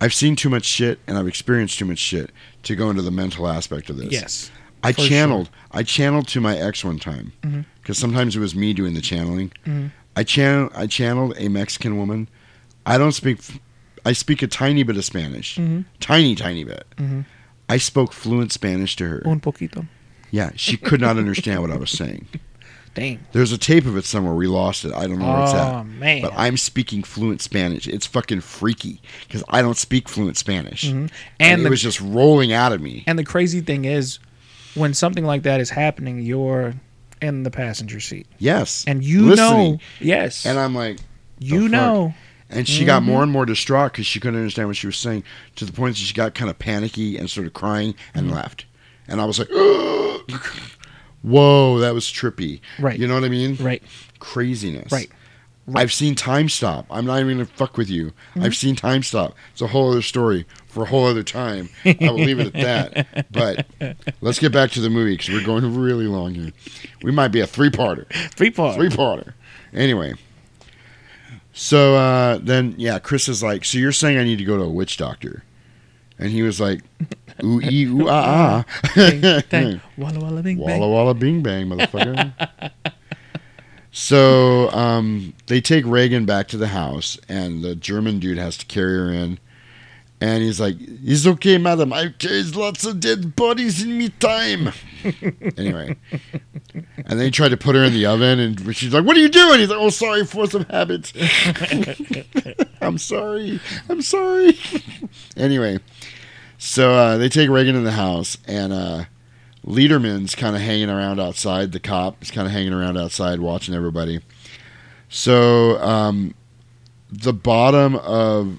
[0.00, 2.30] I've seen too much shit and I've experienced too much shit
[2.64, 4.10] to go into the mental aspect of this.
[4.12, 4.50] Yes.
[4.82, 5.50] I channeled.
[5.72, 7.32] I channeled to my ex one time
[7.82, 9.52] because sometimes it was me doing the channeling.
[9.66, 9.90] Mhm.
[10.16, 10.70] I channel.
[10.74, 12.28] I channeled a Mexican woman.
[12.86, 13.40] I don't speak.
[14.06, 15.56] I speak a tiny bit of Spanish.
[15.56, 15.84] Mhm.
[16.00, 16.86] Tiny, tiny bit.
[16.96, 17.26] Mhm.
[17.68, 19.22] I spoke fluent Spanish to her.
[19.26, 19.86] Un poquito.
[20.30, 22.26] Yeah, she could not understand what I was saying.
[22.94, 23.20] Dang.
[23.32, 24.34] There's a tape of it somewhere.
[24.34, 24.92] We lost it.
[24.92, 25.74] I don't know where it's at.
[25.74, 26.22] Oh man.
[26.22, 27.86] But I'm speaking fluent Spanish.
[27.86, 30.84] It's fucking freaky because I don't speak fluent Spanish.
[30.86, 30.92] Mhm.
[30.92, 33.04] And, And it the was just rolling out of me.
[33.06, 34.18] and the crazy thing is,
[34.74, 36.74] when something like that is happening, you're
[37.22, 38.84] in the passenger seat, Yes.
[38.88, 39.72] and you Listening.
[39.74, 39.78] know.
[40.00, 40.44] Yes.
[40.46, 40.98] And I'm like,
[41.38, 41.70] you fuck?
[41.70, 42.14] know.
[42.52, 43.10] and she got Mm-hmm.
[43.12, 45.22] more and more distraught because she couldn't understand what she was saying
[45.54, 48.34] to the point that she got kind of panicky and started crying and Mm-hmm.
[48.34, 48.64] left.
[49.06, 49.48] And I was like,
[51.22, 52.60] whoa, that was trippy.
[52.78, 52.98] Right.
[52.98, 53.56] You know what I mean?
[53.56, 53.82] Right.
[54.18, 54.92] Craziness.
[54.92, 55.10] Right.
[55.74, 56.86] I've seen Time Stop.
[56.90, 58.06] I'm not even gonna fuck with you.
[58.06, 58.42] Mm-hmm.
[58.42, 59.34] I've seen Time Stop.
[59.52, 61.68] It's a whole other story for a whole other time.
[61.84, 63.30] I will leave it at that.
[63.30, 63.66] But
[64.20, 66.52] let's get back to the movie because we're going really long here.
[67.02, 68.08] We might be a three parter.
[68.34, 68.74] Three part.
[68.74, 69.34] Three parter.
[69.72, 70.14] Anyway.
[71.52, 74.62] So uh, then, yeah, Chris is like, so you're saying I need to go to
[74.62, 75.42] a witch doctor?
[76.20, 76.82] And he was like,
[77.42, 79.40] ooh, ee, ooh, ah, Bing, ah.
[79.48, 79.80] bang.
[79.96, 80.78] Walla walla bing bang.
[80.78, 82.70] Walla walla bing bang, motherfucker.
[83.90, 88.66] so um, they take Regan back to the house, and the German dude has to
[88.66, 89.38] carry her in.
[90.22, 91.94] And he's like, "It's okay, madam.
[91.94, 94.70] I've carried lots of dead bodies in me time."
[95.56, 95.96] anyway,
[96.74, 99.20] and then he tried to put her in the oven, and she's like, "What are
[99.20, 101.10] you doing?" He's like, "Oh, sorry, force of habit.
[102.80, 103.60] I'm sorry.
[103.88, 104.58] I'm sorry."
[105.36, 105.78] anyway,
[106.58, 109.04] so uh, they take Regan in the house, and uh,
[109.66, 111.72] Lederman's kind of hanging around outside.
[111.72, 114.20] The cop is kind of hanging around outside watching everybody.
[115.08, 116.34] So um,
[117.10, 118.58] the bottom of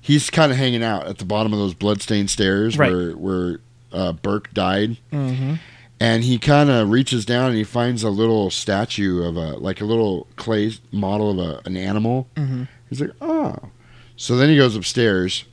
[0.00, 2.92] he's kind of hanging out at the bottom of those bloodstained stairs Right.
[2.92, 3.60] where where
[3.92, 5.54] uh, Burke died, Mm-hmm.
[5.98, 9.80] and he kind of reaches down and he finds a little statue of a like
[9.80, 12.28] a little clay model of a, an animal.
[12.36, 12.68] Mhm.
[12.90, 13.56] He's like, oh.
[14.16, 15.44] So then he goes upstairs.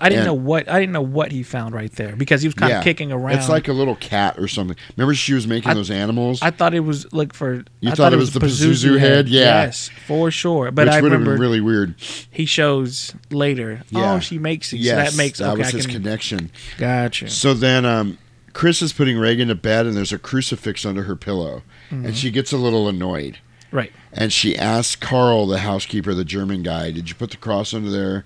[0.00, 2.46] I didn't And- know what I didn't know what he found right there because he
[2.48, 2.78] was kind Yeah.
[2.78, 3.36] of kicking around.
[3.38, 4.76] It's like a little cat or something.
[4.96, 6.38] Remember, she was making I- those animals.
[6.42, 7.64] I thought it was like for.
[7.80, 9.28] You I thought it was the Pazuzu head?
[9.28, 9.64] Yeah.
[9.64, 10.70] Yes, for sure.
[10.70, 11.96] But which I would have remember been really weird.
[12.30, 13.82] he shows later.
[13.90, 14.14] Yeah.
[14.14, 14.76] Oh, she makes it.
[14.78, 15.58] Yes, so that makes that okay.
[15.58, 16.50] was I his can, connection.
[16.78, 17.28] gotcha.
[17.28, 18.18] So then, um,
[18.52, 22.06] Chris is putting Regan to bed, and there's a crucifix under her pillow, Mm-hmm.
[22.06, 23.38] and she gets a little annoyed,
[23.72, 23.92] Right.
[24.12, 27.90] and she asks Carl, the housekeeper, the German guy, "Did you put the cross under
[27.90, 28.24] there?"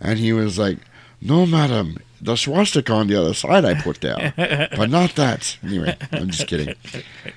[0.00, 0.78] And he was like,
[1.20, 5.58] "No, madam." The swastika on the other side I put down, but not that.
[5.62, 6.74] Anyway, I'm just kidding.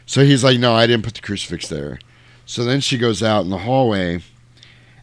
[0.05, 1.99] So he's like, "No, I didn't put the crucifix there."
[2.45, 4.21] So then she goes out in the hallway,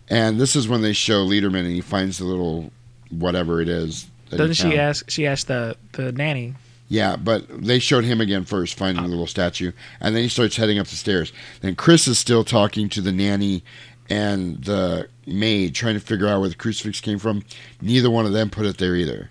[0.09, 2.73] and this is when they show Lederman, and he finds the little
[3.11, 4.07] whatever it is.
[4.31, 5.11] Doesn't she ask?
[5.11, 6.55] She asked the the nanny.
[6.89, 10.57] Yeah, but they showed him again first, finding the little statue, and then he starts
[10.57, 11.33] heading up the stairs.
[11.61, 13.65] Then Chris is still talking to the nanny
[14.11, 17.43] and the maid, trying to figure out where the crucifix came from.
[17.81, 19.31] Neither one of them put it there either.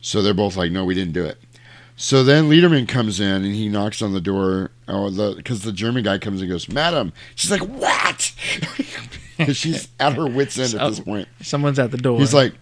[0.00, 1.38] So they're both like, "No, we didn't do it."
[1.96, 4.70] So then Lederman comes in and he knocks on the door.
[4.86, 8.32] Oh, the because the German guy comes and goes, "Madam." She's like, "What?"
[9.52, 11.28] she's at her wits end at this point.
[11.42, 12.18] Someone's at the door.
[12.18, 12.54] He's like,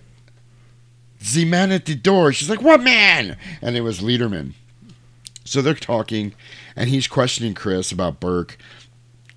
[1.34, 2.32] the man at the door.
[2.32, 3.36] She's like, what man?
[3.60, 4.52] And it was Lederman.
[5.44, 6.34] So they're talking,
[6.74, 8.58] and he's questioning Chris about Burke.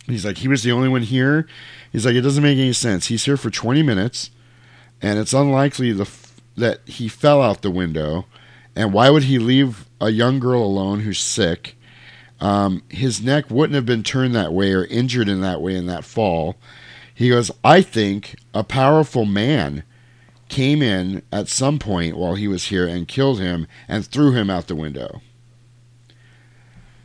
[0.06, 1.48] He's like, he was the only one here.
[1.92, 3.08] He's like, it doesn't make any sense.
[3.08, 4.32] He's here for 20 minutes,
[5.02, 6.10] and it's unlikely the
[6.58, 8.26] that he fell out the window.
[8.76, 11.78] And why would he leave a young girl alone who's sick?
[12.40, 15.88] Um, his neck wouldn't have been turned that way or injured in that way in
[15.88, 16.56] that fall.
[17.14, 19.84] He goes, I think a powerful man
[20.50, 24.50] came in at some point while he was here and killed him and threw him
[24.50, 25.22] out the window.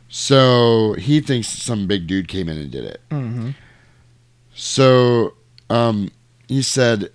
[0.09, 3.01] So he thinks some big dude came in and did it.
[3.11, 3.51] hmm
[4.53, 5.33] So
[5.69, 6.11] um,
[6.47, 7.09] he said,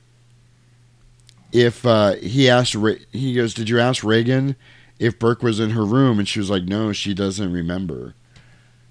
[1.52, 4.56] if uh, he asked, Re- he goes, Did you ask Regan
[4.98, 6.18] if Burke was in her room?
[6.18, 8.14] And she was like, No, she doesn't remember.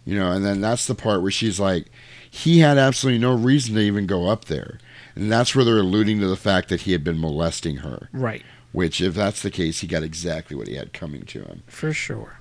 [0.06, 1.88] You know, and then that's the part where she's like,
[2.30, 4.80] He had absolutely no reason to even go up there.
[5.20, 8.42] And that's where they're alluding to the fact that he had been molesting her, Right.
[8.72, 11.64] which, if that's the case, he got exactly what he had coming to him.
[11.68, 12.38] For sure.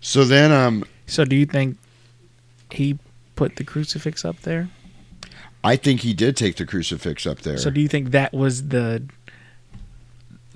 [0.00, 1.78] So then, um, So do you think
[2.72, 2.98] he
[3.36, 4.68] put the crucifix up there?
[5.62, 7.56] I think he did take the crucifix up there.
[7.56, 9.04] So do you think that was the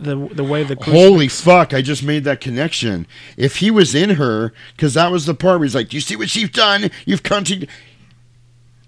[0.00, 3.06] the the way the crucifix Holy fuck, I just made that connection.
[3.36, 6.00] If he was in her, because that was the part where he's like, Do you
[6.00, 6.90] see what you've done?
[7.06, 7.68] You've cunted.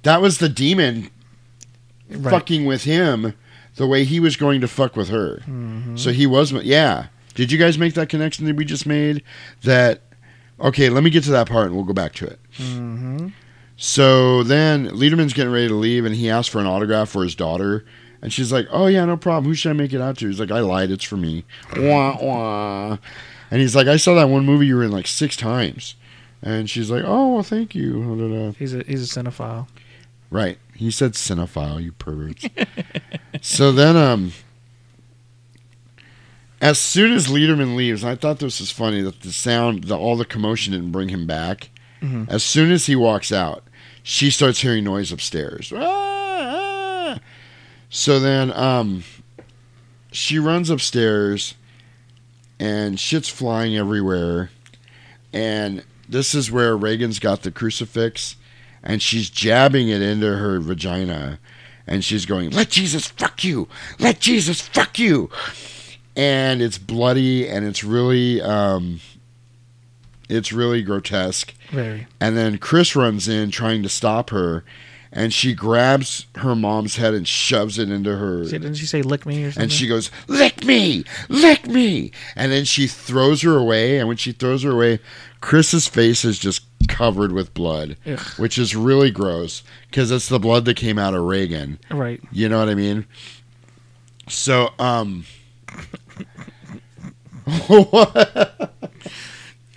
[0.02, 1.10] That was the demon
[2.16, 2.30] Right.
[2.30, 3.34] fucking with him
[3.76, 5.42] the way he was going to fuck with her.
[5.48, 5.98] Mhm.
[5.98, 7.06] So he was, yeah.
[7.34, 9.22] Did you guys make that connection that we just made?
[9.62, 10.02] That,
[10.60, 12.38] okay, let me get to that part and we'll go back to it.
[12.58, 13.32] Mhm.
[13.76, 17.34] So then Lederman's getting ready to leave and he asks for an autograph for his
[17.34, 17.84] daughter.
[18.20, 19.46] And she's like, oh, yeah, no problem.
[19.46, 20.28] Who should I make it out to?
[20.28, 20.90] He's like, I lied.
[20.92, 21.44] It's for me.
[21.76, 22.98] Wah, wah.
[23.50, 25.96] And he's like, I saw that one movie you were in like six times.
[26.40, 28.54] And she's like, oh, well, thank you.
[28.58, 29.66] He's a he's a cinephile.
[30.30, 30.58] Right.
[30.74, 32.46] He said cinephile, you perverts.
[33.40, 34.32] so then, um,
[36.60, 40.16] as soon as Lederman leaves, I thought this was funny that the sound, the, all
[40.16, 41.70] the commotion didn't bring him back.
[42.00, 42.28] Mhm.
[42.28, 43.64] As soon as he walks out,
[44.02, 45.72] she starts hearing noise upstairs.
[45.74, 47.18] Ah, ah.
[47.90, 49.04] So then, um,
[50.10, 51.54] she runs upstairs,
[52.58, 54.50] and shit's flying everywhere,
[55.32, 58.36] and this is where Regan's got the crucifix,
[58.82, 61.38] and she's jabbing it into her vagina,
[61.86, 65.30] and she's going, "Let Jesus fuck you, let Jesus fuck you,"
[66.16, 69.00] and it's bloody and it's really, um,
[70.28, 71.54] it's really grotesque.
[71.70, 72.06] Very.
[72.20, 74.64] And then Chris runs in trying to stop her,
[75.12, 78.46] and she grabs her mom's head and shoves it into her.
[78.46, 79.64] See, didn't she say lick me or something?
[79.64, 81.04] And she goes, Lick me!
[81.28, 82.12] Lick me!
[82.34, 83.98] And then she throws her away.
[83.98, 85.00] And when she throws her away,
[85.42, 88.18] Chris's face is just covered with blood, Ugh.
[88.38, 91.78] which is really gross because it's the blood that came out of Regan.
[91.90, 92.20] right.
[92.32, 93.04] You know what I mean?
[94.28, 95.24] So, um.
[97.66, 98.72] what?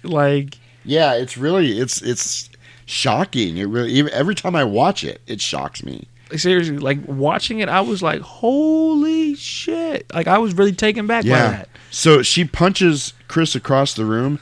[0.04, 2.48] Like, Yeah, it's really it's it's
[2.86, 3.58] shocking.
[3.58, 6.08] It really even, every time I watch it, it shocks me.
[6.36, 10.06] seriously, like watching it, I was like, holy shit.
[10.14, 11.70] Like, I was really taken back by that.
[11.90, 14.40] So she punches Chris across the room,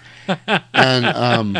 [0.73, 1.57] and um,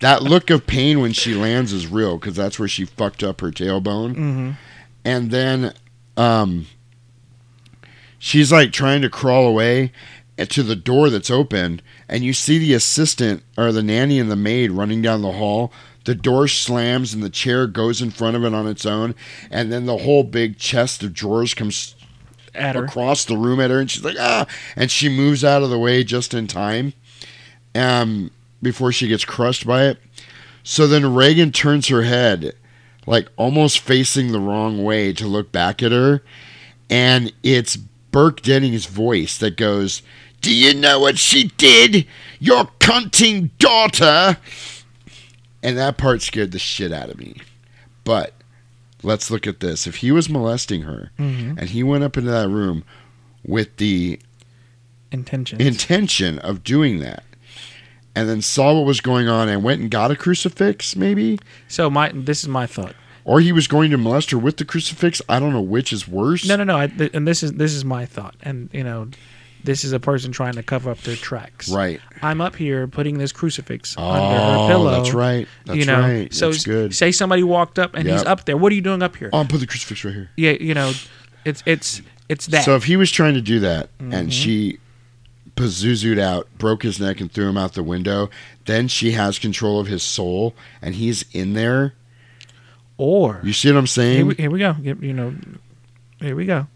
[0.00, 3.40] that look of pain when she lands is real because that's where she fucked up
[3.40, 4.14] her tailbone.
[4.14, 4.56] Mhm.
[5.04, 5.72] And then
[6.16, 6.66] um,
[8.18, 9.92] she's like trying to crawl away
[10.36, 14.36] to the door that's open, and you see the assistant or the nanny and the
[14.36, 15.72] maid running down the hall.
[16.06, 19.14] The door slams and the chair goes in front of it on its own,
[19.50, 21.94] and then the whole big chest of drawers comes
[22.54, 22.84] At her.
[22.86, 25.78] across the room at her, and she's like, ah, and she moves out of the
[25.78, 26.94] way just in time,
[27.74, 28.30] um,
[28.62, 29.98] before she gets crushed by it.
[30.62, 32.52] So then Regan turns her head,
[33.06, 36.22] like almost facing the wrong way to look back at her,
[36.88, 40.02] and it's Burke Denning's voice that goes,
[40.40, 42.06] "Do you know what she did?
[42.40, 44.36] Your cunting daughter."
[45.62, 47.36] And that part scared the shit out of me.
[48.04, 48.34] But
[49.02, 49.86] let's look at this.
[49.86, 51.58] If he was molesting her Mhm.
[51.58, 52.82] and he went up into that room
[53.44, 54.18] with the
[55.12, 55.60] Intentions.
[55.64, 57.24] intention of doing that
[58.14, 61.88] and then saw what was going on and went and got a crucifix maybe so,
[61.90, 62.94] my this is my thought.
[63.24, 66.08] or he was going to molest her with the crucifix i don't know which is
[66.08, 66.76] worse No, no, no.
[66.78, 68.34] I, th- and this is this is my thought.
[68.42, 69.08] And you know,
[69.62, 71.68] this is a person trying to cover up their tracks.
[71.70, 74.90] right I'm up here putting this crucifix oh under her pillow.
[74.90, 78.22] that's right that's you know, right so that's good say somebody walked up and he's
[78.24, 78.56] up there.
[78.56, 79.30] What are you doing up here?
[79.32, 80.92] oh I'm putting the crucifix right here Yeah, you know,
[81.44, 82.64] it's it's it's that.
[82.64, 84.14] so if he was trying to do that Mm-hmm.
[84.14, 84.78] and she
[85.56, 88.28] pazuzu'd out broke his neck and threw him out the window
[88.66, 91.94] then she has control of his soul and he's in there
[92.96, 94.76] or you see what i'm here saying we, here we go.
[94.82, 95.34] You know,
[96.20, 96.66] here we go.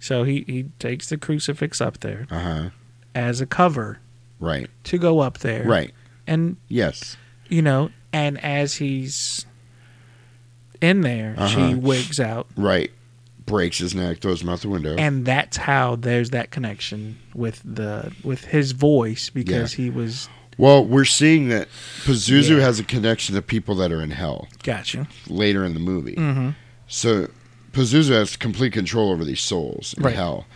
[0.00, 2.70] So he he takes the crucifix up there uh-huh
[3.14, 3.98] as a cover
[4.40, 5.64] right to go up there.
[5.64, 5.92] right
[6.26, 7.16] And yes
[7.48, 9.44] you know, and as he's
[10.80, 11.76] in there, she Uh-huh.
[11.78, 12.46] wigs out.
[12.56, 12.90] right
[13.46, 17.60] breaks his neck throws him out the window and that's how there's that connection with
[17.64, 21.68] the with his voice because he was Well, we're seeing that
[22.04, 22.62] Pazuzu Yeah.
[22.64, 26.14] has a connection to people that are in hell gotcha later in the movie.
[26.14, 26.50] mm-hmm.
[26.86, 27.28] So
[27.72, 30.14] Pazuzu has complete control over these souls in Right.
[30.14, 30.46] hell.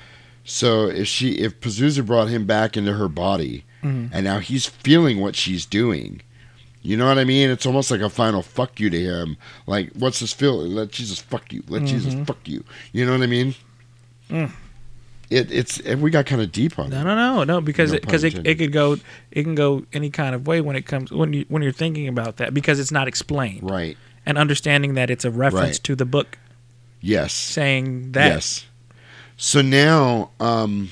[0.44, 4.10] So if she if Pazuzu brought him back into her body Mhm.
[4.12, 6.20] and now he's feeling what she's doing.
[6.82, 7.50] You know what I mean?
[7.50, 9.36] It's almost like a final fuck you to him.
[9.66, 10.74] Like, what's this feeling?
[10.74, 11.62] Let Jesus fuck you.
[11.68, 12.26] Let Jesus Mhm.
[12.26, 12.64] fuck you.
[12.92, 13.54] You know what I mean?
[14.30, 14.50] Mm.
[15.30, 17.04] It, it's and we got kind of deep on no that.
[17.04, 18.96] no no no because No it, because it, it could go
[19.30, 22.08] it can go any kind of way when it comes when you when you're thinking
[22.08, 23.98] about that because it's not explained Right.
[24.24, 25.84] and understanding that it's a reference Right.
[25.84, 26.38] to the book
[27.02, 27.34] Yes.
[27.34, 28.64] saying that Yes.
[29.36, 30.88] So now, um,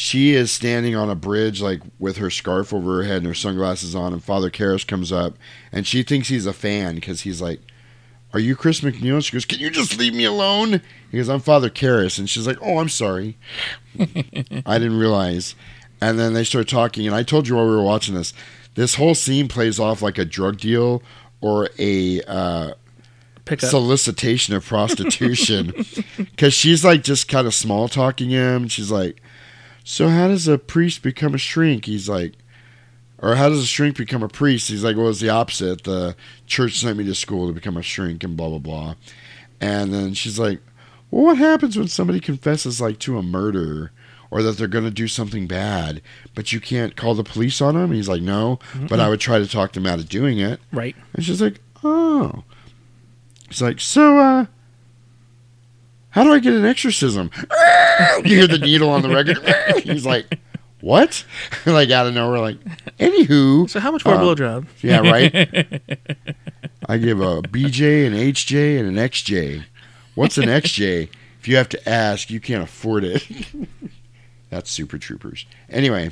[0.00, 3.34] she is standing on a bridge, like with her scarf over her head and her
[3.34, 5.36] sunglasses on, and Father Karras comes up,
[5.70, 7.60] and she thinks he's a fan because he's like,
[8.32, 10.80] "Are you Chris MacNeil?" She goes, "Can you just leave me alone?"
[11.10, 13.36] He goes, "I'm Father Karras," and she's like, "Oh, I'm sorry,
[13.98, 15.54] I didn't realize."
[16.00, 18.32] And then they start talking, and I told you while we were watching this,
[18.76, 21.02] this whole scene plays off like a drug deal
[21.42, 22.72] or a uh,
[23.58, 25.74] solicitation of prostitution
[26.16, 28.66] because she's like just kind of small talking him.
[28.66, 29.20] She's like,
[29.84, 32.34] "So how does a priest become a shrink?" He's like,
[33.18, 35.84] "Or how does a shrink become a priest?" He's like, "Well, it's the opposite.
[35.84, 38.94] The church sent me to school to become a shrink, and blah blah blah."
[39.60, 40.60] And then she's like,
[41.10, 43.92] "Well, what happens when somebody confesses like to a murder?"
[44.32, 46.00] Or that they're going to do something bad,
[46.36, 47.90] but you can't call the police on them.
[47.90, 50.60] He's like, no, but I would try to talk them out of doing it.
[50.70, 52.44] right And she's like, oh.
[53.50, 54.46] It's like, so, uh,
[56.10, 57.30] how do I get an exorcism?
[58.24, 59.38] you hear the needle on the record.
[59.84, 60.38] He's like,
[60.80, 61.24] what?
[61.66, 62.58] like out of nowhere, like,
[62.98, 63.68] anywho.
[63.68, 65.32] so how much for a uh, blowjob Yeah, right?
[66.88, 69.64] I give a BJ, an HJ, and an XJ.
[70.14, 71.08] What's an XJ?
[71.38, 73.26] If you have to ask, you can't afford it.
[74.50, 75.46] That's Super Troopers.
[75.70, 76.10] Anyway,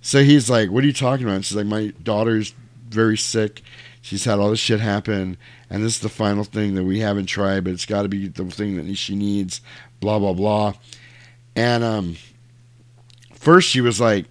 [0.00, 2.52] So he's like, "What are you talking about?" And she's like, "My daughter's
[2.88, 3.62] very sick.
[4.02, 5.36] She's had all this shit happen,
[5.70, 8.28] and this is the final thing that we haven't tried, but it's got to be
[8.28, 9.60] the thing that she needs."
[10.00, 10.74] Blah blah blah.
[11.56, 12.16] And um,
[13.34, 14.26] first she was like,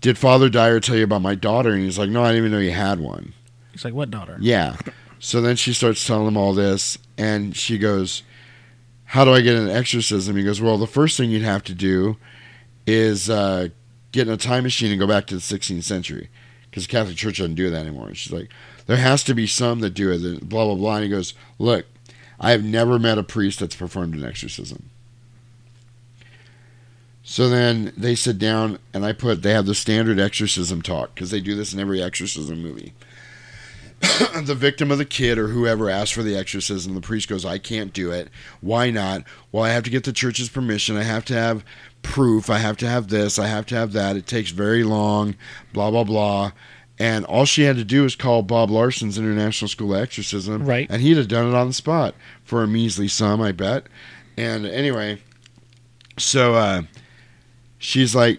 [0.00, 2.52] "Did Father Dyer tell you about my daughter?" And he's like, "No, I didn't even
[2.52, 3.34] know you had one."
[3.72, 4.36] He's like, what daughter?
[4.40, 4.76] Yeah.
[5.18, 8.22] So then she starts telling him all this, and she goes,
[9.04, 10.36] How do I get an exorcism?
[10.36, 12.16] He goes, Well, the first thing you'd have to do
[12.86, 13.68] is uh,
[14.10, 16.28] get in a time machine and go back to the 16th century
[16.68, 18.08] because the Catholic Church doesn't do that anymore.
[18.08, 18.50] And she's like,
[18.92, 20.96] There has to be some that do it, blah, blah, blah.
[20.96, 21.86] And he goes, Look,
[22.38, 24.90] I have never met a priest that's performed an exorcism.
[27.22, 31.30] So then they sit down, and I put, they have the standard exorcism talk because
[31.30, 32.92] they do this in every exorcism movie
[34.44, 36.94] the victim of the kid or whoever asked for the exorcism.
[36.94, 38.28] The priest goes, I can't do it.
[38.60, 39.24] Why not?
[39.52, 40.96] Well, I have to get the church's permission.
[40.96, 41.64] I have to have
[42.02, 42.50] proof.
[42.50, 43.38] I have to have this.
[43.38, 44.16] I have to have that.
[44.16, 45.36] It takes very long,
[45.72, 46.52] blah, blah, blah.
[47.02, 50.64] And all she had to do was call Bob Larson's International School of Exorcism.
[50.64, 50.86] Right.
[50.88, 52.14] And he'd have done it on the spot
[52.44, 53.88] for a measly sum, I bet.
[54.36, 55.20] And anyway,
[56.16, 56.82] so uh,
[57.78, 58.38] she's like,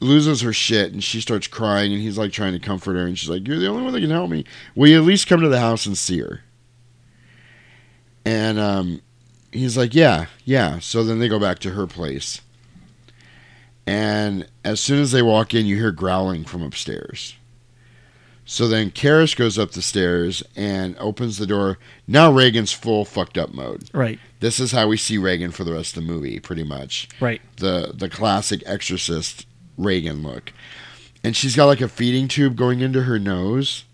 [0.00, 3.18] loses her shit and she starts crying and he's like trying to comfort her and
[3.18, 5.40] she's like you're the only one that can help me will you at least come
[5.40, 6.42] to the house and see her
[8.26, 9.00] and um,
[9.50, 12.42] he's like yeah yeah so then they go back to her place
[13.86, 17.34] and as soon as they walk in you hear growling from upstairs
[18.46, 23.38] so then Karras goes up the stairs and opens the door now regan's full fucked
[23.38, 24.18] up mode Right.
[24.40, 27.40] this is how we see regan for the rest of the movie pretty much Right.
[27.56, 30.52] the the classic exorcist Regan look.
[31.24, 33.84] And she's got like a feeding tube going into her nose.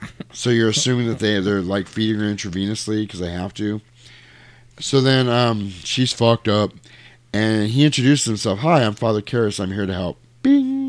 [0.32, 3.80] So you're assuming that they they're like feeding her intravenously because they have to.
[4.80, 6.70] So then um, she's fucked up,
[7.32, 8.60] and he introduces himself.
[8.60, 9.58] Hi, I'm Father Karras.
[9.60, 10.18] I'm here to help.
[10.42, 10.87] Bing.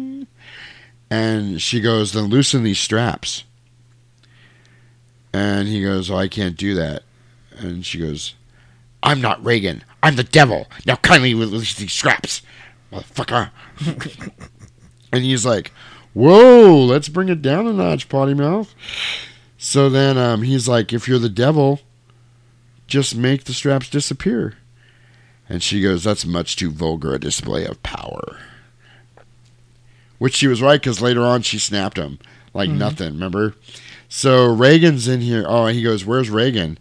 [1.09, 3.43] And she goes, then loosen these straps.
[5.33, 7.03] And he goes, oh, I can't do that.
[7.57, 8.35] And she goes,
[9.01, 9.83] I'm not Regan.
[10.03, 10.67] I'm the devil.
[10.85, 12.41] Now kindly release these straps,
[12.91, 13.51] motherfucker.
[15.11, 15.71] And he's like,
[16.13, 18.73] "Whoa, let's bring it down a notch, potty mouth."
[19.57, 21.81] So then um, he's like, "If you're the devil,
[22.87, 24.55] just make the straps disappear."
[25.47, 28.37] And she goes, "That's much too vulgar a display of power."
[30.19, 32.19] Which she was right because later on she snapped him
[32.53, 33.13] like nothing.
[33.13, 33.55] Remember?
[34.07, 35.45] So Regan's in here.
[35.47, 36.77] Oh, he goes, "Where's Regan?"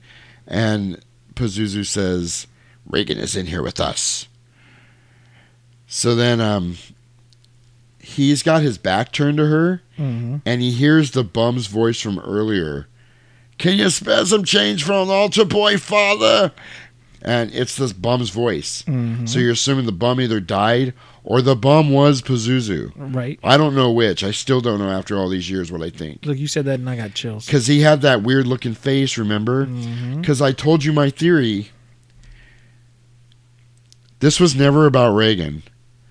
[0.47, 1.01] And
[1.35, 2.47] Pazuzu says,
[2.87, 4.29] "Regan is in here with us."
[5.87, 6.77] So then um,
[8.01, 10.37] he's got his back turned to her Mm-hmm.
[10.47, 12.87] and he hears the bum's voice from earlier.
[13.59, 16.53] Can you spare some change for an altar boy, father?
[17.21, 18.83] And it's this bum's voice.
[18.83, 19.27] Mm-hmm.
[19.27, 20.95] So you're assuming the bum either died
[21.31, 22.91] or the bum was Pazuzu.
[22.97, 23.39] Right.
[23.45, 24.25] I don't know which.
[24.25, 26.25] I still don't know after all these years what I think.
[26.25, 27.45] Look, you said that and I got chills.
[27.45, 29.67] Because he had that weird looking face, remember?
[29.67, 31.69] Because I told you my theory.
[34.21, 35.65] This was never about Regan.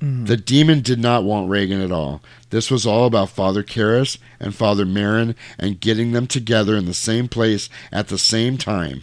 [0.03, 0.27] Mhm.
[0.27, 2.21] The demon did not want Regan at all.
[2.51, 6.93] This was all about Father Karras and Father Merrin and getting them together in the
[6.93, 9.01] same place at the same time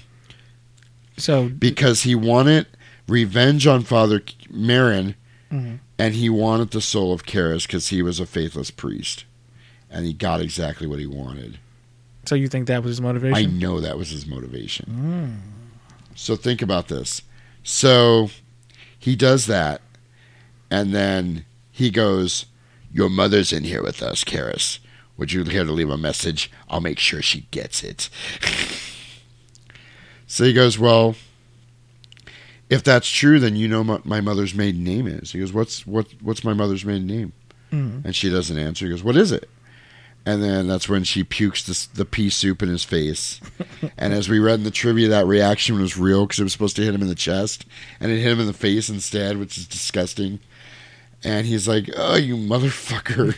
[1.17, 2.67] So because he wanted
[3.09, 4.20] revenge on Father
[4.52, 5.15] Merrin
[5.52, 5.81] Mhm.
[5.99, 9.25] And he wanted the soul of Karras because he was a faithless priest.
[9.91, 11.59] And he got exactly what he wanted.
[12.25, 13.37] so you think that was his motivation?
[13.37, 15.41] I know that was his motivation.
[15.45, 16.17] Mm.
[16.17, 17.23] So think about this.
[17.63, 18.31] So
[18.99, 19.83] he does that,
[20.71, 22.47] and then he goes,
[22.93, 24.79] Your mother's in here with us, Karras.
[25.17, 26.51] Would you care to leave a message?
[26.69, 28.09] I'll make sure she gets it.
[30.27, 31.15] so he goes, Well,
[32.75, 35.33] if that's true, then you know what my mother's maiden name is.
[35.33, 37.33] He goes, What's what what's my mother's maiden name?
[37.73, 38.05] Mhm.
[38.05, 38.85] And she doesn't answer.
[38.85, 39.49] He goes, What is it?
[40.27, 43.41] And then that's when she pukes the, the pea soup in his face.
[43.99, 46.77] and as we read in the trivia, that reaction was real because it was supposed
[46.77, 47.67] to hit him in the chest.
[48.01, 50.41] And it hit him in the face instead, which is disgusting.
[51.23, 53.35] And he's like, Oh, you motherfucker.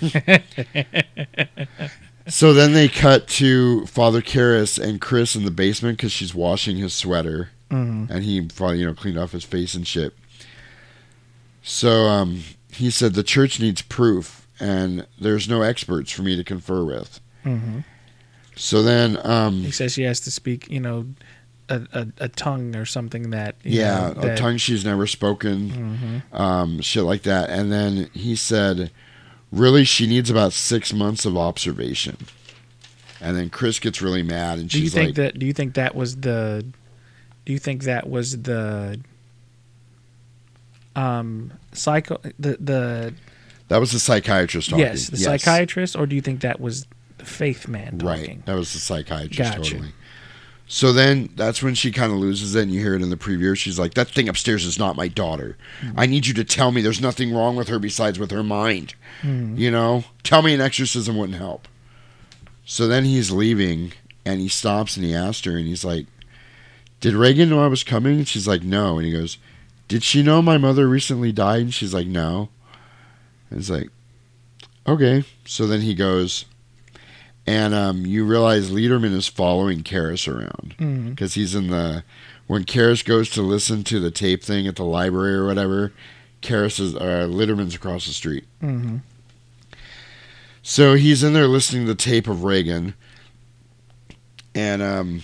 [2.29, 6.77] so then they cut to Father Karras and Chris in the basement because she's washing
[6.77, 8.09] his sweater Mhm.
[8.11, 10.15] and he probably you know cleaned off his face and shit.
[11.63, 16.45] So um, he said the church needs proof, and there's no experts for me to
[16.45, 17.21] confer with.
[17.45, 17.85] Mhm.
[18.55, 21.07] So then, um, He says she has to speak, you know,
[21.69, 23.57] a, a, a tongue or something that.
[23.65, 26.39] you yeah, know, a tongue she's never spoken, Mhm.
[26.41, 27.51] um, shit like that.
[27.51, 28.91] And then he said,
[29.53, 32.17] really, she needs about six months of observation.
[33.21, 35.39] And then Chris gets really mad, and Do you she's think like, that?
[35.39, 36.65] Do you think that was the?
[37.47, 39.01] Do you think that was the?
[40.95, 43.15] Um, psycho the the
[43.69, 44.85] That was the psychiatrist talking.
[44.85, 46.87] Yes, the psychiatrist, or do you think that was
[47.19, 48.07] the faith man talking?
[48.07, 48.47] Right.
[48.47, 49.39] That was the psychiatrist.
[49.39, 49.71] Gotcha.
[49.73, 49.93] Totally.
[50.69, 53.17] So then that's when she kind of loses it, and you hear it in the
[53.17, 53.57] preview.
[53.57, 55.57] She's like, That thing upstairs is not my daughter.
[55.97, 58.95] I need you to tell me there's nothing wrong with her besides with her mind.
[59.23, 60.05] You know?
[60.25, 61.69] Tell me an exorcism wouldn't help.
[62.65, 63.93] So then he's leaving,
[64.25, 66.07] and he stops and he asks her, and he's like,
[67.01, 68.19] Did Regan know I was coming?
[68.19, 68.97] And she's like, No.
[68.99, 69.39] And he goes,
[69.89, 71.61] Did she know my mother recently died?
[71.63, 72.49] And she's like, No.
[73.51, 73.89] And it's like,
[74.89, 75.25] Okay.
[75.45, 76.45] So then he goes,
[77.47, 80.75] and um, you realize Liederman is following Karras around
[81.11, 82.03] because he's in the
[82.49, 85.93] when Karras goes to listen to the tape thing at the library or whatever.
[86.43, 88.99] Karras is uh, Liederman's across the street, Mm-hmm.
[90.63, 92.95] so he's in there listening to the tape of Regan,
[94.55, 95.23] and um,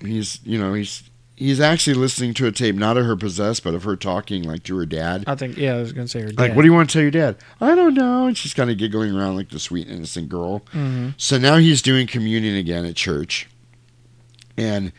[0.00, 1.02] he's you know he's
[1.36, 4.62] he's actually listening to a tape not of her possessed but of her talking like
[4.64, 5.24] to her dad.
[5.26, 6.38] I think yeah, I was gonna say her dad.
[6.38, 7.36] Like, what do you want to tell your dad?
[7.60, 8.26] I don't know.
[8.26, 10.60] And she's kind of giggling around like the sweet, innocent girl.
[10.72, 11.14] Mhm.
[11.16, 13.48] So now he's doing communion again at church.
[14.56, 14.92] And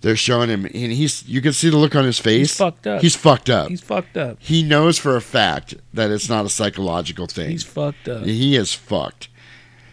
[0.00, 2.50] they're showing him, and he's, you can see the look on his face.
[2.50, 3.02] He's fucked up.
[3.02, 3.68] He's fucked up.
[3.68, 4.36] He's fucked up.
[4.40, 7.50] he knows for a fact that it's not a psychological thing.
[7.50, 8.24] He's fucked up.
[8.24, 9.28] He is fucked.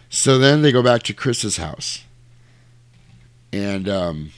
[0.08, 2.04] So then they go back to Chris's house.
[3.52, 4.30] And um,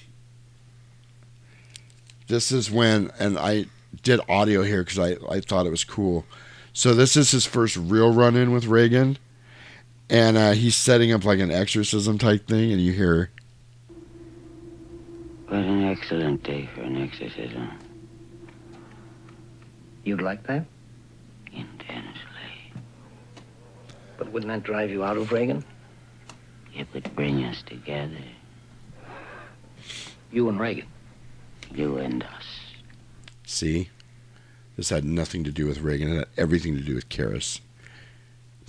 [2.29, 3.67] this is when, and I
[4.03, 6.25] did audio here because I, I thought it was cool.
[6.73, 9.19] So this is his first real run in with Regan.
[10.11, 13.31] And uh, he's setting up like an exorcism type thing, and you hear,
[15.49, 17.71] What an excellent day for an exorcism.
[20.05, 20.65] You'd like that?
[21.53, 22.73] Intensely.
[24.17, 25.65] But wouldn't that drive you out of Regan?
[26.75, 28.17] It would bring us together,
[30.31, 30.87] You and Regan.
[31.75, 32.45] you and us.
[33.47, 33.91] See?
[34.77, 36.13] This had nothing to do with Regan.
[36.13, 37.61] It had everything to do with Karras.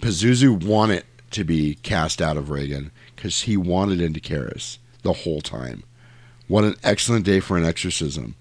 [0.01, 5.41] Pazuzu wanted to be cast out of Regan because he wanted into Karras the whole
[5.41, 5.83] time.
[6.47, 8.35] What an excellent day for an exorcism.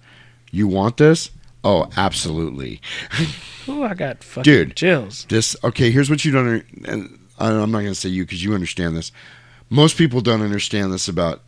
[0.51, 1.31] You want this?
[1.63, 2.81] Oh, absolutely.
[3.69, 4.77] Ooh, I got fucking Dude.
[4.77, 5.27] chills.
[5.29, 5.91] This okay.
[5.91, 6.47] Here's what you don't.
[6.49, 9.13] under- And I'm not going to say you because you understand this.
[9.69, 11.43] Most people don't understand this about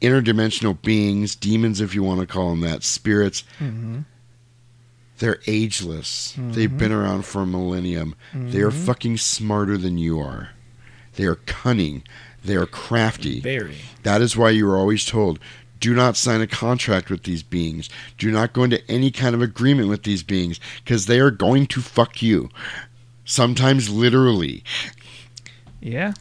[0.00, 3.44] interdimensional beings, demons, if you want to call them that, spirits.
[3.58, 4.00] Mm-hmm.
[5.18, 6.34] They're ageless.
[6.38, 8.14] They've been around for a millennium.
[8.32, 10.50] They are fucking smarter than you are.
[11.16, 12.04] They are cunning.
[12.42, 13.40] They are crafty.
[13.40, 13.76] Very.
[14.02, 15.38] That is why you are always told
[15.80, 17.88] do not sign a contract with these beings.
[18.18, 21.66] Do not go into any kind of agreement with these beings because they are going
[21.68, 22.50] to fuck you.
[23.24, 24.62] Sometimes literally.
[25.80, 26.12] Yeah.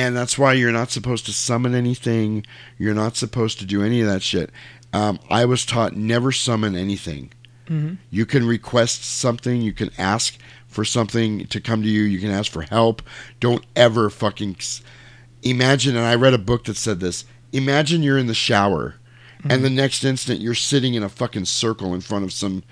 [0.00, 2.44] And that's why you're not supposed to summon anything.
[2.78, 4.50] You're not supposed to do any of that shit.
[4.92, 7.32] Um, I was taught never summon anything.
[7.68, 7.98] Mhm.
[8.10, 9.60] You can request something.
[9.62, 12.02] You can ask for something to come to you.
[12.02, 13.02] You can ask for help.
[13.40, 14.56] Don't ever fucking
[15.42, 15.96] imagine.
[15.96, 17.24] And I read a book that said this.
[17.52, 18.94] Imagine you're in the shower,
[19.48, 22.62] and the next instant you're sitting in a fucking circle in front of some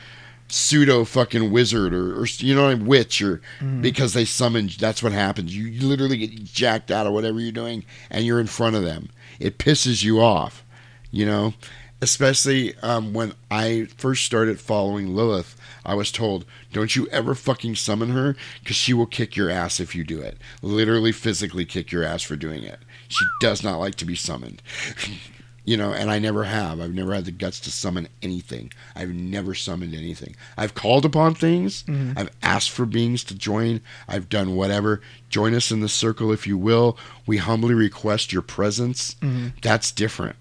[0.48, 3.40] pseudo fucking wizard or, or you know I mean, witch or
[3.80, 5.56] because they summoned that's what happens.
[5.56, 9.10] You literally get jacked out of whatever you're doing and you're in front of them.
[9.38, 10.64] It pisses you off
[11.10, 11.54] you know?
[12.00, 17.74] Especially um, when i first started following lilith i was told don't you ever fucking
[17.74, 20.38] summon her because she will kick your ass if you do it.
[20.62, 22.78] Literally physically kick your ass for doing it.
[23.08, 24.62] She does not like to be summoned
[25.68, 26.80] you know, and I never have.
[26.80, 28.72] I've never had the guts to summon anything.
[28.96, 30.34] I've never summoned anything.
[30.56, 31.82] I've called upon things.
[31.82, 32.18] Mm-hmm.
[32.18, 33.82] I've asked for beings to join.
[34.08, 35.02] I've done whatever.
[35.28, 36.96] Join us in the circle if you will.
[37.26, 39.16] We humbly request your presence.
[39.16, 39.48] Mm-hmm.
[39.60, 40.36] That's different.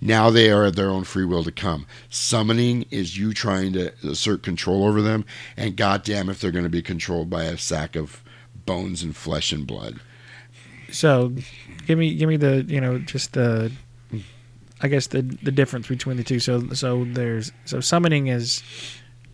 [0.00, 1.86] Now they are at their own free will to come.
[2.10, 5.24] Summoning is you trying to assert control over them,
[5.56, 8.24] and goddamn if they're going to be controlled by a sack of
[8.66, 10.00] bones and flesh and blood.
[10.90, 11.32] So,
[11.86, 13.70] give me give me the you know just the,
[14.84, 16.38] I guess the the difference between the two.
[16.40, 18.62] So so there's so summoning is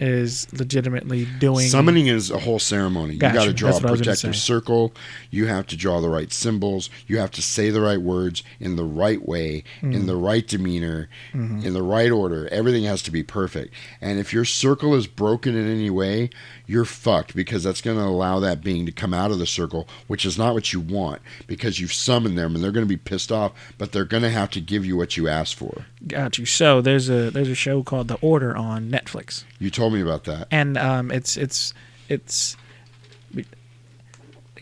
[0.03, 3.17] is legitimately doing Summoning is a whole ceremony.
[3.17, 3.35] Gotcha.
[3.35, 4.95] You got to draw a what I was gonna protective circle.
[5.31, 6.89] You have to draw the right symbols.
[7.07, 9.95] You have to say the right words in the right way, Mm.
[9.95, 11.67] in the right demeanor, Mm-hmm.
[11.67, 12.49] in the right order.
[12.51, 13.75] Everything has to be perfect.
[14.01, 16.31] And if your circle is broken in any way,
[16.71, 19.89] you're fucked because that's going to allow that being to come out of the circle,
[20.07, 22.97] which is not what you want because you've summoned them and they're going to be
[22.97, 25.87] pissed off, but they're going to have to give you what you asked for.
[26.07, 26.47] Got you.
[26.47, 30.25] So there's a there's a show called The Order on Netflix, You told me about
[30.25, 30.47] that.
[30.51, 31.75] and um, it's it's
[32.09, 32.57] it's.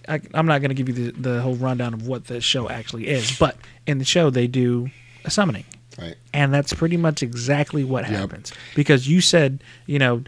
[0.08, 2.68] I, I'm not going to give you the, the whole rundown of what the show
[2.70, 3.56] actually is, but
[3.86, 4.88] in the show they do
[5.26, 5.64] a summoning,
[5.98, 6.16] Right.
[6.32, 8.18] and that's pretty much exactly what Yep.
[8.18, 10.22] happens because you said you know,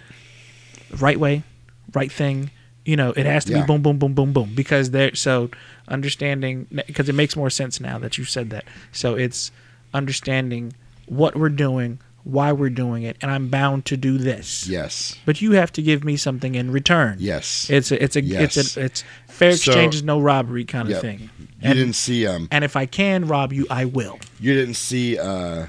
[0.98, 1.44] right way,
[1.94, 2.50] right thing,
[2.86, 3.60] You know, it has to Yeah.
[3.60, 5.50] be boom, boom, boom, boom, boom because they're so
[5.86, 8.64] understanding because it makes more sense now that you've said that.
[8.90, 9.50] So it's
[9.92, 10.72] understanding
[11.06, 14.66] what we're doing, why we're doing it, and I'm bound to do this.
[14.66, 15.14] Yes.
[15.26, 17.18] But you have to give me something in return.
[17.20, 17.68] Yes.
[17.68, 18.56] It's a, it's a, Yes.
[18.56, 21.02] it's a, it's fair So- exchange is no robbery kind of Yep.
[21.02, 21.18] thing.
[21.38, 24.18] You And, didn't see um and if I can rob you, I will.
[24.40, 25.66] you didn't see uh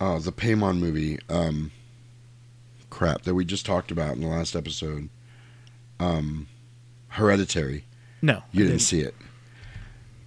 [0.00, 1.70] oh the Paimon movie um
[2.94, 5.08] crap that we just talked about in the last episode.
[6.00, 6.46] Um
[7.08, 7.84] Hereditary.
[8.22, 9.14] No, You I didn't see it.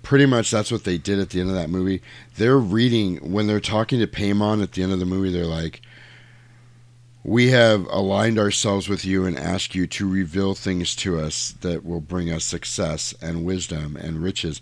[0.04, 2.02] Pretty much that's what they did at the end of that movie.
[2.38, 5.82] They're reading when they're talking to Paimon at the end of the movie, they're like
[7.28, 11.86] we have aligned ourselves with you and ask you to reveal things to us that
[11.86, 14.62] will bring us success and wisdom and riches.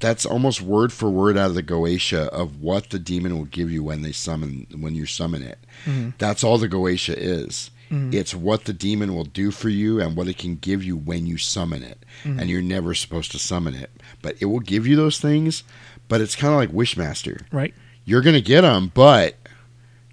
[0.00, 3.70] That's almost word for word out of the Goetia of what the demon will give
[3.70, 5.58] you when they summon when you summon it.
[5.84, 6.10] Mm-hmm.
[6.16, 7.70] That's all the Goetia is.
[7.90, 8.14] Mm-hmm.
[8.14, 11.26] It's what the demon will do for you and what it can give you when
[11.26, 12.02] you summon it.
[12.22, 12.40] Mm-hmm.
[12.40, 13.90] And you're never supposed to summon it.
[14.22, 15.62] But it will give you those things,
[16.08, 17.74] but it's kind of like Wishmaster Right.
[18.06, 19.36] you're going to get them, but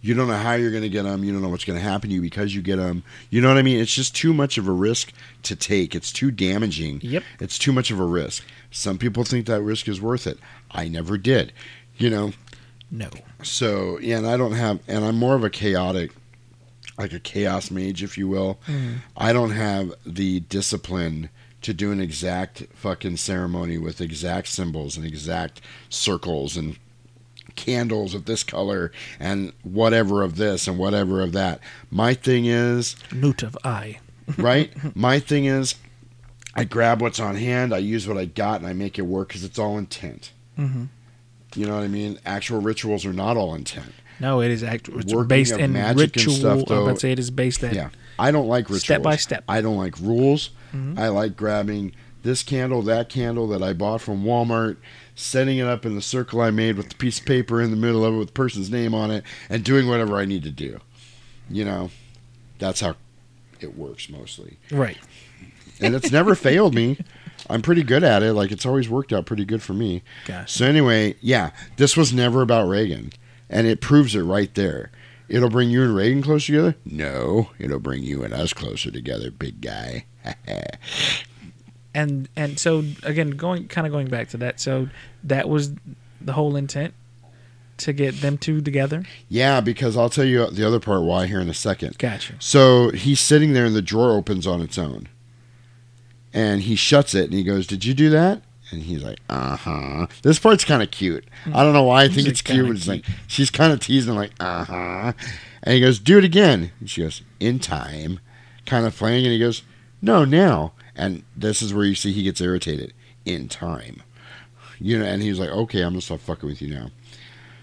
[0.02, 1.24] you don't know how you're going to get them.
[1.24, 3.04] You don't know what's going to happen to you because you get them.
[3.30, 3.80] You know what I mean?
[3.80, 5.14] It's just too much of a risk
[5.44, 5.94] to take.
[5.96, 7.00] It's too damaging.
[7.04, 7.24] Yep.
[7.40, 8.44] It's too much of a risk.
[8.72, 10.40] Some people think that risk is worth it.
[10.72, 11.54] I never did.
[11.98, 12.34] You know,
[12.90, 13.10] No.
[13.44, 16.12] so yeah, and I don't have, and I'm more of a chaotic,
[16.98, 18.60] like a chaos mage, if you will.
[18.68, 18.96] Mm.
[19.16, 21.30] I don't have the discipline
[21.62, 26.78] to do an exact fucking ceremony with exact symbols and exact circles and
[27.66, 31.60] candles of this color and whatever of this and whatever of that.
[31.92, 34.00] My thing is, Moot of I.
[34.38, 34.72] right?
[34.96, 35.76] My thing is,
[36.56, 39.30] I grab what's on hand, I use what I got, and I make it work
[39.30, 40.32] because it's all intent.
[40.60, 40.88] Mhm.
[41.56, 42.18] You know what I mean?
[42.26, 43.94] Actual rituals are not all intent.
[44.20, 44.88] No, it is act.
[44.90, 46.34] It's Working based in ritual.
[46.34, 47.74] stuff, though- to say it is based in.
[47.74, 47.90] Yeah.
[48.20, 48.84] I don't like rituals.
[48.84, 49.44] Step by step.
[49.48, 50.52] I don't like rules.
[50.76, 50.98] Mhm.
[51.00, 54.78] I like grabbing this candle, that candle that I bought from Walmart,
[55.16, 57.78] setting it up in the circle I made with the piece of paper in the
[57.78, 60.52] middle of it with the person's name on it, and doing whatever I need to
[60.52, 60.80] do.
[61.50, 61.92] You know,
[62.60, 62.96] that's how
[63.60, 64.58] it works mostly.
[64.72, 64.98] Right.
[65.80, 66.98] And it's never failed me.
[67.50, 68.34] I'm pretty good at it.
[68.34, 70.04] Like, it's always worked out pretty good for me.
[70.26, 70.52] Gosh.
[70.52, 73.12] So anyway, yeah, this was never about Regan,
[73.50, 74.92] and it proves it right there.
[75.28, 76.76] It'll bring you and Regan closer together?
[76.86, 80.06] No, it'll bring you and us closer together, big guy.
[81.94, 84.88] and and so again going kind of going back to that so
[85.24, 85.74] that was
[86.22, 86.94] the whole intent
[87.78, 91.40] to get them two together yeah, because I'll tell you the other part why here
[91.40, 91.98] in a second.
[91.98, 95.08] gotcha So he's sitting there, and the drawer opens on its own,
[96.34, 99.56] and he shuts it, and he goes, "Did you do that?" And he's like, "Uh
[99.56, 101.26] huh." This part's kind of cute.
[101.54, 103.80] I don't know why I think It's it's cute, but it's like she's kind of
[103.80, 105.14] teasing, like, "Uh huh,"
[105.64, 108.20] and he goes, "Do it again." And she goes, "In time,"
[108.66, 109.64] kind of playing, and he goes,
[110.02, 112.94] "No, now." And this is where you see he gets irritated.
[113.24, 114.02] In time,
[114.80, 116.90] you know, and he's like, "Okay, I'm gonna stop fucking with you now."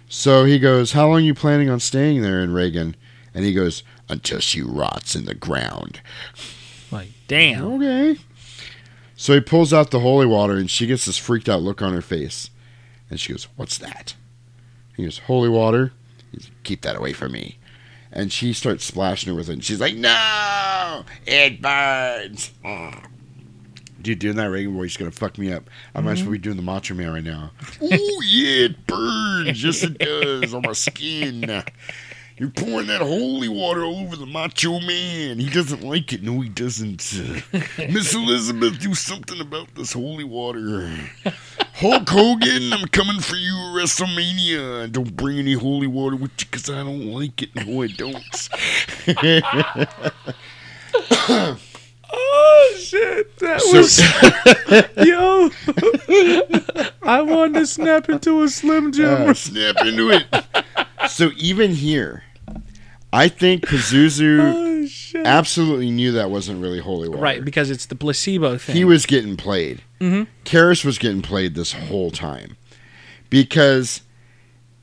[0.08, 2.94] So he goes, "How long are you planning on staying there in Regan?"
[3.34, 6.00] And he goes, "Until she rots in the ground."
[6.90, 8.20] like damn Okay.
[9.16, 11.92] So he pulls out the holy water, and she gets this freaked out look on
[11.92, 12.50] her face,
[13.10, 14.14] and she goes, "What's that?"
[14.96, 15.92] He goes, "Holy water."
[16.30, 17.58] He's "Keep that away from me."
[18.12, 22.52] And she starts splashing her with it, and she's like, "No, it burns."
[24.00, 25.68] Dude, doing that Regan voice is gonna fuck me up.
[25.94, 27.50] I might as well be doing the Macho Man right now.
[27.82, 29.62] oh yeah, it burns.
[29.62, 31.64] Yes, it does on my skin.
[32.38, 35.40] You're pouring that holy water over the Macho Man.
[35.40, 36.22] He doesn't like it.
[36.22, 37.02] No, he doesn't.
[37.12, 37.40] Uh,
[37.90, 40.88] Miss Elizabeth, do something about this holy water.
[41.74, 44.92] Hulk Hogan, I'm coming for you at WrestleMania.
[44.92, 47.56] Don't bring any holy water with you because I don't like it.
[47.56, 48.48] No, I don't.
[52.12, 53.98] oh shit that So- was
[55.06, 55.50] yo
[57.02, 60.26] i wanted to snap into a slim jim Uh, snap into it.
[61.08, 62.22] So even here,
[63.12, 64.40] I think Pazuzu
[65.16, 67.20] oh absolutely knew that wasn't really holy water.
[67.22, 69.82] right because it's the placebo thing he was getting played.
[70.00, 70.26] Mhm.
[70.44, 72.56] Karras was getting played this whole time
[73.30, 74.02] because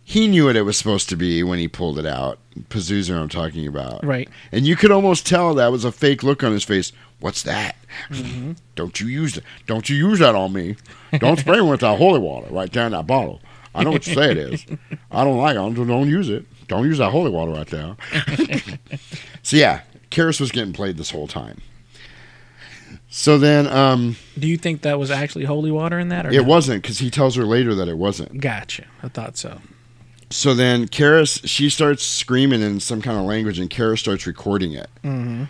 [0.08, 2.38] he knew what it was supposed to be when he pulled it out.
[2.70, 4.06] Pazuzu, I'm talking about.
[4.06, 6.94] right And you could almost tell that was a fake look on his face.
[7.20, 7.76] What's that?
[8.10, 8.52] Mm-hmm.
[8.76, 9.44] Don't you use it?
[9.66, 10.76] Don't you use that on me?
[11.18, 13.42] Don't spray me with that holy water right there in that bottle.
[13.74, 14.66] I know what you say it is.
[15.12, 15.58] I don't like it.
[15.76, 16.46] Don't, don't use it.
[16.68, 17.98] Don't use that holy water right there.
[19.44, 21.60] so yeah, Karras was getting played this whole time.
[23.10, 26.38] So then, um, do you think that was actually holy water in that or it
[26.38, 26.44] no?
[26.44, 28.40] wasn't because he tells her later that it wasn't.
[28.40, 29.60] gotcha i thought so
[30.36, 34.74] So then, Karras she starts screaming in some kind of language, and Karras starts recording
[34.74, 34.90] it.
[35.02, 35.46] mm-hmm.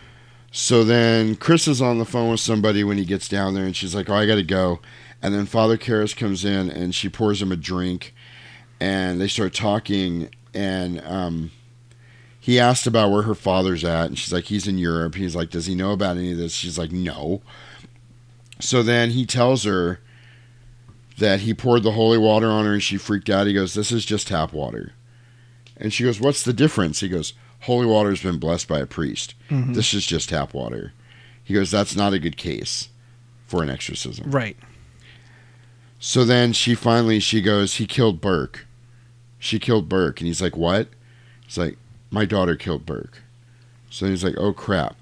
[0.52, 3.76] So then Chris is on the phone with somebody when he gets down there, and
[3.76, 4.80] she's like, "Oh, I got to go."
[5.24, 8.14] And then Father Karras comes in, and she pours him a drink,
[8.80, 11.50] and they start talking, and um,
[12.40, 15.50] he asked about where her father's at, and she's like, "He's in Europe." He's like,
[15.50, 17.42] "Does he know about any of this?" She's like, "No."
[18.60, 20.00] So then he tells her
[21.18, 23.48] that he poured the holy water on her, and she freaked out.
[23.48, 24.92] He goes, "This is just tap water,"
[25.78, 28.86] and she goes, "What's the difference?" He goes, "Holy water has been blessed by a
[28.86, 29.74] priest." Mhm.
[29.76, 30.94] This is just tap water.
[31.44, 32.90] He goes, That's not a good case
[33.46, 34.32] for an exorcism.
[34.32, 34.58] Right.
[36.00, 38.66] So then she finally she goes, He killed Burke.
[39.38, 40.20] She killed Burke.
[40.20, 40.88] And he's like, What?
[41.46, 41.78] He's like,
[42.10, 43.22] My daughter killed Burke.
[43.92, 44.96] So he's like, Oh crap.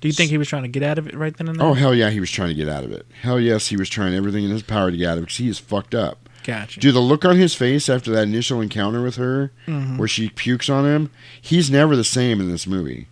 [0.00, 1.66] Do you think he was trying to get out of it right then and there?
[1.66, 3.06] Oh hell yeah, he was trying to get out of it.
[3.22, 5.36] Hell yes, he was trying everything in his power to get out of it because
[5.38, 6.28] he is fucked up.
[6.44, 6.78] gotcha.
[6.78, 9.96] Dude, the look on his face after that initial encounter with her, Mhm.
[9.98, 11.10] where she pukes on him,
[11.42, 13.08] he's never the same in this movie.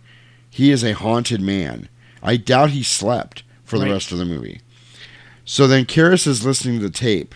[0.49, 1.89] He is a haunted man.
[2.23, 3.91] I doubt he slept for the Right.
[3.91, 4.61] rest of the movie.
[5.43, 7.35] So then Karras is listening to the tape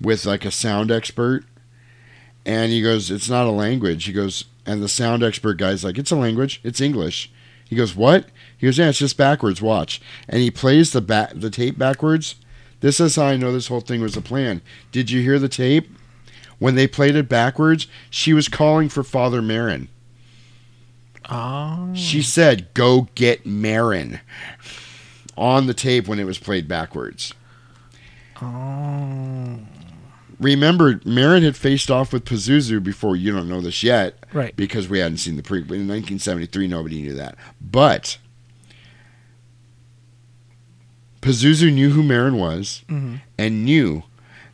[0.00, 1.44] with like a sound expert,
[2.46, 4.04] and he goes, It's not a language.
[4.04, 7.30] He goes, and the sound expert guy's like, It's a language, it's English.
[7.68, 8.28] He goes, What?
[8.62, 10.00] He goes, Yeah, it's just backwards, watch.
[10.28, 11.00] And he plays the
[11.34, 12.36] the tape backwards.
[12.78, 14.62] This is how I know this whole thing was a plan.
[14.92, 15.90] Did you hear the tape?
[16.60, 19.88] When they played it backwards, she was calling for Father Merrin.
[21.28, 21.90] oh.
[21.92, 24.20] She said, "Go get Merrin."
[25.36, 27.34] On the tape when it was played backwards.
[28.40, 29.58] Oh.
[30.38, 33.16] Remember, Merrin had faced off with Pazuzu before.
[33.16, 34.54] You don't know this yet, Right.
[34.54, 35.58] Because we hadn't seen the pre.
[35.58, 37.36] In 1973, nobody knew that.
[37.60, 38.18] But
[41.22, 43.20] Pazuzu knew who Merrin was Mhm.
[43.38, 44.02] and knew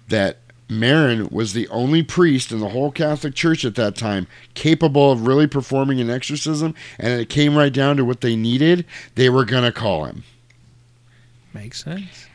[0.08, 0.38] that
[0.68, 5.26] Merrin was the only priest in the whole Catholic Church at that time capable of
[5.26, 6.74] really performing an exorcism.
[6.98, 8.84] And it came right down to what they needed.
[9.14, 10.24] They were going to call him.
[11.54, 12.26] Makes sense.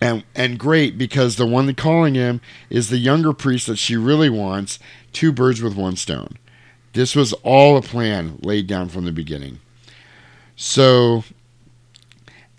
[0.00, 4.28] and and great because the one calling him is the younger priest that she really
[4.28, 4.78] wants.
[5.12, 6.36] Two birds with one stone.
[6.92, 9.60] This was all a plan laid down from the beginning.
[10.56, 11.24] So,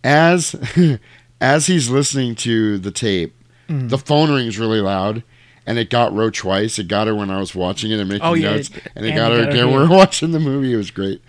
[0.03, 0.55] as
[1.41, 3.35] as he's listening to the tape,
[3.69, 3.89] Mhm.
[3.89, 5.23] the phone rings really loud.
[5.65, 6.77] And it got Ro twice.
[6.77, 9.05] It got her when I was watching it and making Oh, yeah, notes, it- and
[9.05, 9.71] it and got her got her again.
[9.71, 9.81] when.
[9.81, 10.73] We we're watching the movie.
[10.73, 11.21] It was great.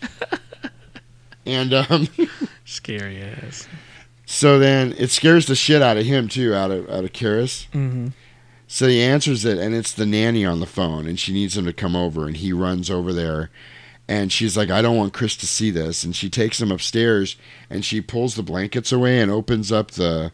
[1.46, 2.08] and um,
[2.64, 3.66] Scary ass.
[4.26, 7.66] So then it scares the shit out of him too, out of out of Karras.
[7.72, 8.08] Mm-hmm.
[8.68, 11.64] So he answers it, and it's the nanny on the phone, and she needs him
[11.64, 13.50] to come over, and he runs over there,
[14.10, 17.36] and she's like, "I don't want Chris to see this," and she takes him upstairs,
[17.70, 20.32] and she pulls the blankets away and opens up the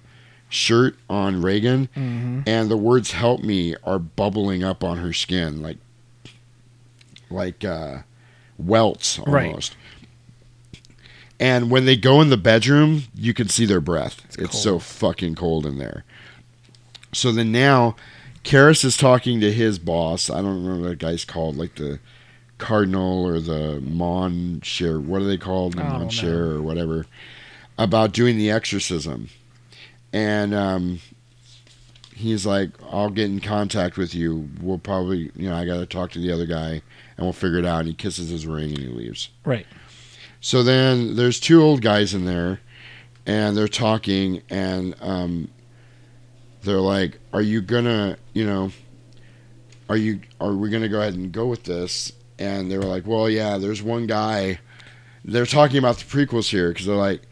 [0.48, 2.40] shirt on Regan, Mm-hmm.
[2.46, 5.78] and the words "help me" are bubbling up on her skin, like
[7.30, 7.98] like uh,
[8.58, 9.46] welts Right.
[9.48, 9.76] almost.
[11.38, 14.24] And when they go in the bedroom, you can see their breath.
[14.26, 14.52] It's, cold.
[14.54, 16.04] so fucking cold in there.
[17.12, 17.94] So then now,
[18.42, 20.30] Karras is talking to his boss.
[20.30, 21.98] I don't remember what that guy's called, like the
[22.58, 24.98] cardinal or the monsieur.
[24.98, 25.74] What are they called?
[25.74, 27.06] The don't monsieur or whatever.
[27.78, 29.28] About doing the exorcism,
[30.12, 31.00] and um,
[32.14, 34.48] he's like, "I'll get in contact with you.
[34.62, 36.80] We'll probably, you know, I got to talk to the other guy,
[37.16, 39.28] and we'll figure it out." And he kisses his ring and he leaves.
[39.44, 39.66] Right.
[40.40, 42.60] So then there's two old guys in there,
[43.26, 45.48] and they're talking, and um,
[46.62, 48.70] they're like, "Are you gonna, you know,
[49.90, 53.06] are you, are we gonna go ahead and go with this?" And they were like,
[53.06, 54.58] "Well, yeah, there's one guy."
[55.24, 57.22] They're talking about the prequels here because they're like,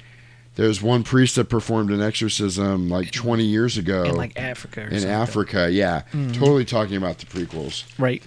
[0.56, 4.84] "There's one priest that performed an exorcism like 20 years ago In like Africa or
[4.84, 5.10] in something.
[5.10, 6.34] Africa." Yeah, Mhm.
[6.34, 7.84] totally talking about the prequels.
[7.98, 8.22] Right.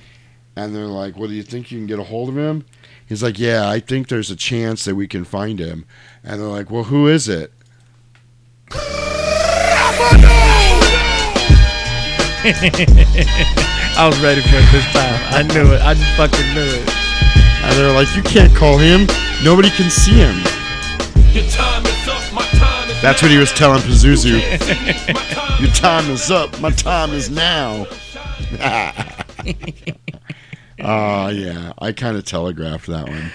[0.55, 2.65] And they're like, Well, do you think you can get a hold of him?
[3.05, 5.85] He's like, Yeah, I think there's a chance that we can find him.
[6.23, 7.51] And they're like, Well, who is it?
[13.97, 15.19] I was ready for it this time.
[15.33, 15.81] I knew it.
[15.81, 16.89] I just fucking knew it.
[17.63, 19.07] And they're like, You can't call him.
[19.43, 20.35] Nobody can see him.
[21.33, 23.01] Your time is up, my time is.
[23.01, 24.39] That's what he was telling Pazuzu.
[25.59, 26.59] Your time is up.
[26.61, 27.85] My time is now.
[30.79, 31.73] Oh, yeah.
[31.79, 33.31] I kind of telegraphed that one.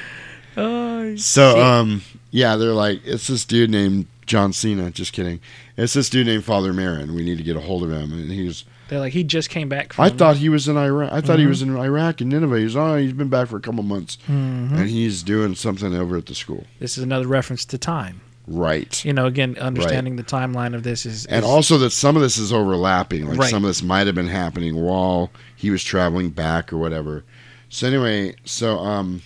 [0.56, 1.62] Oh, So, shit.
[1.62, 4.92] um, yeah, they're like, it's this dude named John Cena.
[4.92, 5.40] Just kidding.
[5.76, 7.16] It's this dude named Father Merrin.
[7.16, 8.12] We need to get a hold of him.
[8.12, 10.04] And he's they're like he just came back from.
[10.04, 11.12] I thought he was in Iraq.
[11.12, 11.48] I thought he Mhm.
[11.48, 12.58] was in Iraq and Nineveh.
[12.60, 14.72] He's oh, he's been back for a couple months, Mhm.
[14.78, 16.66] and he's doing something over at the school.
[16.78, 18.20] this is another reference to time.
[18.48, 19.04] Right.
[19.04, 22.38] You know, again, understanding the timeline of this is, And also that some of this
[22.38, 23.28] is overlapping.
[23.28, 23.50] Like Right.
[23.50, 27.22] some of this might have been happening while he was traveling back or whatever.
[27.68, 29.22] So anyway, so um,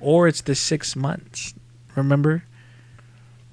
[0.00, 1.54] or it's the six months.
[1.94, 2.42] Remember,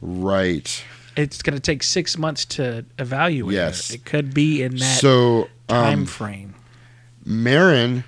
[0.01, 0.83] Right.
[1.15, 3.53] It's going to take six months to evaluate.
[3.55, 3.89] Yes.
[3.91, 6.55] it could be in that So time um, frame.
[7.25, 8.03] Merrin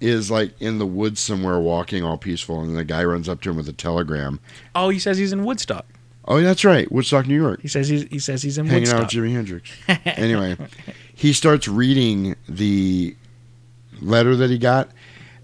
[0.00, 3.50] is like in the woods somewhere walking all peaceful, and the guy runs up to
[3.50, 4.38] him with a telegram.
[4.74, 5.86] Oh, he says he's in Woodstock.
[6.28, 8.98] Oh, that's right, Woodstock, New York, He says he's he says he's in hanging out
[9.00, 9.70] with Jimi Hendrix.
[10.04, 10.56] anyway,
[11.14, 13.14] he starts reading the
[14.00, 14.90] letter that he got,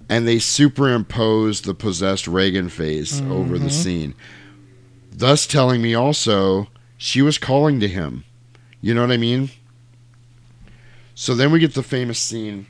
[0.09, 3.65] and they superimpose the possessed Regan face over Mm-hmm.
[3.65, 4.15] the scene,
[5.12, 6.67] thus telling me also
[7.03, 8.23] she was calling to him.
[8.81, 9.51] You know what I mean?
[11.17, 12.69] So then we get the famous scene.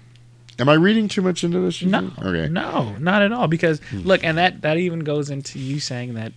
[0.59, 1.83] Am I reading too much into this?
[1.83, 2.19] No, think?
[2.19, 2.47] Okay.
[2.47, 2.55] Hmm.
[2.55, 3.47] no, not at all.
[3.47, 6.33] Because look, and that that even goes into you saying that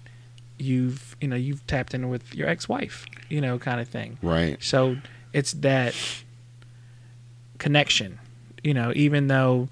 [0.57, 4.17] you've you know you've tapped in with your ex-wife, you know, kind of thing.
[4.21, 4.61] Right.
[4.61, 4.97] So
[5.31, 5.95] it's that
[7.59, 8.19] connection,
[8.61, 9.69] you know, even though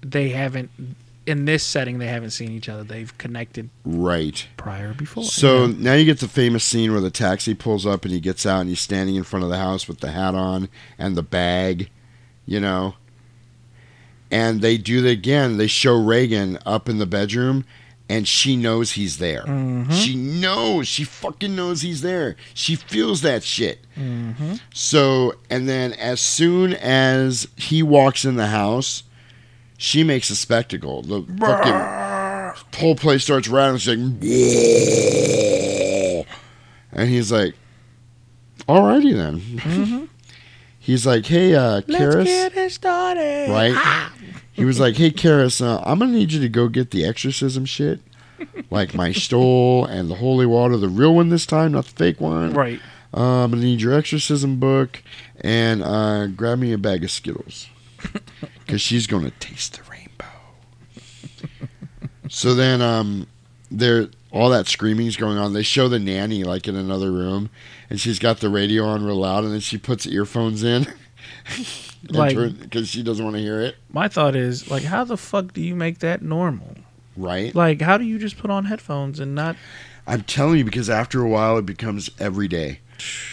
[0.00, 0.70] they haven't
[1.26, 4.46] in this setting they haven't seen each other, they've connected Right.
[4.56, 5.24] prior before.
[5.24, 5.74] So know?
[5.78, 8.60] now you get the famous scene where the taxi pulls up and he gets out
[8.60, 11.88] and he's standing in front of the house with the hat on and the bag,
[12.46, 12.94] you know.
[14.30, 15.56] And they do it again.
[15.58, 17.64] They show Regan up in the bedroom
[18.08, 19.44] and she knows he's there.
[19.44, 19.92] Mm-hmm.
[19.92, 20.88] She knows.
[20.88, 22.36] She fucking knows he's there.
[22.52, 23.80] She feels that shit.
[23.96, 24.54] Mm-hmm.
[24.74, 29.03] So, and then as soon as he walks in the house,
[29.84, 31.02] she makes a spectacle.
[31.02, 33.78] The fucking whole place starts rattling.
[33.78, 34.26] She's like,
[36.92, 37.54] and he's like,
[38.66, 40.08] "Alrighty then."
[40.78, 43.50] he's like, "Hey, uh, let's get it started.
[43.50, 44.10] right?"
[44.52, 47.66] he was like, "Hey, Karras, uh, I'm gonna need you to go get the exorcism
[47.66, 48.00] shit,
[48.70, 52.20] like my stole and the holy water, the real one this time, not the fake
[52.22, 52.54] one.
[52.54, 52.80] Right.
[53.12, 55.02] Uh, I'm gonna need your exorcism book
[55.42, 57.68] and uh, grab me a bag of Skittles,
[58.66, 60.24] because she's gonna taste the rainbow."
[62.28, 63.26] so then, um,
[63.70, 65.52] there all that screaming's going on.
[65.52, 67.50] They show the nanny like in another room,
[67.88, 70.86] and she's got the radio on real loud, and then she puts earphones in,
[72.10, 73.76] Like- because she doesn't want to hear it.
[73.90, 76.76] My thought is like, how the fuck do you make that normal?
[77.16, 77.54] Right?
[77.54, 79.56] Like, how do you just put on headphones and not?
[80.06, 82.80] I'm telling you, because after a while, it becomes every day.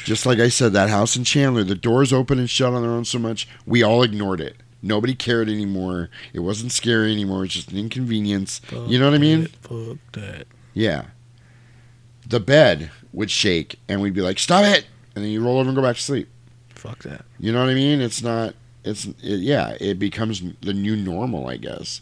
[0.05, 2.91] Just like I said, that house in Chandler, the doors open and shut on their
[2.91, 4.55] own so much, we all ignored it.
[4.83, 6.09] Nobody cared anymore.
[6.33, 7.45] It wasn't scary anymore.
[7.45, 8.61] It's just an inconvenience.
[8.71, 9.45] You know what I mean?
[9.61, 10.47] Fuck that.
[10.73, 11.05] Yeah.
[12.27, 14.85] The bed would shake, and we'd be like, "Stop it!"
[15.15, 16.29] And then you roll over and go back to sleep.
[16.69, 17.25] Fuck that.
[17.39, 18.01] You know what I mean?
[18.01, 18.55] It's not.
[18.83, 19.75] It's it, yeah.
[19.79, 22.01] It becomes the new normal, I guess.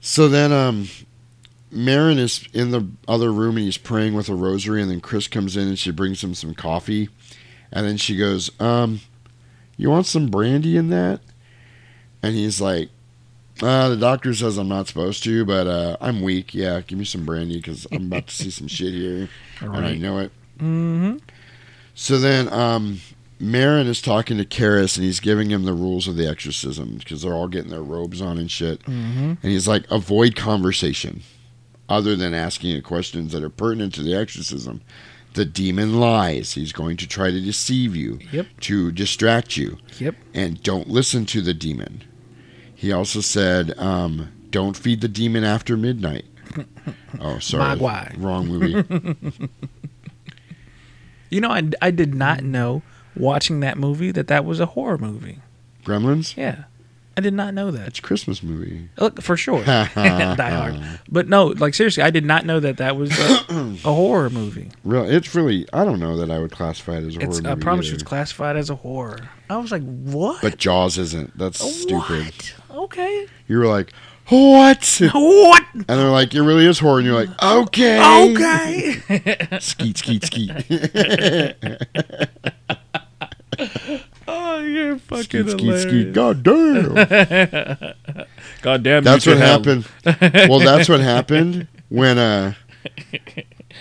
[0.00, 0.88] So then, um,
[1.72, 5.28] Merrin is in the other room and he's praying with a rosary, and then Chris
[5.28, 7.08] comes in and she brings him some coffee,
[7.70, 9.00] and then she goes, "Um,
[9.76, 11.20] you want some brandy in that?"
[12.22, 12.90] And he's like,
[13.62, 16.54] uh, "The doctor says I'm not supposed to, but uh, I'm weak.
[16.54, 19.28] Yeah, give me some brandy because I'm about to see some shit here,
[19.60, 21.16] and I know it." Mm-hmm.
[21.94, 23.00] So then, um,
[23.40, 27.22] Merrin is talking to Karras and he's giving him the rules of the exorcism because
[27.22, 28.82] they're all getting their robes on and shit.
[28.82, 29.20] Mm-hmm.
[29.20, 31.22] And he's like, avoid conversation
[31.88, 34.80] other than asking questions that are pertinent to the exorcism.
[35.34, 36.52] The demon lies.
[36.54, 38.46] He's going to try to deceive you, Yep.
[38.62, 40.16] to distract you, Yep.
[40.34, 42.02] and don't listen to the demon.
[42.80, 46.24] He also said, um, don't feed the demon after midnight.
[47.20, 47.76] Oh, sorry.
[47.78, 48.14] Mogwai.
[48.18, 49.48] Wrong movie.
[51.30, 52.82] You know, I, I did not know
[53.14, 55.38] watching that movie that that was a horror movie.
[55.84, 56.36] Gremlins?
[56.36, 56.64] Yeah,
[57.16, 57.86] I did not know that.
[57.88, 58.88] It's a Christmas movie.
[58.98, 59.84] Look for sure, Die
[60.50, 60.80] Hard.
[61.08, 63.44] But no, like seriously, I did not know that that was a,
[63.88, 64.70] a horror movie.
[64.82, 65.66] Real, it's really.
[65.72, 67.62] I don't know that I would classify it as a It's horror I movie.
[67.62, 69.28] promise you, it's classified as a horror.
[69.48, 70.42] I was like, what?
[70.42, 71.38] But Jaws isn't.
[71.38, 72.34] That's stupid.
[72.74, 73.26] Okay.
[73.48, 73.92] You were like,
[74.28, 75.00] what?
[75.12, 75.64] What?
[75.74, 76.98] And they're like, it really is horror.
[76.98, 78.30] And you're like, okay.
[78.30, 79.58] Okay.
[79.60, 80.50] Skeet, skeet, skeet.
[84.28, 85.82] oh, you're fucking skeet, skeet, hilarious.
[85.82, 86.12] skeet.
[86.12, 86.94] God damn.
[88.62, 89.04] God damn.
[89.04, 89.86] That's what happened.
[90.48, 92.54] Well, that's what happened when uh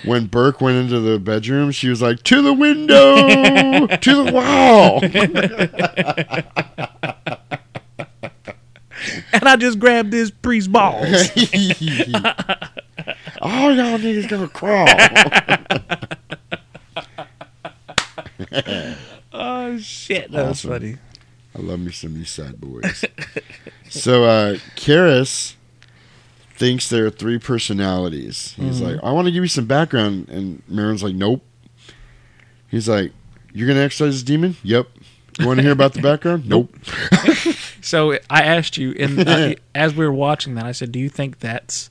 [0.06, 1.72] when Burke went into the bedroom.
[1.72, 5.00] She was like, to the window, to the wall.
[9.34, 11.06] And I just grabbed this priest's balls.
[13.42, 14.88] All y'all niggas gonna crawl.
[19.34, 20.98] oh shit, that was funny.
[21.56, 23.06] I love me some East Side Boyz.
[23.90, 25.56] so uh Karras
[26.56, 28.54] thinks there are three personalities.
[28.58, 31.44] He's like, I want to give you some background, and Merrin's like, Nope.
[32.68, 33.14] He's like,
[33.54, 34.58] You're gonna exercise this demon?
[34.64, 34.88] Yep.
[35.40, 36.48] You want to hear about the background?
[36.48, 36.76] Nope.
[37.82, 41.10] So I asked you, in uh, as we were watching that, I said, "Do you
[41.10, 41.90] think that's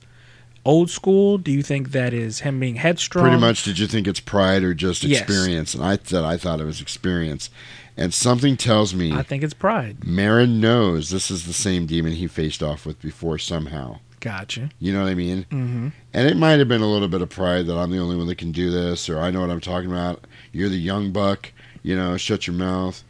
[0.65, 1.37] old school?
[1.37, 3.63] Do you think that is him being headstrong?" Pretty much.
[3.63, 5.21] Did you think it's pride or just Yes.
[5.21, 5.73] experience?
[5.73, 7.49] And I said I thought it was experience.
[7.97, 9.99] And something tells me I think it's pride.
[10.01, 13.99] Merrin knows this is the same demon he faced off with before somehow.
[14.21, 14.69] Gotcha.
[14.79, 15.45] You know what I mean?
[15.51, 15.87] Mm-hmm.
[16.13, 18.27] And it might have been a little bit of pride that I'm the only one
[18.27, 20.25] that can do this, or I know what I'm talking about.
[20.51, 21.51] You're the young buck,
[21.83, 23.03] you know, shut your mouth.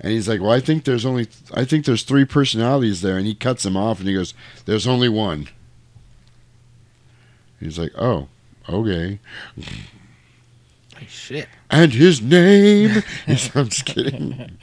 [0.00, 3.16] And he's like, Well, I think there's only, I think there's three personalities there.
[3.18, 5.48] And he cuts him off and he goes, There's only one.
[7.60, 8.28] He's like, Oh,
[8.68, 9.18] okay.
[11.06, 11.48] Shit.
[11.70, 13.02] And his name.
[13.26, 14.58] He's- I'm just kidding.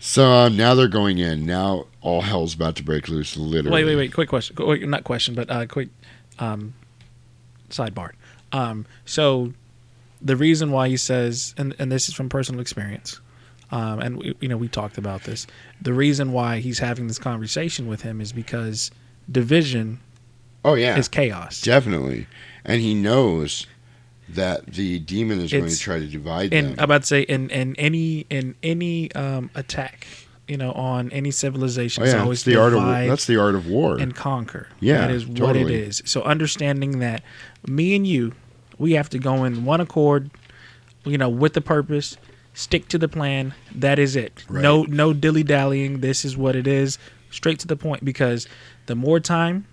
[0.00, 1.46] So um, now they're going in.
[1.46, 3.70] Now all hell's about to break loose, literally.
[3.70, 4.12] Wait, wait, wait.
[4.12, 4.56] Quick question.
[4.56, 5.88] Qu- wait, Not question, but uh, quick
[6.40, 6.74] um,
[7.70, 8.10] sidebar.
[8.50, 9.52] Um, so
[10.20, 13.20] the reason why he says, and, and this is from personal experience,
[13.72, 15.46] um, and we, you know we talked about this.
[15.80, 18.90] The reason why he's having this conversation with him is because
[19.30, 19.98] division
[20.64, 20.96] Oh, yeah.
[20.96, 21.60] is chaos.
[21.60, 22.28] Definitely.
[22.64, 23.66] And he knows
[24.28, 26.74] that the demon is going to try to divide and them.
[26.78, 30.06] I'm about to say in, in any in any um, attack,
[30.46, 32.22] you know, on any civilization, oh, it's yeah.
[32.22, 33.98] always That's the art of that's the art of war.
[33.98, 34.68] and conquer.
[34.80, 36.00] Yeah, that is what it is.
[36.04, 37.22] So understanding that
[37.66, 38.32] me and you,
[38.78, 40.30] we have to go in one accord,
[41.04, 42.16] you know, with the purpose,
[42.54, 43.54] stick to the plan.
[43.74, 44.44] That is it.
[44.48, 44.62] Right.
[44.62, 46.00] No no dilly dallying.
[46.00, 46.98] This is what it is.
[47.30, 48.04] Straight to the point.
[48.04, 48.46] Because
[48.86, 49.66] the more time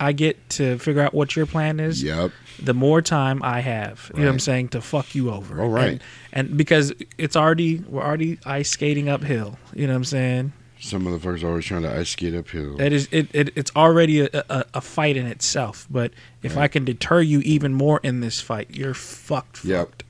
[0.00, 2.32] I get to figure out what your plan is, yep.
[2.58, 5.60] the more time I have, you know what I'm saying, to fuck you over.
[5.60, 6.00] All right.
[6.32, 9.58] And, and because it's already, we're already ice skating uphill.
[9.74, 10.52] You know what I'm saying?
[10.80, 12.78] Some motherfuckers are always trying to ice skate uphill.
[12.78, 15.86] That is, it, it it's already a, a, a fight in itself.
[15.90, 19.62] But if I can deter you even more in this fight, you're fucked.
[19.62, 19.88] Yep.
[19.88, 20.04] fucked.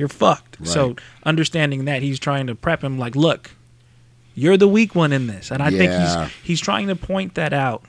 [0.00, 0.66] You're fucked.
[0.66, 3.50] So understanding that he's trying to prep him, like, look,
[4.34, 7.52] you're the weak one in this, and I think he's he's trying to point that
[7.52, 7.84] out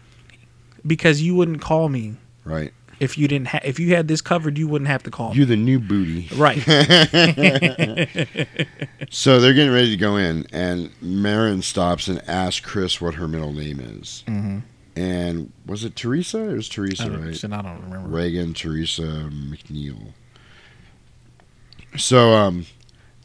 [0.86, 2.74] because you wouldn't call me Right.
[3.00, 5.36] if you didn't ha- if you had this covered, you wouldn't have to call.
[5.36, 6.28] You're the new booty.
[6.36, 6.62] Right.
[9.14, 13.28] So they're getting ready to go in, and Merrin stops and asks Chris what her
[13.28, 14.24] middle name is.
[14.28, 14.60] Mm-hmm.
[14.96, 16.50] And was it Teresa?
[16.50, 17.44] It was Teresa, don't, right?
[17.44, 18.08] I don't remember.
[18.10, 20.14] Regan Teresa MacNeil.
[21.98, 22.66] So um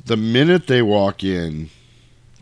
[0.04, 1.70] the minute they walk in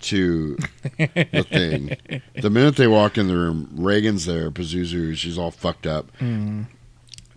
[0.02, 0.56] to
[0.98, 1.96] the thing,
[2.40, 6.10] the minute they walk in the room, Regan's there, Pazuzu, she's all fucked up.
[6.18, 6.66] Mm.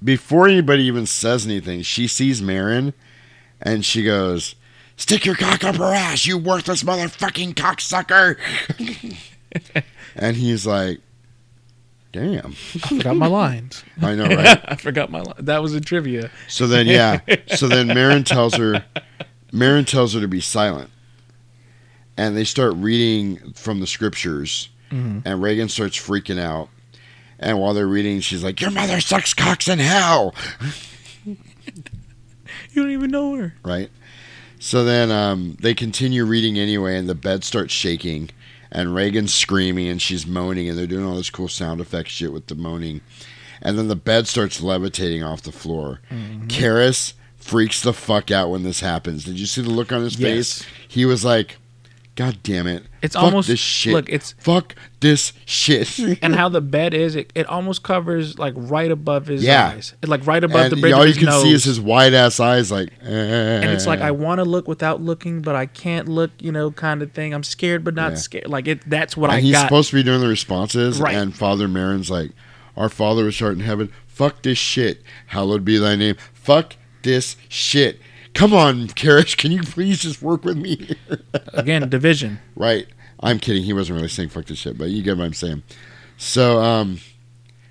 [0.04, 2.94] Before anybody even says anything, she sees Merrin
[3.62, 4.56] and she goes,
[4.98, 8.38] Stick your cock up her ass, you worthless motherfucking cocksucker.
[10.16, 11.00] and he's like,
[12.18, 12.48] Damn.
[12.48, 13.84] I forgot my lines.
[14.02, 14.60] I know, right?
[14.72, 15.36] I forgot my line.
[15.40, 16.32] That was a trivia.
[16.48, 17.20] So then, yeah.
[17.56, 18.84] So then, Merrin tells her,
[19.54, 20.90] Merrin tells her to be silent,
[22.18, 26.70] and they start reading from the scriptures, and Regan starts freaking out.
[27.40, 30.34] And while they're reading, she's like, "Your mother sucks cocks in hell,"
[31.26, 31.36] You
[32.84, 33.54] don't even know her.
[33.64, 33.90] right?
[34.60, 38.30] So then, um, they continue reading anyway, and the bed starts shaking,
[38.72, 42.34] and Regan's screaming, and she's moaning, and they're doing all this cool sound effect shit
[42.34, 43.02] with the moaning,
[43.62, 46.00] and then the bed starts levitating off the floor.
[46.12, 46.48] Mm-hmm.
[46.48, 49.24] Karras freaks the fuck out when this happens.
[49.24, 50.62] Did you see the look on his Yes.
[50.62, 50.66] face?
[50.88, 51.58] He was like,
[52.18, 52.84] "God damn it!
[53.02, 53.94] It's Fuck almost- this shit.
[53.94, 58.54] look, it's- fuck this shit." And how the bed is, it, it almost covers like
[58.58, 59.68] right above his Yeah.
[59.70, 59.94] eyes.
[60.06, 61.44] Like right above and the bridge all of you his can nose.
[61.44, 64.08] see is his wide ass eyes, like, and it's like eh.
[64.08, 67.34] I want to look without looking, but I can't look, you know, kind of thing.
[67.34, 68.18] I'm scared, but not Yeah.
[68.18, 68.48] scared.
[68.48, 68.90] Like it.
[68.90, 69.62] That's what and I he's got.
[69.68, 71.16] supposed to be doing the responses, Right.
[71.16, 72.32] and Father Merrin's like,
[72.76, 75.04] "Our Father which art in heaven, fuck this shit.
[75.28, 76.16] Hallowed be thy name.
[76.34, 78.02] Fuck this shit.
[78.38, 80.96] Come on, Karish, can you please just work with me?"
[81.54, 82.40] Again, division.
[82.56, 82.88] right.
[83.20, 83.64] I'm kidding.
[83.64, 85.64] He wasn't really saying fuck this shit, but you get what I'm saying.
[86.18, 87.00] So, um,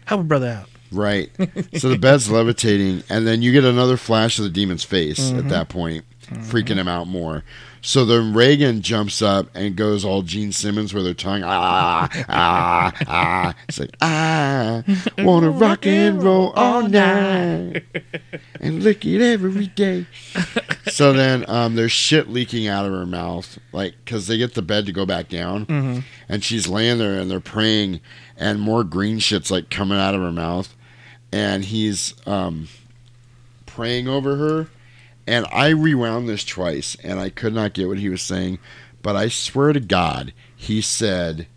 [0.07, 0.69] Help a brother out.
[0.91, 1.31] right.
[1.79, 5.39] so the bed's levitating, and then you get another flash of the demon's face Mm-hmm.
[5.39, 7.45] at that point, freaking him out more.
[7.87, 12.93] So then Regan jumps up and goes all Gene Simmons with her tongue, ah, ah,
[13.07, 13.55] ah.
[13.69, 14.83] It's like, ah,
[15.19, 17.85] wanna rock and roll all night
[18.61, 20.05] and lick it every day.
[20.89, 24.63] so then um, there's shit leaking out of her mouth, like, because they get the
[24.63, 28.01] bed to go back down, and she's laying there and they're praying,
[28.37, 30.75] and more green shit's like coming out of her mouth,
[31.31, 32.67] and he's um,
[33.65, 34.67] praying over her.
[35.27, 38.61] And I rewound this twice, and I could not get what he was saying,
[39.03, 41.49] but I swear to God, he said,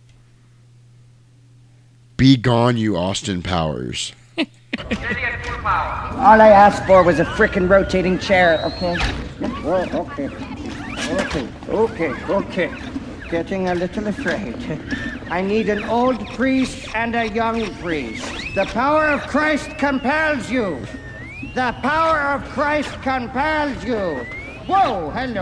[2.17, 8.97] "Be gone, you Austin Powers." All I asked for was a frickin' rotating chair, okay?
[9.63, 10.29] Well, okay.
[11.11, 12.71] Okay, okay, okay.
[13.29, 14.55] getting a little afraid.
[15.29, 18.25] I need an old priest and a young priest.
[18.55, 20.85] The power of Christ compels you.
[21.59, 24.25] The power of Christ compels you.
[24.65, 25.41] Whoa, hello.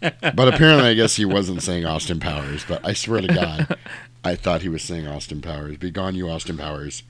[0.00, 2.64] But apparently, I guess he wasn't saying Austin Powers.
[2.66, 3.76] But I swear to God,
[4.24, 5.76] I thought he was saying Austin Powers.
[5.76, 7.02] Be gone, you Austin Powers.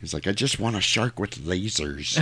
[0.00, 2.18] He's like, I just want a shark with lasers.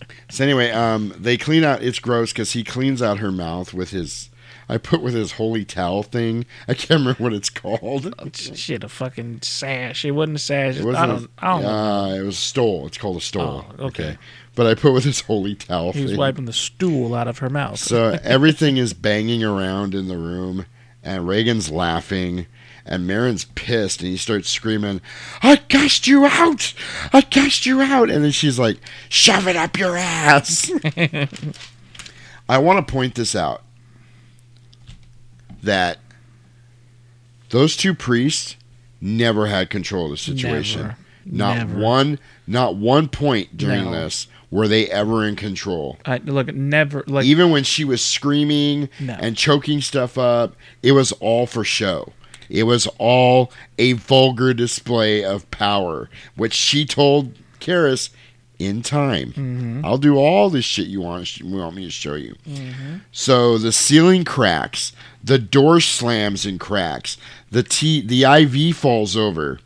[0.30, 1.80] so anyway, um, they clean out.
[1.80, 4.30] It's gross because he cleans out her mouth with his.
[4.68, 6.44] I put with his holy towel thing.
[6.68, 8.14] I can't remember what it's called.
[8.36, 10.04] Shit, a fucking sash.
[10.04, 10.76] It wasn't a sash.
[10.76, 11.08] It wasn't.
[11.08, 11.30] don't.
[11.38, 11.68] I don't know.
[11.68, 12.86] uh, it was a stole.
[12.86, 13.64] It's called a stole.
[13.78, 14.18] Oh, okay.
[14.54, 17.48] But I put with his holy towel He was wiping the stool out of her
[17.48, 17.78] mouth.
[17.78, 20.66] So everything is banging around in the room,
[21.02, 22.46] and Regan's laughing,
[22.84, 25.00] and Merrin's pissed, and he starts screaming,
[25.42, 26.74] "I cast you out!
[27.12, 30.70] I cast you out!" And then she's like, "Shove it up your ass."
[32.48, 33.62] I want to point this out
[35.62, 35.98] that
[37.50, 38.56] those two priests
[39.00, 40.82] never had control of the situation.
[40.82, 40.96] Never.
[41.30, 41.78] Not Never.
[41.78, 43.90] one, not one point during No.
[43.92, 48.88] this were they ever in control I look never like even when she was screaming
[48.98, 49.14] No.
[49.20, 52.14] and choking stuff up, it was all for show.
[52.48, 58.08] It was all a vulgar display of power, which she told Karras
[58.58, 59.28] in time.
[59.32, 59.84] Mm-hmm.
[59.84, 62.34] I'll do all this shit you want, you want me to show you.
[63.12, 67.16] So the ceiling cracks, the door slams and cracks,
[67.50, 69.60] the T, the IV falls over,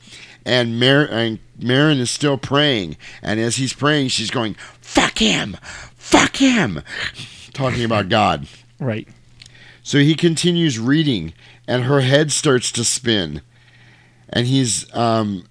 [0.45, 2.97] and, Mar- and Merrin is still praying.
[3.23, 5.57] And as he's praying, she's going, "Fuck him,
[5.97, 6.83] fuck him,"
[7.53, 8.47] talking about God.
[8.81, 9.09] right.
[9.83, 11.33] So he continues reading,
[11.67, 13.43] and her head starts to spin.
[14.29, 15.45] And he's um,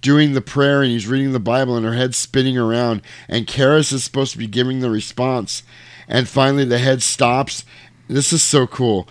[0.00, 3.02] doing the prayer and he's reading the Bible, and her head's spinning around.
[3.28, 5.62] And Karras is supposed to be giving the response.
[6.08, 7.64] And finally, the head stops.
[8.08, 9.08] This is so cool.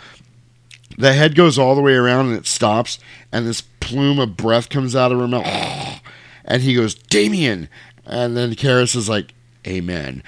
[0.98, 3.00] The head goes all the way around and it stops,
[3.32, 6.02] and this plume of breath comes out of her mouth.
[6.44, 7.70] And he goes, Damien!
[8.04, 9.34] And then Karras is like,
[9.66, 10.24] Amen.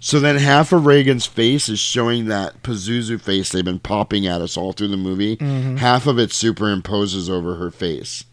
[0.00, 4.40] So then half of Regan's face is showing that Pazuzu face they've been popping at
[4.40, 5.36] us all through the movie.
[5.36, 5.76] Mm-hmm.
[5.76, 8.24] Half of it superimposes over her face.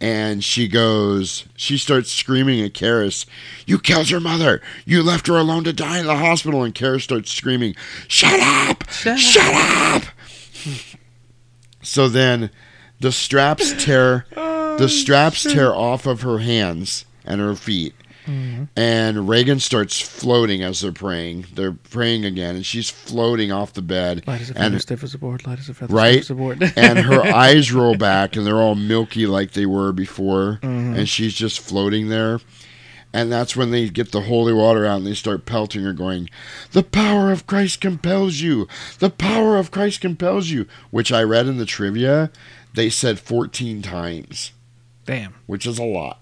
[0.00, 3.26] And she goes, she starts screaming at Karras,
[3.66, 4.62] You killed your mother!
[4.86, 6.64] You left her alone to die in the hospital!
[6.64, 7.74] And Karras starts screaming,
[8.08, 8.88] Shut up!
[8.90, 10.04] Shut, up!
[11.82, 12.50] so then
[13.00, 17.94] the straps tear the oh, straps tear off of her hands and her feet
[18.26, 21.46] and Regan starts floating as they're praying.
[21.54, 24.26] They're praying again, and she's floating off the bed.
[24.26, 25.46] Light as a feather, stiff as a board.
[25.46, 26.62] Light as a feather, right, stiff as a board.
[26.76, 30.94] and her eyes roll back, and they're all milky like they were before, mm-hmm.
[30.94, 32.40] and she's just floating there.
[33.12, 36.30] And that's when they get the holy water out and they start pelting her, going,
[36.70, 38.68] The power of Christ compels you.
[39.00, 40.66] The power of Christ compels you.
[40.90, 42.30] Which I read in the trivia,
[42.74, 44.52] they said 14 times
[45.04, 45.34] Damn.
[45.46, 46.19] which is a lot.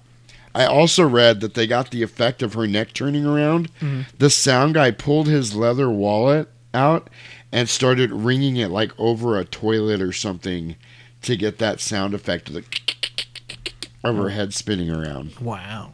[0.59, 3.71] I also read that they got the effect of her neck turning around.
[4.19, 7.09] The sound guy pulled his leather wallet out
[7.53, 10.75] and started ringing it like over a toilet or something
[11.23, 12.65] to get that sound effect of the
[14.05, 15.37] of her head spinning around.
[15.41, 15.93] Wow.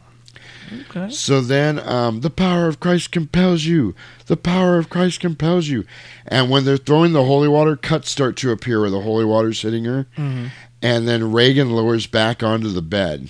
[0.89, 1.09] Okay.
[1.09, 3.93] So then, um, the power of Christ compels you.
[4.25, 5.85] The power of Christ compels you.
[6.27, 9.61] And when they're throwing the holy water, cuts start to appear where the holy water's
[9.61, 10.07] hitting her.
[10.81, 13.29] And then Regan lowers back onto the bed.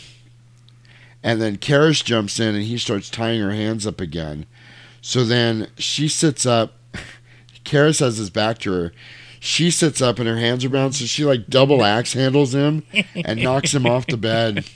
[1.26, 4.46] And then Karras jumps in and he starts tying her hands up again.
[5.02, 6.74] So then she sits up.
[7.66, 8.94] Karras has his back to her.
[9.40, 12.84] She sits up and her hands are bound, so she like double axe handles him
[13.16, 14.66] and knocks him off the bed.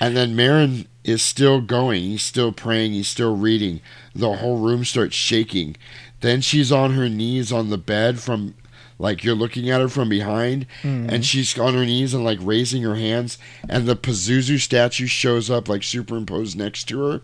[0.00, 2.02] And then Merrin is still going.
[2.02, 2.92] He's still praying.
[2.92, 3.80] He's still reading.
[4.14, 5.76] The whole room starts shaking.
[6.20, 8.54] Then she's on her knees on the bed from,
[8.98, 10.66] like, you're looking at her from behind.
[10.82, 13.38] And she's on her knees and, like, raising her hands.
[13.68, 17.22] And the Pazuzu statue shows up, like, superimposed next to her.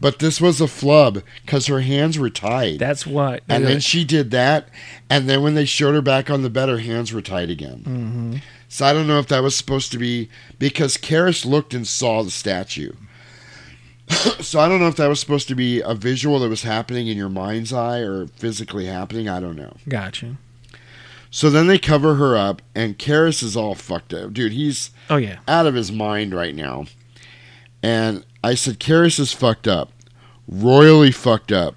[0.00, 2.78] But this was a flub because her hands were tied.
[2.78, 3.42] That's what.
[3.48, 4.68] And then she did that,
[5.08, 7.78] and then when they showed her back on the bed, her hands were tied again.
[7.78, 8.36] Mm-hmm.
[8.68, 10.28] So I don't know if that was supposed to be
[10.58, 12.92] because Karras looked and saw the statue.
[14.40, 17.06] so I don't know if that was supposed to be a visual that was happening
[17.06, 19.28] in your mind's eye or physically happening.
[19.28, 19.76] I don't know.
[19.88, 20.36] Gotcha.
[21.34, 24.52] So then they cover her up, and Karras is all fucked up, dude.
[24.52, 25.40] He's Oh yeah.
[25.48, 26.84] out of his mind right now.
[27.82, 29.90] And I said, Karras is fucked up.
[30.46, 31.74] Royally fucked up.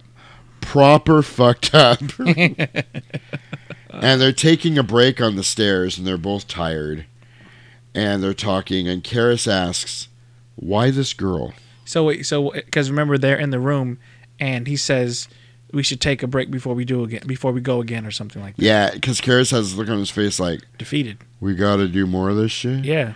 [0.62, 2.02] Proper fucked up.
[2.20, 7.08] and they're taking a break on the stairs and they're both tired.
[7.96, 10.08] And they're talking and Karras asks,
[10.56, 11.56] Why this girl?
[11.84, 13.98] So wait, so because remember they're in the room,
[14.40, 15.28] and he says,
[15.72, 18.42] we should take a break before we do again before we go again or something
[18.42, 18.64] like that.
[18.64, 21.18] Yeah, because Karras has a look on his face like, Defeated.
[21.40, 22.86] we got to do more of this shit.
[22.86, 23.14] Yeah.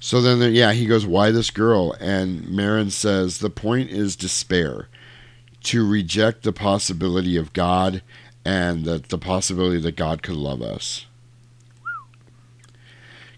[0.00, 4.14] So then, the, yeah, he goes, "Why this girl?" And Merrin says, "The point is
[4.14, 4.88] despair,
[5.64, 8.02] to reject the possibility of God,
[8.44, 11.06] and the the possibility that God could love us."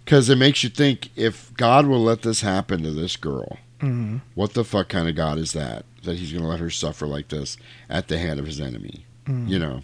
[0.05, 4.19] Because it makes you think if God will let this happen to this girl, hmm
[4.35, 5.85] what the fuck kind of God is that?
[6.05, 7.57] That he's going to let her suffer like this
[7.89, 9.83] at the hand of his enemy, you know?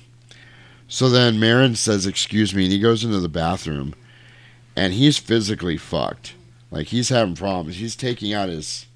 [0.88, 3.94] So then Merrin says, "Excuse me," and he goes into the bathroom,
[4.76, 6.34] and he's physically fucked.
[6.70, 7.76] Like he's having problems.
[7.76, 8.86] He's taking out his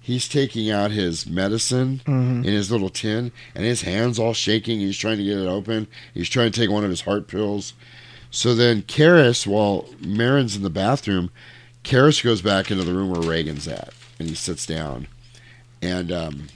[0.00, 2.44] he's taking out his medicine Mhm.
[2.44, 4.80] in his little tin, and his hands all shaking.
[4.80, 5.86] He's trying to get it open.
[6.12, 7.72] He's trying to take one of his heart pills.
[8.30, 11.30] So then Karras, while Merrin's in the bathroom,
[11.84, 15.06] Karras goes back into the room where Regan's at, and he sits down.
[15.82, 16.46] And um,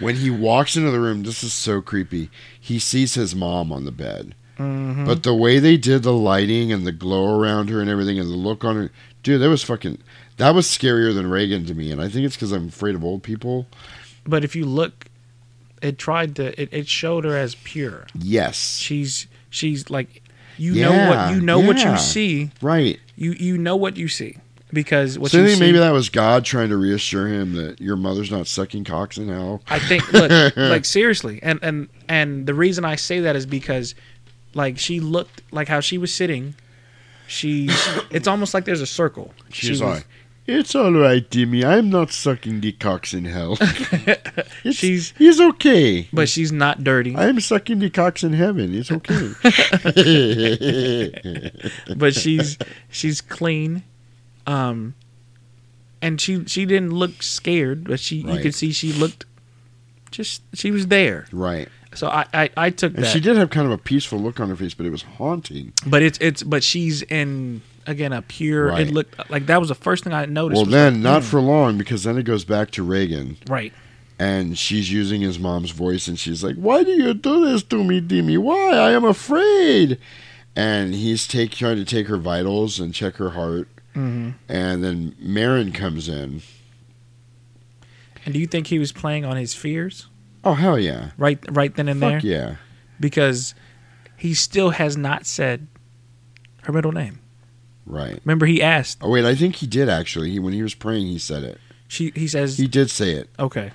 [0.00, 2.30] when he walks into the room, this is so creepy.
[2.58, 4.34] He sees his mom on the bed.
[4.56, 8.18] hmm But the way they did the lighting and the glow around her and everything
[8.18, 8.90] and the look on her,
[9.22, 9.98] dude, that was fucking.
[10.38, 13.04] That was scarier than Regan to me, and I think it's because I'm afraid of
[13.04, 13.66] old people.
[14.24, 15.06] But if you look,
[15.82, 16.58] it tried to.
[16.60, 18.06] It, it showed her as pure.
[18.18, 20.22] Yes, She's she's like,
[20.56, 22.50] you Yeah, know what you know what you see.
[22.62, 22.98] right.
[23.22, 24.36] You you know what you see
[24.72, 25.64] because what so you think see.
[25.66, 29.28] maybe that was God trying to reassure him that your mother's not sucking cocks in
[29.28, 29.62] hell.
[29.68, 33.94] I think look like seriously, and and and the reason I say that is because,
[34.54, 36.54] like she looked like how she was sitting.
[37.28, 37.68] She
[38.10, 39.32] it's almost like there's a circle.
[39.50, 40.06] She's She was- like,
[40.46, 41.64] "It's all right, Dimmy.
[41.64, 43.56] I'm not sucking the cocks in hell.
[44.70, 46.08] She's- he's okay.
[46.12, 47.16] but she's not dirty.
[47.16, 48.74] I'm sucking the cocks in heaven.
[48.74, 49.30] It's okay."
[51.96, 52.58] but she's
[52.90, 53.82] she's clean
[54.46, 54.94] um
[56.00, 58.42] and she she didn't look scared but she you Right.
[58.42, 59.24] could see she looked
[60.10, 61.68] just she was there right.
[61.94, 64.40] so i i, I took And that she did have kind of a peaceful look
[64.40, 65.72] on her face, but it was haunting.
[65.86, 68.86] but it's it's but she's in again a pure Right.
[68.86, 71.28] it looked like that was the first thing i noticed Well, then, like, not hmm,
[71.28, 73.72] for long, because then it goes back to Regan, right
[74.18, 77.82] and she's using his mom's voice, and she's like, "Why do you do this to
[77.82, 78.38] me, Dimmy?
[78.38, 78.70] Why?
[78.76, 79.98] I am afraid."
[80.54, 85.16] And he's take trying to take her vitals and check her heart, hmm and then
[85.20, 86.42] Merrin comes in.
[88.24, 90.06] and do you think he was playing on his fears
[90.44, 91.10] Oh hell yeah!
[91.18, 92.56] right right then and there yeah!
[93.00, 93.54] because
[94.16, 95.66] he still has not said
[96.62, 97.18] her middle name
[97.92, 98.20] Right.
[98.24, 100.30] remember he asked Oh wait, I think he did actually.
[100.30, 101.58] He when he was praying, he said it.
[101.88, 103.28] she he says He did say it.
[103.38, 103.70] okay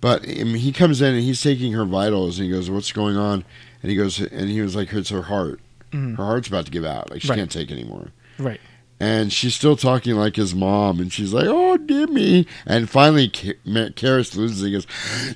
[0.00, 2.92] But I mean, he comes in and he's taking her vitals, and he goes, "What's
[2.92, 3.44] going on?"
[3.82, 5.60] And he goes, and he was like, "It's her heart.
[5.92, 6.16] Mhm.
[6.16, 7.10] Her heart's about to give out.
[7.10, 7.36] Like she Right.
[7.36, 8.60] can't take anymore." right
[9.00, 14.34] And she's still talking like his mom, and she's like, "Oh, Dimmy!" And finally, Karras
[14.36, 14.60] loses.
[14.62, 14.86] He goes,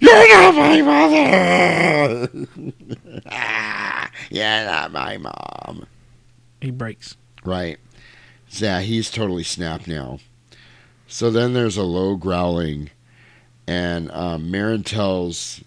[0.01, 2.29] "You're not my mother.
[4.31, 5.87] You're not my mom."
[6.61, 7.79] he breaks Right.
[8.53, 10.19] Yeah, he's totally snapped now.
[11.09, 12.91] So then there's a low growling,
[13.67, 15.63] and um, Merrin tells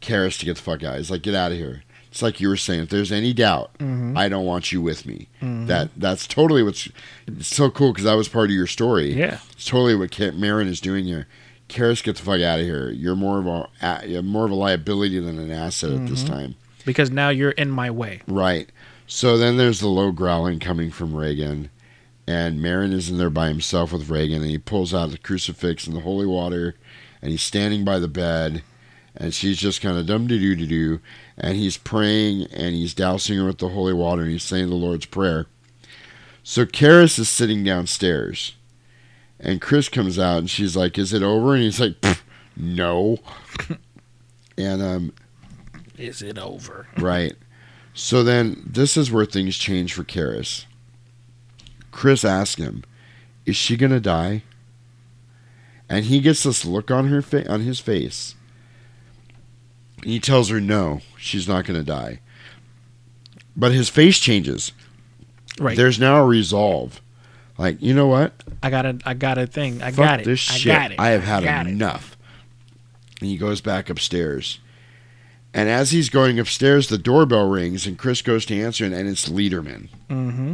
[0.00, 0.96] Karras to get the fuck out.
[0.98, 2.80] He's like, "Get out of here." It's like you were saying.
[2.84, 4.16] If there's any doubt, Mhm.
[4.16, 5.28] I don't want you with me.
[5.42, 5.66] Mhm.
[5.66, 6.88] That that's totally what's
[7.26, 9.12] it's so cool because that was part of your story.
[9.14, 11.26] yeah It's totally what Ka- Merrin is doing here.
[11.68, 12.90] Karras, get the fuck out of here.
[12.90, 16.28] You're more of a more of a liability than an asset at this Mhm.
[16.28, 16.54] time.
[16.86, 18.20] because now you're in my way.
[18.28, 18.70] Right.
[19.06, 21.70] So then there's the low growling coming from Regan,
[22.26, 25.86] and Merrin is in there by himself with Regan, and he pulls out the crucifix
[25.86, 26.74] and the holy water,
[27.22, 28.62] and he's standing by the bed,
[29.16, 31.00] and she's just kind of dum doo doo doo doo,
[31.38, 34.74] and he's praying and he's dousing her with the holy water, and he's saying the
[34.74, 35.46] Lord's Prayer.
[36.42, 38.54] So Karras is sitting downstairs,
[39.38, 41.94] and Chris comes out, and she's like, "Is it over?" And he's like,
[42.56, 43.18] "No."
[44.58, 45.12] and um,
[45.96, 46.86] Is it over?
[46.98, 47.34] Right.
[47.98, 50.66] So then this is where things change for Karras.
[51.90, 52.84] Chris asks him,
[53.46, 54.42] "Is she gonna die?"
[55.88, 58.34] And he gets this look on her fa- on his face.
[60.04, 62.20] He tells her, "No, she's not gonna die."
[63.56, 64.72] But his face changes.
[65.58, 65.74] Right.
[65.76, 67.00] There's now a resolve.
[67.56, 68.44] Like, you know what?
[68.62, 69.80] I got a I got a thing.
[69.82, 70.26] I Fuck got it.
[70.26, 70.72] this I shit.
[70.72, 71.00] got it.
[71.00, 71.70] I have had got it.
[71.70, 72.14] enough.
[73.20, 74.58] And he goes back upstairs.
[75.56, 79.08] And as he's going upstairs, the doorbell rings, and Chris goes to answer it, and
[79.08, 79.88] it's Liederman.
[80.10, 80.52] Mm-hmm.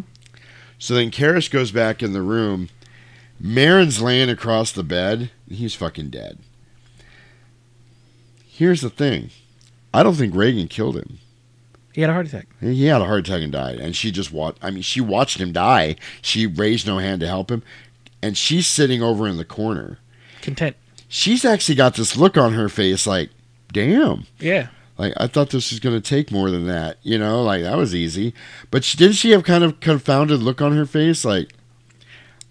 [0.79, 2.69] So then Karras goes back in the room.
[3.41, 6.39] Merrin's laying across the bed, and he's fucking dead.
[8.47, 9.31] Here's the thing
[9.93, 11.19] I don't think Regan killed him.
[11.93, 12.47] He had a heart attack.
[12.61, 13.81] He had a heart attack and died.
[13.81, 15.97] And she just watched, I mean, she watched him die.
[16.23, 17.65] She raised no hand to help him.
[18.23, 19.99] And she's sitting over in the corner.
[20.43, 20.77] Content.
[21.09, 23.31] she's actually got this look on her face like
[23.73, 24.27] damn.
[24.39, 24.69] Yeah.
[25.03, 27.43] Like I thought this was going to take more than that, you know.
[27.43, 28.33] Like that was easy,
[28.71, 31.25] but she, didn't she have kind of confounded look on her face?
[31.25, 31.53] Like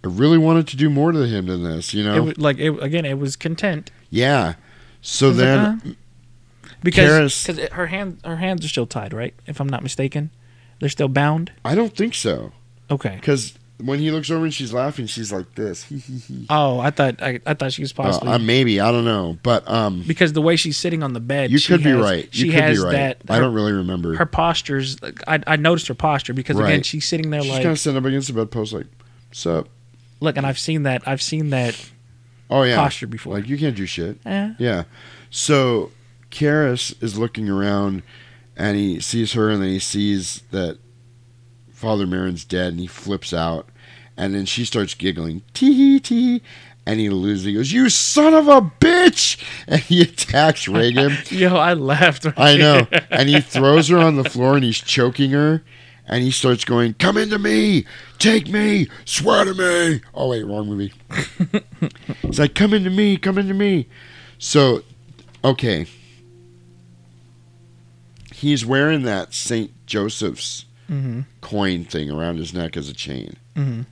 [0.03, 2.15] I really wanted to do more to him than this, you know.
[2.15, 3.05] It was like it again.
[3.05, 3.89] It was content.
[4.09, 4.55] yeah.
[5.01, 5.79] So like, then, uh,
[6.83, 9.33] because because her hand her hands are still tied, right?
[9.47, 10.29] If I'm not mistaken,
[10.79, 11.51] they're still bound.
[11.63, 12.51] I don't think so
[12.89, 13.15] Okay.
[13.15, 15.85] because when he looks over and she's laughing, she's like this.
[16.49, 19.37] Oh, I thought I, I thought she was Uh, possibly uh, maybe I don't know,
[19.43, 21.51] but um, because the way she's sitting on the bed.
[21.51, 22.25] you she could be right.
[22.25, 22.93] You She could has be right.
[22.93, 23.17] that.
[23.29, 24.15] I don't really remember.
[24.15, 25.01] her posture's.
[25.01, 27.79] like, I I noticed her posture because again she's sitting there she's like kind of
[27.79, 28.87] sitting up against the bedpost, like,
[29.31, 29.67] "Sup?
[30.19, 31.89] look, and I've seen that I've seen that
[32.49, 33.33] Oh yeah, posture before.
[33.35, 34.53] like you can't do shit." Eh.
[34.59, 34.83] Yeah.
[35.29, 35.91] So
[36.29, 38.03] Karras is looking around
[38.57, 40.77] and he sees her and then he sees that
[41.81, 43.67] Father Merrin's dead and he flips out
[44.15, 45.41] and then she starts giggling.
[45.55, 46.43] Tee hee tee
[46.85, 47.45] and he loses.
[47.45, 51.17] He goes, You son of a bitch and he attacks Regan.
[51.31, 52.27] Yo, I laughed.
[52.37, 52.87] I know.
[53.09, 55.63] And he throws her on the floor and he's choking her.
[56.05, 57.85] And he starts going, Come into me!
[58.19, 58.87] Take me!
[59.05, 60.01] Swear to me!
[60.13, 60.93] Oh, wait, wrong movie.
[62.21, 63.17] He's like, Come into me!
[63.17, 63.87] Come into me!
[64.37, 64.83] So,
[65.43, 65.87] okay.
[68.33, 69.71] He's wearing that St.
[69.87, 71.25] Joseph's Mhm.
[71.41, 73.37] coin thing around his neck as a chain.
[73.55, 73.85] Mhm.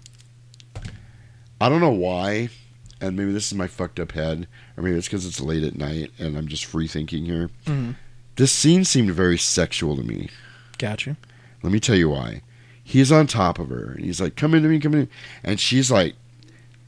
[1.62, 2.50] I don't know why,
[3.02, 4.48] and maybe this is my fucked up head,
[4.78, 7.50] or maybe it's because it's late at night and I'm just free thinking here.
[7.66, 7.96] Mhm.
[8.36, 10.30] This scene seemed very sexual to me.
[10.78, 11.16] Got you.
[11.64, 12.42] Let me tell you why.
[12.84, 15.10] He's on top of her and he's like, Come into me, come in.
[15.44, 16.16] And she's like,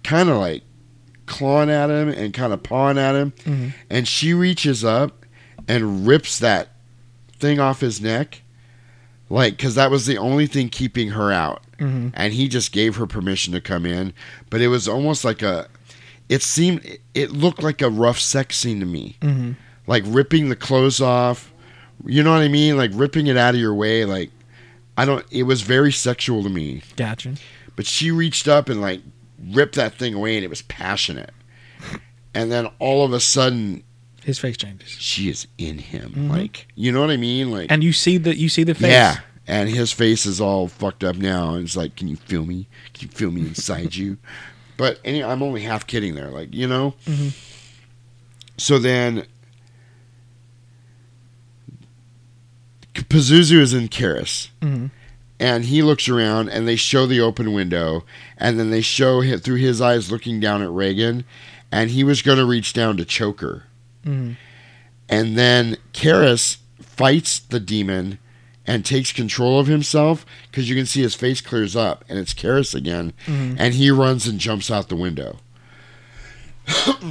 [0.03, 0.63] kind of like
[1.25, 3.31] clawing at him and kind of pawing at him.
[3.45, 3.73] Mhm.
[3.89, 5.25] And she reaches up
[5.67, 6.69] and rips that
[7.39, 8.41] thing off his neck.
[9.31, 11.63] Like, because that was the only thing keeping her out.
[11.79, 14.13] hmm And he just gave her permission to come in.
[14.49, 15.67] But it was almost like a,
[16.29, 19.51] it seemed, it looked like a rough sex scene to me hmm
[19.87, 21.51] like ripping the clothes off.
[22.05, 22.77] You know what I mean?
[22.77, 24.05] Like ripping it out of your way.
[24.05, 24.29] Like
[24.97, 25.25] I don't.
[25.31, 26.81] It was very sexual to me.
[26.95, 27.33] Got you.
[27.75, 29.01] But she reached up and like
[29.51, 31.31] ripped that thing away, and it was passionate.
[32.33, 33.83] And then all of a sudden,
[34.23, 36.13] His face changes, she is in him.
[36.15, 36.29] Mhm.
[36.29, 37.51] Like you know what I mean?
[37.51, 38.91] Like and you see the you see the face.
[38.91, 39.19] yeah.
[39.47, 41.55] And his face is all fucked up now.
[41.55, 42.67] And it's like, can you feel me?
[42.93, 44.17] Can you feel me inside you?
[44.77, 46.29] But any, I'm only half kidding there.
[46.29, 46.95] Like you know.
[47.05, 47.33] Mhm.
[48.57, 49.25] So then,
[52.93, 54.87] Pazuzu is in Karras, hmm
[55.39, 58.05] and he looks around, and they show the open window,
[58.37, 61.23] and then they show him through his eyes looking down at Regan,
[61.71, 63.63] and he was going to reach down to choke her,
[64.03, 64.31] hmm
[65.09, 68.17] and then Karras fights the demon
[68.65, 72.33] and takes control of himself because you can see his face clears up, and it's
[72.33, 73.55] Karras again, Mhm.
[73.59, 75.39] and he runs and jumps out the window.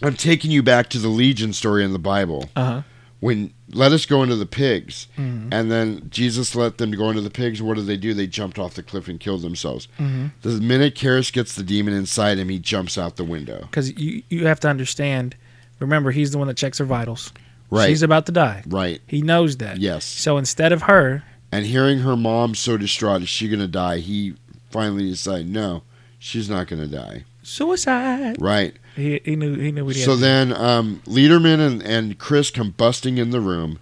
[0.00, 2.82] I'm taking you back to the Legion story in the Bible Uh huh.
[3.20, 7.22] when let us go into the pigs, hmm and then Jesus let them go into
[7.22, 7.60] the pigs.
[7.60, 8.14] What did they do?
[8.14, 9.88] They jumped off the cliff and killed themselves.
[9.96, 13.62] hmm The minute Karis gets the demon inside him, he jumps out the window.
[13.62, 15.34] Because you you have to understand.
[15.80, 17.32] Remember, he's the one that checks her vitals.
[17.70, 18.62] Right, She's about to die.
[18.66, 19.76] right, He knows that.
[19.78, 20.04] yes.
[20.04, 23.98] So instead of her, And hearing her mom so distraught, is she gonna die?
[23.98, 24.34] He
[24.70, 25.82] finally decided, no,
[26.18, 27.24] she's not gonna die.
[27.42, 28.36] suicide.
[28.40, 28.74] Right.
[28.96, 32.70] He, he knew he knew what he So then, um, Liederman and, and Chris come
[32.70, 33.78] busting in the room.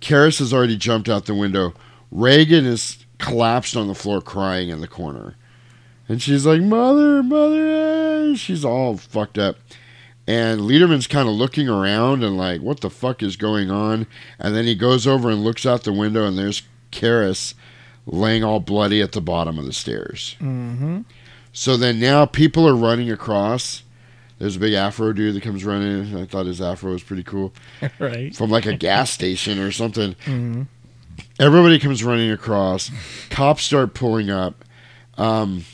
[0.00, 1.74] Karras has already jumped out the window.
[2.10, 5.36] Regan is collapsed on the floor crying in the corner.
[6.08, 8.32] And she's like, Mother, Mother.
[8.32, 9.56] eh." She's all fucked up.
[10.30, 14.06] And Liederman's kind of looking around and like, what the fuck is going on?
[14.38, 17.54] And then he goes over and looks out the window, and there's Karras
[18.06, 20.36] laying all bloody at the bottom of the stairs.
[20.38, 21.00] hmm
[21.52, 23.82] So then now people are running across.
[24.38, 26.16] There's a big afro dude that comes running.
[26.16, 27.52] I thought his afro was pretty cool.
[27.98, 28.34] right.
[28.34, 30.14] From like a gas station or something.
[30.24, 30.62] hmm
[31.40, 32.90] Everybody comes running across.
[33.30, 34.64] Cops start pulling up.
[35.18, 35.64] Um,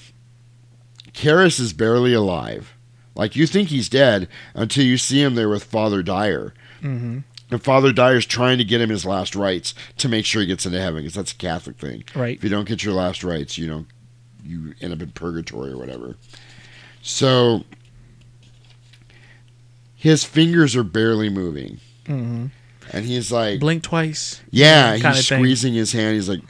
[1.12, 2.75] Karras is barely alive.
[3.16, 6.52] Like you think he's dead until you see him there with Father Dyer.
[6.80, 7.18] hmm
[7.50, 10.66] And Father Dyer's trying to get him his last rites to make sure he gets
[10.66, 12.04] into heaven because that's a Catholic thing.
[12.14, 12.36] Right.
[12.36, 13.86] If you don't get your last rites, you don't
[14.44, 16.16] you end up in purgatory or whatever.
[17.02, 17.64] So
[19.94, 21.80] his fingers are barely moving.
[22.06, 22.46] hmm
[22.92, 24.42] And he's like Blink twice.
[24.50, 25.38] Yeah, he's thing.
[25.38, 26.14] squeezing his hand.
[26.14, 26.42] He's like,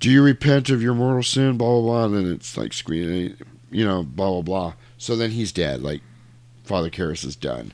[0.00, 1.56] Do you repent of your mortal sin?
[1.56, 2.04] Blah blah blah.
[2.04, 3.36] And then it's like squeezing
[3.70, 4.72] you know, blah blah blah.
[4.98, 6.00] So then he's dead, like
[6.64, 7.72] Father Karras is done.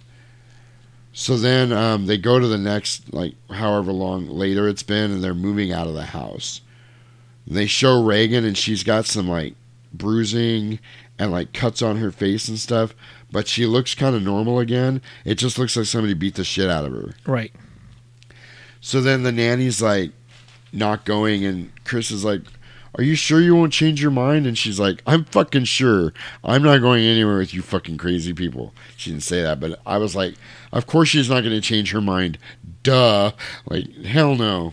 [1.12, 5.22] So then um, they go to the next, like however long later it's been, and
[5.22, 6.62] they're moving out of the house.
[7.46, 9.54] They show Regan, and she's got some like
[9.92, 10.78] bruising
[11.18, 12.94] and like cuts on her face and stuff.
[13.30, 15.00] but she looks kind of normal again.
[15.24, 17.14] It just looks like somebody beat the shit out of her.
[17.26, 17.52] Right.
[18.80, 20.12] So then the nanny's like
[20.72, 22.42] not going, and Chris is like,
[22.96, 24.46] Are you sure you won't change your mind?
[24.46, 26.12] And she's like, I'm fucking sure.
[26.44, 28.74] I'm not going anywhere with you fucking crazy people.
[28.98, 30.34] She didn't say that, but I was like,
[30.72, 32.36] Of course she's not going to change her mind.
[32.82, 33.32] Duh.
[33.66, 34.72] Like, hell no.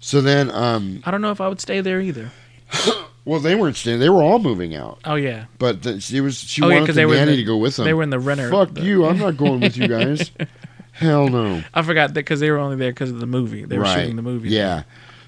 [0.00, 2.30] So then, um, I don't know if I would stay there either.
[3.24, 4.00] well, they weren't staying.
[4.00, 4.98] They were all moving out.
[5.04, 5.46] Oh yeah.
[5.58, 7.36] But the, she was she Oh, yeah, wanted 'cause the they were in nanny the-
[7.38, 7.84] to go with them.
[7.86, 8.50] They were in the renter.
[8.50, 9.06] Fuck the- you!
[9.06, 10.30] I'm not going with you guys.
[10.92, 11.62] Hell no.
[11.72, 13.64] I forgot that because they were only there because of the movie.
[13.64, 14.50] They were shooting the movie.
[14.50, 14.82] Yeah.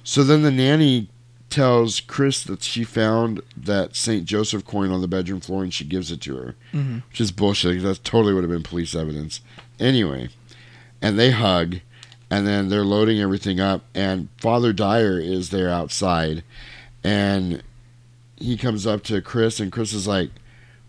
[0.05, 1.09] So then the nanny
[1.57, 4.27] tells Chris that she found that St.
[4.27, 7.03] Joseph coin on the bedroom floor and she gives it to her, Mhm.
[7.09, 7.83] which is bullshit.
[7.83, 9.41] That totally would have been police evidence.
[9.81, 10.29] Anyway,
[11.01, 11.77] and they hug,
[12.31, 16.45] and then they're loading everything up, and Father Dyer is there outside,
[17.03, 17.63] and
[18.37, 20.29] he comes up to Chris, and Chris is like,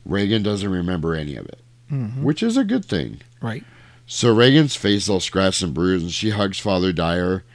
[0.06, 2.24] Regan doesn't remember any of it, Mhm.
[2.24, 3.22] which is a good thing.
[3.42, 3.64] Right.
[4.06, 7.46] So Regan's face all scratched and bruised, and she hugs Father Dyer,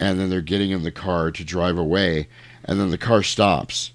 [0.00, 2.26] and then they're getting in the car to drive away,
[2.68, 3.90] and then the car stops,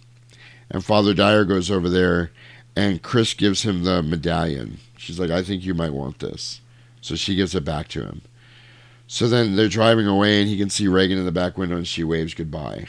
[0.69, 2.31] and Father Dyer goes over there,
[2.75, 4.79] and Chris gives him the medallion.
[4.97, 6.59] She's like, "I think you might want this,"
[6.99, 8.21] so she gives it back to him.
[9.07, 11.87] So then they're driving away, and he can see Regan in the back window, and
[11.87, 12.87] she waves goodbye.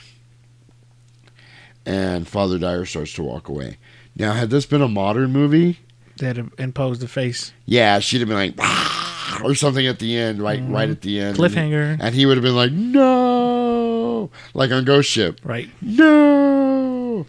[1.85, 3.77] And Father Dyer starts to walk away.
[4.17, 5.81] Now, had this been a modern movie,
[6.17, 7.53] that had to impose the face.
[7.67, 10.73] yeah, she'd have been like, or something at the end, right, mm-hmm.
[10.73, 11.99] right at the end, Cliffhanger.
[12.01, 13.54] and he would have been like, no,
[14.55, 15.71] like on Ghost Ship, Right.
[15.83, 17.27] no.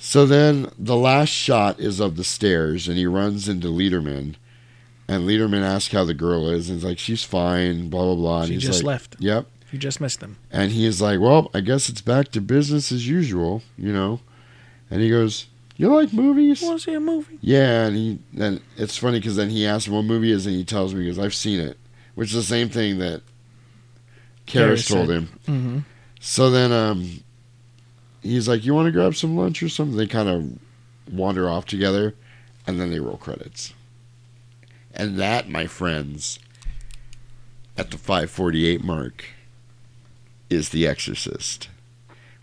[0.00, 4.36] So then the last shot is of the stairs, and he runs into Lederman,
[5.08, 8.38] and Lederman asks how the girl is, and he's like, she's fine, blah blah blah.
[8.40, 9.16] And She he's just like, left.
[9.18, 9.46] Yep.
[9.72, 10.38] You just missed them.
[10.50, 14.20] And he is like, well, I guess it's back to business as usual, you know.
[14.90, 16.62] And he goes, you like movies?
[16.62, 17.38] Want to see a movie?
[17.42, 20.54] Yeah, and he then it's funny because then he asks him what movie is, and
[20.54, 21.76] he tells me because I've seen it,
[22.14, 23.22] which is the same thing that
[24.46, 25.28] Karras told him.
[25.46, 25.78] Mm-hmm.
[26.20, 27.22] So then um,
[28.22, 30.58] he's like, "You want to grab some lunch or something?" They kind of
[31.12, 32.14] wander off together,
[32.66, 33.72] and then they roll credits.
[34.94, 36.38] And that, my friends,
[37.76, 39.26] at the 548 mark,
[40.50, 41.68] is The Exorcist.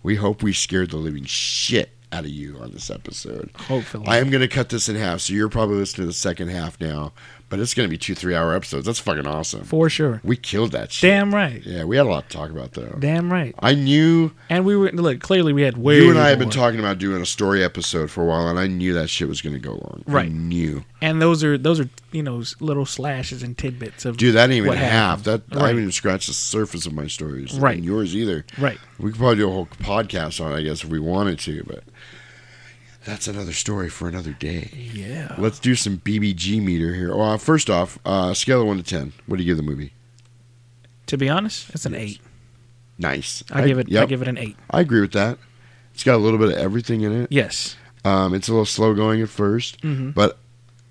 [0.03, 3.49] We hope we scared the living shit out of you on this episode.
[3.67, 4.05] Hopefully.
[4.07, 6.49] I am going to cut this in half, so you're probably listening to the second
[6.49, 7.11] half now,
[7.55, 8.85] but it's going to be two three hour episodes.
[8.85, 9.63] That's fucking awesome.
[9.63, 10.21] For sure.
[10.23, 11.09] We killed that shit.
[11.09, 11.61] Damn right.
[11.65, 12.95] Yeah, we had a lot to talk about though.
[12.99, 13.55] Damn right.
[13.59, 16.49] I knew And we were look clearly we had way you and I have been
[16.49, 19.41] talking about doing a story episode for a while, and I knew that shit was
[19.41, 20.03] going to go long.
[20.07, 20.31] I Right.
[20.31, 24.35] knew, and those are those are you know little slashes and tidbits of dude.
[24.35, 25.25] That ain't even half.
[25.25, 25.43] happened.
[25.49, 27.57] That I haven't even scratched the surface of my stories.
[27.57, 27.75] Right.
[27.77, 28.45] and yours either.
[28.57, 28.77] right.
[28.99, 31.63] We could probably do a whole podcast on it, I guess, if we wanted to,
[31.67, 31.83] but
[33.05, 34.69] that's another story for another day.
[34.93, 35.35] Yeah.
[35.37, 37.15] Let's do some BBG meter here.
[37.15, 39.13] Well, first off, uh, scale of one to ten.
[39.27, 39.93] What do you give the movie?
[41.07, 42.19] To be honest, it's an eight.
[42.97, 43.43] Nice.
[43.51, 43.95] I, give it.
[43.95, 44.55] I give it an eight.
[44.71, 45.37] I agree with that.
[45.93, 47.31] It's got a little bit of everything in it.
[47.31, 47.77] Yes.
[48.03, 50.13] Um, it's a little slow going at 1st Mhm.
[50.13, 50.37] but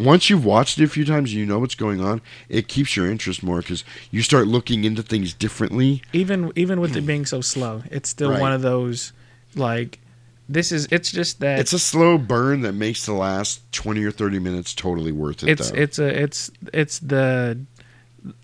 [0.01, 2.21] once you've watched it a few times, and you know what's going on.
[2.49, 6.03] It keeps your interest more because you start looking into things differently.
[6.13, 8.41] Even even with it being so slow, it's still Right.
[8.41, 9.13] one of those
[9.55, 10.01] like
[10.49, 10.87] this is.
[10.91, 14.75] It's just that It's a slow burn that makes the last twenty or thirty minutes
[14.75, 15.49] totally worth it.
[15.49, 15.77] it's though.
[15.79, 17.59] it's a it's it's the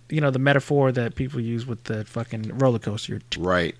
[0.09, 3.21] you know the metaphor that people use with the fucking roller coaster.
[3.39, 3.75] right.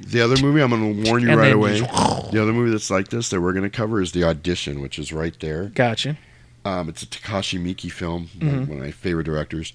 [0.00, 1.80] The other movie I'm going to warn you And right away.
[1.80, 4.80] just- The other movie that's like this that we're going to cover is The Audition,
[4.80, 5.64] which is right there.
[5.74, 6.16] Gotcha.
[6.64, 8.68] Um, it's a Takashi Miike film, Mhm.
[8.68, 9.72] one, of my favorite directors.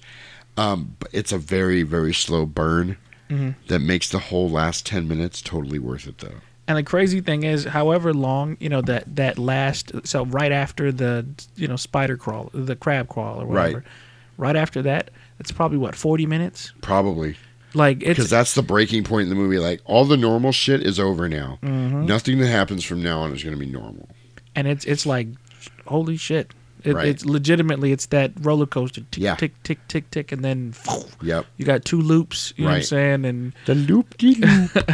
[0.56, 2.96] Um, but it's a very, very slow burn
[3.28, 3.56] Mhm.
[3.68, 6.40] that makes the whole last 10 minutes totally worth it, though.
[6.66, 10.90] And the crazy thing is, however long you know that that last, so right after
[10.90, 11.26] the
[11.56, 13.84] you know spider crawl, the crab crawl or whatever, Right.
[14.38, 16.72] right, after that, it's probably what forty minutes.
[16.80, 17.36] Probably.
[17.74, 19.58] Like Because that's the breaking point in the movie.
[19.58, 21.58] Like, all the normal shit is over now.
[21.62, 22.06] Mhm.
[22.06, 24.08] Nothing that happens from now on is going to be normal.
[24.56, 25.26] and it's it's like
[25.86, 26.54] holy shit.
[26.84, 27.08] It, Right.
[27.08, 29.34] It's legitimately it's that roller coaster tick Yeah.
[29.36, 30.74] tick tick tick tick and then
[31.22, 31.46] Yep.
[31.56, 32.52] you got two loops.
[32.56, 33.24] You know what I'm saying?
[33.24, 34.86] And The loop de loop.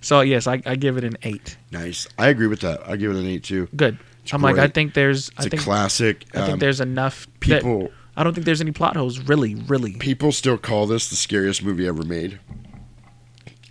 [0.00, 1.56] so yes, I, I give it an eight.
[1.70, 2.08] nice.
[2.18, 2.80] I agree with that.
[2.88, 3.68] I give it an 8 too.
[3.76, 3.98] Good.
[4.24, 6.24] It's I'm like I think there's It's I a think classic.
[6.34, 9.54] I think Um, there's enough that- people I don't think there's any plot holes really
[9.54, 9.92] really.
[9.94, 12.40] people still call this the scariest movie ever made.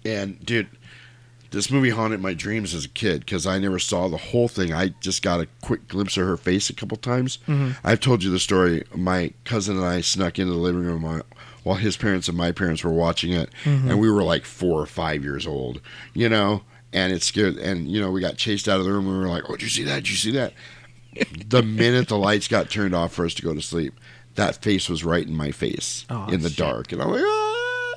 [0.06, 0.68] And dude,
[1.52, 4.74] this movie haunted my dreams as a kid because I never saw the whole thing.
[4.74, 7.40] I just got a quick glimpse of her face a couple times.
[7.48, 7.76] Mhm.
[7.84, 8.84] I've told you the story.
[8.96, 12.84] My cousin and I snuck into the living room while- his parents and my parents
[12.84, 13.90] were watching it, Mhm.
[13.90, 15.82] and we were like four or five years old,
[16.14, 16.64] you know.
[16.94, 17.58] And it scared.
[17.58, 19.06] And you know, we got chased out of the room.
[19.08, 20.04] And we were like, "Oh, did you see that?
[20.04, 20.54] Did you see that?"
[21.50, 24.00] the minute the lights got turned off for us to go to sleep,
[24.36, 26.58] that face was right in my face Oh, in the shit.
[26.60, 27.94] dark, and I'm like, ah!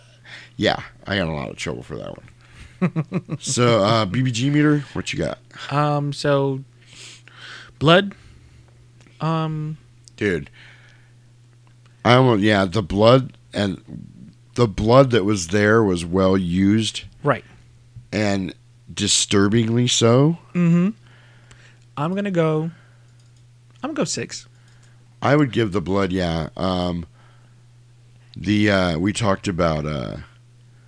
[0.56, 2.26] yeah, I got a lot of trouble for that one.
[3.38, 5.38] So, uh, BBG meter, what you got,
[5.70, 6.62] Um, so
[7.78, 8.14] blood.
[9.20, 9.76] Um,
[10.16, 10.50] dude?
[12.04, 13.82] I almost yeah, the blood and
[14.54, 17.44] the blood that was there was well used right.
[18.12, 18.54] and
[18.92, 20.38] disturbingly so.
[20.54, 20.90] Mm-hmm.
[21.96, 22.70] I'm gonna go.
[23.82, 24.46] I'm gonna go six.
[25.22, 26.48] I would give the blood, yeah.
[26.56, 27.04] Um,
[28.34, 30.16] the uh, we talked about uh,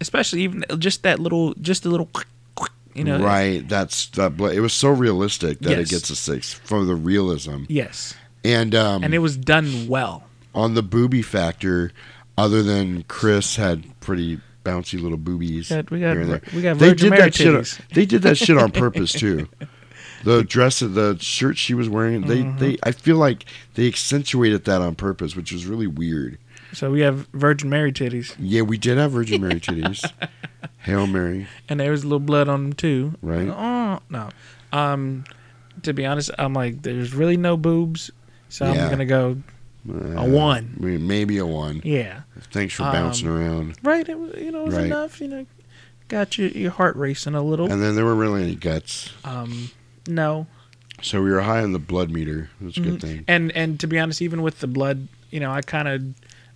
[0.03, 2.11] Especially even just that little, just a little,
[2.95, 3.19] you know.
[3.23, 3.67] right.
[3.67, 4.39] That's that.
[4.55, 8.15] It was so realistic that it gets a six for the realism, Yes,
[8.45, 10.25] and um, and it was done well.
[10.55, 11.93] on the booby factor.
[12.39, 15.69] Other than Chris had pretty bouncy little boobies.
[15.71, 16.41] We got, we got, here and there.
[16.55, 17.49] we got They did Mary that shit.
[17.49, 17.81] titties.
[17.93, 19.49] They did that shit on purpose too.
[20.25, 22.59] The dress, of the shirt she was wearing, they, Mm-hmm.
[22.59, 26.39] they, I feel like they accentuated that on purpose, which was really weird.
[26.73, 30.11] So we have Virgin Mary titties, Yeah, we did have Virgin Mary titties.
[30.79, 33.15] Hail Mary, and there was a little blood on them too.
[33.23, 33.49] right?
[33.49, 34.31] Oh no.
[34.73, 35.25] Um,
[35.83, 38.11] to be honest, I'm like, there's really no boobs,
[38.49, 38.85] so Yeah.
[38.85, 39.37] I'm gonna go
[39.89, 40.75] Uh, a one.
[40.81, 41.83] I mean, Maybe a one.
[41.85, 42.23] Yeah.
[42.53, 43.77] Thanks for Um, bouncing around.
[43.83, 44.09] Right.
[44.09, 44.87] It was, you know, it was Right.
[44.87, 45.21] enough.
[45.21, 45.47] You know,
[46.09, 47.71] got your your heart racing a little.
[47.71, 49.11] And then there weren't really any guts.
[49.25, 49.71] Um,
[50.09, 50.47] no.
[51.01, 52.51] So we were high on the blood meter.
[52.61, 53.01] That's a good Mhm.
[53.01, 53.25] thing.
[53.29, 56.03] And and to be honest, even with the blood, you know, I kind of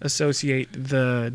[0.01, 1.33] associate the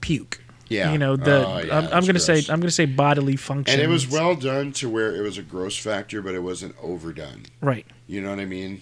[0.00, 0.40] puke.
[0.68, 0.92] Yeah.
[0.92, 2.38] You know, the Oh, yeah, I'm, I'm gonna say.
[2.48, 3.74] I'm gonna say bodily function.
[3.78, 6.74] And it was well done to where it was a gross factor, but it wasn't
[6.80, 7.44] overdone.
[7.60, 7.86] right.
[8.06, 8.80] You know what I mean?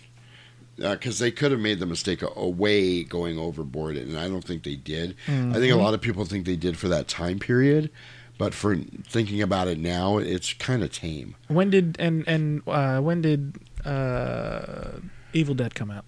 [0.76, 4.62] Because they could have made the mistake of away going overboard, and I don't think
[4.62, 5.15] they did.
[5.28, 7.90] I think a lot of people think they did for that time period,
[8.39, 11.34] but for thinking about it now, it's kind of tame.
[11.49, 14.92] When did and and uh, when did uh,
[15.32, 16.05] Evil Dead come out?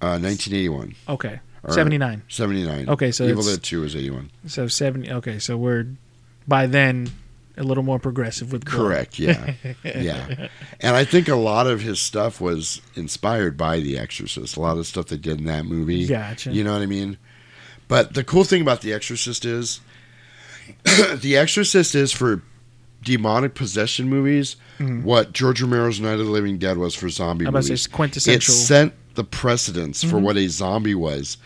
[0.00, 2.22] Uh, 1981, Okay, Seventy nine.
[2.28, 2.88] 79.
[2.88, 4.30] Okay, so Evil Dead 2 was 81.
[4.46, 5.10] So seventy.
[5.10, 5.86] Okay, so we're
[6.46, 7.10] by then
[7.56, 8.76] a little more progressive with blood.
[8.76, 9.18] Correct.
[9.18, 9.54] Yeah.
[9.84, 10.48] yeah.
[10.80, 14.56] And I think a lot of his stuff was inspired by The Exorcist.
[14.56, 16.06] A lot of stuff they did in that movie.
[16.06, 16.52] Gotcha.
[16.52, 17.18] You know what I mean?
[17.88, 19.80] But the cool thing about The Exorcist is
[21.16, 22.42] The Exorcist is for
[23.02, 25.04] demonic possession movies mm-hmm.
[25.04, 27.70] what George Romero's Night of the Living Dead was for zombie I'm about to say
[27.70, 27.86] movies.
[27.86, 28.54] it's quintessential.
[28.54, 31.36] It set the precedence for what a zombie was.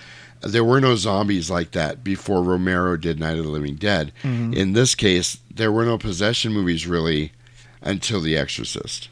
[0.43, 4.13] There were no zombies like that before Romero did Night of the Living Dead.
[4.23, 7.33] In this case, there were no possession movies really
[7.81, 9.09] until The Exorcist.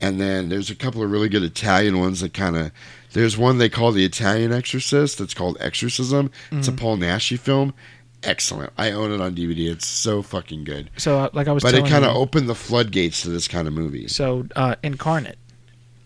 [0.00, 2.70] And then there's a couple of really good Italian ones that kind of.
[3.12, 5.20] There's one they call The Italian Exorcist.
[5.20, 6.30] It's called Exorcism.
[6.50, 7.74] It's a Paul Naschy film.
[8.22, 8.72] Excellent.
[8.78, 9.70] I own it on DVD.
[9.70, 10.90] It's so fucking good.
[10.96, 13.68] So uh, like I was But it kind of opened the floodgates to this kind
[13.68, 14.08] of movie.
[14.08, 15.38] So uh, Incarnate.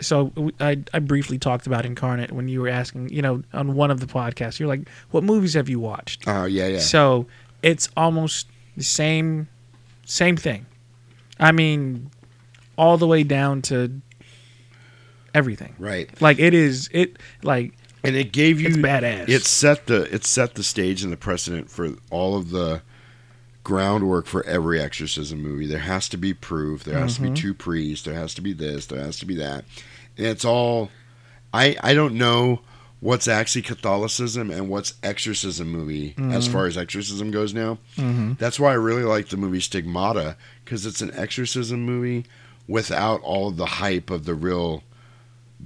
[0.00, 3.90] So I, I briefly talked about Incarnate when you were asking, you know, on one
[3.90, 4.58] of the podcasts.
[4.58, 6.78] You're like, "What movies have you watched?" Oh yeah, yeah.
[6.78, 7.26] So
[7.62, 9.48] it's almost the same
[10.04, 10.66] same thing.
[11.40, 12.10] I mean,
[12.76, 14.00] all the way down to
[15.34, 15.74] everything.
[15.78, 16.08] right.
[16.20, 19.28] Like it is it like and it gave you It's badass.
[19.28, 22.82] It set the it set the stage and the precedent for all of the
[23.68, 25.66] groundwork for every exorcism movie.
[25.66, 26.84] There has to be proof.
[26.84, 27.24] There has Mm-hmm.
[27.24, 28.04] to be two priests.
[28.06, 28.86] There has to be this.
[28.86, 29.64] There has to be that.
[30.16, 30.90] And it's all.
[31.52, 32.60] I I don't know
[33.00, 36.52] what's actually Catholicism and what's exorcism movie as Mm-hmm.
[36.52, 37.76] far as exorcism goes now.
[38.38, 42.24] That's why I really like the movie Stigmata because it's an exorcism movie
[42.66, 44.82] without all the hype of the real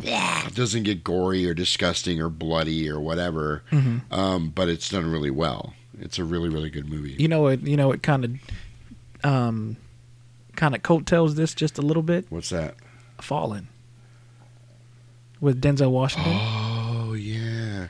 [0.00, 3.62] it doesn't get gory or disgusting or bloody or whatever,
[4.10, 5.74] um, but it's done really well.
[6.02, 7.14] It's a really really good movie.
[7.18, 8.30] you know it you know it kind of
[9.24, 9.76] um
[10.56, 12.26] kind of coattails this just a little bit.
[12.28, 12.74] What's that?
[13.20, 13.68] Fallen
[15.40, 16.32] with Denzel Washington.
[16.34, 17.86] Oh yeah,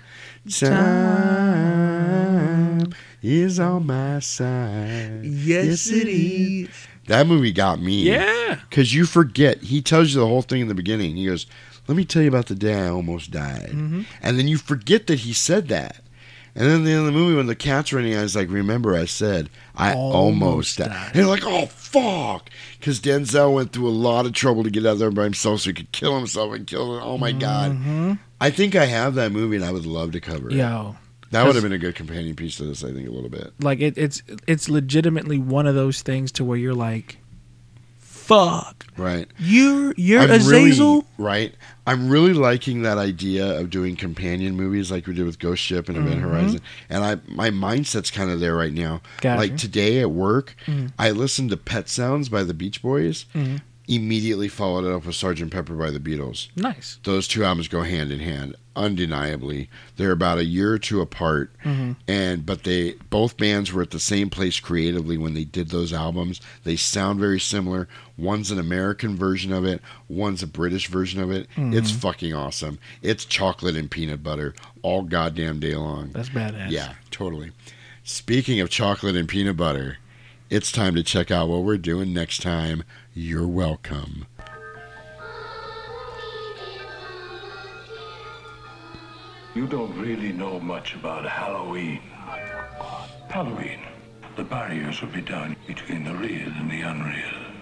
[1.92, 2.92] time
[3.22, 5.20] is on my side.
[5.24, 6.68] Yes, it is.
[7.06, 8.02] That movie got me.
[8.02, 8.60] yeah.
[8.68, 9.62] because you forget.
[9.62, 11.16] He tells you the whole thing in the beginning.
[11.16, 11.46] He goes,
[11.88, 14.02] "Let me tell you about the day I almost died," Mm-hmm.
[14.22, 16.00] and then you forget that he said that.
[16.54, 18.50] And then at the end of the movie, when the cat's running, I was like,
[18.50, 21.16] "Remember, I said I almost, Almost died." died.
[21.16, 24.98] And like, "Oh fuck!" Because Denzel went through a lot of trouble to get out
[24.98, 26.92] there by himself, so he could kill himself and kill.
[27.02, 28.18] Oh my god!
[28.40, 30.52] I think I have that movie, and I would love to cover it.
[30.52, 30.58] Mm-hmm.
[30.58, 30.96] Yo.
[31.30, 32.84] that would have been a good companion piece to this.
[32.84, 33.54] I think a little bit.
[33.60, 37.16] like it, it's it's legitimately one of those things to where you're like,
[38.32, 39.28] "Fuck, Right.
[39.38, 41.54] you're you're I'm Azazel." really right.
[41.86, 45.88] I'm really liking that idea of doing companion movies like we did with Ghost Ship
[45.88, 46.30] and Event mm-hmm.
[46.30, 46.60] Horizon.
[46.88, 49.00] And I my mindset's kind of there right now.
[49.20, 49.40] Gotcha.
[49.40, 50.92] Like today at work, mm.
[50.98, 53.24] I listened to Pet Sounds by the Beach Boys.
[53.34, 53.56] Mm-hmm.
[53.88, 55.50] Immediately followed it up with Sgt.
[55.50, 56.48] Pepper by the Beatles.
[56.56, 56.98] Nice.
[57.04, 59.68] Those two albums go hand in hand, undeniably.
[59.96, 61.92] They're about a year or two apart, mm-hmm.
[62.06, 65.92] and but they both bands were at the same place creatively when they did those
[65.92, 66.40] albums.
[66.64, 67.88] They sound very similar.
[68.16, 71.48] One's an American version of it, one's a British version of it.
[71.50, 71.74] Mm-hmm.
[71.74, 72.78] It's fucking awesome.
[73.02, 76.10] It's chocolate and peanut butter all goddamn day long.
[76.12, 76.70] That's badass.
[76.70, 77.52] Yeah, totally.
[78.04, 79.98] Speaking of chocolate and peanut butter,
[80.50, 82.84] it's time to check out what we're doing next time.
[83.14, 84.26] You're welcome.
[89.54, 92.00] You don't really know much about Halloween.
[93.28, 93.80] Halloween.
[94.36, 97.52] The barriers will be down between the real and the unreal.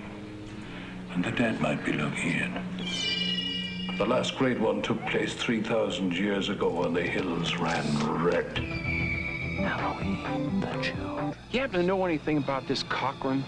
[1.15, 3.97] And the dead might be looking in.
[3.99, 8.57] The last great one took place 3,000 years ago when the hills ran red.
[8.57, 11.35] Halloween, the children.
[11.51, 13.45] You happen to know anything about this Cochran?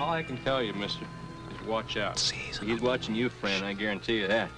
[0.00, 1.04] All I can tell you, mister,
[1.50, 2.18] is watch out.
[2.18, 4.48] Season He's watching you, friend, I guarantee you that.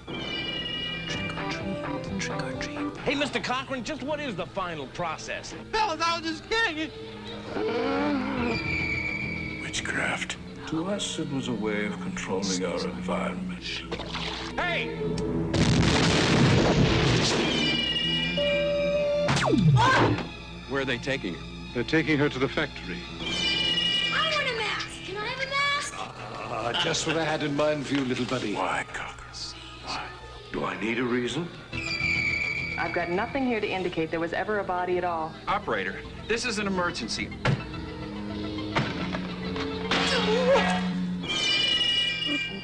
[1.09, 2.97] Trick or treat, trick or treat.
[2.99, 3.43] Hey, Mr.
[3.43, 5.53] Cochran, just what is the final process?
[5.73, 6.93] Fellas, I was just kidding.
[9.63, 10.37] Witchcraft.
[10.69, 13.65] To us, it was a way of controlling our environment.
[14.57, 14.95] Hey!
[20.69, 21.41] Where are they taking her?
[21.75, 22.99] They're taking her to the factory.
[26.65, 28.55] Ah, just what I had in mind for you, little buddy.
[28.55, 29.25] Why, Cocker?
[29.85, 30.07] Why?
[30.53, 31.49] Do I need a reason?
[32.79, 35.35] I've got nothing here to indicate there was ever a body at all.
[35.49, 35.97] Operator,
[36.29, 37.31] this is an emergency.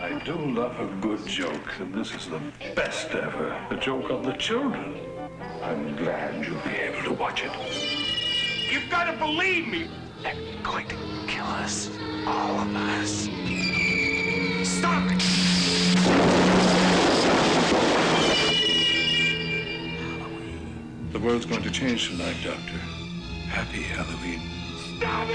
[0.00, 2.40] I do love a good joke, and this is the
[2.76, 3.50] best ever.
[3.70, 4.94] A joke on the children.
[5.60, 7.50] I'm glad you'll be able to watch it.
[8.70, 9.90] You've got to believe me!
[10.22, 10.96] They're going to
[11.26, 11.90] kill us.
[12.26, 13.37] All of us.
[14.68, 15.22] Stop it!
[21.12, 22.78] The world's going to change tonight, Doctor.
[23.48, 24.42] Happy Halloween.
[24.98, 25.34] Stop it!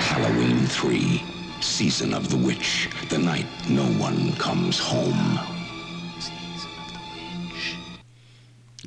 [0.00, 1.22] Halloween 3,
[1.60, 2.88] Season of the Witch.
[3.08, 5.40] The night no one comes home.
[6.20, 7.00] Season of the
[7.48, 7.76] Witch.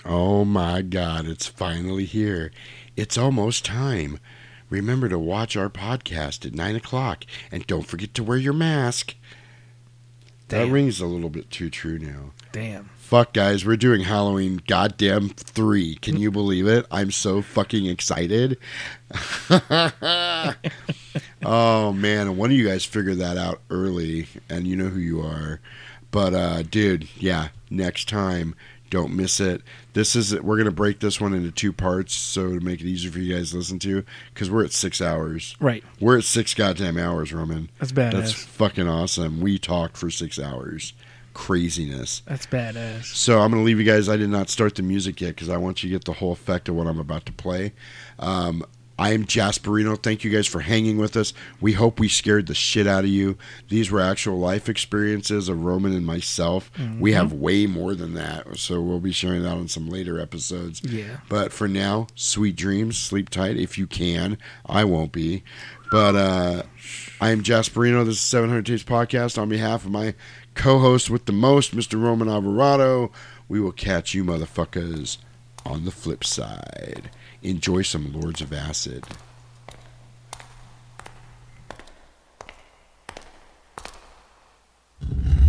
[0.05, 2.51] Oh my god, it's finally here.
[2.95, 4.19] It's almost time.
[4.69, 9.15] Remember to watch our podcast at 9 o'clock and don't forget to wear your mask.
[10.49, 12.31] That rings a little bit too true now.
[12.51, 12.91] Damn.
[12.97, 15.95] Fuck, guys, we're doing Halloween goddamn 3.
[15.95, 16.85] Can you believe it?
[16.91, 18.59] I'm so fucking excited.
[21.43, 22.37] oh, man.
[22.37, 25.59] One of you guys figured that out early, and you know who you are.
[26.11, 28.53] But, uh, dude, yeah, next time,
[28.93, 29.63] don't miss it.
[29.93, 32.85] This is, we're going to break this one into two parts so to make it
[32.85, 35.57] easier for you guys to listen to, because we're at six hours.
[35.59, 35.83] Right.
[35.99, 37.71] We're at six goddamn hours, Roman.
[37.79, 38.11] That's badass.
[38.11, 39.41] That's fucking awesome.
[39.41, 40.93] We talked for six hours.
[41.33, 42.21] Craziness.
[42.27, 43.05] That's badass.
[43.05, 44.07] So I'm going to leave you guys.
[44.07, 46.31] I did not start the music yet because I want you to get the whole
[46.31, 47.73] effect of what I'm about to play.
[48.19, 48.63] Um,
[48.97, 50.01] I am Jasperino.
[50.01, 51.33] Thank you guys for hanging with us.
[51.59, 53.37] We hope we scared the shit out of you.
[53.69, 56.69] These were actual life experiences of Roman and myself.
[56.99, 60.81] We have way more than that, so we'll be sharing that on some later episodes.
[60.83, 61.17] Yeah.
[61.27, 62.97] But for now, sweet dreams.
[62.97, 64.37] Sleep tight if you can.
[64.65, 65.43] I won't be.
[65.91, 66.63] But uh,
[67.19, 68.05] I am Jasperino.
[68.05, 69.41] This is 700 Tapes Podcast.
[69.41, 70.13] On behalf of my
[70.55, 72.01] co host with the most, Mr.
[72.01, 73.11] Roman Alvarado,
[73.47, 75.17] we will catch you motherfuckers
[75.65, 77.09] on the flip side.
[77.43, 79.03] Enjoy some Lords of Acid.
[85.01, 85.42] The